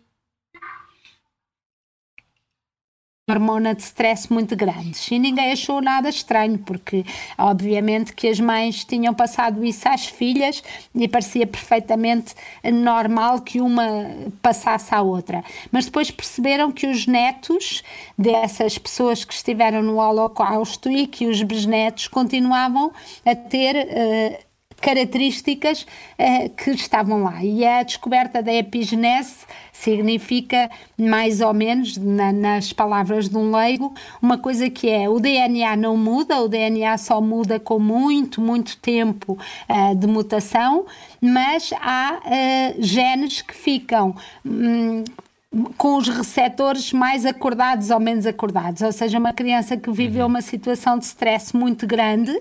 hormona 3.29 3.75
de 3.75 3.81
stress 3.83 4.31
muito 4.31 4.55
grandes. 4.55 5.09
E 5.11 5.19
ninguém 5.19 5.51
achou 5.51 5.81
nada 5.81 6.09
estranho 6.09 6.57
porque 6.59 7.05
obviamente 7.37 8.13
que 8.13 8.27
as 8.27 8.39
mães 8.39 8.83
tinham 8.83 9.13
passado 9.13 9.63
isso 9.63 9.87
às 9.87 10.05
filhas 10.07 10.63
e 10.93 11.07
parecia 11.07 11.45
perfeitamente 11.45 12.33
normal 12.73 13.41
que 13.41 13.61
uma 13.61 14.09
passasse 14.41 14.93
à 14.93 15.01
outra. 15.01 15.43
Mas 15.71 15.85
depois 15.85 16.11
perceberam 16.11 16.71
que 16.71 16.87
os 16.87 17.07
netos 17.07 17.83
dessas 18.17 18.77
pessoas 18.77 19.23
que 19.23 19.33
estiveram 19.33 19.81
no 19.81 19.97
holocausto 19.97 20.89
e 20.91 21.07
que 21.07 21.27
os 21.27 21.41
bisnetos 21.41 22.07
continuavam 22.07 22.91
a 23.25 23.35
ter 23.35 23.75
eh, 23.75 24.39
características 24.79 25.85
eh, 26.17 26.49
que 26.49 26.71
estavam 26.71 27.23
lá. 27.23 27.43
E 27.43 27.65
a 27.65 27.83
descoberta 27.83 28.41
da 28.41 28.53
epigenese 28.53 29.45
significa, 29.73 30.69
mais 30.97 31.41
ou 31.41 31.53
menos, 31.53 31.97
na- 31.97 32.31
nas 32.33 32.73
palavras 32.73 33.29
de 33.29 33.37
um 33.37 33.55
leigo, 33.55 33.93
uma 34.21 34.37
coisa 34.37 34.69
que 34.69 34.89
é 34.89 35.07
o 35.09 35.19
DNA 35.19 35.75
não 35.75 35.95
muda, 35.97 36.41
o 36.41 36.47
DNA 36.47 36.97
só 36.97 37.21
muda 37.21 37.59
com 37.59 37.79
muito, 37.79 38.41
muito 38.41 38.77
tempo 38.77 39.37
eh, 39.67 39.95
de 39.95 40.07
mutação, 40.07 40.85
mas 41.21 41.71
há 41.81 42.19
eh, 42.25 42.75
genes 42.79 43.41
que 43.41 43.53
ficam. 43.53 44.15
hum, 44.45 45.03
com 45.77 45.97
os 45.97 46.07
receptores 46.07 46.93
mais 46.93 47.25
acordados 47.25 47.89
ou 47.89 47.99
menos 47.99 48.27
acordados, 48.27 48.83
ou 48.83 48.91
seja, 48.91 49.17
uma 49.17 49.33
criança 49.33 49.75
que 49.75 49.89
viveu 49.91 50.27
uma 50.27 50.43
situação 50.43 50.99
de 50.99 51.05
stress 51.05 51.55
muito 51.57 51.87
grande, 51.87 52.31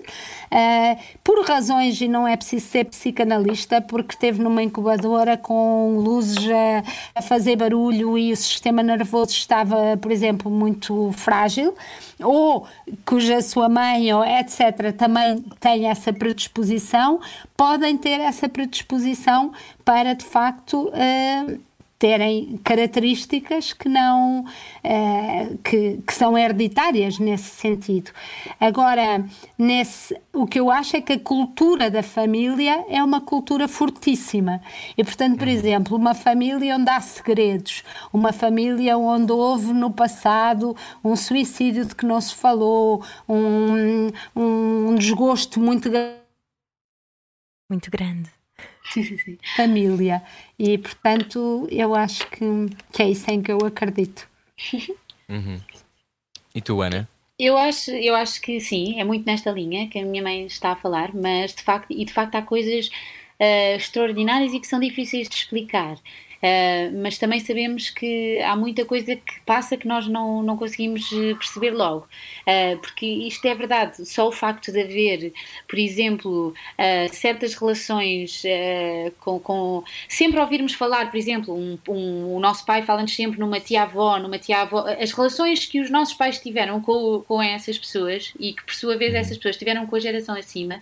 eh, 0.51 0.95
por 1.23 1.43
razões, 1.43 1.99
e 2.01 2.07
não 2.07 2.27
é 2.27 2.37
preciso 2.37 2.67
ser 2.67 2.85
psicanalista, 2.85 3.81
porque 3.81 4.13
esteve 4.13 4.39
numa 4.43 4.61
incubadora 4.61 5.35
com 5.37 5.97
luzes 5.97 6.37
a, 6.51 6.83
a 7.19 7.21
fazer 7.23 7.55
barulho 7.55 8.15
e 8.15 8.31
o 8.31 8.37
sistema 8.37 8.83
nervoso 8.83 9.31
estava, 9.31 9.97
por 9.97 10.11
exemplo, 10.11 10.51
muito 10.51 11.11
frágil, 11.13 11.73
ou 12.21 12.67
cuja 13.05 13.41
sua 13.41 13.67
mãe 13.67 14.13
ou 14.13 14.23
etc. 14.23 14.93
também 14.95 15.43
tem 15.59 15.87
essa 15.87 16.13
predisposição, 16.13 17.19
podem 17.57 17.97
ter 17.97 18.19
essa 18.19 18.47
predisposição 18.47 19.51
para 19.83 20.13
de 20.13 20.25
facto. 20.25 20.91
eh, 20.93 21.57
terem 21.99 22.57
características 22.63 23.73
que 23.73 23.89
não 23.89 24.45
eh, 24.81 25.49
que, 25.61 26.01
que 26.07 26.13
são 26.13 26.37
hereditárias 26.37 27.19
nesse 27.19 27.49
sentido. 27.49 28.11
Agora, 28.57 29.25
nesse, 29.57 30.17
o 30.33 30.47
que 30.47 30.61
eu 30.61 30.71
acho 30.71 30.95
é 30.95 31.01
que 31.01 31.11
a 31.11 31.19
cultura 31.19 31.91
da 31.91 32.01
família 32.01 32.85
é 32.89 33.03
uma 33.03 33.19
cultura 33.19 33.67
fortíssima. 33.67 34.61
E, 34.97 35.03
portanto, 35.03 35.37
por 35.37 35.47
exemplo, 35.49 35.97
uma 35.97 36.13
família 36.13 36.77
onde 36.77 36.89
há 36.89 37.01
segredos, 37.01 37.83
uma 38.13 38.31
família 38.31 38.97
onde 38.97 39.33
houve 39.33 39.73
no 39.73 39.91
passado 39.91 40.73
um 41.03 41.17
suicídio 41.17 41.85
de 41.85 41.93
que 41.93 42.05
não 42.05 42.21
se 42.21 42.33
falou, 42.33 43.03
um, 43.27 44.09
um 44.33 44.95
desgosto 44.95 45.59
muito 45.59 45.89
grande 45.89 46.19
Muito 47.69 47.91
grande. 47.91 48.38
Família. 49.55 50.21
E, 50.57 50.77
portanto, 50.77 51.67
eu 51.71 51.95
acho 51.95 52.27
que, 52.29 52.45
que 52.91 53.03
é 53.03 53.09
isso 53.09 53.29
em 53.29 53.41
que 53.41 53.51
eu 53.51 53.59
acredito. 53.65 54.27
E 56.53 56.61
tu, 56.61 56.81
Ana? 56.81 57.07
Eu 57.37 57.57
acho, 57.57 57.91
eu 57.91 58.15
acho 58.15 58.41
que 58.41 58.59
sim, 58.59 58.99
é 58.99 59.03
muito 59.03 59.25
nesta 59.25 59.49
linha 59.51 59.87
que 59.87 59.97
a 59.97 60.05
minha 60.05 60.21
mãe 60.21 60.45
está 60.45 60.71
a 60.71 60.75
falar, 60.75 61.13
mas 61.13 61.55
de 61.55 61.63
facto, 61.63 61.87
e 61.89 62.03
de 62.03 62.11
facto 62.11 62.35
há 62.35 62.41
coisas, 62.41 62.89
uh, 63.39 63.75
extraordinárias 63.77 64.53
e 64.53 64.59
que 64.59 64.67
são 64.67 64.79
difíceis 64.79 65.29
de 65.29 65.35
explicar. 65.35 65.97
Uh, 66.41 67.01
mas 67.01 67.17
também 67.17 67.39
sabemos 67.41 67.89
que 67.89 68.39
há 68.41 68.55
muita 68.55 68.85
coisa 68.85 69.13
que 69.15 69.41
passa 69.45 69.75
que 69.75 69.87
nós 69.87 70.07
não, 70.07 70.41
não 70.41 70.55
conseguimos 70.55 71.11
eh, 71.11 71.33
perceber 71.33 71.71
logo. 71.71 72.07
Uh, 72.47 72.77
porque 72.79 73.05
isto 73.05 73.45
é 73.45 73.53
verdade, 73.53 74.05
só 74.05 74.27
o 74.27 74.31
facto 74.31 74.71
de 74.71 74.81
haver, 74.81 75.33
por 75.67 75.77
exemplo, 75.77 76.49
uh, 76.49 77.13
certas 77.13 77.53
relações 77.55 78.43
com, 79.19 79.39
com, 79.39 79.83
Sempre 80.07 80.39
ouvirmos 80.39 80.73
falar, 80.73 81.11
por 81.11 81.17
exemplo, 81.17 81.53
um, 81.53 81.77
um, 81.87 82.35
o 82.35 82.39
nosso 82.39 82.65
pai 82.65 82.83
fala-nos 82.83 83.15
sempre 83.15 83.39
numa 83.39 83.59
tia-avó, 83.59 84.17
numa 84.17 84.37
tia-avó. 84.37 84.85
As 84.99 85.11
relações 85.11 85.65
que 85.65 85.81
os 85.81 85.89
nossos 85.89 86.13
pais 86.13 86.39
tiveram 86.39 86.81
com, 86.81 87.21
com 87.27 87.41
essas 87.41 87.77
pessoas 87.77 88.33
e 88.39 88.53
que, 88.53 88.63
por 88.63 88.73
sua 88.73 88.97
vez, 88.97 89.13
essas 89.13 89.37
pessoas 89.37 89.57
tiveram 89.57 89.85
com 89.85 89.95
a 89.95 89.99
geração 89.99 90.35
acima 90.35 90.81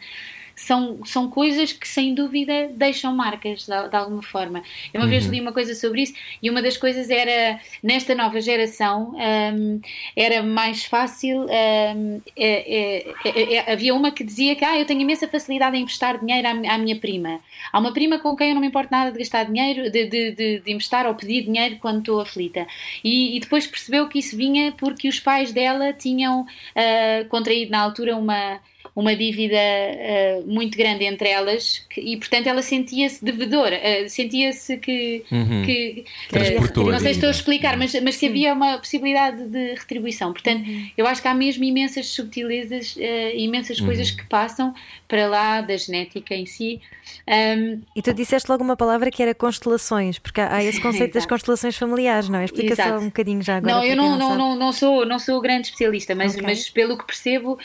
são, 0.58 1.06
são 1.06 1.30
coisas 1.30 1.72
que 1.72 1.88
sem 1.88 2.16
dúvida 2.16 2.70
deixam 2.74 3.16
marcas 3.16 3.68
de, 3.68 3.90
de 3.90 3.96
alguma 3.96 4.24
forma. 4.24 4.64
Eu 4.92 5.00
uma 5.00 5.06
uhum. 5.06 5.12
vez 5.12 5.26
li 5.28 5.40
uma 5.40 5.54
coisa 5.54 5.76
sobre 5.76 6.02
isso 6.02 6.16
e 6.42 6.50
uma 6.50 6.64
das 6.64 6.76
coisas 6.76 7.12
era, 7.12 7.60
nesta 7.84 8.16
nova 8.16 8.42
geração, 8.42 9.14
um, 9.16 9.80
era 10.16 10.42
mais 10.42 10.84
fácil. 10.84 11.42
Um, 11.42 12.22
é, 12.36 13.06
é, 13.06 13.16
é, 13.24 13.54
é, 13.54 13.72
havia 13.72 13.94
uma 13.94 14.12
que 14.12 14.24
dizia 14.24 14.56
que 14.56 14.66
ah, 14.66 14.78
eu 14.78 14.86
tenho 14.86 15.02
imensa 15.02 15.28
facilidade 15.28 15.78
em 15.78 15.82
emprestar 15.82 16.20
dinheiro 16.20 16.48
à, 16.48 16.74
à, 16.74 16.78
minha 16.80 17.00
prima. 17.00 17.40
Há 17.72 17.80
uma 17.80 17.94
prima 17.94 18.18
com 18.18 18.36
quem 18.36 18.50
eu 18.50 18.56
não 18.56 18.62
me 18.62 18.68
importo 18.68 18.90
nada 18.92 19.12
de 19.12 19.20
gastar 19.20 19.44
dinheiro, 19.44 19.92
de, 19.92 20.06
de, 20.06 20.32
de, 20.32 20.60
de 20.60 20.72
emprestar 20.72 21.06
ou 21.06 21.14
pedir 21.14 21.44
dinheiro 21.44 21.78
quando 21.80 22.00
estou 22.00 22.20
aflita. 22.20 22.66
E, 23.04 23.38
e, 23.38 23.40
depois 23.40 23.68
percebeu 23.68 24.08
que 24.10 24.18
isso 24.18 24.36
vinha 24.36 24.72
porque 24.72 25.08
os 25.08 25.20
pais 25.20 25.52
dela 25.52 25.94
tinham 25.94 26.42
uh, 26.42 27.30
contraído 27.30 27.70
na 27.70 27.80
altura 27.80 28.18
uma 28.18 28.60
uma 28.98 29.16
dívida 29.16 29.56
uh, 29.56 30.52
muito 30.52 30.76
grande 30.76 31.06
entre 31.06 31.30
elas 31.30 31.86
que, 31.88 32.02
e, 32.02 32.18
portanto, 32.18 32.48
ela 32.48 32.64
sentia-se 32.64 33.24
devedora, 33.24 33.80
uh, 33.80 34.10
sentia-se 34.10 34.76
que. 34.78 35.24
Uhum. 35.32 35.64
que 35.64 36.04
uh, 36.34 36.84
não 36.90 37.00
sei 37.00 37.14
se 37.14 37.20
estou 37.20 37.28
a 37.28 37.32
explicar, 37.32 37.78
mas, 37.78 37.94
mas 38.02 38.18
que 38.18 38.26
havia 38.26 38.56
uma 38.56 38.80
possibilidade 38.80 39.50
de 39.50 39.76
retribuição. 39.76 40.34
Portanto, 40.34 40.68
uhum. 40.68 40.88
eu 40.98 41.06
acho 41.06 41.22
que 41.22 41.28
há 41.28 41.34
mesmo 41.36 41.64
imensas 41.64 42.08
subtilezas, 42.08 42.98
imensas 43.36 43.80
uhum. 43.80 43.86
coisas 43.86 44.10
que 44.10 44.26
passam 44.26 44.74
para 45.08 45.28
lá 45.28 45.62
da 45.62 45.76
genética 45.78 46.36
em 46.36 46.46
si. 46.46 46.82
Um, 47.28 47.82
e 47.96 48.02
tu 48.02 48.14
disseste 48.14 48.50
logo 48.52 48.64
uma 48.64 48.76
palavra 48.76 49.10
que 49.10 49.22
era 49.24 49.34
constelações, 49.34 50.20
porque 50.20 50.42
há 50.42 50.64
esse 50.64 50.82
conceito 50.82 51.14
das 51.14 51.26
constelações 51.26 51.78
familiares, 51.78 52.28
não 52.28 52.40
é? 52.40 52.46
Explica 52.46 52.74
Exato. 52.74 52.90
só 52.90 52.98
um 53.00 53.06
bocadinho 53.06 53.42
já 53.42 53.58
agora. 53.58 53.76
Não, 53.76 53.84
eu 53.84 53.96
não, 53.96 54.18
não, 54.18 54.38
não, 54.38 54.56
não, 54.56 54.72
sou, 54.74 55.06
não 55.06 55.20
sou 55.20 55.40
grande 55.40 55.68
especialista, 55.68 56.14
mas, 56.14 56.34
okay. 56.34 56.44
mas 56.44 56.70
pelo 56.70 56.98
que 56.98 57.06
percebo, 57.06 57.58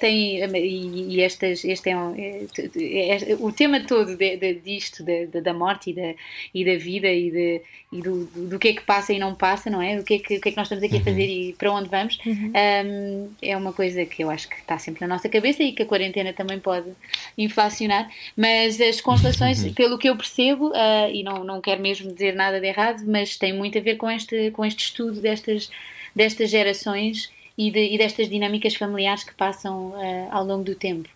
tem 0.00 0.36
e, 0.54 1.16
e 1.16 1.20
estas, 1.20 1.64
este 1.64 1.90
é, 1.90 1.96
um, 1.96 2.14
é, 2.14 2.46
é, 2.76 3.32
é, 3.32 3.36
o 3.38 3.52
tema 3.52 3.80
todo 3.80 4.16
de, 4.16 4.36
de, 4.36 4.54
disto, 4.54 5.02
de, 5.02 5.26
de, 5.26 5.40
da 5.40 5.52
morte 5.52 5.90
e 5.90 5.92
da, 5.94 6.14
e 6.54 6.64
da 6.64 6.76
vida 6.76 7.08
e, 7.08 7.30
de, 7.30 7.62
e 7.92 8.02
do, 8.02 8.24
do, 8.26 8.48
do, 8.48 8.58
que 8.58 8.68
é 8.68 8.72
que 8.74 8.82
passa 8.82 9.12
e 9.12 9.18
não 9.18 9.34
passa, 9.34 9.70
não 9.70 9.80
é? 9.80 9.98
O 9.98 10.04
que 10.04 10.14
é 10.14 10.18
que, 10.18 10.40
que, 10.40 10.48
é 10.48 10.52
que 10.52 10.56
nós 10.56 10.66
estamos 10.66 10.84
aqui 10.84 10.96
a 10.98 11.04
fazer 11.04 11.26
e 11.26 11.52
para 11.52 11.72
onde 11.72 11.88
vamos, 11.88 12.18
uhum. 12.26 12.52
um, 12.54 13.30
é 13.40 13.56
uma 13.56 13.72
coisa 13.72 14.04
que 14.04 14.22
eu 14.22 14.30
acho 14.30 14.48
que 14.48 14.56
está 14.56 14.78
sempre 14.78 15.00
na 15.06 15.14
nossa 15.14 15.28
cabeça 15.28 15.62
e 15.62 15.72
que 15.72 15.82
a 15.82 15.86
quarentena 15.86 16.32
também 16.32 16.58
pode 16.66 16.90
inflacionar, 17.38 18.10
mas 18.36 18.80
as 18.80 19.00
constelações, 19.00 19.62
uhum. 19.62 19.72
pelo 19.72 19.96
que 19.96 20.10
eu 20.10 20.16
percebo, 20.16 20.70
uh, 20.70 21.08
e 21.12 21.22
não, 21.22 21.44
não 21.44 21.60
quero 21.60 21.80
mesmo 21.80 22.12
dizer 22.12 22.34
nada 22.34 22.60
de 22.60 22.66
errado, 22.66 23.04
mas 23.06 23.36
tem 23.36 23.52
muito 23.52 23.78
a 23.78 23.80
ver 23.80 23.94
com 23.94 24.10
este, 24.10 24.50
com 24.50 24.64
este 24.64 24.86
estudo 24.86 25.20
destas, 25.20 25.70
destas 26.12 26.50
gerações 26.50 27.30
e, 27.56 27.70
de, 27.70 27.94
e 27.94 27.96
destas 27.96 28.28
dinâmicas 28.28 28.74
familiares 28.74 29.22
que 29.22 29.32
passam 29.34 29.90
uh, 29.90 30.28
ao 30.32 30.44
longo 30.44 30.64
do 30.64 30.74
tempo. 30.74 31.08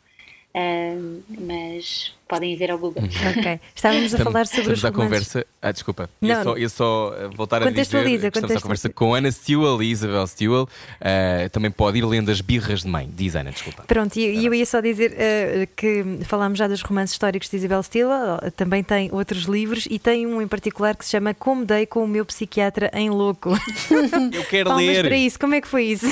Uh, 0.54 1.20
mas 1.40 2.14
podem 2.30 2.54
ver 2.54 2.70
ao 2.70 2.78
Google. 2.78 3.02
Ok. 3.02 3.60
Estávamos 3.74 4.14
a 4.14 4.18
falar 4.18 4.46
sobre 4.46 4.60
estamos 4.60 4.78
os 4.78 4.84
à 4.84 4.92
conversa. 4.92 5.46
Ah, 5.60 5.72
desculpa. 5.72 6.08
Não. 6.20 6.28
Ia, 6.28 6.44
só, 6.44 6.56
ia 6.56 6.68
só 6.68 7.14
eh, 7.18 7.28
voltar 7.34 7.60
a 7.60 7.70
dizer 7.70 8.30
que 8.30 8.38
estamos 8.38 8.56
à 8.56 8.60
conversa 8.60 8.88
com 8.88 9.12
Ana 9.12 9.32
Stewell 9.32 9.82
e 9.82 9.90
Isabel 9.90 10.24
Stewell. 10.28 10.62
Uh, 10.62 11.48
também 11.50 11.72
pode 11.72 11.98
ir 11.98 12.04
lendo 12.04 12.30
as 12.30 12.40
birras 12.40 12.82
de 12.82 12.88
mãe. 12.88 13.10
Diz 13.12 13.34
Ana, 13.34 13.50
desculpa. 13.50 13.82
Pronto, 13.82 14.16
e 14.16 14.46
eu 14.46 14.54
ia 14.54 14.64
só 14.64 14.80
dizer 14.80 15.10
uh, 15.10 15.68
que 15.74 16.20
falámos 16.24 16.56
já 16.56 16.68
dos 16.68 16.82
romances 16.82 17.14
históricos 17.14 17.50
de 17.50 17.56
Isabel 17.56 17.82
Stewell. 17.82 18.38
Também 18.56 18.84
tem 18.84 19.10
outros 19.12 19.46
livros 19.46 19.88
e 19.90 19.98
tem 19.98 20.24
um 20.24 20.40
em 20.40 20.46
particular 20.46 20.96
que 20.96 21.04
se 21.04 21.10
chama 21.10 21.34
Como 21.34 21.64
Dei 21.64 21.84
com 21.84 22.04
o 22.04 22.08
meu 22.08 22.24
psiquiatra 22.24 22.92
em 22.94 23.10
louco. 23.10 23.50
Eu 24.32 24.44
quero 24.44 24.68
Palmas 24.68 24.86
ler. 24.86 25.04
para 25.04 25.16
isso. 25.16 25.36
Como 25.36 25.56
é 25.56 25.60
que 25.60 25.66
foi 25.66 25.84
isso? 25.86 26.06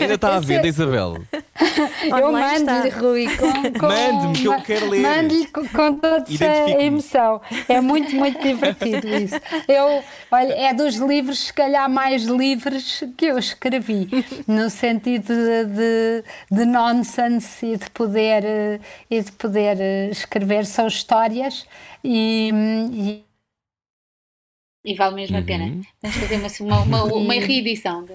Ainda 0.00 0.14
está 0.14 0.36
à 0.36 0.40
venda, 0.40 0.66
Isabel. 0.66 1.18
Eu 2.04 2.32
mando-lhe, 2.32 2.90
Rui, 2.90 3.26
com, 3.36 3.78
com 3.78 3.86
Mande-me 4.12 4.34
que 4.34 4.48
eu 4.48 4.62
quero 4.62 4.88
ler. 4.88 5.00
Mande-lhe 5.00 5.46
com, 5.46 5.94
toda 5.94 6.24
a 6.26 6.82
emoção. 6.82 7.40
É 7.68 7.80
muito, 7.80 8.14
muito 8.14 8.40
divertido 8.40 9.08
isso. 9.08 9.40
Eu, 9.68 10.02
olha, 10.30 10.52
é 10.52 10.74
dos 10.74 10.96
livros, 10.96 11.46
se 11.46 11.52
calhar, 11.52 11.88
mais 11.90 12.24
livres 12.24 13.02
que 13.16 13.26
eu 13.26 13.38
escrevi, 13.38 14.08
no 14.46 14.70
sentido 14.70 15.34
de, 15.34 15.64
de, 15.64 16.24
de 16.50 16.64
nonsense 16.64 17.66
e 17.66 17.76
de 17.76 17.90
poder, 17.90 18.80
e 19.10 19.20
de 19.20 19.32
poder 19.32 20.10
escrever. 20.10 20.66
São 20.66 20.86
histórias 20.86 21.66
e, 22.02 22.50
e 22.92 23.25
e 24.86 24.94
vale 24.94 25.16
mesmo 25.16 25.36
uhum. 25.36 25.42
a 25.42 25.44
pena. 25.44 25.64
Uhum. 25.64 25.82
Vamos 26.00 26.16
fazer 26.16 26.62
uma, 26.62 26.80
uma, 26.80 27.04
uma, 27.04 27.34
reedição. 27.34 28.06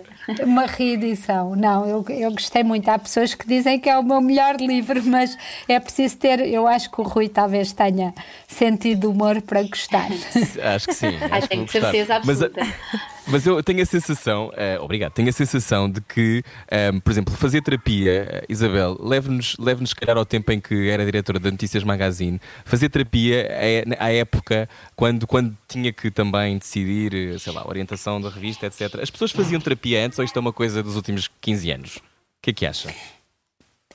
Uma 0.42 0.66
reedição. 0.66 1.54
Não, 1.54 1.86
eu, 1.86 2.06
eu 2.10 2.32
gostei 2.32 2.64
muito. 2.64 2.88
Há 2.88 2.98
pessoas 2.98 3.34
que 3.34 3.46
dizem 3.46 3.78
que 3.78 3.90
é 3.90 3.98
o 3.98 4.04
meu 4.04 4.22
melhor 4.22 4.56
livro, 4.56 5.04
mas 5.04 5.38
é 5.68 5.78
preciso 5.82 6.18
ter. 6.18 6.40
Eu 6.40 6.66
acho 6.66 6.90
que 6.90 7.02
o 7.02 7.04
Rui 7.04 7.28
talvez 7.28 7.74
tenha 7.74 8.14
sentido 8.48 9.12
humor 9.12 9.42
para 9.42 9.64
gostar. 9.64 10.08
Acho 10.74 10.88
que 10.88 10.94
sim. 10.94 11.18
Acho, 11.18 11.34
acho 11.34 11.42
que 11.42 11.48
tenho 11.50 11.68
certeza 11.68 12.16
absoluta. 12.16 12.62
Mas, 12.62 13.21
mas 13.32 13.48
eu 13.48 13.64
tenho 13.64 13.82
a 13.82 13.86
sensação, 13.86 14.50
uh, 14.50 14.84
obrigado, 14.84 15.14
tenho 15.14 15.30
a 15.30 15.32
sensação 15.32 15.90
de 15.90 16.02
que, 16.02 16.44
um, 16.72 16.76
ehm, 16.76 17.00
por 17.00 17.12
exemplo, 17.12 17.34
fazer 17.36 17.62
terapia, 17.62 18.28
eh, 18.30 18.46
Isabel, 18.50 18.98
leve-nos, 19.00 19.56
leve-nos, 19.58 19.92
se 19.92 19.96
calhar, 19.96 20.18
ao 20.18 20.26
tempo 20.26 20.52
em 20.52 20.60
que 20.60 20.90
era 20.90 21.06
diretora 21.06 21.40
da 21.40 21.50
Notícias 21.50 21.84
Magazine, 21.84 22.42
fazer 22.66 22.90
terapia 22.90 23.48
é, 23.50 23.86
à 23.98 24.12
época, 24.12 24.68
quando, 24.96 25.26
quando 25.26 25.56
tinha 25.68 25.94
que 25.94 26.12
também 26.12 26.58
decidir, 26.58 27.14
eh, 27.14 27.40
sei 27.40 27.54
lá, 27.54 27.66
orientação 27.68 28.20
da 28.20 28.30
revista, 28.30 28.66
etc. 28.66 29.00
As 29.02 29.10
pessoas 29.10 29.32
faziam 29.32 29.62
terapia 29.62 30.06
antes 30.06 30.20
ou 30.20 30.26
isto 30.26 30.36
é 30.36 30.40
uma 30.40 30.54
coisa 30.54 30.84
dos 30.84 30.98
últimos 30.98 31.30
15 31.40 31.72
anos? 31.72 31.96
O 31.98 32.02
que 32.42 32.50
é 32.50 32.54
que 32.54 32.66
acha? 32.66 32.94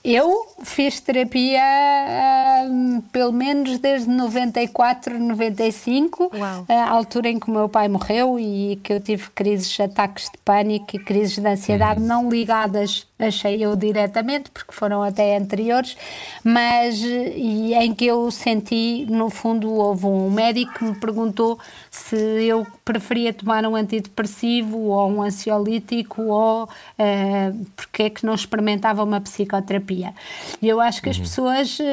Eu 0.08 0.46
fiz 0.62 1.00
terapia 1.00 1.60
uh, 1.60 3.02
pelo 3.10 3.32
menos 3.32 3.80
desde 3.80 4.08
94, 4.08 5.18
95, 5.18 6.30
Uau. 6.32 6.64
a 6.68 6.90
altura 6.90 7.28
em 7.28 7.40
que 7.40 7.50
o 7.50 7.52
meu 7.52 7.68
pai 7.68 7.88
morreu 7.88 8.38
e 8.38 8.78
que 8.84 8.92
eu 8.92 9.00
tive 9.00 9.28
crises 9.30 9.80
ataques 9.80 10.30
de 10.30 10.38
pânico 10.44 10.94
e 10.94 11.00
crises 11.00 11.38
de 11.38 11.48
ansiedade 11.48 12.00
uhum. 12.00 12.06
não 12.06 12.30
ligadas 12.30 13.04
achei 13.18 13.64
eu 13.64 13.74
diretamente, 13.74 14.50
porque 14.50 14.72
foram 14.72 15.02
até 15.02 15.36
anteriores, 15.36 15.96
mas 16.44 17.00
e 17.00 17.72
em 17.74 17.94
que 17.94 18.06
eu 18.06 18.30
senti, 18.30 19.06
no 19.08 19.30
fundo, 19.30 19.72
houve 19.72 20.06
um 20.06 20.30
médico 20.30 20.74
que 20.74 20.84
me 20.84 20.94
perguntou 20.94 21.58
se 21.90 22.16
eu 22.16 22.66
preferia 22.84 23.32
tomar 23.32 23.64
um 23.64 23.74
antidepressivo 23.74 24.78
ou 24.78 25.10
um 25.10 25.22
ansiolítico 25.22 26.22
ou 26.22 26.64
uh, 26.64 27.66
porque 27.74 28.04
é 28.04 28.10
que 28.10 28.24
não 28.26 28.34
experimentava 28.34 29.02
uma 29.02 29.20
psicoterapia. 29.20 30.12
E 30.60 30.68
eu 30.68 30.78
acho 30.80 31.00
que 31.00 31.08
as 31.08 31.16
uhum. 31.16 31.22
pessoas 31.22 31.78
uh, 31.78 31.84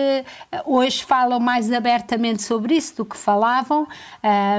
hoje 0.65 1.03
falam 1.03 1.39
mais 1.39 1.71
abertamente 1.71 2.43
sobre 2.43 2.75
isso 2.75 2.97
do 2.97 3.05
que 3.05 3.15
falavam. 3.15 3.87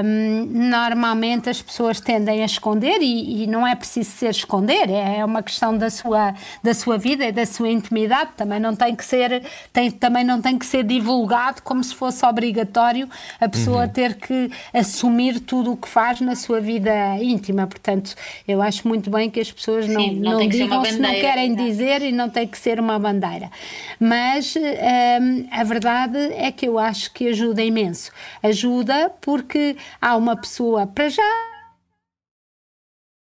Um, 0.03 0.45
normalmente 0.69 1.49
as 1.49 1.61
pessoas 1.61 1.99
tendem 1.99 2.41
a 2.41 2.45
esconder 2.45 3.01
e, 3.01 3.43
e 3.43 3.47
não 3.47 3.67
é 3.67 3.75
preciso 3.75 4.09
ser 4.09 4.31
esconder, 4.31 4.89
é 4.89 5.23
uma 5.23 5.43
questão 5.43 5.77
da 5.77 5.89
sua 5.89 6.33
da 6.65 6.73
sua 6.73 6.97
vida 6.97 7.23
e 7.23 7.31
da 7.31 7.45
sua 7.45 7.69
intimidade, 7.69 8.31
também 8.35 8.59
não 8.59 8.75
tem 8.75 8.95
que 8.95 9.05
ser, 9.05 9.43
tem, 9.71 9.91
também 9.91 10.23
não 10.23 10.41
tem 10.41 10.57
que 10.57 10.65
ser 10.65 10.83
divulgado 10.83 11.61
como 11.61 11.83
se 11.83 11.93
fosse 11.93 12.25
obrigatório 12.25 13.07
a 13.39 13.47
pessoa 13.47 13.83
uhum. 13.83 13.89
ter 13.89 14.15
que 14.15 14.49
assumir 14.73 15.39
tudo 15.39 15.73
o 15.73 15.77
que 15.77 15.87
faz 15.87 16.19
na 16.19 16.35
sua 16.35 16.59
vida 16.59 16.91
íntima. 17.21 17.67
Portanto, 17.67 18.15
eu 18.47 18.61
acho 18.61 18.87
muito 18.87 19.11
bem 19.11 19.29
que 19.29 19.39
as 19.39 19.51
pessoas 19.51 19.87
não, 19.87 20.01
Sim, 20.01 20.19
não, 20.19 20.39
não 20.39 20.47
digam 20.47 20.83
se 20.83 20.99
não 20.99 21.11
querem 21.11 21.53
dizer 21.53 22.01
e 22.01 22.11
não 22.11 22.29
tem 22.29 22.47
que 22.47 22.57
ser 22.57 22.79
uma 22.79 22.97
bandeira. 22.97 23.51
Mas 23.99 24.55
hum, 24.55 25.47
a 25.51 25.63
verdade 25.63 26.17
é 26.33 26.51
que 26.51 26.67
eu 26.67 26.79
acho 26.79 27.13
que 27.13 27.27
ajuda 27.27 27.61
imenso. 27.61 28.11
Ajuda 28.41 29.11
porque 29.21 29.77
há 30.01 30.17
uma 30.17 30.35
pessoa, 30.35 30.87
para 30.87 31.09
já, 31.09 31.23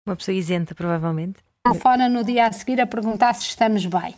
uma 0.04 0.16
pessoa 0.16 0.34
isenta, 0.34 0.74
provavelmente 0.74 1.47
fora 1.74 2.08
no 2.08 2.24
dia 2.24 2.46
a 2.46 2.52
seguir 2.52 2.80
a 2.80 2.86
perguntar 2.86 3.34
se 3.34 3.46
estamos 3.48 3.84
bem. 3.84 4.14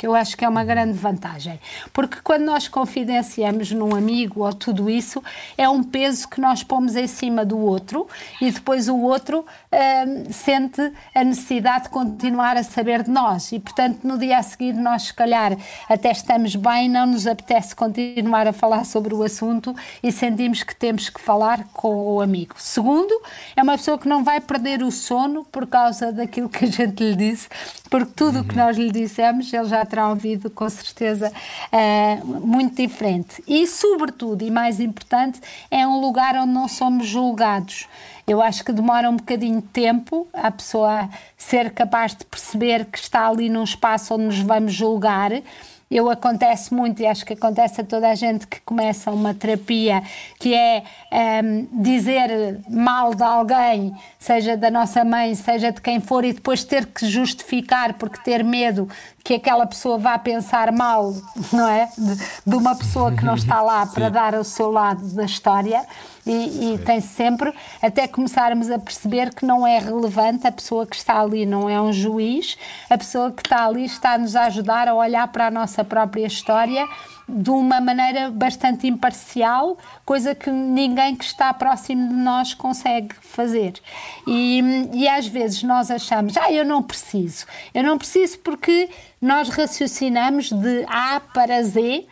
Que 0.00 0.06
eu 0.06 0.14
acho 0.14 0.34
que 0.34 0.46
é 0.46 0.48
uma 0.48 0.64
grande 0.64 0.94
vantagem. 0.94 1.60
Porque 1.92 2.20
quando 2.24 2.44
nós 2.44 2.66
confidenciamos 2.66 3.70
num 3.70 3.94
amigo 3.94 4.46
ou 4.46 4.50
tudo 4.50 4.88
isso, 4.88 5.22
é 5.58 5.68
um 5.68 5.82
peso 5.82 6.26
que 6.26 6.40
nós 6.40 6.62
pomos 6.62 6.96
em 6.96 7.06
cima 7.06 7.44
do 7.44 7.58
outro 7.58 8.08
e 8.40 8.50
depois 8.50 8.88
o 8.88 8.96
outro 8.96 9.44
hum, 9.70 10.32
sente 10.32 10.80
a 11.14 11.22
necessidade 11.22 11.84
de 11.84 11.90
continuar 11.90 12.56
a 12.56 12.62
saber 12.62 13.02
de 13.02 13.10
nós. 13.10 13.52
E, 13.52 13.60
portanto, 13.60 13.98
no 14.02 14.16
dia 14.16 14.38
a 14.38 14.42
seguir, 14.42 14.72
nós, 14.72 15.02
se 15.02 15.12
calhar, 15.12 15.54
até 15.86 16.10
estamos 16.10 16.56
bem, 16.56 16.88
não 16.88 17.04
nos 17.04 17.26
apetece 17.26 17.76
continuar 17.76 18.46
a 18.46 18.54
falar 18.54 18.86
sobre 18.86 19.12
o 19.12 19.22
assunto 19.22 19.76
e 20.02 20.10
sentimos 20.10 20.62
que 20.62 20.74
temos 20.74 21.10
que 21.10 21.20
falar 21.20 21.64
com 21.74 22.14
o 22.14 22.22
amigo. 22.22 22.54
Segundo, 22.56 23.20
é 23.54 23.62
uma 23.62 23.76
pessoa 23.76 23.98
que 23.98 24.08
não 24.08 24.24
vai 24.24 24.40
perder 24.40 24.82
o 24.82 24.90
sono 24.90 25.44
por 25.44 25.66
causa 25.66 26.10
daquilo 26.10 26.48
que 26.48 26.64
a 26.64 26.68
gente 26.68 27.04
lhe 27.04 27.14
disse, 27.14 27.50
porque 27.90 28.12
tudo 28.16 28.40
o 28.40 28.44
que 28.44 28.56
nós 28.56 28.78
lhe 28.78 28.90
dissemos, 28.90 29.52
ele 29.52 29.68
já 29.68 29.89
terá 29.90 30.08
ouvido 30.08 30.48
com 30.48 30.68
certeza 30.68 31.30
uh, 31.30 32.46
muito 32.46 32.76
diferente. 32.76 33.42
E, 33.46 33.66
sobretudo, 33.66 34.42
e 34.42 34.50
mais 34.50 34.80
importante, 34.80 35.40
é 35.70 35.86
um 35.86 36.00
lugar 36.00 36.34
onde 36.36 36.52
não 36.52 36.68
somos 36.68 37.06
julgados. 37.06 37.88
Eu 38.26 38.40
acho 38.40 38.64
que 38.64 38.72
demora 38.72 39.10
um 39.10 39.16
bocadinho 39.16 39.60
de 39.60 39.66
tempo 39.68 40.28
a 40.32 40.50
pessoa 40.50 41.08
ser 41.36 41.72
capaz 41.72 42.14
de 42.14 42.24
perceber 42.24 42.84
que 42.84 42.98
está 42.98 43.26
ali 43.26 43.48
num 43.50 43.64
espaço 43.64 44.14
onde 44.14 44.24
nos 44.24 44.40
vamos 44.40 44.72
julgar 44.72 45.32
eu 45.90 46.08
acontece 46.08 46.72
muito 46.72 47.02
e 47.02 47.06
acho 47.06 47.26
que 47.26 47.32
acontece 47.32 47.80
a 47.80 47.84
toda 47.84 48.08
a 48.08 48.14
gente 48.14 48.46
que 48.46 48.60
começa 48.60 49.10
uma 49.10 49.34
terapia 49.34 50.00
que 50.38 50.54
é 50.54 50.84
um, 51.42 51.82
dizer 51.82 52.60
mal 52.68 53.12
de 53.12 53.24
alguém, 53.24 53.92
seja 54.16 54.56
da 54.56 54.70
nossa 54.70 55.04
mãe, 55.04 55.34
seja 55.34 55.72
de 55.72 55.80
quem 55.80 55.98
for, 55.98 56.24
e 56.24 56.32
depois 56.32 56.62
ter 56.62 56.86
que 56.86 57.04
justificar 57.06 57.94
porque 57.94 58.22
ter 58.22 58.44
medo 58.44 58.88
que 59.22 59.34
aquela 59.34 59.66
pessoa 59.66 59.98
vá 59.98 60.18
pensar 60.18 60.72
mal, 60.72 61.14
não 61.52 61.68
é? 61.68 61.88
De, 61.96 62.16
de 62.46 62.56
uma 62.56 62.74
pessoa 62.74 63.12
que 63.12 63.24
não 63.24 63.34
está 63.34 63.60
lá 63.62 63.86
para 63.92 64.08
dar 64.08 64.34
o 64.34 64.44
seu 64.44 64.70
lado 64.70 65.06
da 65.14 65.24
história 65.24 65.86
e, 66.26 66.74
e 66.74 66.78
tem 66.78 67.00
sempre, 67.00 67.52
até 67.82 68.06
começarmos 68.06 68.70
a 68.70 68.78
perceber 68.78 69.34
que 69.34 69.44
não 69.44 69.66
é 69.66 69.78
relevante, 69.78 70.46
a 70.46 70.52
pessoa 70.52 70.86
que 70.86 70.96
está 70.96 71.20
ali 71.20 71.46
não 71.46 71.68
é 71.68 71.80
um 71.80 71.92
juiz, 71.92 72.56
a 72.88 72.96
pessoa 72.96 73.30
que 73.30 73.42
está 73.44 73.66
ali 73.66 73.84
está-nos 73.84 74.36
a 74.36 74.44
ajudar 74.44 74.88
a 74.88 74.94
olhar 74.94 75.26
para 75.28 75.46
a 75.46 75.50
nossa 75.50 75.84
própria 75.84 76.26
história 76.26 76.86
de 77.30 77.50
uma 77.50 77.80
maneira 77.80 78.30
bastante 78.30 78.86
imparcial, 78.86 79.78
coisa 80.04 80.34
que 80.34 80.50
ninguém 80.50 81.14
que 81.16 81.24
está 81.24 81.52
próximo 81.54 82.08
de 82.08 82.14
nós 82.14 82.54
consegue 82.54 83.14
fazer. 83.20 83.74
E, 84.26 84.62
e 84.92 85.08
às 85.08 85.26
vezes 85.26 85.62
nós 85.62 85.90
achamos, 85.90 86.36
ah, 86.36 86.52
eu 86.52 86.64
não 86.64 86.82
preciso. 86.82 87.46
Eu 87.72 87.82
não 87.82 87.96
preciso 87.96 88.38
porque 88.40 88.88
nós 89.20 89.48
raciocinamos 89.48 90.50
de 90.50 90.84
A 90.88 91.20
para 91.20 91.62
Z. 91.62 92.06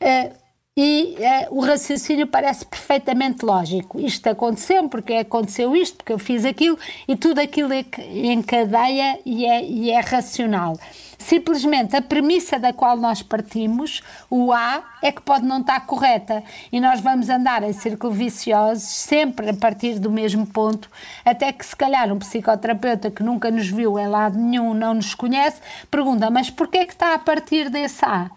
Uh, 0.00 0.42
e 0.74 1.16
uh, 1.50 1.54
o 1.58 1.60
raciocínio 1.60 2.26
parece 2.26 2.64
perfeitamente 2.64 3.44
lógico. 3.44 4.00
Isto 4.00 4.28
aconteceu 4.28 4.88
porque 4.88 5.12
aconteceu 5.14 5.76
isto, 5.76 5.98
porque 5.98 6.12
eu 6.12 6.18
fiz 6.18 6.46
aquilo, 6.46 6.78
e 7.06 7.14
tudo 7.14 7.40
aquilo 7.40 7.72
é 7.74 7.84
encadeia 8.32 9.18
e 9.26 9.44
é, 9.44 9.64
e 9.64 9.90
é 9.90 10.00
racional. 10.00 10.78
Simplesmente 11.22 11.96
a 11.96 12.02
premissa 12.02 12.58
da 12.58 12.72
qual 12.72 12.96
nós 12.96 13.22
partimos, 13.22 14.02
o 14.28 14.52
A, 14.52 14.82
é 15.00 15.12
que 15.12 15.22
pode 15.22 15.46
não 15.46 15.60
estar 15.60 15.86
correta. 15.86 16.42
E 16.70 16.80
nós 16.80 17.00
vamos 17.00 17.28
andar 17.28 17.62
em 17.62 17.72
círculo 17.72 18.12
vicioso, 18.12 18.80
sempre 18.80 19.50
a 19.50 19.54
partir 19.54 19.98
do 19.98 20.10
mesmo 20.10 20.46
ponto, 20.46 20.90
até 21.24 21.52
que 21.52 21.64
se 21.64 21.76
calhar 21.76 22.12
um 22.12 22.18
psicoterapeuta 22.18 23.10
que 23.10 23.22
nunca 23.22 23.50
nos 23.50 23.68
viu 23.68 23.98
em 23.98 24.08
lado 24.08 24.36
nenhum, 24.36 24.74
não 24.74 24.94
nos 24.94 25.14
conhece, 25.14 25.60
pergunta: 25.90 26.28
mas 26.30 26.50
porquê 26.50 26.78
é 26.78 26.86
que 26.86 26.92
está 26.92 27.14
a 27.14 27.18
partir 27.18 27.70
desse 27.70 28.04
A? 28.04 28.30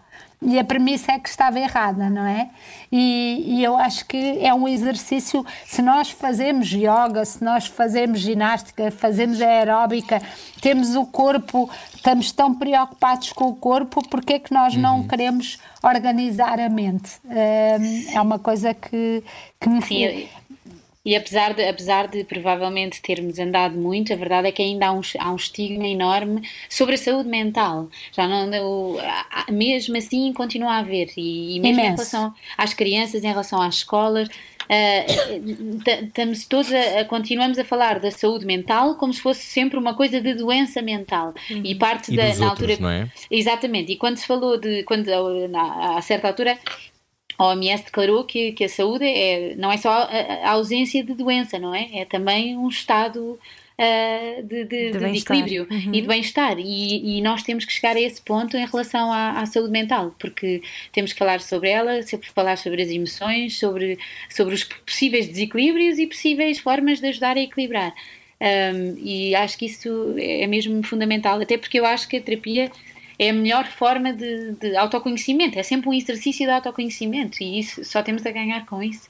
E 0.45 0.59
a 0.59 0.63
premissa 0.63 1.13
é 1.13 1.19
que 1.19 1.27
estava 1.27 1.59
errada, 1.59 2.09
não 2.09 2.25
é? 2.25 2.49
E, 2.91 3.43
e, 3.47 3.63
eu 3.63 3.75
acho 3.75 4.05
que 4.05 4.39
é 4.45 4.53
um 4.53 4.67
exercício, 4.67 5.43
se 5.65 5.81
nós 5.81 6.11
fazemos 6.11 6.71
yoga, 6.71 7.25
se 7.25 7.43
nós 7.43 7.65
fazemos 7.65 8.19
ginástica, 8.19 8.91
fazemos 8.91 9.41
aeróbica, 9.41 10.21
temos 10.61 10.95
o 10.95 11.05
corpo, 11.05 11.69
estamos 11.93 12.31
tão 12.31 12.53
preocupados 12.53 13.33
com 13.33 13.49
o 13.49 13.55
corpo, 13.55 14.07
porque 14.07 14.33
é 14.33 14.39
que 14.39 14.53
nós 14.53 14.75
uhum. 14.75 14.81
não 14.81 15.03
queremos 15.07 15.57
organizar 15.83 16.59
a 16.59 16.69
mente? 16.69 17.19
é 17.27 18.21
uma 18.21 18.39
coisa 18.39 18.73
que, 18.73 19.23
que 19.59 19.67
me... 19.67 19.81
Sim, 19.81 20.27
e 21.05 21.15
apesar 21.15 21.53
de, 21.53 21.63
apesar 21.63 22.07
de 22.07 22.23
provavelmente 22.23 22.99
termos 22.99 23.37
andado 23.37 23.77
muito, 23.77 24.11
a 24.11 24.15
verdade 24.15 24.47
é 24.47 24.51
que 24.51 24.61
ainda 24.61 24.87
há 24.87 24.91
um, 24.91 25.01
há 25.19 25.31
um 25.31 25.35
estigma 25.35 25.87
enorme 25.87 26.41
sobre 26.67 26.95
a 26.95 26.97
saúde 26.97 27.29
mental. 27.29 27.87
Já 28.11 28.27
não, 28.27 28.97
mesmo 29.51 29.95
assim 29.95 30.33
continua 30.33 30.71
a 30.71 30.77
haver. 30.79 31.11
E, 31.15 31.57
e 31.57 31.59
mesmo 31.59 31.79
Imenso. 31.79 31.81
em 31.81 31.95
relação 31.95 32.33
às 32.57 32.73
crianças, 32.73 33.23
em 33.23 33.27
relação 33.27 33.61
às 33.61 33.75
escolas, 33.75 34.27
Uh, 34.65 36.05
estamos 36.05 36.45
todos 36.47 36.73
a, 36.73 37.01
a, 37.01 37.05
continuamos 37.05 37.59
a 37.59 37.63
falar 37.63 37.99
da 37.99 38.09
saúde 38.09 38.47
mental 38.47 38.95
como 38.95 39.13
se 39.13 39.21
fosse 39.21 39.43
sempre 39.43 39.77
uma 39.77 39.93
coisa 39.93 40.19
de 40.19 40.33
doença 40.33 40.81
mental 40.81 41.35
uhum. 41.51 41.61
e 41.63 41.75
parte 41.75 42.11
e 42.11 42.15
da 42.15 42.33
na 42.35 42.49
outros, 42.49 42.71
altura 42.71 42.95
é? 42.95 43.07
exatamente 43.29 43.91
e 43.91 43.95
quando 43.95 44.17
se 44.17 44.25
falou 44.25 44.57
de 44.57 44.81
quando 44.81 45.05
na, 45.49 45.97
a 45.97 46.01
certa 46.01 46.29
altura 46.29 46.57
a 47.37 47.47
OMS 47.47 47.83
declarou 47.83 48.23
que, 48.23 48.51
que 48.53 48.63
a 48.63 48.69
saúde 48.69 49.05
é, 49.05 49.55
não 49.55 49.71
é 49.71 49.77
só 49.77 49.89
a, 49.89 50.49
a 50.49 50.51
ausência 50.51 51.03
de 51.03 51.13
doença, 51.13 51.59
não 51.59 51.73
é? 51.73 51.89
É 51.93 52.05
também 52.05 52.57
um 52.57 52.67
estado 52.67 53.39
Uh, 53.77 54.41
de, 54.41 54.63
de, 54.63 54.91
de, 54.91 54.99
de, 54.99 55.17
equilíbrio 55.17 55.67
uhum. 55.69 55.93
e 55.93 55.99
de 55.99 56.07
bem-estar. 56.07 56.57
E, 56.57 57.17
e, 57.17 57.21
nós 57.21 57.43
temos 57.43 57.65
que 57.65 57.73
chegar 57.73 57.97
a 57.97 57.99
esse 57.99 58.21
ponto 58.21 58.55
em 58.55 58.65
relação 58.65 59.11
à, 59.11 59.41
à, 59.41 59.45
saúde 59.45 59.69
mental, 59.69 60.15
porque 60.17 60.61
temos 60.93 61.11
que 61.11 61.19
falar 61.19 61.41
sobre 61.41 61.71
ela, 61.71 62.01
sempre 62.01 62.29
falar 62.29 62.57
sobre 62.57 62.81
as 62.81 62.89
emoções, 62.89 63.59
sobre, 63.59 63.99
sobre 64.29 64.55
os 64.55 64.63
possíveis 64.63 65.27
desequilíbrios 65.27 65.99
e 65.99 66.07
possíveis 66.07 66.57
formas 66.57 67.01
de 67.01 67.07
ajudar 67.07 67.35
a 67.35 67.41
equilibrar. 67.41 67.93
Um, 68.39 68.95
e 68.97 69.35
acho 69.35 69.57
que 69.57 69.65
isso 69.65 70.15
é 70.19 70.47
mesmo 70.47 70.81
fundamental, 70.81 71.41
até 71.41 71.57
porque 71.57 71.77
eu 71.77 71.85
acho 71.85 72.07
que 72.07 72.15
a 72.15 72.21
terapia 72.21 72.71
é 73.17 73.29
a 73.29 73.33
melhor 73.33 73.65
forma 73.67 74.13
de, 74.13 74.51
de, 74.53 74.75
autoconhecimento, 74.75 75.57
é 75.57 75.63
sempre 75.63 75.89
um 75.89 75.93
exercício 75.93 76.45
de 76.45 76.51
autoconhecimento 76.51 77.41
e 77.41 77.59
isso 77.59 77.83
só 77.83 78.03
temos 78.03 78.25
a 78.25 78.31
ganhar 78.31 78.65
com 78.65 78.81
isso. 78.81 79.09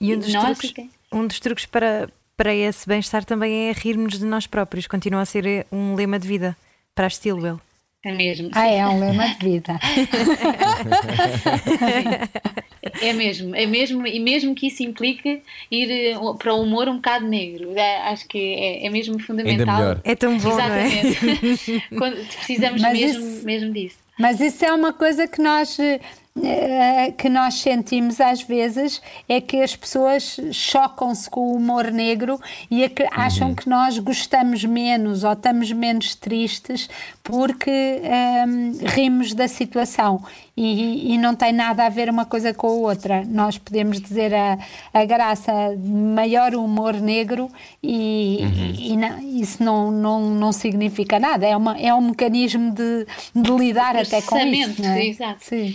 E 0.00 0.14
um 0.14 0.18
dos, 0.18 0.32
truques, 0.32 0.74
um 1.12 1.26
dos 1.26 1.40
truques 1.40 1.66
para, 1.66 2.08
para 2.36 2.54
esse 2.54 2.88
bem-estar 2.88 3.24
também 3.24 3.68
é 3.68 3.72
rirmos 3.72 4.18
de 4.18 4.24
nós 4.24 4.46
próprios, 4.46 4.86
continua 4.86 5.22
a 5.22 5.26
ser 5.26 5.66
um 5.72 5.94
lema 5.94 6.18
de 6.18 6.28
vida 6.28 6.56
para 6.94 7.06
a 7.06 7.10
Stilwell. 7.10 7.60
É 8.02 8.12
mesmo. 8.12 8.50
Ah, 8.54 8.66
é 8.66 8.86
um 8.86 8.98
lema 8.98 9.28
de 9.28 9.44
vida. 9.44 9.78
é 12.82 13.12
mesmo, 13.12 13.54
é 13.54 13.66
mesmo, 13.66 14.06
e 14.06 14.18
mesmo 14.18 14.54
que 14.54 14.66
isso 14.66 14.82
implique 14.82 15.42
ir 15.70 15.90
eh, 15.90 16.14
para 16.38 16.54
o 16.54 16.62
humor 16.62 16.88
um 16.88 16.96
bocado 16.96 17.26
negro, 17.26 17.72
é, 17.76 18.08
acho 18.08 18.26
que 18.26 18.38
é, 18.38 18.86
é 18.86 18.90
mesmo 18.90 19.18
fundamental. 19.18 20.00
É 20.02 20.14
tão 20.14 20.38
bom, 20.38 20.50
Exatamente. 20.50 21.84
Não 21.90 22.06
é? 22.06 22.10
Precisamos 22.36 22.82
mesmo, 22.82 23.26
isso, 23.26 23.44
mesmo 23.44 23.72
disso. 23.72 23.98
Mas 24.18 24.40
isso 24.40 24.64
é 24.64 24.72
uma 24.72 24.92
coisa 24.92 25.26
que 25.26 25.40
nós 25.40 25.76
eh, 26.44 27.12
que 27.16 27.28
nós 27.28 27.54
sentimos 27.54 28.20
às 28.20 28.42
vezes 28.42 29.00
é 29.28 29.40
que 29.40 29.60
as 29.62 29.74
pessoas 29.76 30.38
chocam-se 30.52 31.28
com 31.28 31.40
o 31.40 31.54
humor 31.56 31.90
negro 31.90 32.40
e 32.70 32.82
é 32.82 32.88
que 32.88 33.06
acham 33.10 33.48
uhum. 33.48 33.54
que 33.54 33.68
nós 33.68 33.98
gostamos 33.98 34.64
menos 34.64 35.24
ou 35.24 35.32
estamos 35.32 35.72
menos 35.72 36.14
tristes 36.14 36.88
porque 37.22 37.70
um, 37.70 38.06
ehm, 38.06 38.72
rimos 38.94 39.34
da 39.34 39.46
situação 39.46 40.22
e, 40.62 41.14
e, 41.14 41.18
não 41.18 41.34
tem 41.34 41.54
nada 41.54 41.86
a 41.86 41.88
ver 41.88 42.10
uma 42.10 42.26
coisa 42.26 42.52
com 42.52 42.66
a 42.66 42.70
outra. 42.70 43.24
Nós 43.24 43.56
podemos 43.56 43.98
dizer 43.98 44.34
a, 44.34 44.58
a 44.92 45.04
graça 45.06 45.52
maior 45.78 46.54
humor 46.54 46.94
negro 46.94 47.50
e, 47.82 48.40
uhum. 48.42 48.74
e 48.78 48.96
não, 48.96 49.18
isso 49.40 49.62
não, 49.62 49.90
não, 49.90 50.20
não 50.20 50.52
significa 50.52 51.18
nada, 51.18 51.46
é, 51.46 51.56
uma, 51.56 51.78
é 51.78 51.94
um 51.94 52.02
mecanismo 52.02 52.72
de, 52.72 53.06
de 53.34 53.50
lidar 53.52 53.96
até 53.96 54.20
com 54.20 54.38
isso. 54.38 54.82
Não 54.82 54.90
é? 54.90 55.06
Exato. 55.06 55.38
Sim. 55.40 55.74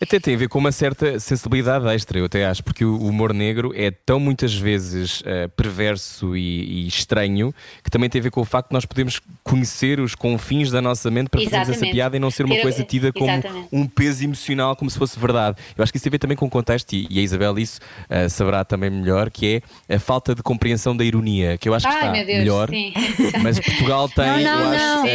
Até 0.00 0.20
tem 0.20 0.34
a 0.34 0.38
ver 0.38 0.48
com 0.48 0.58
uma 0.58 0.72
certa 0.72 1.18
sensibilidade 1.18 1.86
extra, 1.88 2.18
eu 2.18 2.26
até 2.26 2.44
acho, 2.44 2.62
porque 2.62 2.84
o 2.84 2.98
humor 2.98 3.32
negro 3.32 3.72
é 3.74 3.90
tão 3.90 4.20
muitas 4.20 4.54
vezes 4.54 5.22
uh, 5.22 5.48
perverso 5.56 6.36
e, 6.36 6.84
e, 6.84 6.86
estranho 6.86 7.54
que 7.82 7.90
também 7.90 8.10
tem 8.10 8.20
a 8.20 8.22
ver 8.22 8.30
com 8.30 8.42
o 8.42 8.44
facto 8.44 8.68
de 8.68 8.74
nós 8.74 8.84
podemos 8.84 9.20
conhecer 9.42 9.98
os 9.98 10.14
confins 10.14 10.70
da 10.70 10.82
nossa 10.82 11.10
mente 11.10 11.30
para 11.30 11.40
fazermos 11.40 11.68
essa 11.70 11.86
piada 11.86 12.14
e 12.16 12.20
não 12.20 12.30
ser 12.30 12.44
uma 12.44 12.56
coisa 12.56 12.84
tida 12.84 13.10
como 13.10 13.30
Exatamente. 13.30 13.68
um 13.72 13.86
peso 13.86 14.24
emocional, 14.24 14.76
como 14.76 14.90
se 14.90 14.98
fosse 14.98 15.18
verdade. 15.18 15.56
Eu 15.76 15.82
acho 15.82 15.90
que 15.90 15.96
isso 15.96 16.04
tem 16.04 16.10
a 16.10 16.12
ver 16.12 16.18
também 16.18 16.36
com 16.36 16.44
o 16.44 16.50
contexto, 16.50 16.92
e, 16.92 17.06
e 17.08 17.18
a 17.18 17.22
Isabel 17.22 17.58
isso 17.58 17.80
uh, 18.10 18.28
saberá 18.28 18.64
também 18.64 18.90
melhor, 18.90 19.30
que 19.30 19.62
é 19.88 19.94
a 19.94 19.98
falta 19.98 20.34
de 20.34 20.42
compreensão 20.42 20.94
da 20.94 21.04
ironia, 21.04 21.56
que 21.56 21.70
eu 21.70 21.74
acho 21.74 21.88
que 21.88 21.94
Ai, 21.94 22.12
está 22.12 22.24
Deus, 22.24 22.38
melhor, 22.38 22.68
sim. 22.68 22.92
mas 23.42 23.58
Portugal 23.58 24.08
tem, 24.10 24.44
não, 24.44 24.58
não, 24.58 24.74
eu 24.74 24.78
não. 24.78 25.04
acho. 25.04 25.06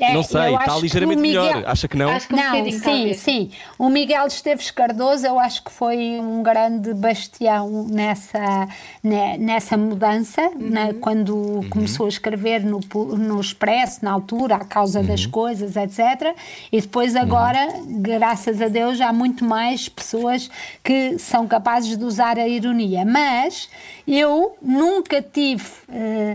É, 0.00 0.12
não 0.12 0.22
sei, 0.22 0.54
está 0.54 0.76
ligeiramente 0.76 1.20
melhor. 1.20 1.62
Acha 1.66 1.88
que 1.88 1.96
não? 1.96 2.10
Acho 2.10 2.28
que 2.28 2.34
um 2.34 2.36
não, 2.36 2.70
sim, 2.70 2.80
talvez. 2.80 3.16
sim. 3.16 3.50
O 3.78 3.88
Miguel 3.88 4.26
Esteves 4.26 4.70
Cardoso 4.70 5.26
eu 5.26 5.38
acho 5.38 5.62
que 5.64 5.70
foi 5.72 5.96
um 6.20 6.42
grande 6.42 6.92
bastião 6.94 7.86
nessa, 7.90 8.68
ne- 9.02 9.38
nessa 9.38 9.76
mudança, 9.76 10.50
né, 10.56 10.92
quando 11.00 11.64
começou 11.70 12.06
a 12.06 12.08
escrever 12.08 12.64
no, 12.64 12.80
no 13.16 13.40
Expresso, 13.40 14.04
na 14.04 14.12
altura, 14.12 14.56
a 14.56 14.64
causa 14.64 15.02
das 15.02 15.26
coisas, 15.26 15.76
etc. 15.76 16.34
E 16.72 16.80
depois 16.80 17.14
agora, 17.16 17.66
graças 17.86 18.60
a 18.60 18.68
Deus, 18.68 19.00
há 19.00 19.12
muito 19.12 19.44
mais 19.44 19.88
pessoas 19.88 20.50
que 20.82 21.18
são 21.18 21.46
capazes 21.46 21.96
de 21.96 22.04
usar 22.04 22.38
a 22.38 22.46
ironia. 22.48 23.04
Mas 23.04 23.68
eu 24.06 24.56
nunca 24.62 25.20
tive. 25.22 25.64
eh, 25.88 26.34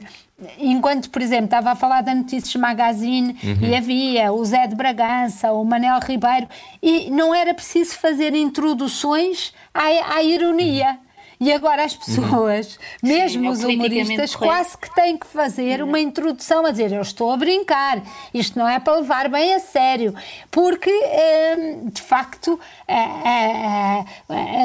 Enquanto, 0.57 1.09
por 1.09 1.21
exemplo, 1.21 1.45
estava 1.45 1.71
a 1.71 1.75
falar 1.75 2.01
da 2.01 2.15
Notícias 2.15 2.55
Magazine 2.55 3.35
e 3.61 3.75
havia 3.75 4.31
o 4.31 4.43
Zé 4.45 4.67
de 4.67 4.75
Bragança, 4.75 5.51
o 5.51 5.63
Manel 5.65 5.99
Ribeiro, 5.99 6.47
e 6.81 7.09
não 7.09 7.33
era 7.35 7.53
preciso 7.53 7.95
fazer 7.95 8.33
introduções 8.33 9.53
à, 9.73 10.15
à 10.15 10.23
ironia. 10.23 10.97
E 11.41 11.53
agora 11.53 11.85
as 11.85 11.95
pessoas, 11.95 12.77
mesmo 13.01 13.45
é 13.45 13.49
o 13.49 13.51
os 13.53 13.63
humoristas, 13.63 14.35
quase 14.35 14.77
que 14.77 14.93
têm 14.93 15.17
que 15.17 15.25
fazer 15.25 15.81
uma 15.81 15.97
introdução 15.97 16.65
a 16.65 16.71
dizer: 16.71 16.91
Eu 16.91 17.01
estou 17.01 17.31
a 17.31 17.37
brincar, 17.37 18.01
isto 18.33 18.59
não 18.59 18.67
é 18.67 18.77
para 18.77 18.97
levar 18.97 19.29
bem 19.29 19.53
a 19.53 19.59
sério. 19.59 20.13
Porque, 20.51 20.91
hum, 20.91 21.89
de 21.89 22.01
facto, 22.01 22.59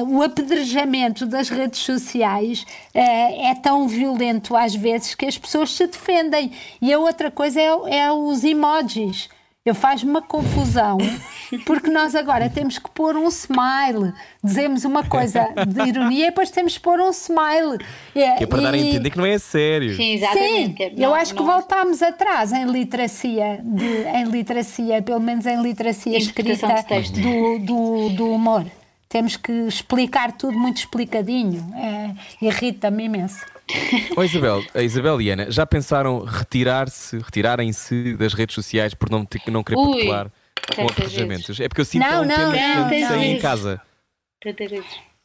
o 0.09 0.23
apedrejamento 0.23 1.27
das 1.27 1.49
redes 1.49 1.79
sociais 1.79 2.67
eh, 2.93 3.51
é 3.51 3.55
tão 3.55 3.87
violento 3.87 4.57
às 4.57 4.75
vezes 4.75 5.15
que 5.15 5.27
as 5.27 5.39
pessoas 5.39 5.71
se 5.71 5.87
defendem. 5.87 6.51
E 6.83 6.93
a 6.93 6.99
outra 6.99 7.31
coisa 7.31 7.61
é, 7.61 7.99
é 7.99 8.13
os 8.13 8.43
emojis. 8.43 9.29
Eu 9.65 9.75
faz-me 9.75 10.11
uma 10.11 10.21
confusão 10.21 10.99
porque 11.65 11.89
nós 11.91 12.15
agora 12.15 12.51
temos 12.51 12.77
que 12.79 12.91
pôr 12.91 13.17
um 13.17 13.27
smile. 13.29 14.13
Dizemos 14.43 14.85
uma 14.85 15.03
coisa 15.03 15.49
de 15.67 15.89
ironia 15.89 16.25
e 16.27 16.29
depois 16.29 16.51
temos 16.51 16.75
que 16.77 16.81
pôr 16.81 17.01
um 17.01 17.09
smile. 17.09 17.79
Que 18.13 18.21
é 18.21 18.47
para 18.47 18.61
dar 18.61 18.75
a 18.75 18.77
E- 18.77 18.91
entender 18.91 19.09
que 19.09 19.17
não 19.17 19.25
é 19.25 19.39
sério. 19.39 19.97
Sim, 19.97 19.97
Sim, 19.97 20.13
exatamente. 20.17 20.83
eu 20.83 21.09
Não- 21.09 21.15
acho 21.15 21.33
que 21.33 21.41
não- 21.41 21.47
voltámos 21.51 22.03
atrás 22.03 22.53
em 22.53 22.67
literacia, 22.67 23.59
de- 23.65 24.03
em 24.07 24.25
literacia, 24.25 25.01
pelo 25.01 25.21
menos 25.21 25.47
em 25.47 25.59
literacia 25.63 26.19
escrita 26.19 26.67
do, 27.23 27.59
do, 27.61 28.09
do 28.11 28.31
humor. 28.33 28.67
Temos 29.09 29.35
que 29.39 29.51
explicar 29.51 30.33
tudo 30.33 30.59
muito 30.59 30.77
explicadinho. 30.77 31.65
É, 31.75 32.11
Irrita-me 32.45 33.05
imenso. 33.05 33.47
Ó 34.17 34.23
Isabel, 34.23 34.63
a 34.75 34.83
Isabel 34.83 35.21
e 35.21 35.31
Ana, 35.31 35.51
já 35.51 35.65
pensaram 35.67 36.23
retirar-se, 36.25 37.19
retirarem-se 37.19 38.15
das 38.17 38.35
redes 38.35 38.55
sociais 38.55 38.95
por 38.95 39.11
não, 39.11 39.25
ter- 39.25 39.41
não 39.51 39.63
querer 39.65 39.79
Ui, 39.79 39.91
protelar 39.93 40.31
com 40.77 40.83
apedrejamentos? 40.89 41.59
É 41.61 41.69
porque 41.69 41.81
eu 41.81 41.85
sinto 41.85 42.03
Não, 42.03 42.09
que 42.11 42.15
é 42.17 42.21
um 42.21 42.25
não, 42.27 42.53
tema 42.53 42.81
não, 42.83 42.89
que 42.89 43.01
não. 43.01 43.23
em 43.23 43.39
casa. 43.39 43.81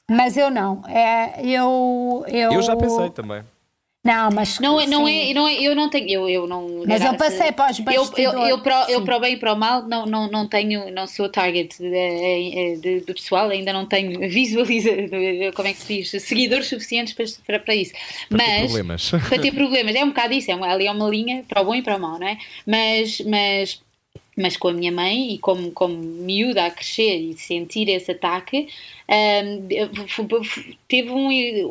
Mas 0.10 0.38
eu 0.38 0.49
não. 0.49 0.84
É, 0.88 1.41
eu, 1.45 2.26
eu, 2.28 2.53
Eu 2.53 2.61
já 2.61 2.76
pensei 2.76 3.10
também. 3.10 3.44
Não, 4.02 4.30
mas. 4.32 4.60
Não 4.60 4.80
é, 4.80 4.88
não, 4.88 5.06
é, 5.06 5.34
não 5.34 5.46
é, 5.48 5.56
eu 5.62 5.76
não 5.76 5.90
tenho, 5.90 6.10
eu, 6.10 6.30
eu 6.30 6.48
não. 6.48 6.84
Mas 6.88 7.02
eu 7.02 7.08
era- 7.10 7.18
passei 7.18 7.52
para 7.52 7.70
os 7.70 7.80
eu, 7.80 7.86
eu, 7.86 7.94
eu, 7.94 8.08
bastidores, 8.58 8.62
para, 8.64 8.92
eu 8.92 9.04
para 9.04 9.18
o 9.18 9.20
bem 9.20 9.34
e 9.34 9.38
para 9.38 9.54
o 9.54 9.58
mal 9.58 9.82
não, 9.86 10.06
não, 10.06 10.32
não 10.32 10.48
tenho, 10.48 10.90
não 10.90 11.06
sou 11.06 11.28
target 11.28 11.78
de, 11.78 12.78
de, 12.78 13.02
de 13.02 13.14
pessoal, 13.14 13.50
ainda 13.50 13.74
não 13.74 13.86
tenho 13.86 14.18
visualiza, 14.30 14.90
como 15.54 15.68
é 15.68 15.74
que 15.74 15.82
se 15.82 15.98
diz, 16.02 16.24
seguidores 16.24 16.68
suficientes 16.68 17.14
para, 17.14 17.26
para, 17.46 17.60
para 17.60 17.76
isso. 17.76 17.92
Para 18.30 18.38
ter 18.40 18.46
Mas 18.46 18.62
problemas. 18.72 19.10
para 19.10 19.40
ter 19.40 19.52
problemas, 19.54 19.94
é 19.96 20.04
um 20.04 20.08
bocado 20.10 20.34
isso, 20.34 20.50
é 20.50 20.56
uma, 20.56 20.72
ali 20.72 20.88
é 20.88 20.92
uma 20.92 21.10
linha 21.10 21.44
para 21.48 21.62
o 21.62 21.66
bom 21.66 21.76
e 21.76 21.82
para 21.82 21.98
o 21.98 22.00
mau, 22.00 22.18
não 22.18 22.28
é? 22.28 22.38
Mas, 22.66 23.20
mas, 23.22 23.82
mas 24.41 24.56
com 24.56 24.70
a 24.70 24.74
minha 24.74 24.91
mãe 24.91 25.34
e 25.34 25.38
como, 25.40 25.70
como 25.72 25.94
miúda 25.95 26.66
a 26.66 26.72
crescer 26.72 27.18
e 27.18 27.38
sentir 27.38 27.90
esse 27.90 28.11
ataque, 28.11 28.68
f- 30.07 30.26
f- 30.44 30.78
teve 30.88 31.10
um, 31.10 31.28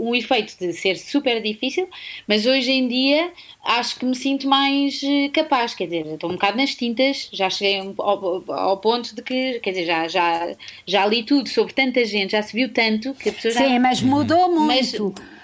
um 0.09 0.15
efeito 0.15 0.57
de 0.59 0.73
ser 0.73 0.97
super 0.97 1.41
difícil, 1.43 1.89
mas 2.27 2.47
hoje 2.47 2.71
em 2.71 2.87
dia 2.89 3.31
acho 3.65 3.99
que 3.99 4.05
me 4.05 4.15
sinto 4.15 4.47
mais 4.49 5.01
eh, 5.03 5.29
capaz, 5.33 5.75
quer 5.75 5.85
dizer, 5.85 6.07
estou 6.07 6.31
um 6.31 6.35
bocado 6.35 6.57
nas 6.57 6.75
tintas, 6.75 7.29
já 7.33 7.49
cheguei 7.51 7.81
um- 7.81 7.95
ao, 7.99 8.45
ao 8.53 8.77
ponto 8.79 9.15
de 9.15 9.23
que, 9.23 9.61
quer 9.61 9.71
dizer, 9.71 9.87
já, 9.87 10.09
já, 10.09 10.55
já 10.87 11.07
li 11.07 11.23
tudo 11.23 11.49
sobre 11.49 11.73
tanta 11.73 12.05
gente, 12.05 12.33
já 12.33 12.43
se 12.43 12.53
viu 12.55 12.73
tanto 12.73 13.15
que 13.15 13.29
a 13.29 13.33
pessoa 13.33 13.55
já... 13.55 13.61
Sim, 13.61 13.79
mas 13.79 14.01
mudou 14.03 14.49
Mas- 14.67 14.99
muito. 14.99 15.15
É, 15.23 15.38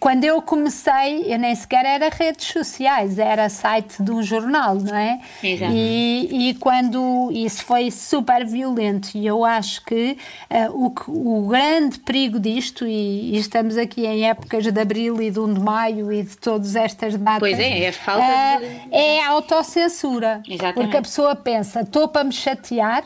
Quando 0.00 0.24
eu 0.24 0.40
comecei, 0.42 1.24
eu 1.32 1.38
nem 1.38 1.54
sequer 1.54 1.84
era 1.84 2.08
redes 2.08 2.46
sociais, 2.48 3.18
era 3.18 3.48
site 3.48 4.02
de 4.02 4.10
um 4.10 4.22
jornal, 4.22 4.74
não 4.74 4.94
é? 4.96 5.20
Exato. 5.42 5.72
E, 5.74 6.50
e 6.50 6.54
quando 6.54 7.30
isso 7.32 7.64
foi 7.64 7.90
super 7.90 8.44
violento, 8.46 9.10
e 9.14 9.26
eu 9.26 9.44
acho 9.44 9.84
que, 9.84 10.16
eh, 10.50 10.68
o, 10.70 10.90
que- 10.90 11.10
o 11.10 11.46
grande 11.48 11.98
perigo 12.00 12.38
disto, 12.38 12.86
e, 12.86 13.34
e 13.34 13.36
estamos 13.38 13.76
aqui 13.76 14.04
em 14.06 14.28
épocas 14.28 14.64
de 14.70 14.80
abril 14.80 15.20
e 15.22 15.30
de 15.30 15.38
1 15.40 15.54
de 15.54 15.60
maio 15.60 16.12
e 16.12 16.22
de 16.22 16.36
todas 16.36 16.76
estas 16.76 17.16
datas, 17.16 17.38
Pois 17.40 17.58
é, 17.58 17.84
é 17.84 17.88
a 17.88 17.92
falta 17.92 18.22
eh, 18.24 18.58
de- 18.58 18.94
é 18.94 19.24
a 19.24 19.28
autocensura. 19.30 20.42
Exatamente. 20.48 20.74
Porque 20.74 20.96
a 20.96 21.02
pessoa 21.02 21.34
pensa, 21.34 21.80
estou 21.80 22.08
para 22.08 22.24
me 22.24 22.32
chatear. 22.32 23.04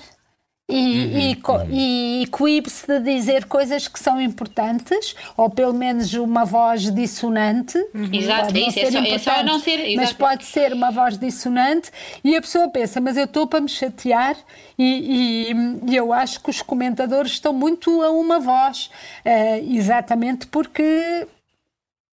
E, 0.68 1.30
e, 1.30 1.36
co- 1.36 1.60
e 1.70 2.26
coíbe-se 2.28 2.88
de 2.88 2.98
dizer 2.98 3.44
coisas 3.44 3.86
que 3.86 4.00
são 4.00 4.20
importantes, 4.20 5.14
ou 5.36 5.48
pelo 5.48 5.72
menos 5.72 6.12
uma 6.14 6.44
voz 6.44 6.90
dissonante. 6.92 7.78
Exato, 8.12 8.46
Pode 8.46 8.58
é 8.64 8.68
isso, 8.68 8.78
é 8.80 8.90
só- 8.90 8.98
é 8.98 9.18
só 9.18 9.42
não 9.44 9.60
ser- 9.60 9.78
Mas 9.94 10.06
exato. 10.08 10.16
pode 10.16 10.44
ser 10.44 10.72
uma 10.72 10.90
voz 10.90 11.16
dissonante, 11.16 11.92
e 12.24 12.34
a 12.34 12.40
pessoa 12.40 12.68
pensa, 12.68 13.00
mas 13.00 13.16
eu 13.16 13.26
estou 13.26 13.46
para 13.46 13.60
me 13.60 13.68
chatear, 13.68 14.36
e, 14.76 15.52
e- 15.52 15.90
e 15.92 15.94
eu 15.94 16.12
acho 16.12 16.42
que 16.42 16.50
os 16.50 16.60
comentadores 16.60 17.30
estão 17.30 17.52
muito 17.52 18.02
a 18.02 18.10
uma 18.10 18.40
voz, 18.40 18.90
eh, 19.24 19.60
exatamente 19.68 20.48
porque 20.48 21.28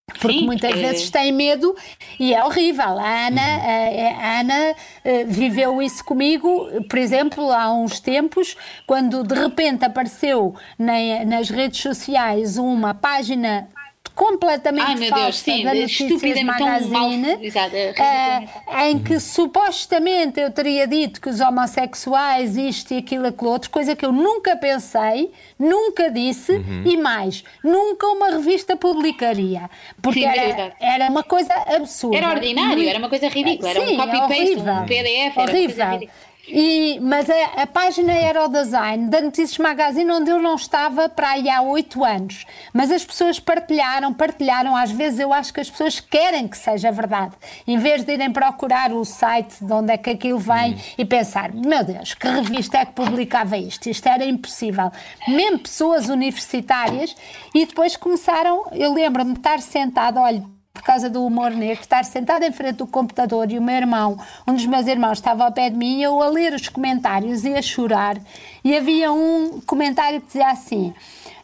porque 0.07 0.39
Sim, 0.39 0.45
muitas 0.45 0.69
porque- 0.71 0.85
vezes 0.85 1.09
têm 1.09 1.31
medo 1.31 1.73
e 2.19 2.33
é 2.33 2.43
horrível. 2.43 2.99
A 2.99 3.27
Ana, 3.27 3.41
a, 3.41 4.25
a 4.25 4.39
Ana 4.41 4.75
eh, 5.03 5.23
viveu 5.23 5.81
isso 5.81 6.03
comigo, 6.03 6.67
por 6.89 6.99
exemplo, 6.99 7.49
há 7.51 7.71
uns 7.73 7.99
tempos, 8.01 8.55
quando 8.85 9.23
de 9.23 9.33
repente 9.33 9.85
apareceu 9.85 10.55
na- 10.77 11.23
nas 11.25 11.49
redes 11.49 11.79
sociais 11.81 12.57
uma 12.57 12.93
página 12.93 13.69
completamente 14.15 14.85
Ai, 15.03 15.07
falsa 15.09 15.23
Deus, 15.23 15.39
sim, 15.39 15.63
da 15.63 15.73
Notícias 15.73 16.41
mal- 16.43 16.59
Magazine 16.59 17.37
exato, 17.45 17.75
é, 17.75 17.93
eh, 17.97 18.89
em 18.91 18.99
que 18.99 19.19
supostamente 19.19 20.39
eu 20.39 20.51
teria 20.51 20.87
dito 20.87 21.19
que 21.19 21.29
os 21.29 21.39
homossexuais 21.39 22.55
isto 22.55 22.93
e 22.93 22.97
aquilo, 22.97 23.27
aquilo 23.27 23.49
outro, 23.49 23.69
coisa 23.69 23.95
que 23.95 24.05
eu 24.05 24.11
nunca 24.11 24.55
pensei, 24.55 25.31
nunca 25.57 26.09
disse 26.11 26.51
Uhum. 26.53 26.83
e 26.85 26.97
mais, 26.97 27.43
nunca 27.63 28.05
uma 28.07 28.29
revista 28.31 28.75
publicaria. 28.75 29.69
Porque 30.01 30.19
Sim, 30.19 30.25
era, 30.27 30.41
verdade. 30.47 30.73
era 30.79 31.07
uma 31.09 31.23
coisa 31.23 31.53
absurda. 31.75 32.17
Era 32.17 32.29
ordinário, 32.29 32.87
era 32.87 32.99
uma 32.99 33.09
coisa 33.09 33.27
ridícula, 33.29 33.69
era 33.71 33.81
um 33.81 33.87
Sim, 33.87 33.97
copy-paste, 33.97 34.33
horrível. 34.33 34.73
um 34.73 34.85
PDF, 34.85 35.09
era 35.09 35.29
uma 35.29 35.33
coisa 35.35 35.51
horrível. 35.51 35.85
ridícula. 35.91 36.32
E, 36.45 36.99
mas 36.99 37.29
a, 37.29 37.61
a 37.61 37.67
página 37.67 38.11
era 38.11 38.43
o 38.43 38.49
design 38.49 39.09
da 39.09 39.21
Notícias 39.21 39.57
Magazine, 39.57 40.11
onde 40.11 40.29
eu 40.29 40.41
não 40.41 40.55
estava 40.55 41.07
para 41.07 41.29
aí 41.29 41.49
há 41.49 41.61
oito 41.61 42.03
anos. 42.03 42.45
Mas 42.73 42.91
as 42.91 43.05
pessoas 43.05 43.39
partilharam, 43.39 44.13
partilharam. 44.13 44.75
Às 44.75 44.91
vezes 44.91 45.19
eu 45.19 45.31
acho 45.31 45.53
que 45.53 45.61
as 45.61 45.69
pessoas 45.69 46.01
querem 46.01 46.47
que 46.49 46.57
seja 46.57 46.91
verdade. 46.91 47.33
Em 47.65 47.77
vez 47.77 48.03
de 48.03 48.11
irem 48.13 48.31
procurar 48.31 48.91
o 48.91 49.05
site 49.05 49.63
de 49.63 49.71
onde 49.71 49.93
é 49.93 49.97
que 49.97 50.09
aquilo 50.09 50.37
vem 50.37 50.77
e 50.97 51.05
pensar: 51.05 51.53
meu 51.53 51.83
Deus, 51.83 52.13
que 52.13 52.27
revista 52.27 52.79
é 52.79 52.85
que 52.85 52.91
publicava 52.91 53.57
isto? 53.57 53.89
Isto 53.89 54.07
era 54.07 54.25
impossível. 54.25 54.91
Mesmo 55.25 55.59
pessoas 55.59 56.09
universitárias. 56.09 57.15
E 57.55 57.65
depois 57.65 57.95
começaram, 57.95 58.65
eu 58.73 58.93
lembro-me 58.93 59.31
de 59.31 59.39
estar 59.39 59.61
sentada, 59.61 60.19
olha 60.19 60.52
por 60.73 60.81
causa 60.81 61.07
do 61.07 61.23
humor 61.23 61.51
negro, 61.51 61.81
estar 61.81 62.03
sentada 62.03 62.45
em 62.47 62.51
frente 62.51 62.77
do 62.77 62.87
computador 62.87 63.49
e 63.51 63.59
o 63.59 63.61
meu 63.61 63.75
irmão, 63.75 64.17
um 64.47 64.53
dos 64.55 64.65
meus 64.65 64.87
irmãos, 64.87 65.19
estava 65.19 65.43
ao 65.45 65.51
pé 65.51 65.69
de 65.69 65.77
mim 65.77 65.99
e 65.99 66.03
eu 66.03 66.19
a 66.21 66.27
ler 66.27 66.51
os 66.53 66.67
comentários 66.67 67.45
e 67.45 67.53
a 67.53 67.61
chorar. 67.61 68.17
E 68.63 68.75
havia 68.75 69.11
um 69.11 69.61
comentário 69.61 70.19
que 70.19 70.27
dizia 70.27 70.47
assim: 70.49 70.91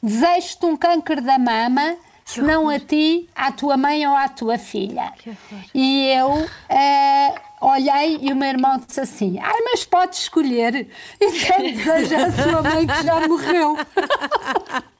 Desejo-te 0.02 0.66
um 0.66 0.76
câncer 0.76 1.22
da 1.22 1.38
mama, 1.38 1.96
se 2.26 2.42
não 2.42 2.68
a 2.70 2.80
ti, 2.80 3.30
à 3.36 3.52
tua 3.52 3.78
mãe 3.78 4.06
ou 4.08 4.16
à 4.16 4.28
tua 4.28 4.58
filha. 4.58 5.14
E 5.76 6.08
eu. 6.08 6.50
eh, 6.68 7.36
Olhei 7.62 8.18
e 8.22 8.32
o 8.32 8.36
meu 8.38 8.48
irmão 8.50 8.82
disse 8.88 9.02
assim: 9.02 9.38
Ai, 9.40 9.60
mas 9.66 9.84
pode 9.86 10.16
escolher. 10.16 10.88
Então 11.22 11.58
deseja 11.62 12.26
a 12.28 12.32
sua 12.32 12.62
mãe 12.64 12.88
que 12.88 13.04
já 13.04 13.28
morreu. 13.28 13.76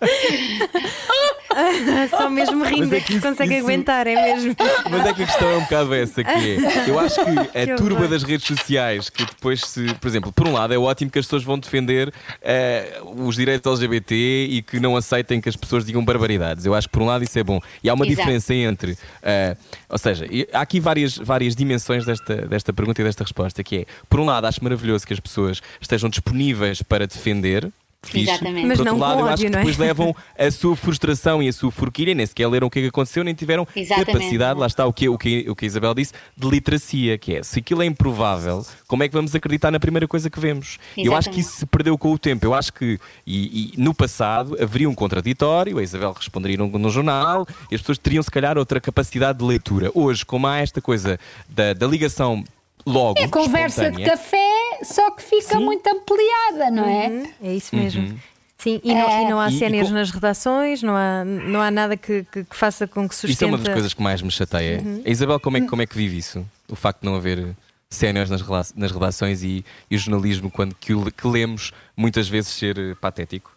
Só 2.10 2.30
mesmo 2.30 2.64
rindo 2.64 2.88
Mas 2.88 2.92
é 2.92 2.96
é 2.96 3.00
que 3.00 3.06
que 3.06 3.12
se 3.12 3.18
isso- 3.18 3.28
consegue 3.28 3.54
isso- 3.54 3.64
aguentar, 3.64 4.06
é 4.06 4.14
mesmo. 4.14 4.56
Mas 4.90 5.06
é 5.06 5.12
que 5.12 5.22
a 5.22 5.26
questão 5.26 5.48
é 5.50 5.56
um 5.56 5.60
bocado 5.62 5.94
essa, 5.94 6.22
que 6.24 6.30
é, 6.30 6.88
eu 6.88 6.98
acho 6.98 7.16
que 7.16 7.30
Que 7.66 7.72
a 7.72 7.76
turba 7.76 7.94
horror. 7.96 8.08
das 8.08 8.22
redes 8.22 8.46
sociais, 8.46 9.10
que 9.10 9.24
depois 9.24 9.60
se, 9.60 9.92
por 9.94 10.08
exemplo, 10.08 10.32
por 10.32 10.46
um 10.46 10.52
lado 10.52 10.72
é 10.72 10.78
ótimo 10.78 11.10
que 11.10 11.18
as 11.18 11.26
pessoas 11.26 11.42
vão 11.42 11.58
defender 11.58 12.12
eh, 12.40 13.00
os 13.16 13.36
direitos 13.36 13.80
LGBT 13.80 14.14
e 14.50 14.62
que 14.62 14.78
não 14.80 14.96
aceitem 14.96 15.40
que 15.40 15.48
as 15.48 15.56
pessoas 15.56 15.84
digam 15.84 16.04
barbaridades. 16.04 16.64
Eu 16.64 16.74
acho 16.74 16.88
que 16.88 16.92
por 16.92 17.02
um 17.02 17.06
lado 17.06 17.24
isso 17.24 17.38
é 17.38 17.42
bom. 17.42 17.60
E 17.82 17.90
há 17.90 17.94
uma 17.94 18.06
Exato. 18.06 18.20
diferença 18.20 18.54
entre, 18.54 18.96
eh, 19.22 19.56
ou 19.88 19.98
seja, 19.98 20.26
há 20.52 20.60
aqui 20.60 20.80
várias, 20.80 21.16
várias 21.16 21.54
dimensões 21.56 22.04
desta, 22.06 22.36
desta 22.46 22.72
pergunta 22.72 23.00
e 23.00 23.04
desta 23.04 23.24
resposta, 23.24 23.62
que 23.62 23.78
é, 23.78 23.84
por 24.08 24.20
um 24.20 24.24
lado 24.24 24.46
acho 24.46 24.62
maravilhoso 24.62 25.06
que 25.06 25.12
as 25.12 25.20
pessoas 25.20 25.60
estejam 25.80 26.08
disponíveis 26.08 26.80
para 26.82 27.06
defender, 27.06 27.68
fixe. 28.02 28.30
Exatamente. 28.30 28.66
Mas 28.66 28.78
não 28.80 28.98
lado, 28.98 29.14
com 29.14 29.20
eu 29.20 29.26
acho 29.26 29.32
ódio, 29.34 29.44
que 29.46 29.50
não 29.50 29.58
é? 29.58 29.62
depois 29.62 29.78
levam 29.78 30.16
a 30.38 30.50
sua 30.50 30.76
frustração 30.76 31.42
e 31.42 31.48
a 31.48 31.52
sua 31.52 31.70
forquilha, 31.70 32.14
nem 32.14 32.24
sequer 32.26 32.48
leram 32.48 32.66
o 32.66 32.70
que 32.70 32.78
é 32.78 32.82
que 32.82 32.88
aconteceu, 32.88 33.22
nem 33.22 33.34
tiveram 33.34 33.66
Exatamente. 33.74 34.12
capacidade, 34.12 34.58
lá 34.58 34.66
está 34.66 34.86
o 34.86 34.92
que, 34.92 35.08
o, 35.08 35.18
que, 35.18 35.48
o 35.48 35.54
que 35.54 35.64
a 35.64 35.68
Isabel 35.68 35.94
disse, 35.94 36.12
de 36.36 36.48
literacia, 36.48 37.18
que 37.18 37.36
é, 37.36 37.42
se 37.42 37.58
aquilo 37.58 37.82
é 37.82 37.86
improvável, 37.86 38.64
como 38.86 39.02
é 39.02 39.08
que 39.08 39.14
vamos 39.14 39.34
acreditar 39.34 39.70
na 39.70 39.80
primeira 39.80 40.08
coisa 40.08 40.30
que 40.30 40.40
vemos? 40.40 40.78
E 40.96 41.06
Eu 41.06 41.14
acho 41.14 41.30
que 41.30 41.40
isso 41.40 41.56
se 41.56 41.66
perdeu 41.66 41.96
com 41.98 42.12
o 42.12 42.18
tempo. 42.18 42.46
Eu 42.46 42.54
acho 42.54 42.72
que, 42.72 42.98
e, 43.26 43.72
e 43.74 43.80
no 43.80 43.94
passado, 43.94 44.56
haveria 44.60 44.88
um 44.88 44.94
contraditório, 44.94 45.78
a 45.78 45.82
Isabel 45.82 46.12
responderia 46.12 46.56
no, 46.56 46.66
no 46.66 46.90
jornal, 46.90 47.46
e 47.70 47.74
as 47.74 47.80
pessoas 47.80 47.98
teriam, 47.98 48.22
se 48.22 48.30
calhar, 48.30 48.56
outra 48.56 48.80
capacidade 48.80 49.38
de 49.38 49.44
leitura. 49.44 49.90
Hoje, 49.94 50.24
como 50.24 50.46
há 50.46 50.58
esta 50.58 50.80
coisa 50.80 51.18
da, 51.48 51.72
da 51.72 51.86
ligação 51.86 52.44
logo, 52.86 53.18
É 53.18 53.28
conversa 53.28 53.90
de 53.90 54.02
café, 54.04 54.78
só 54.82 55.10
que 55.10 55.22
fica 55.22 55.58
Sim. 55.58 55.64
muito 55.64 55.86
ampliada, 55.86 56.70
não 56.70 56.84
é? 56.88 57.08
Uhum, 57.08 57.32
É 57.42 57.54
isso 57.54 57.74
mesmo. 57.76 58.18
Sim, 58.58 58.78
e 58.84 58.92
não, 58.94 59.08
É. 59.10 59.22
e 59.22 59.28
não 59.30 59.40
há 59.40 59.50
séniores 59.50 59.88
com- 59.88 59.94
nas 59.94 60.10
redações, 60.10 60.82
não 60.82 60.94
há, 60.94 61.24
não 61.24 61.62
há 61.62 61.70
nada 61.70 61.96
que, 61.96 62.24
que- 62.30 62.44
que 62.44 62.54
faça 62.56 62.86
com 62.86 63.08
que 63.08 63.14
sustente. 63.14 63.32
Isso 63.32 63.44
é 63.44 63.46
uma 63.46 63.56
das 63.58 63.72
coisas 63.72 63.94
que 63.94 64.02
mais 64.02 64.20
me 64.20 64.30
chateia. 64.30 64.82
A 65.04 65.08
Isabel, 65.08 65.40
como 65.40 65.56
é, 65.56 65.60
que- 65.62 65.66
como 65.66 65.80
é 65.80 65.86
que 65.86 65.96
vive 65.96 66.18
isso? 66.18 66.46
O 66.68 66.76
facto 66.76 67.00
de 67.00 67.06
não 67.06 67.16
haver 67.16 67.56
séniores 67.88 68.28
nas, 68.30 68.42
nas 68.74 68.92
redações 68.92 69.42
e, 69.42 69.64
e 69.90 69.96
o 69.96 69.98
jornalismo, 69.98 70.50
quando 70.50 70.74
que, 70.74 70.92
que 71.12 71.26
lemos 71.26 71.72
muitas 71.96 72.28
vezes 72.28 72.50
ser 72.52 72.78
eh, 72.78 72.94
patético? 73.00 73.50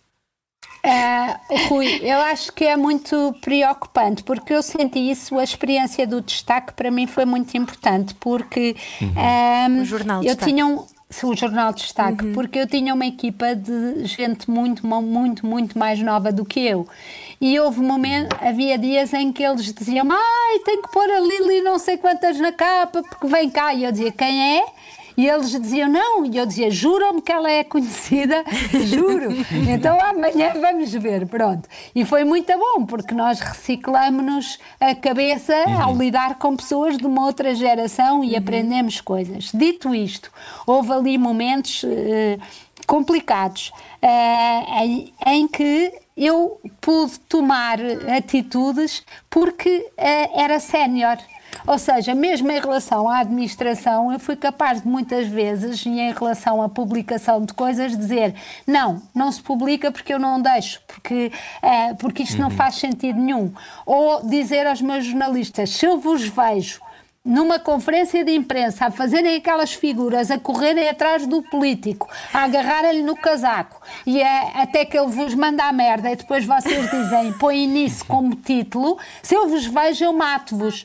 Ah, 0.85 1.39
Rui, 1.69 1.99
eu 2.03 2.19
acho 2.19 2.51
que 2.51 2.65
é 2.65 2.75
muito 2.75 3.33
preocupante, 3.39 4.21
porque 4.23 4.53
eu 4.53 4.61
senti 4.61 4.99
isso, 4.99 5.39
a 5.39 5.43
experiência 5.43 6.05
do 6.05 6.19
destaque 6.19 6.73
para 6.73 6.91
mim 6.91 7.07
foi 7.07 7.23
muito 7.23 7.55
importante, 7.55 8.13
porque 8.15 8.75
ahm, 9.15 9.81
O 9.81 9.85
jornal 9.85 10.17
eu 10.21 10.27
Destaque. 10.35 10.51
tinha 10.51 10.65
um, 10.65 10.83
o 11.23 11.35
jornal 11.37 11.71
de 11.71 11.83
destaque, 11.83 12.25
porque 12.33 12.59
eu 12.59 12.67
tinha 12.67 12.93
uma 12.93 13.05
equipa 13.05 13.55
de 13.55 14.03
gente 14.05 14.49
muito, 14.51 14.85
mu- 14.85 15.01
muito, 15.01 15.45
muito 15.45 15.77
mais 15.79 15.99
nova 16.01 16.33
do 16.33 16.43
que 16.43 16.59
eu. 16.59 16.85
E 17.39 17.57
houve 17.59 17.79
momento, 17.79 18.35
havia 18.41 18.77
dias 18.77 19.13
em 19.13 19.31
que 19.31 19.41
eles 19.43 19.71
diziam: 19.73 20.07
Ai, 20.11 20.59
tem 20.65 20.81
que 20.81 20.91
pôr 20.91 21.09
a 21.09 21.19
Lili 21.19 21.61
não 21.61 21.77
sei 21.79 21.97
quantas 21.97 22.37
na 22.39 22.51
capa, 22.51 23.03
porque 23.03 23.27
vem 23.27 23.49
cá. 23.49 23.73
E 23.73 23.83
eu 23.85 23.91
dizia: 23.91 24.11
Quem 24.11 24.57
é? 24.59 24.63
E 25.15 25.27
eles 25.27 25.51
diziam 25.51 25.89
não, 25.89 26.25
e 26.25 26.37
eu 26.37 26.45
dizia, 26.45 26.71
juram-me 26.71 27.21
que 27.21 27.31
ela 27.31 27.49
é 27.49 27.63
conhecida, 27.63 28.43
juro. 28.85 29.29
Então 29.69 29.99
amanhã 29.99 30.53
vamos 30.59 30.91
ver, 30.93 31.27
pronto. 31.27 31.67
E 31.93 32.03
foi 32.05 32.23
muito 32.23 32.51
bom, 32.57 32.85
porque 32.85 33.13
nós 33.13 33.39
reciclamos-nos 33.39 34.59
a 34.79 34.95
cabeça 34.95 35.53
ao 35.81 35.95
lidar 35.95 36.39
com 36.39 36.55
pessoas 36.55 36.97
de 36.97 37.05
uma 37.05 37.25
outra 37.25 37.53
geração 37.53 38.23
e 38.23 38.35
aprendemos 38.35 39.01
coisas. 39.01 39.51
Dito 39.53 39.93
isto, 39.93 40.31
houve 40.65 40.91
ali 40.91 41.17
momentos 41.17 41.83
eh, 41.85 42.37
complicados 42.85 43.71
eh, 44.01 44.83
em, 44.83 45.13
em 45.25 45.47
que 45.47 45.91
eu 46.15 46.59
pude 46.79 47.19
tomar 47.21 47.79
atitudes 48.15 49.03
porque 49.29 49.89
eh, 49.97 50.41
era 50.41 50.59
sénior. 50.59 51.17
Ou 51.65 51.77
seja, 51.77 52.13
mesmo 52.13 52.51
em 52.51 52.59
relação 52.59 53.07
à 53.07 53.19
administração, 53.19 54.11
eu 54.11 54.19
fui 54.19 54.35
capaz 54.35 54.81
de 54.81 54.87
muitas 54.87 55.27
vezes, 55.27 55.85
e 55.85 55.89
em 55.89 56.11
relação 56.11 56.61
à 56.61 56.69
publicação 56.69 57.45
de 57.45 57.53
coisas, 57.53 57.97
dizer 57.97 58.35
não, 58.67 59.01
não 59.13 59.31
se 59.31 59.41
publica 59.41 59.91
porque 59.91 60.13
eu 60.13 60.19
não 60.19 60.41
deixo, 60.41 60.81
porque, 60.87 61.31
eh, 61.61 61.93
porque 61.95 62.23
isto 62.23 62.39
não 62.39 62.49
faz 62.49 62.75
sentido 62.75 63.19
nenhum. 63.19 63.53
Ou 63.85 64.25
dizer 64.25 64.67
aos 64.67 64.81
meus 64.81 65.05
jornalistas, 65.05 65.69
se 65.71 65.85
eu 65.85 65.97
vos 65.99 66.27
vejo 66.27 66.81
numa 67.25 67.57
conferência 67.57 68.23
de 68.25 68.33
imprensa 68.35 68.87
a 68.87 68.91
fazerem 68.91 69.37
aquelas 69.37 69.73
figuras, 69.73 70.29
a 70.29 70.37
correrem 70.37 70.89
atrás 70.89 71.25
do 71.25 71.41
político, 71.41 72.09
a 72.33 72.43
agarrarem-lhe 72.43 73.01
no 73.01 73.15
casaco 73.15 73.81
e 74.05 74.21
a- 74.21 74.61
até 74.63 74.83
que 74.83 74.97
ele 74.97 75.07
vos 75.07 75.33
manda 75.33 75.63
a 75.63 75.71
merda 75.71 76.11
e 76.11 76.17
depois 76.17 76.43
vocês 76.45 76.91
dizem, 76.91 77.31
põem 77.39 77.65
nisso 77.65 78.03
como 78.05 78.35
título, 78.35 78.97
se 79.21 79.35
eu 79.35 79.47
vos 79.47 79.65
vejo 79.65 80.03
eu 80.03 80.11
mato-vos. 80.11 80.83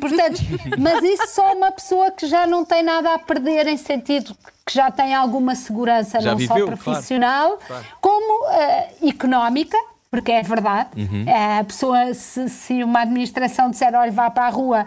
Portanto, 0.00 0.40
mas 0.78 1.02
isso 1.02 1.26
só 1.34 1.54
uma 1.56 1.72
pessoa 1.72 2.12
que 2.12 2.26
já 2.26 2.46
não 2.46 2.64
tem 2.64 2.84
nada 2.84 3.12
a 3.14 3.18
perder 3.18 3.66
em 3.66 3.76
sentido 3.76 4.36
que 4.64 4.72
já 4.74 4.92
tem 4.92 5.12
alguma 5.12 5.56
segurança, 5.56 6.20
Já 6.20 6.30
não 6.30 6.38
viveu, 6.38 6.56
só 6.56 6.64
claro. 6.66 6.78
profissional, 6.78 7.58
como 8.00 8.48
eh, 8.52 8.88
económica, 9.08 9.76
porque 10.08 10.30
é 10.30 10.42
verdade. 10.42 10.90
Uhum. 10.96 11.24
Eh, 11.26 11.58
a 11.58 11.64
pessoa, 11.64 12.14
se, 12.14 12.48
se 12.48 12.84
uma 12.84 13.00
administração 13.00 13.70
disser, 13.70 13.92
olha, 13.96 14.12
vá 14.12 14.30
para 14.30 14.44
a 14.46 14.50
rua, 14.50 14.86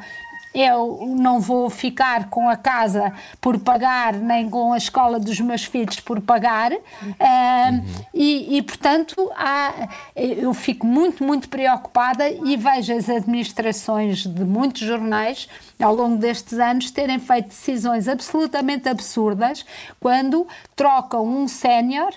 eu 0.53 1.15
não 1.17 1.39
vou 1.39 1.69
ficar 1.69 2.29
com 2.29 2.47
a 2.47 2.55
casa 2.55 3.11
por 3.41 3.59
pagar, 3.59 4.13
nem 4.13 4.49
com 4.49 4.71
a 4.73 4.77
escola 4.77 5.19
dos 5.19 5.39
meus 5.39 5.63
filhos 5.63 5.99
por 5.99 6.21
pagar. 6.21 6.71
Ah, 7.19 7.71
e, 8.13 8.57
e, 8.57 8.61
portanto, 8.61 9.31
há- 9.35 9.89
eu 10.15 10.53
fico 10.53 10.85
muito, 10.85 11.23
muito 11.23 11.49
preocupada 11.49 12.29
e 12.29 12.55
vejo 12.55 12.93
as 12.93 13.09
administrações 13.09 14.25
de 14.25 14.43
muitos 14.45 14.81
jornais 14.81 15.47
ao 15.81 15.95
longo 15.95 16.17
destes 16.17 16.59
anos 16.59 16.91
terem 16.91 17.19
feito 17.19 17.47
decisões 17.47 18.07
absolutamente 18.07 18.87
absurdas 18.87 19.65
quando 19.99 20.47
trocam 20.75 21.25
um 21.25 21.47
sénior 21.47 22.11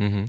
Uhum. 0.00 0.26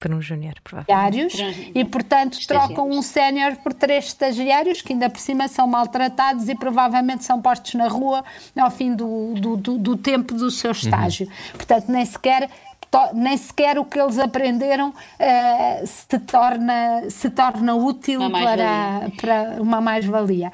Para 0.00 0.16
um 0.16 0.22
júnior, 0.22 0.54
provavelmente. 0.64 1.26
estagiários 1.26 1.72
e, 1.74 1.84
portanto, 1.84 2.38
trocam 2.46 2.88
um 2.90 3.02
sénior 3.02 3.56
por 3.56 3.74
três 3.74 4.06
estagiários 4.06 4.80
que 4.80 4.94
ainda 4.94 5.10
por 5.10 5.20
cima 5.20 5.46
são 5.46 5.66
maltratados 5.66 6.48
e 6.48 6.54
provavelmente 6.54 7.22
são 7.22 7.38
postos 7.42 7.74
na 7.74 7.86
rua 7.86 8.24
ao 8.58 8.70
fim 8.70 8.94
do, 8.94 9.34
do, 9.34 9.56
do- 9.58 9.76
do 9.78 9.96
tempo 9.98 10.32
do 10.34 10.50
seu 10.50 10.70
estágio. 10.72 11.28
Portanto, 11.52 11.90
nem 11.92 12.04
sequer. 12.06 12.48
to- 12.90 13.10
Nem 13.14 13.36
sequer 13.36 13.78
o 13.78 13.84
que 13.84 14.00
eles 14.00 14.18
aprenderam 14.18 14.92
eh, 15.18 15.84
se, 15.84 16.18
torna, 16.18 17.02
se 17.10 17.28
torna 17.30 17.74
útil 17.74 18.20
Uma 18.22 18.40
para, 18.40 19.10
para 19.20 19.62
uma 19.62 19.80
mais-valia. 19.82 20.50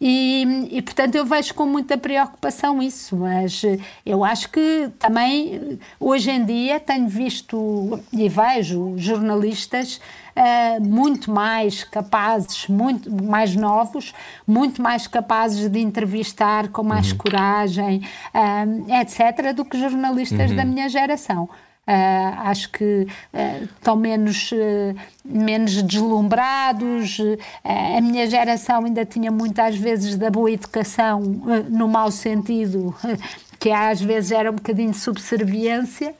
E, 0.00 0.68
e, 0.70 0.80
portanto, 0.80 1.16
eu 1.16 1.24
vejo 1.24 1.52
com 1.54 1.66
muita 1.66 1.98
preocupação 1.98 2.80
isso, 2.80 3.16
mas 3.16 3.64
eh, 3.64 3.78
eu 4.06 4.22
acho 4.22 4.48
que 4.48 4.88
também, 4.96 5.54
eh, 5.54 5.76
hoje 5.98 6.30
em 6.30 6.44
dia, 6.44 6.78
tenho 6.78 7.08
visto 7.08 8.00
e 8.12 8.28
vejo 8.28 8.94
jornalistas 8.96 10.00
eh, 10.36 10.78
muito 10.78 11.32
mais 11.32 11.82
capazes, 11.82 12.68
muito 12.68 13.10
mais 13.10 13.56
novos, 13.56 14.14
muito 14.46 14.80
mais 14.80 15.08
capazes 15.08 15.68
de 15.68 15.80
entrevistar 15.80 16.68
com 16.68 16.84
mais 16.84 17.12
coragem, 17.12 18.02
eh, 18.32 19.00
etc., 19.00 19.52
do 19.52 19.64
que 19.64 19.76
jornalistas 19.80 20.52
da 20.54 20.64
minha 20.64 20.88
geração. 20.88 21.48
Ah, 21.90 22.50
acho 22.50 22.70
que 22.70 23.06
ah, 23.32 23.60
estão 23.62 23.96
menos, 23.96 24.50
eh, 24.52 24.94
menos 25.24 25.82
deslumbrados. 25.82 27.16
Ah, 27.64 27.96
a 27.96 28.00
minha 28.02 28.28
geração 28.28 28.84
ainda 28.84 29.06
tinha 29.06 29.30
muitas 29.30 29.74
vezes 29.74 30.14
da 30.14 30.30
boa 30.30 30.50
educação, 30.50 31.22
no 31.70 31.88
mau 31.88 32.10
sentido, 32.10 32.94
que 33.58 33.70
às 33.70 34.02
vezes 34.02 34.32
era 34.32 34.50
um 34.50 34.56
bocadinho 34.56 34.90
de 34.90 34.98
subserviência, 34.98 36.14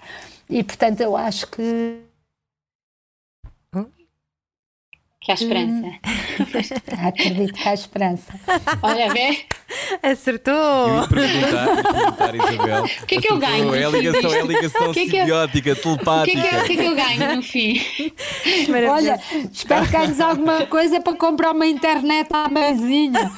e 0.49 0.65
portanto 0.65 1.03
eu 1.03 1.15
acho 1.15 1.47
que 1.49 2.01
Que 5.21 5.33
há 5.33 5.35
esperança. 5.35 5.87
acredito 7.07 7.53
que 7.53 7.69
há 7.69 7.75
esperança. 7.75 8.33
Olha, 8.83 9.13
vê? 9.13 9.45
Eu 10.03 10.11
Acertou! 10.13 10.55
ia 10.55 11.09
perguntar, 11.09 12.35
Isabel. 12.35 12.85
O 12.85 13.07
que 13.07 13.15
é 13.17 13.21
que 13.21 13.31
eu 13.33 13.37
ganho 13.39 13.75
É 13.75 13.85
a 13.85 13.89
ligação, 13.91 14.33
é 14.33 14.41
a 14.41 14.45
ligação 14.47 14.93
que 14.93 15.01
é 15.01 15.07
que 15.07 15.17
eu- 15.17 15.21
simbiótica, 15.21 15.59
O 15.59 15.63
que, 15.63 15.71
é 15.71 15.75
telepática. 15.75 16.41
que, 16.41 16.55
eu- 16.57 16.61
o 16.61 16.65
que 16.65 16.73
é 16.73 16.77
que 16.77 16.85
eu 16.85 16.95
ganho 16.97 17.37
no 17.37 17.43
fim? 17.43 17.81
Olha, 18.91 19.21
espero 19.53 19.85
que 19.87 19.93
ganhes 19.93 20.21
alguma 20.21 20.67
coisa 20.67 21.01
para 21.01 21.13
comprar 21.15 21.53
uma 21.53 21.67
internet 21.67 22.29
à 22.33 22.49
mãezinha. 22.49 23.13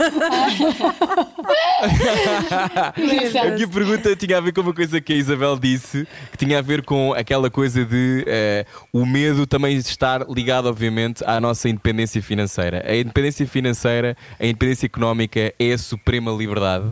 A 3.60 3.68
pergunta 3.72 4.14
tinha 4.16 4.38
a 4.38 4.40
ver 4.40 4.52
com 4.52 4.60
uma 4.60 4.74
coisa 4.74 5.00
que 5.00 5.12
a 5.12 5.16
Isabel 5.16 5.58
disse, 5.58 6.06
que 6.30 6.36
tinha 6.38 6.58
a 6.58 6.62
ver 6.62 6.82
com 6.82 7.12
aquela 7.14 7.50
coisa 7.50 7.84
de 7.84 8.24
eh, 8.26 8.66
o 8.92 9.04
medo 9.06 9.46
também 9.46 9.76
estar 9.76 10.26
ligado, 10.28 10.66
obviamente, 10.68 11.22
à 11.26 11.40
nossa 11.40 11.68
independência 11.68 12.22
financeira. 12.22 12.84
A 12.86 12.94
independência 12.96 13.46
financeira, 13.46 14.16
a 14.38 14.44
independência 14.46 14.86
económica 14.86 15.52
é 15.58 15.72
a 15.72 15.78
suprema 15.78 16.19
liberdade. 16.28 16.90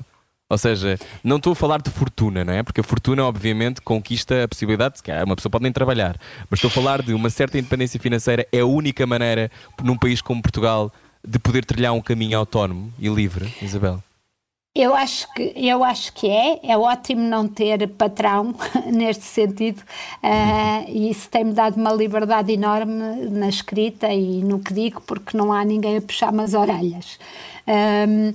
Ou 0.51 0.57
seja, 0.57 0.99
não 1.23 1.37
estou 1.37 1.53
a 1.53 1.57
falar 1.57 1.83
de 1.83 1.91
fortuna, 1.91 2.43
não 2.43 2.53
é? 2.55 2.63
Porque 2.63 2.81
a 2.81 2.85
fortuna, 2.85 3.25
obviamente, 3.25 3.83
conquista 3.83 4.45
a 4.45 4.49
possibilidade 4.49 4.97
de 4.97 5.03
que 5.03 5.13
uma 5.13 5.37
pessoa 5.37 5.51
pode 5.51 5.65
nem 5.65 5.73
trabalhar. 5.73 6.19
Mas 6.49 6.59
estou 6.59 6.69
a 6.69 6.73
falar 6.73 7.03
de 7.03 7.13
uma 7.13 7.29
certa 7.29 7.59
independência 7.59 8.01
financeira, 8.01 8.47
é 8.51 8.61
a 8.61 8.67
única 8.67 9.07
maneira, 9.07 9.51
num 9.83 9.97
país 9.97 10.23
como 10.23 10.41
Portugal, 10.41 10.91
de 11.27 11.39
poder 11.39 11.67
trilhar 11.67 11.93
um 11.93 12.01
caminho 12.01 12.39
autónomo 12.39 12.91
e 12.99 13.09
livre, 13.09 13.53
Isabel. 13.61 14.03
Eu 14.75 14.95
acho 14.95 15.27
que, 15.35 15.53
eu 15.57 15.83
acho 15.83 16.13
que 16.13 16.29
é. 16.29 16.61
É 16.63 16.79
ótimo 16.79 17.21
não 17.21 17.49
ter 17.49 17.89
patrão 17.89 18.55
neste 18.87 19.25
sentido. 19.25 19.83
Uh, 20.23 20.89
e 20.89 21.11
isso 21.11 21.29
tem-me 21.29 21.53
dado 21.53 21.77
uma 21.77 21.93
liberdade 21.93 22.53
enorme 22.53 23.29
na 23.29 23.49
escrita 23.49 24.09
e 24.09 24.43
no 24.45 24.61
que 24.61 24.73
digo, 24.73 25.03
porque 25.03 25.37
não 25.37 25.53
há 25.53 25.65
ninguém 25.65 25.97
a 25.97 26.01
puxar-me 26.01 26.43
as 26.43 26.55
orelhas. 26.55 27.19
Um, 27.67 28.33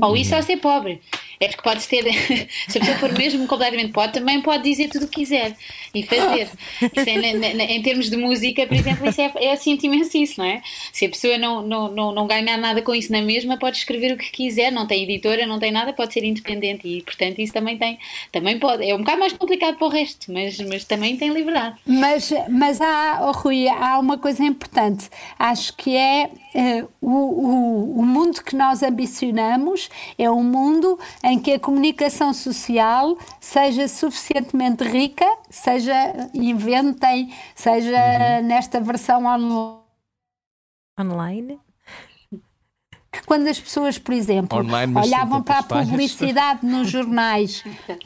Ou 0.00 0.16
isso 0.16 0.34
é 0.34 0.42
ser 0.42 0.58
pobre. 0.58 1.00
É 1.38 1.48
porque 1.48 1.62
pode 1.62 1.88
ter, 1.88 2.04
se 2.68 2.76
a 2.76 2.80
pessoa 2.80 2.98
for 2.98 3.12
mesmo 3.16 3.46
completamente 3.46 3.92
pobre, 3.92 4.12
também 4.12 4.42
pode 4.42 4.62
dizer 4.62 4.88
tudo 4.88 5.06
o 5.06 5.08
que 5.08 5.20
quiser 5.20 5.56
e 5.94 6.02
fazer. 6.02 6.50
É, 6.82 7.74
em 7.74 7.82
termos 7.82 8.10
de 8.10 8.16
música, 8.16 8.66
por 8.66 8.76
exemplo, 8.76 9.08
isso 9.08 9.20
é, 9.22 9.32
é 9.36 9.52
assim 9.52 9.78
imenso 9.82 10.16
isso, 10.18 10.38
não 10.38 10.44
é? 10.44 10.62
Se 10.92 11.06
a 11.06 11.08
pessoa 11.08 11.38
não, 11.38 11.62
não, 11.62 11.90
não, 11.90 12.12
não 12.12 12.26
ganhar 12.26 12.58
nada 12.58 12.82
com 12.82 12.94
isso 12.94 13.10
na 13.10 13.22
mesma, 13.22 13.56
pode 13.56 13.78
escrever 13.78 14.12
o 14.12 14.18
que 14.18 14.30
quiser, 14.30 14.70
não 14.70 14.86
tem 14.86 15.02
editora, 15.02 15.46
não 15.46 15.58
tem 15.58 15.70
nada, 15.70 15.94
pode 15.94 16.12
ser 16.12 16.24
independente 16.24 16.86
e, 16.86 17.02
portanto, 17.02 17.38
isso 17.38 17.54
também 17.54 17.78
tem, 17.78 17.98
também 18.30 18.58
pode. 18.58 18.88
É 18.88 18.94
um 18.94 18.98
bocado 18.98 19.20
mais 19.20 19.32
complicado 19.32 19.78
para 19.78 19.86
o 19.86 19.90
resto, 19.90 20.30
mas, 20.30 20.58
mas 20.60 20.84
também 20.84 21.16
tem 21.16 21.30
liberdade. 21.30 21.76
Mas, 21.86 22.30
mas 22.50 22.80
há, 22.82 23.20
oh 23.22 23.32
Rui, 23.32 23.66
há 23.66 23.98
uma 23.98 24.18
coisa 24.18 24.44
importante. 24.44 25.08
Acho 25.38 25.74
que 25.74 25.96
é 25.96 26.28
uh, 26.54 26.88
o, 27.00 27.10
o, 27.10 28.00
o 28.00 28.04
mundo 28.04 28.42
que 28.44 28.54
nós 28.54 28.82
ambicionamos 28.82 29.69
é 30.18 30.30
um 30.30 30.42
mundo 30.42 30.98
em 31.22 31.38
que 31.38 31.52
a 31.52 31.60
comunicação 31.60 32.32
social 32.32 33.16
seja 33.40 33.88
suficientemente 33.88 34.84
rica, 34.84 35.26
seja 35.48 35.94
inventem, 36.34 37.32
seja 37.54 37.90
uhum. 37.90 38.46
nesta 38.46 38.80
versão 38.80 39.24
online. 39.24 39.80
Online? 40.98 41.69
Quando 43.26 43.48
as 43.48 43.58
pessoas, 43.58 43.98
por 43.98 44.14
exemplo, 44.14 44.58
Online, 44.58 44.96
olhavam 44.96 45.42
para 45.42 45.58
a 45.58 45.62
publicidade 45.62 46.64
nos 46.64 46.88
jornais 46.90 47.64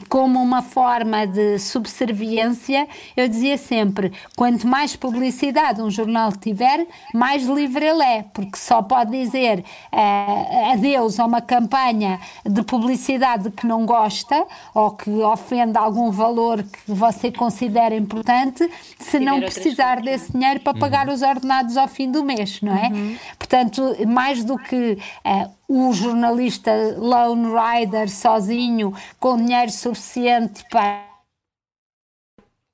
como 0.09 0.41
uma 0.41 0.63
forma 0.63 1.27
de 1.27 1.59
subserviência, 1.59 2.87
eu 3.15 3.27
dizia 3.27 3.57
sempre: 3.57 4.11
quanto 4.35 4.67
mais 4.67 4.95
publicidade 4.95 5.81
um 5.81 5.91
jornal 5.91 6.31
tiver, 6.31 6.87
mais 7.13 7.45
livre 7.45 7.85
ele 7.85 8.03
é, 8.03 8.23
porque 8.33 8.57
só 8.57 8.81
pode 8.81 9.11
dizer 9.11 9.63
uh, 9.93 10.71
adeus 10.73 11.19
a 11.19 11.25
uma 11.25 11.41
campanha 11.41 12.19
de 12.43 12.63
publicidade 12.63 13.51
que 13.51 13.67
não 13.67 13.85
gosta 13.85 14.45
ou 14.73 14.91
que 14.91 15.09
ofende 15.09 15.77
algum 15.77 16.09
valor 16.09 16.63
que 16.63 16.79
você 16.87 17.31
considera 17.31 17.95
importante, 17.95 18.67
se 18.99 19.19
não 19.19 19.39
precisar 19.39 20.01
desse 20.01 20.31
dinheiro 20.31 20.61
para 20.61 20.73
pagar 20.73 21.07
uhum. 21.07 21.13
os 21.13 21.21
ordenados 21.21 21.77
ao 21.77 21.87
fim 21.87 22.09
do 22.09 22.23
mês, 22.23 22.59
não 22.61 22.75
é? 22.75 22.87
Uhum. 22.87 23.17
Portanto, 23.37 23.95
mais 24.07 24.43
do 24.43 24.57
que 24.57 24.94
uh, 25.25 25.51
o 25.67 25.93
jornalista 25.93 26.71
lone 26.97 27.47
rider 27.47 28.09
sozinho 28.09 28.93
com 29.19 29.37
dinheiro 29.37 29.71
suficiente 29.71 30.63
para 30.69 31.05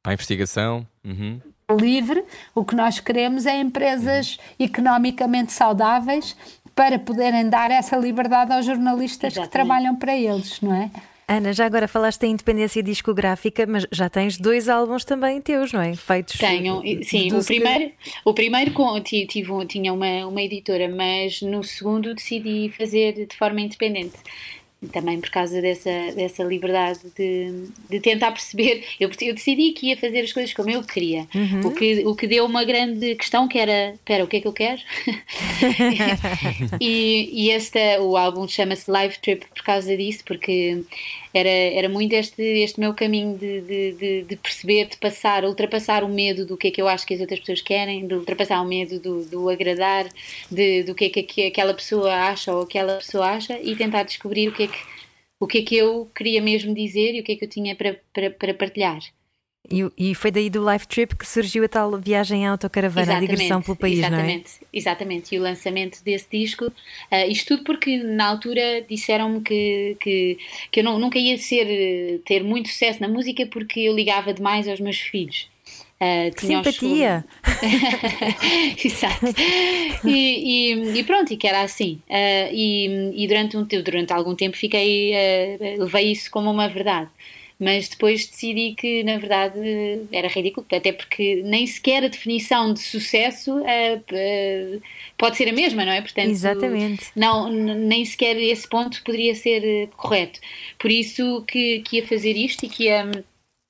para 0.03 0.11
a 0.11 0.13
investigação 0.13 0.87
uhum. 1.05 1.39
livre, 1.79 2.23
o 2.55 2.65
que 2.65 2.75
nós 2.75 2.99
queremos 2.99 3.45
é 3.45 3.59
empresas 3.59 4.37
uhum. 4.37 4.65
economicamente 4.65 5.51
saudáveis 5.51 6.35
para 6.73 6.97
poderem 6.97 7.47
dar 7.49 7.69
essa 7.69 7.97
liberdade 7.97 8.51
aos 8.51 8.65
jornalistas 8.65 9.33
Exatamente. 9.33 9.47
que 9.47 9.51
trabalham 9.51 9.95
para 9.95 10.15
eles, 10.15 10.59
não 10.61 10.73
é? 10.73 10.89
Ana, 11.31 11.53
já 11.53 11.65
agora 11.65 11.87
falaste 11.87 12.23
em 12.23 12.31
independência 12.31 12.83
discográfica, 12.83 13.65
mas 13.65 13.87
já 13.89 14.09
tens 14.09 14.37
dois 14.37 14.67
álbuns 14.67 15.05
também 15.05 15.41
teus, 15.41 15.71
não 15.71 15.81
é? 15.81 15.95
Feitos. 15.95 16.37
Tenho, 16.37 16.81
sim. 17.03 17.33
O 17.33 17.43
primeiro, 17.43 17.91
o 18.25 18.33
primeiro 18.33 18.71
tive, 19.01 19.65
tinha 19.65 19.93
uma, 19.93 20.27
uma 20.27 20.41
editora, 20.41 20.89
mas 20.89 21.41
no 21.41 21.63
segundo 21.63 22.13
decidi 22.13 22.69
fazer 22.77 23.27
de 23.27 23.35
forma 23.37 23.61
independente 23.61 24.17
também 24.89 25.19
por 25.19 25.29
causa 25.29 25.61
dessa, 25.61 25.89
dessa 26.15 26.43
liberdade 26.43 26.99
de, 27.15 27.67
de 27.89 27.99
tentar 27.99 28.31
perceber. 28.31 28.83
Eu, 28.99 29.09
eu 29.21 29.33
decidi 29.33 29.71
que 29.73 29.87
ia 29.87 29.97
fazer 29.97 30.21
as 30.21 30.33
coisas 30.33 30.53
como 30.53 30.69
eu 30.69 30.83
queria, 30.83 31.27
uhum. 31.35 31.67
o, 31.67 31.71
que, 31.71 32.05
o 32.05 32.15
que 32.15 32.27
deu 32.27 32.45
uma 32.45 32.63
grande 32.63 33.15
questão 33.15 33.47
que 33.47 33.57
era: 33.57 33.93
espera, 33.93 34.23
o 34.23 34.27
que 34.27 34.37
é 34.37 34.41
que 34.41 34.47
eu 34.47 34.53
quero? 34.53 34.81
e, 36.81 37.29
e 37.31 37.51
este, 37.51 37.99
o 37.99 38.17
álbum 38.17 38.47
chama-se 38.47 38.89
Live 38.89 39.19
Trip 39.19 39.45
por 39.53 39.63
causa 39.63 39.95
disso, 39.95 40.23
porque 40.25 40.83
era, 41.33 41.49
era 41.49 41.89
muito 41.89 42.13
este, 42.13 42.41
este 42.41 42.79
meu 42.79 42.93
caminho 42.93 43.37
de, 43.37 43.61
de, 43.61 44.23
de, 44.23 44.35
perceber, 44.35 44.87
de 44.87 44.97
passar, 44.97 45.45
ultrapassar 45.45 46.03
o 46.03 46.09
medo 46.09 46.45
do 46.45 46.57
que 46.57 46.67
é 46.67 46.71
que 46.71 46.81
eu 46.81 46.87
acho 46.87 47.05
que 47.05 47.13
as 47.13 47.21
outras 47.21 47.39
pessoas 47.39 47.61
querem, 47.61 48.05
de 48.05 48.13
ultrapassar 48.13 48.61
o 48.61 48.65
medo 48.65 48.99
do, 48.99 49.23
do 49.25 49.49
agradar, 49.49 50.07
de, 50.51 50.83
do 50.83 50.93
que 50.93 51.05
é 51.05 51.09
que 51.09 51.45
aquela 51.47 51.73
pessoa 51.73 52.13
acha 52.13 52.53
ou 52.53 52.63
aquela 52.63 52.97
pessoa 52.97 53.27
acha 53.27 53.57
e 53.61 53.75
tentar 53.75 54.03
descobrir 54.03 54.49
o 54.49 54.51
que 54.51 54.63
é 54.63 54.67
que, 54.67 54.70
o 55.41 55.47
que, 55.47 55.57
é 55.57 55.61
que 55.63 55.75
eu 55.75 56.07
queria 56.15 56.39
mesmo 56.39 56.73
dizer 56.73 57.15
e 57.15 57.19
o 57.19 57.23
que 57.23 57.31
é 57.31 57.35
que 57.35 57.43
eu 57.43 57.49
tinha 57.49 57.75
para, 57.75 57.99
para, 58.13 58.29
para 58.29 58.53
partilhar. 58.53 59.01
E, 59.69 60.11
e, 60.11 60.15
foi 60.15 60.31
daí 60.31 60.49
do 60.49 60.71
Life 60.71 60.87
Trip 60.87 61.15
que 61.15 61.27
surgiu 61.27 61.63
a 61.63 61.67
tal 61.67 61.97
viagem 61.97 62.47
à 62.47 62.51
autocaravana, 62.51 63.03
exatamente, 63.03 63.31
a 63.31 63.33
digressão 63.33 63.61
pelo 63.61 63.77
país, 63.77 63.99
exatamente, 63.99 64.27
não 64.27 64.67
é? 64.67 64.69
Exatamente, 64.73 65.35
e 65.35 65.39
o 65.39 65.41
lançamento 65.41 66.03
desse 66.03 66.27
disco, 66.31 66.65
uh, 66.65 67.29
isto 67.29 67.47
tudo 67.47 67.63
porque 67.63 67.97
na 67.97 68.27
altura 68.27 68.81
disseram-me 68.87 69.41
que, 69.41 69.97
que, 69.99 70.37
que 70.71 70.79
eu 70.79 70.83
não, 70.83 70.99
nunca 70.99 71.17
ia 71.17 71.37
ser, 71.37 72.21
ter 72.25 72.43
muito 72.43 72.69
sucesso 72.69 73.01
na 73.01 73.07
música 73.07 73.45
porque 73.47 73.81
eu 73.81 73.95
ligava 73.95 74.33
demais 74.33 74.67
aos 74.67 74.79
meus 74.79 74.99
filhos. 74.99 75.50
Uh, 76.01 76.33
Simpatia! 76.35 77.23
Exato. 78.83 79.27
E, 80.03 80.73
e, 80.73 80.99
e, 80.99 81.03
pronto, 81.03 81.31
e 81.31 81.37
que 81.37 81.47
era 81.47 81.61
assim. 81.61 82.01
Uh, 82.09 82.49
e, 82.51 83.23
e 83.23 83.27
durante, 83.27 83.55
um, 83.55 83.63
durante 83.63 84.11
algum 84.11 84.33
tempo 84.33 84.57
fiquei, 84.57 85.11
uh, 85.13 85.83
levei 85.83 86.11
isso 86.11 86.31
como 86.31 86.49
uma 86.49 86.67
verdade 86.67 87.09
mas 87.61 87.87
depois 87.87 88.25
decidi 88.25 88.73
que 88.73 89.03
na 89.03 89.19
verdade 89.19 89.59
era 90.11 90.27
ridículo, 90.27 90.65
até 90.73 90.91
porque 90.91 91.43
nem 91.45 91.67
sequer 91.67 92.03
a 92.03 92.07
definição 92.07 92.73
de 92.73 92.79
sucesso 92.79 93.55
uh, 93.59 93.61
uh, 93.61 94.81
pode 95.15 95.37
ser 95.37 95.47
a 95.47 95.53
mesma, 95.53 95.85
não 95.85 95.91
é? 95.91 96.01
Portanto, 96.01 96.31
Exatamente. 96.31 97.11
Não, 97.15 97.51
nem 97.51 98.03
sequer 98.03 98.35
esse 98.37 98.67
ponto 98.67 99.03
poderia 99.03 99.35
ser 99.35 99.63
eh, 99.63 99.87
correto. 99.95 100.39
Por 100.79 100.89
isso 100.89 101.43
que, 101.47 101.81
que 101.81 101.97
ia 101.97 102.07
fazer 102.07 102.35
isto 102.35 102.65
e 102.65 102.69
que 102.69 102.85
ia 102.85 103.23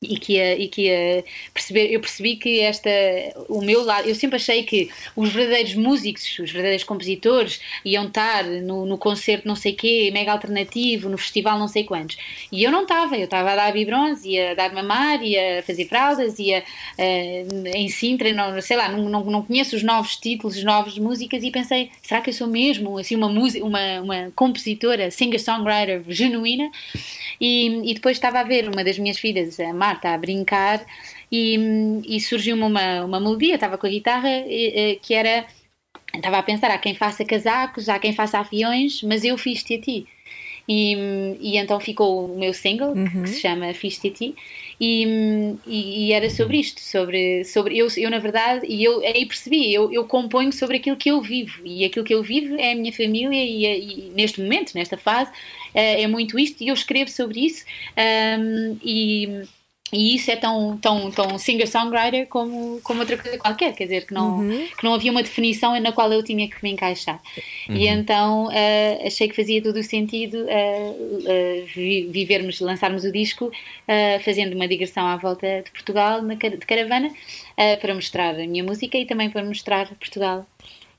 e 0.03 0.17
que 0.17 0.33
ia, 0.33 0.59
e 0.59 0.67
que 0.67 0.87
ia 0.87 1.23
perceber, 1.53 1.91
eu 1.91 1.99
percebi 1.99 2.35
que 2.35 2.59
esta, 2.59 2.89
o 3.47 3.61
meu 3.61 3.83
lado, 3.83 4.09
eu 4.09 4.15
sempre 4.15 4.37
achei 4.37 4.63
que 4.63 4.89
os 5.15 5.31
verdadeiros 5.31 5.75
músicos, 5.75 6.39
os 6.39 6.51
verdadeiros 6.51 6.83
compositores 6.83 7.61
iam 7.85 8.07
estar 8.07 8.43
no, 8.43 8.87
no 8.87 8.97
concerto 8.97 9.47
não 9.47 9.55
sei 9.55 9.73
quê, 9.73 10.09
mega 10.11 10.31
alternativo, 10.31 11.07
no 11.07 11.19
festival 11.19 11.59
não 11.59 11.67
sei 11.67 11.83
quantos. 11.83 12.17
E 12.51 12.63
eu 12.63 12.71
não 12.71 12.81
estava, 12.81 13.15
eu 13.15 13.25
estava 13.25 13.51
a 13.51 13.55
dar 13.55 13.71
biberons, 13.71 14.25
ia 14.25 14.55
dar 14.55 14.73
mamar, 14.73 15.21
ia 15.21 15.61
fazer 15.67 15.85
fraldas, 15.85 16.39
ia 16.39 16.63
uh, 16.97 17.67
em 17.67 17.87
Sintra, 17.87 18.33
não, 18.33 18.59
sei 18.59 18.77
lá, 18.77 18.89
não, 18.89 19.07
não, 19.07 19.23
não 19.23 19.43
conheço 19.43 19.75
os 19.75 19.83
novos 19.83 20.15
títulos, 20.17 20.57
as 20.57 20.63
novas 20.63 20.97
músicas 20.97 21.43
e 21.43 21.51
pensei, 21.51 21.91
será 22.01 22.21
que 22.21 22.31
eu 22.31 22.33
sou 22.33 22.47
mesmo 22.47 22.97
assim 22.97 23.15
uma, 23.15 23.27
uma, 23.27 24.01
uma 24.01 24.31
compositora, 24.35 25.11
singer-songwriter 25.11 26.03
genuína? 26.07 26.71
E, 27.39 27.91
e 27.91 27.93
depois 27.93 28.17
estava 28.17 28.39
a 28.39 28.43
ver 28.43 28.67
uma 28.67 28.83
das 28.83 28.97
minhas 28.97 29.19
filhas, 29.19 29.59
a 29.59 29.71
Marta, 29.91 30.09
a 30.09 30.17
brincar, 30.17 30.85
e, 31.31 31.57
e 32.05 32.19
surgiu-me 32.19 32.63
uma, 32.63 33.03
uma 33.03 33.19
melodia, 33.19 33.55
estava 33.55 33.77
com 33.77 33.87
a 33.87 33.89
guitarra, 33.89 34.29
que 35.01 35.13
era. 35.13 35.45
Estava 36.13 36.39
a 36.39 36.43
pensar, 36.43 36.71
há 36.71 36.77
quem 36.77 36.93
faça 36.93 37.23
casacos, 37.23 37.87
há 37.87 37.97
quem 37.97 38.13
faça 38.13 38.39
aviões, 38.39 39.01
mas 39.01 39.23
eu 39.23 39.37
fiz-te 39.37 39.75
a 39.75 39.81
ti. 39.81 40.07
E, 40.67 40.95
e, 41.41 41.57
então 41.57 41.79
ficou 41.79 42.33
o 42.33 42.39
meu 42.39 42.53
single, 42.53 42.91
uhum. 42.91 43.23
que 43.23 43.29
se 43.29 43.41
chama 43.41 43.73
Fiz-te 43.73 44.07
a 44.07 44.11
ti, 44.11 44.35
e, 44.79 45.05
e, 45.65 46.07
e, 46.07 46.13
era 46.13 46.29
sobre 46.29 46.57
isto, 46.57 46.79
sobre, 46.79 47.43
sobre 47.43 47.77
eu, 47.77 47.87
eu 47.97 48.09
na 48.09 48.19
verdade, 48.19 48.65
e 48.67 48.83
eu 48.83 49.01
aí 49.01 49.25
percebi, 49.25 49.73
eu, 49.73 49.91
eu 49.91 50.05
componho 50.05 50.51
sobre 50.51 50.77
aquilo 50.77 50.95
que 50.95 51.09
eu 51.09 51.21
vivo, 51.21 51.61
e 51.65 51.83
aquilo 51.83 52.05
que 52.05 52.13
eu 52.13 52.23
vivo 52.23 52.55
é 52.55 52.71
a 52.71 52.75
minha 52.75 52.93
família, 52.93 53.43
e, 53.43 54.11
neste 54.15 54.41
momento, 54.41 54.73
nesta 54.73 54.97
fase, 54.97 55.31
é, 55.73 56.03
é 56.03 56.07
muito 56.07 56.37
isto, 56.37 56.63
e 56.63 56.67
eu 56.67 56.73
escrevo 56.73 57.09
sobre 57.09 57.45
isso, 57.45 57.65
um, 58.39 58.77
e 58.83 59.43
e 59.91 60.15
isso 60.15 60.31
é 60.31 60.35
tão, 60.35 60.77
tão, 60.77 61.11
tão 61.11 61.37
singer-songwriter 61.37 62.27
como, 62.27 62.79
como 62.81 63.01
outra 63.01 63.17
coisa 63.17 63.37
qualquer, 63.37 63.73
quer 63.73 63.83
dizer, 63.83 64.07
que 64.07 64.13
não, 64.13 64.39
uhum. 64.39 64.67
que 64.77 64.83
não 64.83 64.93
havia 64.93 65.11
uma 65.11 65.21
definição 65.21 65.77
na 65.79 65.91
qual 65.91 66.11
eu 66.13 66.23
tinha 66.23 66.47
que 66.49 66.55
me 66.63 66.71
encaixar. 66.71 67.21
Uhum. 67.67 67.75
E 67.75 67.87
então 67.87 68.45
uh, 68.45 69.07
achei 69.07 69.27
que 69.27 69.35
fazia 69.35 69.61
todo 69.61 69.77
o 69.77 69.83
sentido 69.83 70.37
uh, 70.37 70.91
uh, 70.91 72.09
vivermos, 72.09 72.59
lançarmos 72.61 73.03
o 73.03 73.11
disco 73.11 73.51
fazendo 74.23 74.55
uma 74.55 74.67
digressão 74.67 75.05
à 75.05 75.17
volta 75.17 75.61
de 75.63 75.71
Portugal 75.71 76.21
na, 76.21 76.35
de 76.35 76.65
caravana 76.65 77.11
para 77.81 77.93
mostrar 77.93 78.35
a 78.35 78.47
minha 78.47 78.63
música 78.63 78.97
e 78.97 79.05
também 79.05 79.29
para 79.29 79.43
mostrar 79.43 79.87
Portugal 79.95 80.45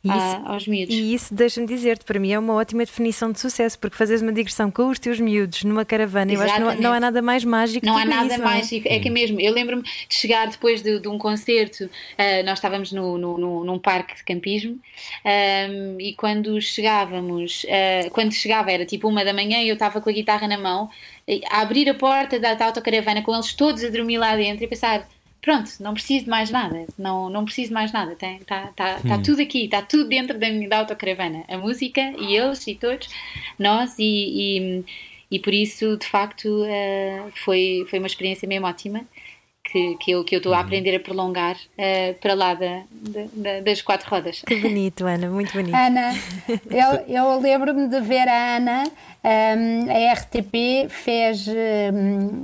E 0.04 0.10
a- 0.10 0.16
isso- 0.16 0.42
aos 0.46 0.66
miúdos. 0.66 0.94
E 0.94 1.14
isso, 1.14 1.32
deixa-me 1.32 1.66
dizer-te, 1.66 2.04
para 2.04 2.18
mim 2.18 2.32
é 2.32 2.38
uma 2.38 2.54
ótima 2.54 2.84
definição 2.84 3.30
de 3.30 3.38
sucesso, 3.38 3.78
porque 3.78 3.96
fazeres 3.96 4.20
uma 4.20 4.32
digressão 4.32 4.68
com 4.68 4.88
os 4.88 4.98
teus 4.98 5.20
miúdos 5.20 5.62
numa 5.62 5.84
caravana, 5.84 6.32
eu 6.32 6.40
acho 6.40 6.52
que 6.54 6.58
não, 6.58 6.66
Exatamente. 6.66 6.82
não 6.82 6.92
há 6.92 6.98
nada 6.98 7.22
mais 7.22 7.44
mágico 7.44 7.86
Não 7.86 7.92
do 7.94 7.98
há 8.00 8.02
que 8.02 8.08
nada 8.08 8.26
isso, 8.26 8.38
não 8.42 8.50
é? 8.50 8.54
mágico, 8.56 8.88
é 8.88 8.98
que 8.98 9.08
mesmo. 9.08 9.40
Eu 9.40 9.52
lembro-me 9.52 9.82
de 9.84 9.90
chegar 10.14 10.48
depois 10.48 10.82
de, 10.82 10.98
de 10.98 11.06
um 11.06 11.16
concerto, 11.18 11.88
ah, 12.18 12.42
nós 12.44 12.58
estávamos 12.58 12.90
no, 12.90 13.16
no- 13.16 13.38
no- 13.38 13.64
num 13.64 13.78
parque 13.78 14.16
de 14.16 14.24
campismo 14.24 14.76
ahm, 15.24 16.00
e 16.00 16.14
quando 16.14 16.60
chegávamos, 16.60 17.64
ah, 17.68 18.10
quando 18.10 18.32
chegava 18.32 18.72
era 18.72 18.84
tipo 18.84 19.08
uma 19.08 19.24
da 19.24 19.32
manhã 19.32 19.60
e 19.62 19.68
eu 19.68 19.74
estava 19.74 20.00
com 20.00 20.10
a 20.10 20.12
guitarra 20.12 20.48
na 20.48 20.58
mão, 20.58 20.90
a 21.50 21.60
abrir 21.60 21.88
a 21.88 21.94
porta 21.94 22.40
da, 22.40 22.54
da 22.54 22.66
autocaravana 22.66 23.22
com 23.22 23.32
eles 23.32 23.52
todos 23.54 23.84
a 23.84 23.88
dormir 23.88 24.18
lá 24.18 24.34
dentro 24.36 24.64
e 24.64 24.66
pensar. 24.66 25.06
Pronto, 25.42 25.70
não 25.80 25.92
preciso 25.92 26.24
de 26.26 26.30
mais 26.30 26.50
nada, 26.50 26.86
não, 26.96 27.28
não 27.28 27.44
preciso 27.44 27.68
de 27.68 27.74
mais 27.74 27.92
nada, 27.92 28.12
está 28.12 28.28
tá, 28.46 28.66
tá, 28.76 29.00
tá 29.00 29.18
tudo 29.18 29.42
aqui, 29.42 29.64
está 29.64 29.82
tudo 29.82 30.08
dentro 30.08 30.38
da, 30.38 30.46
da 30.68 30.78
autocaravana, 30.78 31.42
a 31.48 31.58
música 31.58 32.00
e 32.16 32.36
eles 32.36 32.64
e 32.68 32.76
todos, 32.76 33.08
nós 33.58 33.98
e, 33.98 34.04
e, 34.04 34.84
e 35.32 35.38
por 35.40 35.52
isso, 35.52 35.96
de 35.96 36.06
facto, 36.06 36.64
eh, 36.64 37.24
foi, 37.44 37.84
foi 37.90 37.98
uma 37.98 38.06
experiência 38.06 38.46
mesmo 38.46 38.66
ótima 38.68 39.00
que, 39.64 39.96
que 39.96 40.10
eu 40.12 40.22
que 40.24 40.34
eu 40.34 40.38
estou 40.38 40.54
a 40.54 40.60
aprender 40.60 40.94
a 40.94 41.00
prolongar 41.00 41.56
eh, 41.76 42.12
para 42.14 42.34
lá 42.34 42.54
da, 42.54 42.82
da- 42.92 43.28
da- 43.34 43.60
das 43.60 43.82
quatro 43.82 44.08
rodas. 44.10 44.42
Que 44.46 44.54
bonito, 44.56 45.04
Ana, 45.06 45.28
muito 45.28 45.52
bonito. 45.52 45.74
Ana, 45.74 46.12
eu, 46.70 47.16
eu 47.16 47.40
lembro-me 47.40 47.88
de 47.88 48.00
ver 48.00 48.28
a 48.28 48.56
Ana, 48.56 48.84
hum, 49.24 49.86
a 49.90 50.12
RTP 50.14 50.88
fez, 50.88 51.46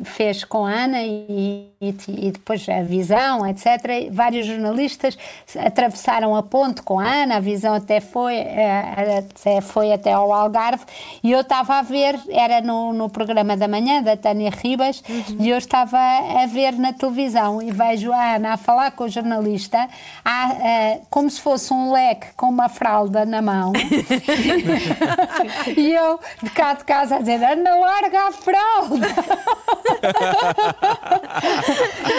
fez 0.05 0.45
com 0.45 0.65
a 0.67 0.71
Ana 0.71 1.03
e, 1.03 1.69
e, 1.81 1.95
e 2.09 2.31
depois 2.33 2.69
a 2.69 2.83
Visão, 2.83 3.47
etc. 3.47 4.09
Vários 4.11 4.47
jornalistas 4.47 5.17
atravessaram 5.59 6.35
a 6.37 6.43
ponte 6.43 6.83
com 6.83 6.99
a 7.01 7.05
Ana, 7.05 7.37
a 7.37 7.41
Visão 7.41 7.75
até 7.75 8.01
foi, 8.01 8.35
eh, 8.37 9.19
até, 9.19 9.61
foi 9.61 9.93
até 9.93 10.13
ao 10.13 10.33
Algarve. 10.33 10.85
E 11.23 11.31
eu 11.33 11.41
estava 11.41 11.75
a 11.79 11.83
ver, 11.83 12.19
era 12.31 12.61
no, 12.61 12.93
no 12.93 13.09
programa 13.09 13.57
da 13.57 13.67
manhã 13.69 14.03
da 14.03 14.17
Tânia 14.17 14.51
Ribas 14.51 15.03
e 15.39 15.49
eu 15.49 15.59
estava 15.59 15.99
a 15.99 16.47
ver 16.47 16.73
na 16.73 16.93
televisão 16.93 17.61
e 17.63 17.71
vejo 17.71 18.13
a 18.13 18.37
Ana 18.37 18.53
a 18.55 18.57
falar 18.57 18.91
com 18.93 19.05
o 19.05 19.09
jornalista 19.09 19.89
a- 20.25 20.53
eh, 20.63 21.01
como 21.11 21.29
se 21.31 21.41
fosse 21.41 21.73
um 21.73 21.93
leque 21.93 22.29
com 22.37 22.47
uma 22.47 22.69
fralda 22.69 23.25
na 23.25 23.43
mão. 23.43 23.73
E 25.77 25.93
eu 25.93 26.19
de 26.43 26.51
cá 26.51 26.68
de 26.74 26.85
casa 26.85 27.16
a 27.16 27.19
dizer 27.19 27.43
Ana 27.43 27.74
larga 27.77 28.28
a 28.28 28.32
fralda 28.32 29.07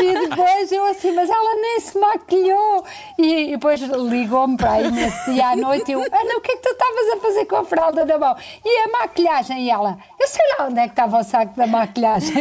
e 0.01 0.27
depois 0.30 0.71
eu 0.71 0.85
assim 0.88 1.11
mas 1.11 1.30
ela 1.30 1.55
nem 1.61 1.80
se 1.80 1.97
maquilhou 1.99 2.85
e, 3.17 3.43
e 3.43 3.51
depois 3.51 3.80
ligou-me 3.81 4.57
para 4.57 4.73
aí 4.73 4.91
nesse 4.91 5.31
dia 5.34 5.47
à 5.49 5.55
noite 5.55 5.89
e 5.89 5.93
eu 5.93 5.99
Ana 6.01 6.38
o 6.38 6.41
que 6.41 6.51
é 6.51 6.55
que 6.55 6.61
tu 6.61 6.69
estavas 6.69 7.09
a 7.13 7.17
fazer 7.21 7.45
com 7.45 7.55
a 7.57 7.65
fralda 7.65 8.05
na 8.05 8.17
mão 8.17 8.35
e 8.65 8.84
a 8.84 8.88
maquilhagem 8.99 9.63
e 9.65 9.69
ela 9.69 9.97
eu 10.19 10.27
sei 10.27 10.43
lá 10.57 10.67
onde 10.67 10.80
é 10.80 10.84
que 10.84 10.89
estava 10.93 11.19
o 11.19 11.23
saco 11.23 11.55
da 11.55 11.67
maquilhagem 11.67 12.34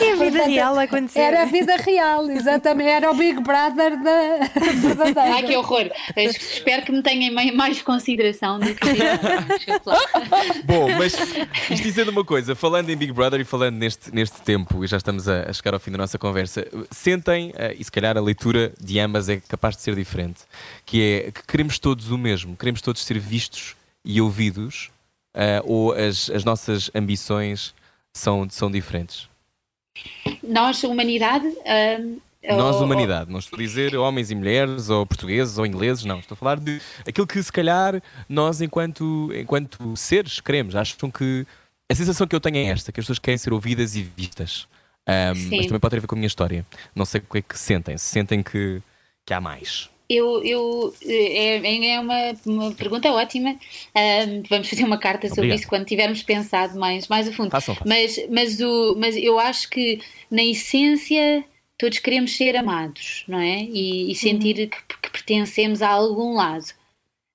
É 0.00 0.12
a 0.12 0.16
vida 0.16 0.30
Portanto, 0.38 0.48
real 0.50 0.78
a 0.78 0.82
acontecer. 0.82 1.18
Era 1.20 1.42
a 1.42 1.44
vida 1.44 1.76
real, 1.76 2.28
exatamente. 2.30 2.90
Era 2.90 3.10
o 3.10 3.14
Big 3.14 3.40
Brother 3.40 3.96
da 4.02 4.38
verdadeira. 4.94 5.34
Ai 5.34 5.42
que 5.42 5.56
horror! 5.56 5.90
Espero 6.16 6.82
que 6.82 6.92
me 6.92 7.02
tenham 7.02 7.32
mai- 7.34 7.50
mais 7.50 7.82
consideração 7.82 8.58
do 8.58 8.74
que 8.74 8.88
Bom, 10.64 10.88
mas 10.98 11.14
isto 11.70 11.82
dizendo 11.82 12.10
uma 12.10 12.24
coisa, 12.24 12.54
falando 12.54 12.90
em 12.90 12.96
Big 12.96 13.12
Brother 13.12 13.40
e 13.40 13.44
falando 13.44 13.76
neste, 13.76 14.14
neste 14.14 14.42
tempo, 14.42 14.84
e 14.84 14.86
já 14.86 14.96
estamos 14.96 15.28
a, 15.28 15.50
a 15.50 15.52
chegar 15.52 15.74
ao 15.74 15.80
fim 15.80 15.90
da 15.90 15.98
nossa 15.98 16.18
conversa, 16.18 16.66
sentem, 16.90 17.52
eh, 17.56 17.76
e 17.78 17.84
se 17.84 17.90
calhar 17.90 18.16
a 18.16 18.20
leitura 18.20 18.72
de 18.80 18.98
ambas 18.98 19.28
é 19.28 19.40
capaz 19.40 19.76
de 19.76 19.82
ser 19.82 19.94
diferente, 19.94 20.42
que 20.84 21.02
é 21.02 21.30
que 21.30 21.46
queremos 21.46 21.78
todos 21.78 22.10
o 22.10 22.18
mesmo, 22.18 22.56
queremos 22.56 22.80
todos 22.80 23.02
ser 23.04 23.18
vistos 23.18 23.76
e 24.04 24.20
ouvidos, 24.20 24.90
eh, 25.34 25.62
ou 25.64 25.92
as, 25.92 26.30
as 26.30 26.44
nossas 26.44 26.90
ambições 26.94 27.74
são, 28.12 28.48
são 28.48 28.70
diferentes? 28.70 29.28
Nós, 30.42 30.82
humanidade. 30.84 31.46
ahm, 31.66 32.18
Nós, 32.48 32.76
ou- 32.76 32.84
humanidade, 32.84 33.30
não 33.30 33.38
estou 33.38 33.58
a 33.58 33.62
dizer 33.62 33.96
homens 33.96 34.30
e 34.30 34.34
mulheres, 34.34 34.90
ou 34.90 35.06
portugueses, 35.06 35.56
ou 35.58 35.64
ingleses, 35.66 36.04
não. 36.04 36.18
Estou 36.18 36.34
a 36.34 36.36
falar 36.36 36.58
de 36.58 36.80
aquilo 37.06 37.26
que, 37.26 37.42
se 37.42 37.52
calhar, 37.52 38.02
nós, 38.28 38.60
enquanto, 38.60 39.30
enquanto 39.34 39.96
seres, 39.96 40.40
queremos. 40.40 40.76
Acham 40.76 41.10
que. 41.10 41.46
A 41.90 41.94
sensação 41.94 42.26
que 42.26 42.34
eu 42.34 42.40
tenho 42.40 42.56
é 42.56 42.64
esta: 42.66 42.90
que 42.92 43.00
as 43.00 43.04
pessoas 43.04 43.18
querem 43.18 43.38
ser 43.38 43.52
ouvidas 43.52 43.94
e 43.96 44.02
vistas. 44.02 44.66
Sim. 45.34 45.56
mas 45.58 45.66
também 45.66 45.78
pode 45.78 45.90
ter 45.90 45.98
a 45.98 46.00
ver 46.00 46.06
com 46.06 46.14
a 46.14 46.18
minha 46.18 46.26
história. 46.26 46.64
Não 46.94 47.04
sei 47.04 47.20
o 47.20 47.30
que 47.30 47.38
é 47.38 47.42
que 47.42 47.58
sentem. 47.58 47.98
Se 47.98 48.06
sentem 48.06 48.42
que, 48.42 48.80
que 49.26 49.34
há 49.34 49.40
mais. 49.40 49.90
Eu, 50.08 50.42
eu, 50.44 50.94
é, 51.02 51.88
é 51.94 52.00
uma, 52.00 52.34
uma 52.46 52.72
pergunta 52.72 53.10
ótima. 53.10 53.50
Ahm, 53.94 54.42
vamos 54.48 54.68
fazer 54.68 54.84
uma 54.84 54.98
carta 54.98 55.28
sobre 55.28 55.40
Obrigado. 55.42 55.58
isso 55.60 55.68
quando 55.68 55.84
tivermos 55.86 56.22
pensado 56.22 56.78
mais, 56.78 57.08
mais 57.08 57.26
a 57.28 57.32
fundo. 57.32 57.50
Façam, 57.50 57.74
façam. 57.74 57.88
Mas, 57.88 58.18
mas, 58.30 58.60
o, 58.60 58.96
mas 58.98 59.16
eu 59.16 59.38
acho 59.38 59.68
que, 59.70 60.00
na 60.30 60.42
essência, 60.44 61.44
todos 61.78 61.98
queremos 61.98 62.36
ser 62.36 62.56
amados, 62.56 63.24
não 63.28 63.38
é? 63.40 63.62
E, 63.64 64.10
e 64.10 64.14
sentir 64.14 64.68
que, 64.68 64.82
que 65.02 65.10
pertencemos 65.10 65.82
a 65.82 65.88
algum 65.90 66.34
lado. 66.34 66.66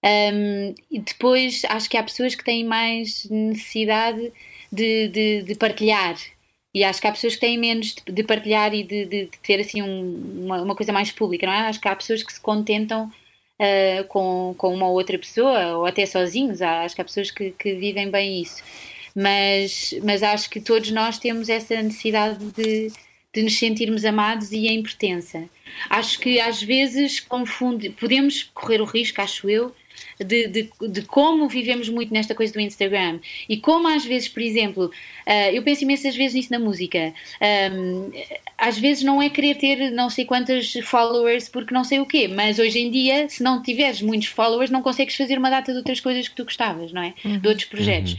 Ahm, 0.03 0.73
e 0.89 0.99
depois 0.99 1.63
acho 1.69 1.89
que 1.89 1.97
há 1.97 2.03
pessoas 2.03 2.35
que 2.35 2.43
têm 2.43 2.63
mais 2.63 3.25
necessidade 3.29 4.31
de, 4.71 5.07
de, 5.09 5.43
de 5.43 5.55
partilhar. 5.55 6.15
E 6.73 6.83
acho 6.83 7.01
que 7.01 7.07
há 7.07 7.11
pessoas 7.11 7.33
que 7.35 7.41
têm 7.41 7.57
menos 7.57 7.95
de, 7.95 8.11
de 8.13 8.23
partilhar 8.23 8.73
e 8.73 8.83
de, 8.83 9.29
ter 9.43 9.59
assim 9.59 9.81
um- 9.81 10.45
uma, 10.45 10.61
uma 10.61 10.75
coisa 10.75 10.91
mais 10.93 11.11
pública, 11.11 11.45
não 11.47 11.53
é? 11.53 11.59
Acho 11.67 11.81
que 11.81 11.87
há 11.87 11.95
pessoas 11.95 12.23
que 12.23 12.31
se 12.33 12.39
contentam 12.41 13.11
ah, 13.59 14.03
com, 14.07 14.53
com 14.57 14.73
uma 14.73 14.87
outra 14.89 15.17
pessoa 15.19 15.77
ou 15.77 15.85
até 15.85 16.05
sozinhos. 16.05 16.61
Acho 16.61 16.95
que 16.95 17.01
há 17.01 17.05
pessoas 17.05 17.31
que, 17.31 17.51
que 17.51 17.73
vivem 17.75 18.09
bem 18.09 18.41
isso. 18.41 18.63
Mas, 19.15 19.93
mas 20.03 20.23
acho 20.23 20.49
que 20.49 20.61
todos 20.61 20.91
nós 20.91 21.17
temos 21.19 21.49
essa 21.49 21.81
necessidade 21.81 22.45
de, 22.53 22.91
de 23.33 23.43
nos 23.43 23.57
sentirmos 23.57 24.05
amados 24.05 24.51
e 24.51 24.67
em 24.67 24.81
pertença. 24.81 25.47
Acho 25.89 26.19
que 26.19 26.39
às 26.39 26.61
vezes 26.61 27.19
confunde, 27.19 27.89
podemos 27.91 28.43
correr 28.53 28.81
o 28.81 28.85
risco, 28.85 29.21
acho 29.21 29.49
eu, 29.49 29.73
de, 30.19 30.47
de, 30.47 30.69
de 30.89 31.01
como 31.03 31.47
vivemos 31.47 31.89
muito 31.89 32.13
nesta 32.13 32.35
coisa 32.35 32.51
do 32.51 32.59
Instagram 32.59 33.19
e 33.47 33.57
como 33.57 33.87
às 33.87 34.05
vezes, 34.05 34.27
por 34.27 34.41
exemplo, 34.41 34.91
ah, 35.25 35.51
eu 35.51 35.61
penso 35.63 35.83
imensas 35.83 36.15
vezes 36.15 36.35
nisso 36.35 36.51
na 36.51 36.59
música. 36.59 37.13
Ahm, 37.39 38.11
às 38.57 38.77
vezes 38.77 39.03
não 39.03 39.21
é 39.21 39.29
querer 39.29 39.55
ter 39.55 39.91
não 39.91 40.09
sei 40.09 40.25
quantas 40.25 40.73
followers 40.83 41.47
porque 41.47 41.73
não 41.73 41.83
sei 41.83 41.99
o 41.99 42.05
quê, 42.05 42.27
mas 42.27 42.59
hoje 42.59 42.79
em 42.79 42.91
dia, 42.91 43.29
se 43.29 43.41
não 43.41 43.61
tiveres 43.61 44.01
muitos 44.01 44.27
followers, 44.27 44.69
não 44.69 44.81
consegues 44.81 45.15
fazer 45.15 45.37
uma 45.37 45.49
data 45.49 45.71
de 45.71 45.77
outras 45.77 45.99
coisas 45.99 46.27
que 46.27 46.35
tu 46.35 46.43
gostaves, 46.43 46.91
não 46.91 47.01
é? 47.01 47.13
De 47.23 47.47
outros 47.47 47.67
projetos. 47.67 48.17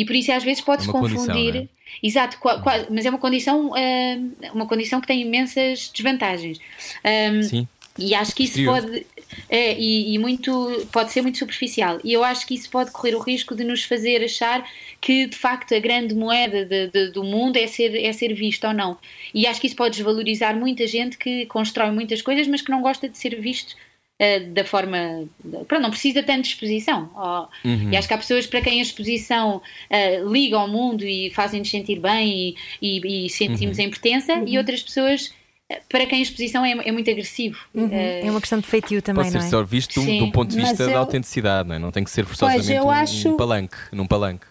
E 0.00 0.04
por 0.04 0.14
isso 0.16 0.32
às 0.32 0.42
vezes 0.42 0.62
podes 0.62 0.88
É 0.88 0.92
confundir. 0.92 1.56
é? 1.56 1.68
Exato, 2.02 2.38
qua- 2.38 2.60
qua- 2.60 2.86
mas 2.90 3.04
é 3.04 3.10
uma 3.10 3.18
condição, 3.18 3.72
ah, 3.74 4.50
uma 4.54 4.66
condição 4.66 5.00
que 5.00 5.06
tem 5.06 5.20
imensas 5.22 5.90
desvantagens. 5.94 6.58
Ahm, 7.04 7.42
Sim. 7.42 7.68
e 7.98 8.14
acho 8.14 8.34
que 8.34 8.44
isso 8.44 8.60
Exterior. 8.60 8.82
pode 8.82 9.06
é, 9.48 9.78
e, 9.78 10.14
e 10.14 10.18
muito 10.18 10.86
pode 10.92 11.12
ser 11.12 11.22
muito 11.22 11.38
superficial. 11.38 12.00
E 12.02 12.12
eu 12.12 12.24
acho 12.24 12.46
que 12.46 12.54
isso 12.54 12.68
pode 12.70 12.90
correr 12.90 13.14
o 13.14 13.20
risco 13.20 13.54
de 13.54 13.62
nos 13.64 13.84
fazer 13.84 14.24
achar 14.24 14.64
que 15.00 15.26
de 15.26 15.36
facto 15.36 15.72
a 15.74 15.78
grande 15.78 16.14
moeda 16.14 16.64
de- 16.64 16.88
de- 16.88 17.10
do 17.12 17.22
mundo 17.22 17.56
é 17.56 17.66
ser, 17.66 17.94
é 17.96 18.12
ser 18.12 18.32
visto 18.34 18.66
ou 18.66 18.72
não. 18.72 18.98
E 19.34 19.46
acho 19.46 19.60
que 19.60 19.66
isso 19.68 19.76
pode 19.76 19.96
desvalorizar 19.96 20.56
muita 20.56 20.84
gente 20.86 21.16
que 21.18 21.46
constrói 21.46 21.90
muitas 21.92 22.22
coisas, 22.22 22.46
mas 22.48 22.60
que 22.62 22.70
não 22.70 22.82
gosta 22.82 23.08
de 23.08 23.16
ser 23.18 23.40
visto 23.40 23.76
eh, 24.20 24.38
da 24.40 24.64
forma. 24.64 25.24
Pronto, 25.66 25.80
não 25.82 25.90
precisa 25.90 26.22
tanto 26.22 26.42
de 26.42 26.48
exposição. 26.48 27.10
Ó, 27.14 27.48
E 27.64 27.96
acho 27.96 28.06
que 28.06 28.14
há 28.14 28.18
pessoas 28.18 28.46
para 28.46 28.60
quem 28.60 28.78
a 28.78 28.82
exposição 28.82 29.62
eh, 29.88 30.20
liga 30.24 30.56
ao 30.58 30.68
mundo 30.68 31.04
e 31.04 31.30
fazem-nos 31.30 31.70
sentir 31.70 31.98
bem 31.98 32.54
e, 32.80 33.00
e- 33.00 33.26
e 33.26 33.30
sentimos 33.30 33.78
em 33.78 33.88
pertença, 33.88 34.42
e 34.46 34.58
outras 34.58 34.82
pessoas 34.82 35.32
eh, 35.70 35.80
para 35.88 36.04
quem 36.04 36.18
a 36.18 36.22
exposição 36.22 36.64
é, 36.64 36.72
é 36.72 36.92
muito 36.92 37.08
agressivo. 37.10 37.58
Eh, 37.74 38.26
É 38.26 38.30
uma 38.30 38.40
questão 38.40 38.58
de 38.60 38.66
feitio 38.66 39.00
também, 39.00 39.24
Pode 39.24 39.34
não 39.34 39.40
ser 39.40 39.46
é? 39.46 39.50
só 39.50 39.62
visto 39.64 40.00
de 40.00 40.10
um- 40.10 40.24
um 40.24 40.30
ponto 40.30 40.50
de 40.50 40.56
vista 40.60 40.84
da 40.84 40.92
eu- 40.92 40.98
autenticidade, 40.98 41.68
não 41.68 41.76
é? 41.76 41.78
Não 41.78 41.90
tem 41.90 42.04
que 42.04 42.10
ser 42.10 42.24
forçosamente 42.26 42.70
eu 42.72 42.82
um- 42.84 42.86
um, 42.86 42.90
acho- 42.90 43.36
palanque. 43.36 43.76
Num 43.92 44.06
palanque. 44.06 44.44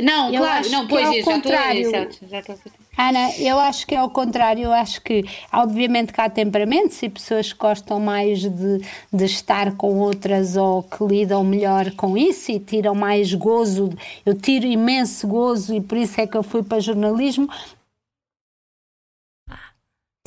Não, 0.00 0.32
Eu 0.32 0.40
claro, 0.42 0.60
acho 0.60 0.70
não, 0.70 0.86
pois 0.86 1.02
é 1.02 1.06
ao 1.08 1.12
eu 1.12 1.14
já 1.14 1.18
estou 1.18 1.32
a 1.32 1.36
contrário. 1.36 1.90
já 2.30 2.38
estou 2.38 2.54
a- 2.54 2.58
Ana, 3.00 3.30
eu 3.38 3.60
acho 3.60 3.86
que 3.86 3.94
é 3.94 3.98
ao 3.98 4.10
contrário, 4.10 4.64
eu 4.64 4.72
acho 4.72 5.00
que 5.02 5.24
obviamente 5.52 6.12
que 6.12 6.20
há 6.20 6.28
temperamentos 6.28 7.00
e 7.00 7.08
pessoas 7.08 7.52
que 7.52 7.58
gostam 7.58 8.00
mais 8.00 8.40
de, 8.40 8.78
de 9.12 9.24
estar 9.24 9.76
com 9.76 9.98
outras 10.00 10.56
ou 10.56 10.82
que 10.82 11.04
lidam 11.04 11.44
melhor 11.44 11.92
com 11.92 12.18
isso 12.18 12.50
e 12.50 12.58
tiram 12.58 12.96
mais 12.96 13.32
gozo. 13.32 13.90
Eu 14.26 14.34
tiro 14.34 14.66
imenso 14.66 15.28
gozo 15.28 15.74
e 15.76 15.80
por 15.80 15.96
isso 15.96 16.20
é 16.20 16.26
que 16.26 16.36
eu 16.36 16.42
fui 16.42 16.62
para 16.64 16.80
jornalismo, 16.80 17.48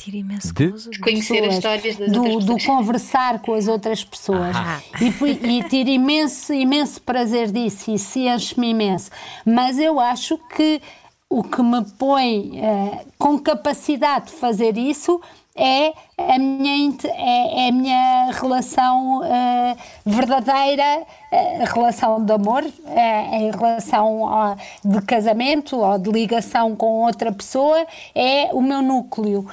Tira 0.00 0.16
imenso 0.16 0.52
De- 0.52 0.66
gozo. 0.68 0.90
conhecer 1.00 1.44
as 1.44 1.54
histórias 1.54 1.96
das 1.96 2.10
do, 2.10 2.40
do 2.40 2.58
conversar 2.64 3.38
com 3.40 3.54
as 3.54 3.68
outras 3.68 4.02
pessoas 4.02 4.56
e, 5.00 5.12
pu- 5.12 5.26
e 5.28 5.62
tiro 5.68 5.90
imenso, 5.90 6.52
imenso 6.52 7.00
prazer 7.02 7.52
disso 7.52 7.88
e 7.92 7.98
se 8.00 8.20
enche-me 8.26 8.70
imenso. 8.70 9.10
Mas 9.46 9.78
eu 9.78 10.00
acho 10.00 10.36
que 10.56 10.80
o 11.32 11.42
que 11.42 11.62
me 11.62 11.82
põe 11.98 12.60
eh, 12.60 13.06
com 13.18 13.38
capacidade 13.38 14.26
de 14.26 14.32
fazer 14.32 14.76
isso 14.76 15.18
é 15.56 15.94
a 16.18 16.38
minha, 16.38 16.94
é, 17.04 17.64
é 17.64 17.68
a 17.68 17.72
minha 17.72 18.30
relação 18.32 19.24
eh, 19.24 19.76
verdadeira, 20.04 21.06
a 21.30 21.64
relação 21.72 22.22
de 22.22 22.32
amor, 22.32 22.64
é 22.86 23.48
a 23.48 23.56
relação 23.56 24.20
ó, 24.20 24.56
de 24.84 25.00
casamento 25.02 25.78
ou 25.78 25.98
de 25.98 26.10
ligação 26.10 26.76
com 26.76 27.02
outra 27.02 27.32
pessoa, 27.32 27.86
é 28.14 28.50
o 28.52 28.60
meu 28.60 28.82
núcleo. 28.82 29.46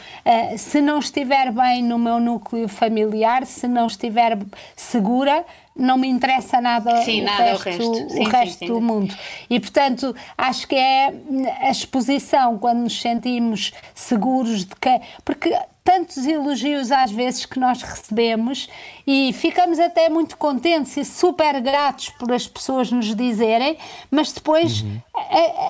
Se 0.57 0.81
não 0.81 0.99
estiver 0.99 1.51
bem 1.51 1.81
no 1.81 1.97
meu 1.97 2.19
núcleo 2.19 2.68
familiar, 2.68 3.45
se 3.45 3.68
não 3.68 3.88
estiver 3.88 4.38
segura, 4.76 5.45
não 5.75 5.97
me 5.97 6.07
interessa 6.07 6.59
nada, 6.59 7.03
Sim, 7.03 7.21
o, 7.21 7.25
nada 7.25 7.53
o 7.53 7.57
resto, 7.57 7.65
resto. 7.65 7.91
o 7.91 7.95
Sim, 7.95 8.09
sim, 8.09 8.23
resto 8.29 8.59
sim. 8.59 8.67
do 8.67 8.81
mundo. 8.81 9.15
E, 9.49 9.59
portanto, 9.59 10.15
acho 10.37 10.67
que 10.67 10.75
é 10.75 11.13
a 11.61 11.71
exposição 11.71 12.57
quando 12.57 12.79
nos 12.79 12.99
sentimos 12.99 13.71
seguros 13.93 14.65
de 14.65 14.75
que. 14.75 15.01
Porque 15.23 15.57
tantos 15.90 16.28
elogios 16.28 16.91
às 16.91 17.10
vezes 17.11 17.48
que 17.48 17.60
nós 17.60 17.82
recebemos 17.82 18.70
e 19.07 19.34
ficamos 19.34 19.80
até 19.80 20.07
muito 20.07 20.38
contentes 20.38 20.95
e 20.98 21.03
super 21.03 21.60
gratos 21.61 22.10
por 22.11 22.32
as 22.32 22.48
pessoas 22.48 22.91
nos 22.91 23.16
dizerem, 23.16 23.76
mas 24.11 24.32
depois 24.32 24.86
a- 25.16 25.20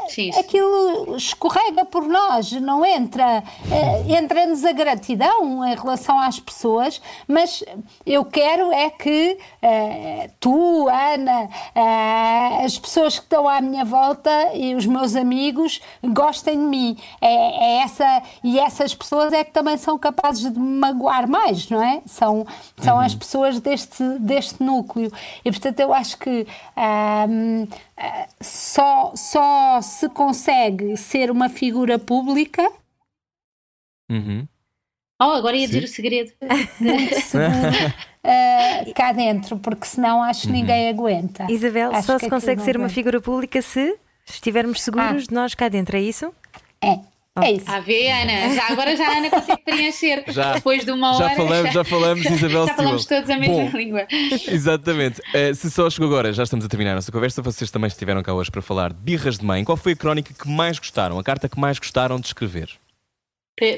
a- 0.05 0.09
Sim, 0.09 0.29
sim. 0.33 0.39
aquilo 0.39 1.15
escorrega 1.15 1.85
por 1.85 2.05
nós, 2.05 2.51
não 2.51 2.83
entra. 2.85 3.41
eh, 3.71 4.17
Entra-nos 4.19 4.65
a 4.65 4.73
gratidão 4.73 5.65
em 5.65 5.73
relação 5.75 6.19
às 6.19 6.37
pessoas, 6.39 7.01
mas 7.27 7.63
eu 8.05 8.25
quero 8.25 8.73
é 8.73 8.89
que 8.89 9.37
eh, 9.61 10.29
tu, 10.39 10.89
Ana, 10.89 11.49
eh, 11.75 12.65
as 12.65 12.77
pessoas 12.77 13.17
que 13.19 13.23
estão 13.25 13.47
à 13.47 13.61
minha 13.61 13.85
volta 13.85 14.29
e 14.53 14.75
os 14.75 14.85
meus 14.85 15.15
amigos 15.15 15.79
gostem 16.03 16.57
de 16.57 16.65
mim. 16.65 16.97
É, 17.21 17.29
é 17.33 17.83
essa, 17.83 18.21
e 18.43 18.59
essas 18.59 18.93
pessoas 18.93 19.31
é 19.31 19.43
que 19.45 19.51
também 19.51 19.77
são 19.77 19.97
capazes 19.97 20.08
de 20.51 20.59
me 20.59 20.79
magoar 20.79 21.27
mais, 21.29 21.69
não 21.69 21.81
é? 21.81 22.01
São, 22.05 22.45
são 22.77 22.99
as 22.99 23.15
pessoas 23.15 23.59
deste, 23.59 24.03
deste 24.19 24.61
núcleo. 24.63 25.11
E 25.43 25.51
portanto 25.51 25.79
eu 25.79 25.93
acho 25.93 26.17
que 26.17 26.45
ahm, 26.75 27.65
ah, 27.97 28.27
só, 28.41 29.13
só 29.15 29.81
se 29.81 30.09
consegue 30.09 30.95
ser 30.97 31.31
uma 31.31 31.49
figura 31.49 31.97
pública 31.97 32.69
Uhum. 34.09 34.47
Oh, 35.21 35.31
agora 35.33 35.55
ia 35.55 35.67
dizer 35.67 35.83
o 35.83 35.87
segredo. 35.87 36.31
ah, 38.23 38.85
cá 38.95 39.11
dentro, 39.11 39.59
porque 39.59 39.85
senão 39.85 40.23
acho 40.23 40.47
que 40.47 40.53
ninguém 40.53 40.89
aguenta. 40.89 41.45
Isabel, 41.51 41.93
Acho 41.93 42.07
só 42.07 42.17
se 42.17 42.29
consegue 42.29 42.61
ser 42.61 42.77
uma 42.77 42.89
figura 42.89 43.21
pública 43.21 43.61
se 43.61 43.97
estivermos 44.25 44.81
seguros 44.81 45.27
de 45.27 45.33
nós 45.33 45.53
cá 45.53 45.67
dentro, 45.67 45.97
é 45.97 46.01
isso? 46.01 46.33
É, 46.81 46.99
é 47.37 47.51
isso. 47.51 47.69
A 47.69 47.79
ver, 47.79 48.11
Ana, 48.11 48.53
já, 48.53 48.67
agora 48.69 48.95
já 48.95 49.07
a 49.07 49.17
Ana 49.17 49.29
consegue 49.29 49.61
preencher. 49.63 50.23
Já. 50.31 50.53
Depois 50.53 50.83
de 50.83 50.91
uma 50.91 51.13
Já 51.13 51.25
hora. 51.25 51.35
falamos, 51.35 51.73
já 51.73 51.83
falamos, 51.83 52.25
Isabel 52.25 52.67
Já 52.67 52.73
falamos 52.75 53.05
todos 53.05 53.29
a 53.29 53.37
mesma 53.37 53.55
Bom. 53.69 53.77
língua. 53.77 54.07
Exatamente. 54.47 55.21
Eh, 55.33 55.53
se 55.53 55.69
só 55.71 55.89
chegou 55.89 56.07
agora, 56.07 56.33
já 56.33 56.43
estamos 56.43 56.65
a 56.65 56.67
terminar 56.67 56.91
a 56.91 56.95
nossa 56.95 57.11
conversa. 57.11 57.41
Vocês 57.41 57.71
também 57.71 57.87
estiveram 57.87 58.21
cá 58.23 58.33
hoje 58.33 58.51
para 58.51 58.61
falar 58.61 58.91
de 58.91 58.99
birras 58.99 59.37
de 59.37 59.45
mãe. 59.45 59.63
Qual 59.63 59.77
foi 59.77 59.93
a 59.93 59.95
crónica 59.95 60.33
que 60.33 60.49
mais 60.49 60.77
gostaram? 60.79 61.17
A 61.17 61.23
carta 61.23 61.47
que 61.47 61.59
mais 61.59 61.79
gostaram 61.79 62.19
de 62.19 62.27
escrever? 62.27 62.69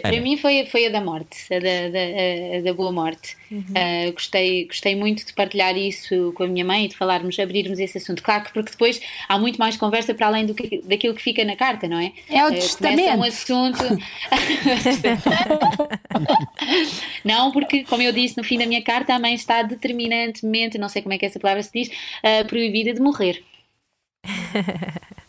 Para, 0.02 0.22
mim 0.22 0.38
foi, 0.38 0.66
foi 0.66 0.86
a 0.86 0.90
da 0.90 1.02
morte, 1.02 1.53
a 1.53 1.60
da, 1.60 1.90
da, 1.90 2.58
a 2.58 2.62
da 2.62 2.74
boa 2.74 2.91
morte. 2.91 3.36
Ah, 3.76 4.10
gostei, 4.12 4.66
gostei 4.66 4.95
muito 4.95 5.26
de 5.26 5.34
partilhar 5.34 5.76
isso 5.78 6.32
com 6.36 6.44
a 6.44 6.48
minha 6.48 6.64
mãe 6.64 6.86
e 6.86 6.88
de 6.88 6.95
falarmos, 6.95 7.38
abrirmos 7.40 7.80
esse 7.80 7.98
assunto. 7.98 8.24
Claro 8.24 8.45
que 8.45 8.53
porque 8.53 8.72
depois 8.72 9.02
há 9.28 9.38
muito 9.38 9.58
mais 9.58 9.76
conversa 9.76 10.14
para 10.14 10.28
além 10.28 10.45
do 10.45 10.53
que, 10.53 10.82
daquilo 10.84 11.16
que 11.16 11.22
fica 11.22 11.44
na 11.44 11.56
carta, 11.56 11.88
não 11.88 11.99
é? 11.99 12.14
É 12.30 12.44
o 12.44 12.48
Ah, 12.48 12.52
testamento. 12.52 13.18
Um 13.18 13.24
assunto. 13.24 13.80
não, 17.26 17.52
porque, 17.52 17.84
como 17.84 18.02
eu 18.02 18.12
disse 18.12 18.38
no 18.38 18.44
fim 18.44 18.58
da 18.58 18.66
minha 18.66 18.84
carta, 18.84 19.14
a 19.14 19.20
mãe 19.20 19.34
está 19.34 19.64
determinantemente, 19.64 20.78
não 20.78 20.90
sei 20.90 21.02
como 21.02 21.14
é 21.14 21.18
que 21.18 21.26
essa 21.26 21.40
palavra 21.40 21.64
se 21.64 21.72
diz, 21.74 21.90
ah, 22.24 22.44
proibida 22.45 22.94
de 22.94 23.02
morrer. 23.02 23.44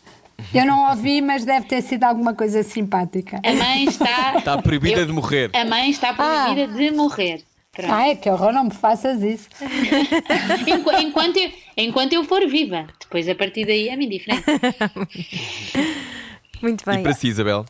Eu 0.55 0.67
não 0.67 0.91
ouvi, 0.91 1.21
mas 1.23 1.45
deve 1.45 1.67
ter 1.67 1.81
sido 1.83 2.05
alguma 2.05 2.35
coisa 2.35 2.63
simpática. 2.63 3.41
A 3.45 3.53
mãe 3.53 3.85
está. 3.85 4.37
Está 4.39 4.61
proibida 4.61 5.01
Eu- 5.01 5.07
de 5.07 5.13
morrer. 5.13 5.51
A 5.55 5.65
mãe 5.65 5.91
está 5.91 6.13
proibida 6.13 6.67
de 6.69 6.91
morrer. 6.91 7.43
Pronto. 7.75 7.91
Ai, 7.91 8.17
que 8.17 8.29
horror, 8.29 8.53
não 8.53 8.65
me 8.65 8.71
faças 8.71 9.23
isso. 9.23 9.49
Enqu- 10.69 10.93
enquanto, 11.01 11.39
eu, 11.39 11.51
enquanto 11.79 12.13
eu 12.13 12.23
for 12.25 12.47
viva. 12.47 12.87
Depois, 13.01 13.27
a 13.29 13.35
partir 13.35 13.65
daí, 13.65 13.89
é-me 13.89 14.05
indiferente. 14.05 14.45
Muito 16.61 16.83
E 16.83 16.85
bem. 16.93 17.03
para 17.03 17.15
si, 17.15 17.29
Isabel? 17.29 17.65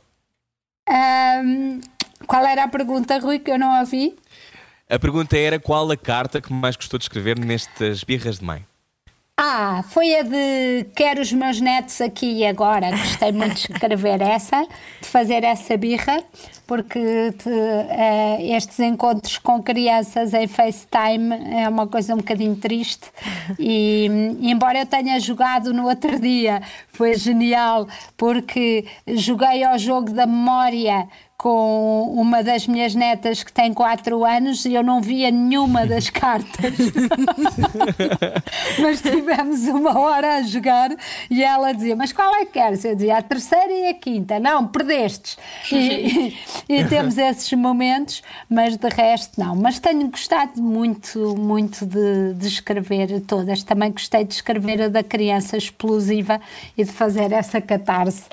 Ahm, 0.89 1.81
qual 2.27 2.45
era 2.45 2.65
a 2.65 2.69
pergunta, 2.69 3.17
Rui, 3.21 3.39
que 3.39 3.51
eu 3.53 3.59
não 3.59 3.79
ouvi? 3.79 4.17
A 4.91 4.99
pergunta 4.99 5.39
era 5.39 5.59
qual 5.61 5.89
a 5.91 5.97
carta 5.97 6.41
que 6.41 6.53
mais 6.53 6.75
gostou 6.77 6.99
de 6.99 7.05
escrever 7.05 7.39
nestas 7.39 8.03
birras 8.03 8.41
de 8.41 8.45
mãe? 8.45 8.65
Ah, 9.39 9.83
foi 9.89 10.15
a 10.15 10.23
de 10.23 10.87
quero 10.95 11.21
os 11.21 11.33
meus 11.33 11.59
netos 11.61 12.01
aqui 12.01 12.39
e 12.39 12.47
agora. 12.47 12.91
Gostei 12.91 13.33
muito 13.33 13.55
de 13.55 13.73
escrever 13.73 14.21
essa, 14.21 14.63
de 15.01 15.09
fazer 15.09 15.43
essa 15.43 15.75
birra, 15.77 16.23
porque 16.67 16.99
eh, 17.47 18.57
estes 18.57 18.79
encontros 18.79 19.39
com 19.39 19.63
crianças 19.63 20.35
em 20.35 20.47
FaceTime 20.47 21.35
é 21.57 21.69
uma 21.69 21.87
coisa 21.87 22.15
um 22.15 22.19
bocadinho 22.19 22.57
triste. 22.57 23.11
E 23.59 24.07
embora 24.43 24.81
eu 24.81 24.87
tenha 24.87 25.19
jogado 25.19 25.73
no 25.73 25.89
outro 25.89 26.21
dia, 26.21 26.61
foi 26.89 27.15
genial, 27.17 27.89
porque 28.19 28.85
joguei 29.09 29.65
ao 29.65 29.79
jogo 29.79 30.11
da 30.11 30.27
memória 30.27 31.09
com 31.43 32.05
uma 32.15 32.41
das 32.41 32.69
minhas 32.69 32.95
netas 32.95 33.43
que 33.43 33.53
tem 33.53 33.75
4 33.75 34.25
anos 34.25 34.65
e 34.65 34.75
eu 34.75 34.83
não 34.85 35.01
via 35.03 35.29
nenhuma 35.29 35.85
das 35.85 36.07
cartas. 36.09 36.73
Mas 38.79 39.03
tivemos 39.03 39.63
uma 39.65 39.99
hora 39.99 40.37
a 40.37 40.43
jogar 40.43 40.91
e 41.29 41.43
ela 41.43 41.73
dizia: 41.73 41.97
Mas 41.97 42.13
qual 42.13 42.33
é 42.37 42.45
que 42.45 42.53
queres? 42.53 42.85
Eu 42.85 42.95
dizia: 42.95 43.19
A 43.19 43.23
terceira 43.23 43.73
e 43.73 43.89
a 43.89 43.95
quinta. 43.95 44.39
Não, 44.39 44.69
perdestes. 44.69 45.37
E, 45.73 45.77
e- 45.77 46.37
e 46.69 46.85
temos 46.85 47.19
esses 47.19 47.53
momentos, 47.55 48.23
mas 48.49 48.77
de 48.77 48.89
resto 48.89 49.41
não. 49.41 49.57
Mas 49.57 49.81
tenho 49.81 50.09
gostado 50.09 50.63
muito, 50.63 51.35
muito 51.37 51.85
de, 51.85 52.35
de 52.35 52.47
escrever 52.47 53.21
todas. 53.23 53.65
Também 53.65 53.91
gostei 53.91 54.23
de 54.25 54.33
escrever 54.35 54.83
a 54.83 54.89
da 54.89 55.03
criança 55.03 55.57
explosiva 55.57 56.41
e 56.79 56.85
de 56.85 56.93
fazer 56.93 57.33
essa 57.33 57.61
catarse. 57.61 58.27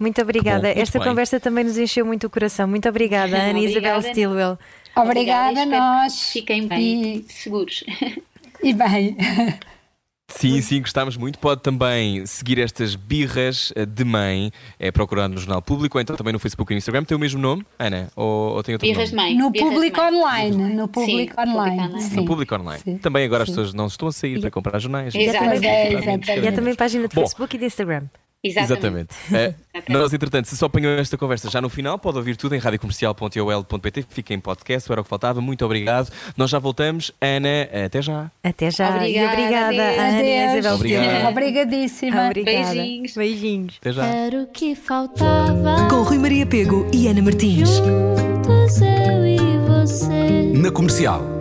Muito 0.00 0.22
obrigada. 0.22 0.72
Bom, 0.72 0.80
Esta 0.80 0.98
bem. 0.98 1.08
conversa 1.08 1.40
também 1.40 1.64
nos 1.64 1.76
encheu 1.76 2.06
muito 2.06 2.26
o 2.26 2.30
coração. 2.30 2.68
Muito 2.68 2.88
obrigada, 2.88 3.36
Ana 3.36 3.58
e 3.58 3.64
Isabel 3.64 3.96
Obrigada, 3.96 4.08
Stilwell. 4.08 4.58
Obrigada, 4.94 5.60
a 5.60 5.62
espero 5.64 5.80
nós. 5.82 6.12
que 6.14 6.32
Fiquem 6.32 6.66
bem, 6.68 7.16
E, 7.28 7.32
seguros. 7.32 7.84
e 8.62 8.72
bem. 8.72 9.16
Sim, 10.30 10.60
sim, 10.60 10.80
gostámos 10.80 11.16
muito. 11.16 11.38
Pode 11.38 11.62
também 11.62 12.24
seguir 12.26 12.58
estas 12.60 12.94
birras 12.94 13.72
de 13.88 14.04
mãe, 14.04 14.52
é 14.78 14.92
procurar 14.92 15.26
no 15.26 15.38
Jornal 15.38 15.62
Público 15.62 15.96
ou 15.96 16.02
então 16.02 16.14
também 16.16 16.32
no 16.34 16.38
Facebook 16.38 16.70
e 16.70 16.74
no 16.74 16.78
Instagram. 16.78 17.02
Tem 17.02 17.16
o 17.16 17.18
mesmo 17.18 17.40
nome, 17.40 17.64
Ana? 17.78 18.08
Ou, 18.14 18.54
ou 18.56 18.62
tem 18.62 18.74
outro 18.74 18.86
Birras 18.86 19.08
de 19.08 19.16
nome? 19.16 19.30
mãe. 19.30 19.38
No 19.38 19.50
birras 19.50 19.68
de 19.70 19.74
público 19.74 19.96
mãe. 20.00 20.14
online. 20.14 20.74
No 20.74 20.86
público 20.88 21.34
Sim, 21.42 21.48
online. 21.50 22.00
sim. 22.02 22.16
No 22.16 22.24
Público 22.26 22.54
Online. 22.54 22.82
Sim. 22.84 22.98
Também 22.98 23.24
agora 23.24 23.44
as 23.44 23.48
pessoas 23.48 23.72
não 23.72 23.86
estão 23.86 24.08
a 24.08 24.12
sair 24.12 24.38
para 24.38 24.50
comprar 24.50 24.78
jornais. 24.78 25.14
É, 25.14 25.18
exatamente. 25.22 25.64
E 26.44 26.46
há 26.48 26.52
também 26.52 26.74
página 26.74 27.08
de 27.08 27.14
Bom. 27.14 27.22
Facebook 27.22 27.56
e 27.56 27.58
de 27.58 27.64
Instagram. 27.64 28.04
Exatamente. 28.42 29.14
Exatamente. 29.28 29.56
Eh, 29.78 29.82
nós, 29.88 30.12
entretanto, 30.12 30.48
se 30.48 30.56
só 30.56 30.66
apanhou 30.66 30.92
esta 30.94 31.16
conversa 31.16 31.48
já 31.48 31.60
no 31.60 31.68
final, 31.68 31.98
pode 31.98 32.16
ouvir 32.18 32.36
tudo 32.36 32.54
em 32.54 32.58
radiocomercial.ol.pt. 32.58 34.06
Fica 34.08 34.34
em 34.34 34.40
podcast, 34.40 34.90
era 34.90 35.00
o 35.00 35.04
que 35.04 35.10
faltava. 35.10 35.40
Muito 35.40 35.64
obrigado. 35.64 36.10
Nós 36.36 36.50
já 36.50 36.58
voltamos. 36.58 37.12
Ana, 37.20 37.68
até 37.86 38.02
já. 38.02 38.30
Até 38.42 38.70
já. 38.70 39.06
e 39.06 39.24
Obrigada, 39.24 39.32
obrigada, 39.34 39.66
adeus. 39.68 39.98
Ana 39.98 40.22
e. 40.22 40.58
Isabel 40.58 40.74
Obrigado. 40.74 41.04
Stilwell. 41.04 41.28
Obrigadíssima. 41.28 42.26
Obrigada. 42.26 42.74
Beijinhos. 42.74 43.14
Beijinhos. 43.14 43.76
Até 43.80 43.92
já. 43.92 44.04
Era 44.06 44.42
o 44.42 44.46
que 44.48 44.74
faltava. 44.74 45.88
Com 45.88 46.02
Rui 46.02 46.18
Maria 46.18 46.46
Pego 46.46 46.88
e 46.92 47.06
Ana 47.06 47.22
Martins. 47.22 47.68
Juntos 47.68 48.80
eu 48.80 49.26
e 49.26 49.38
você. 49.68 50.52
Na 50.54 50.72
comercial. 50.72 51.37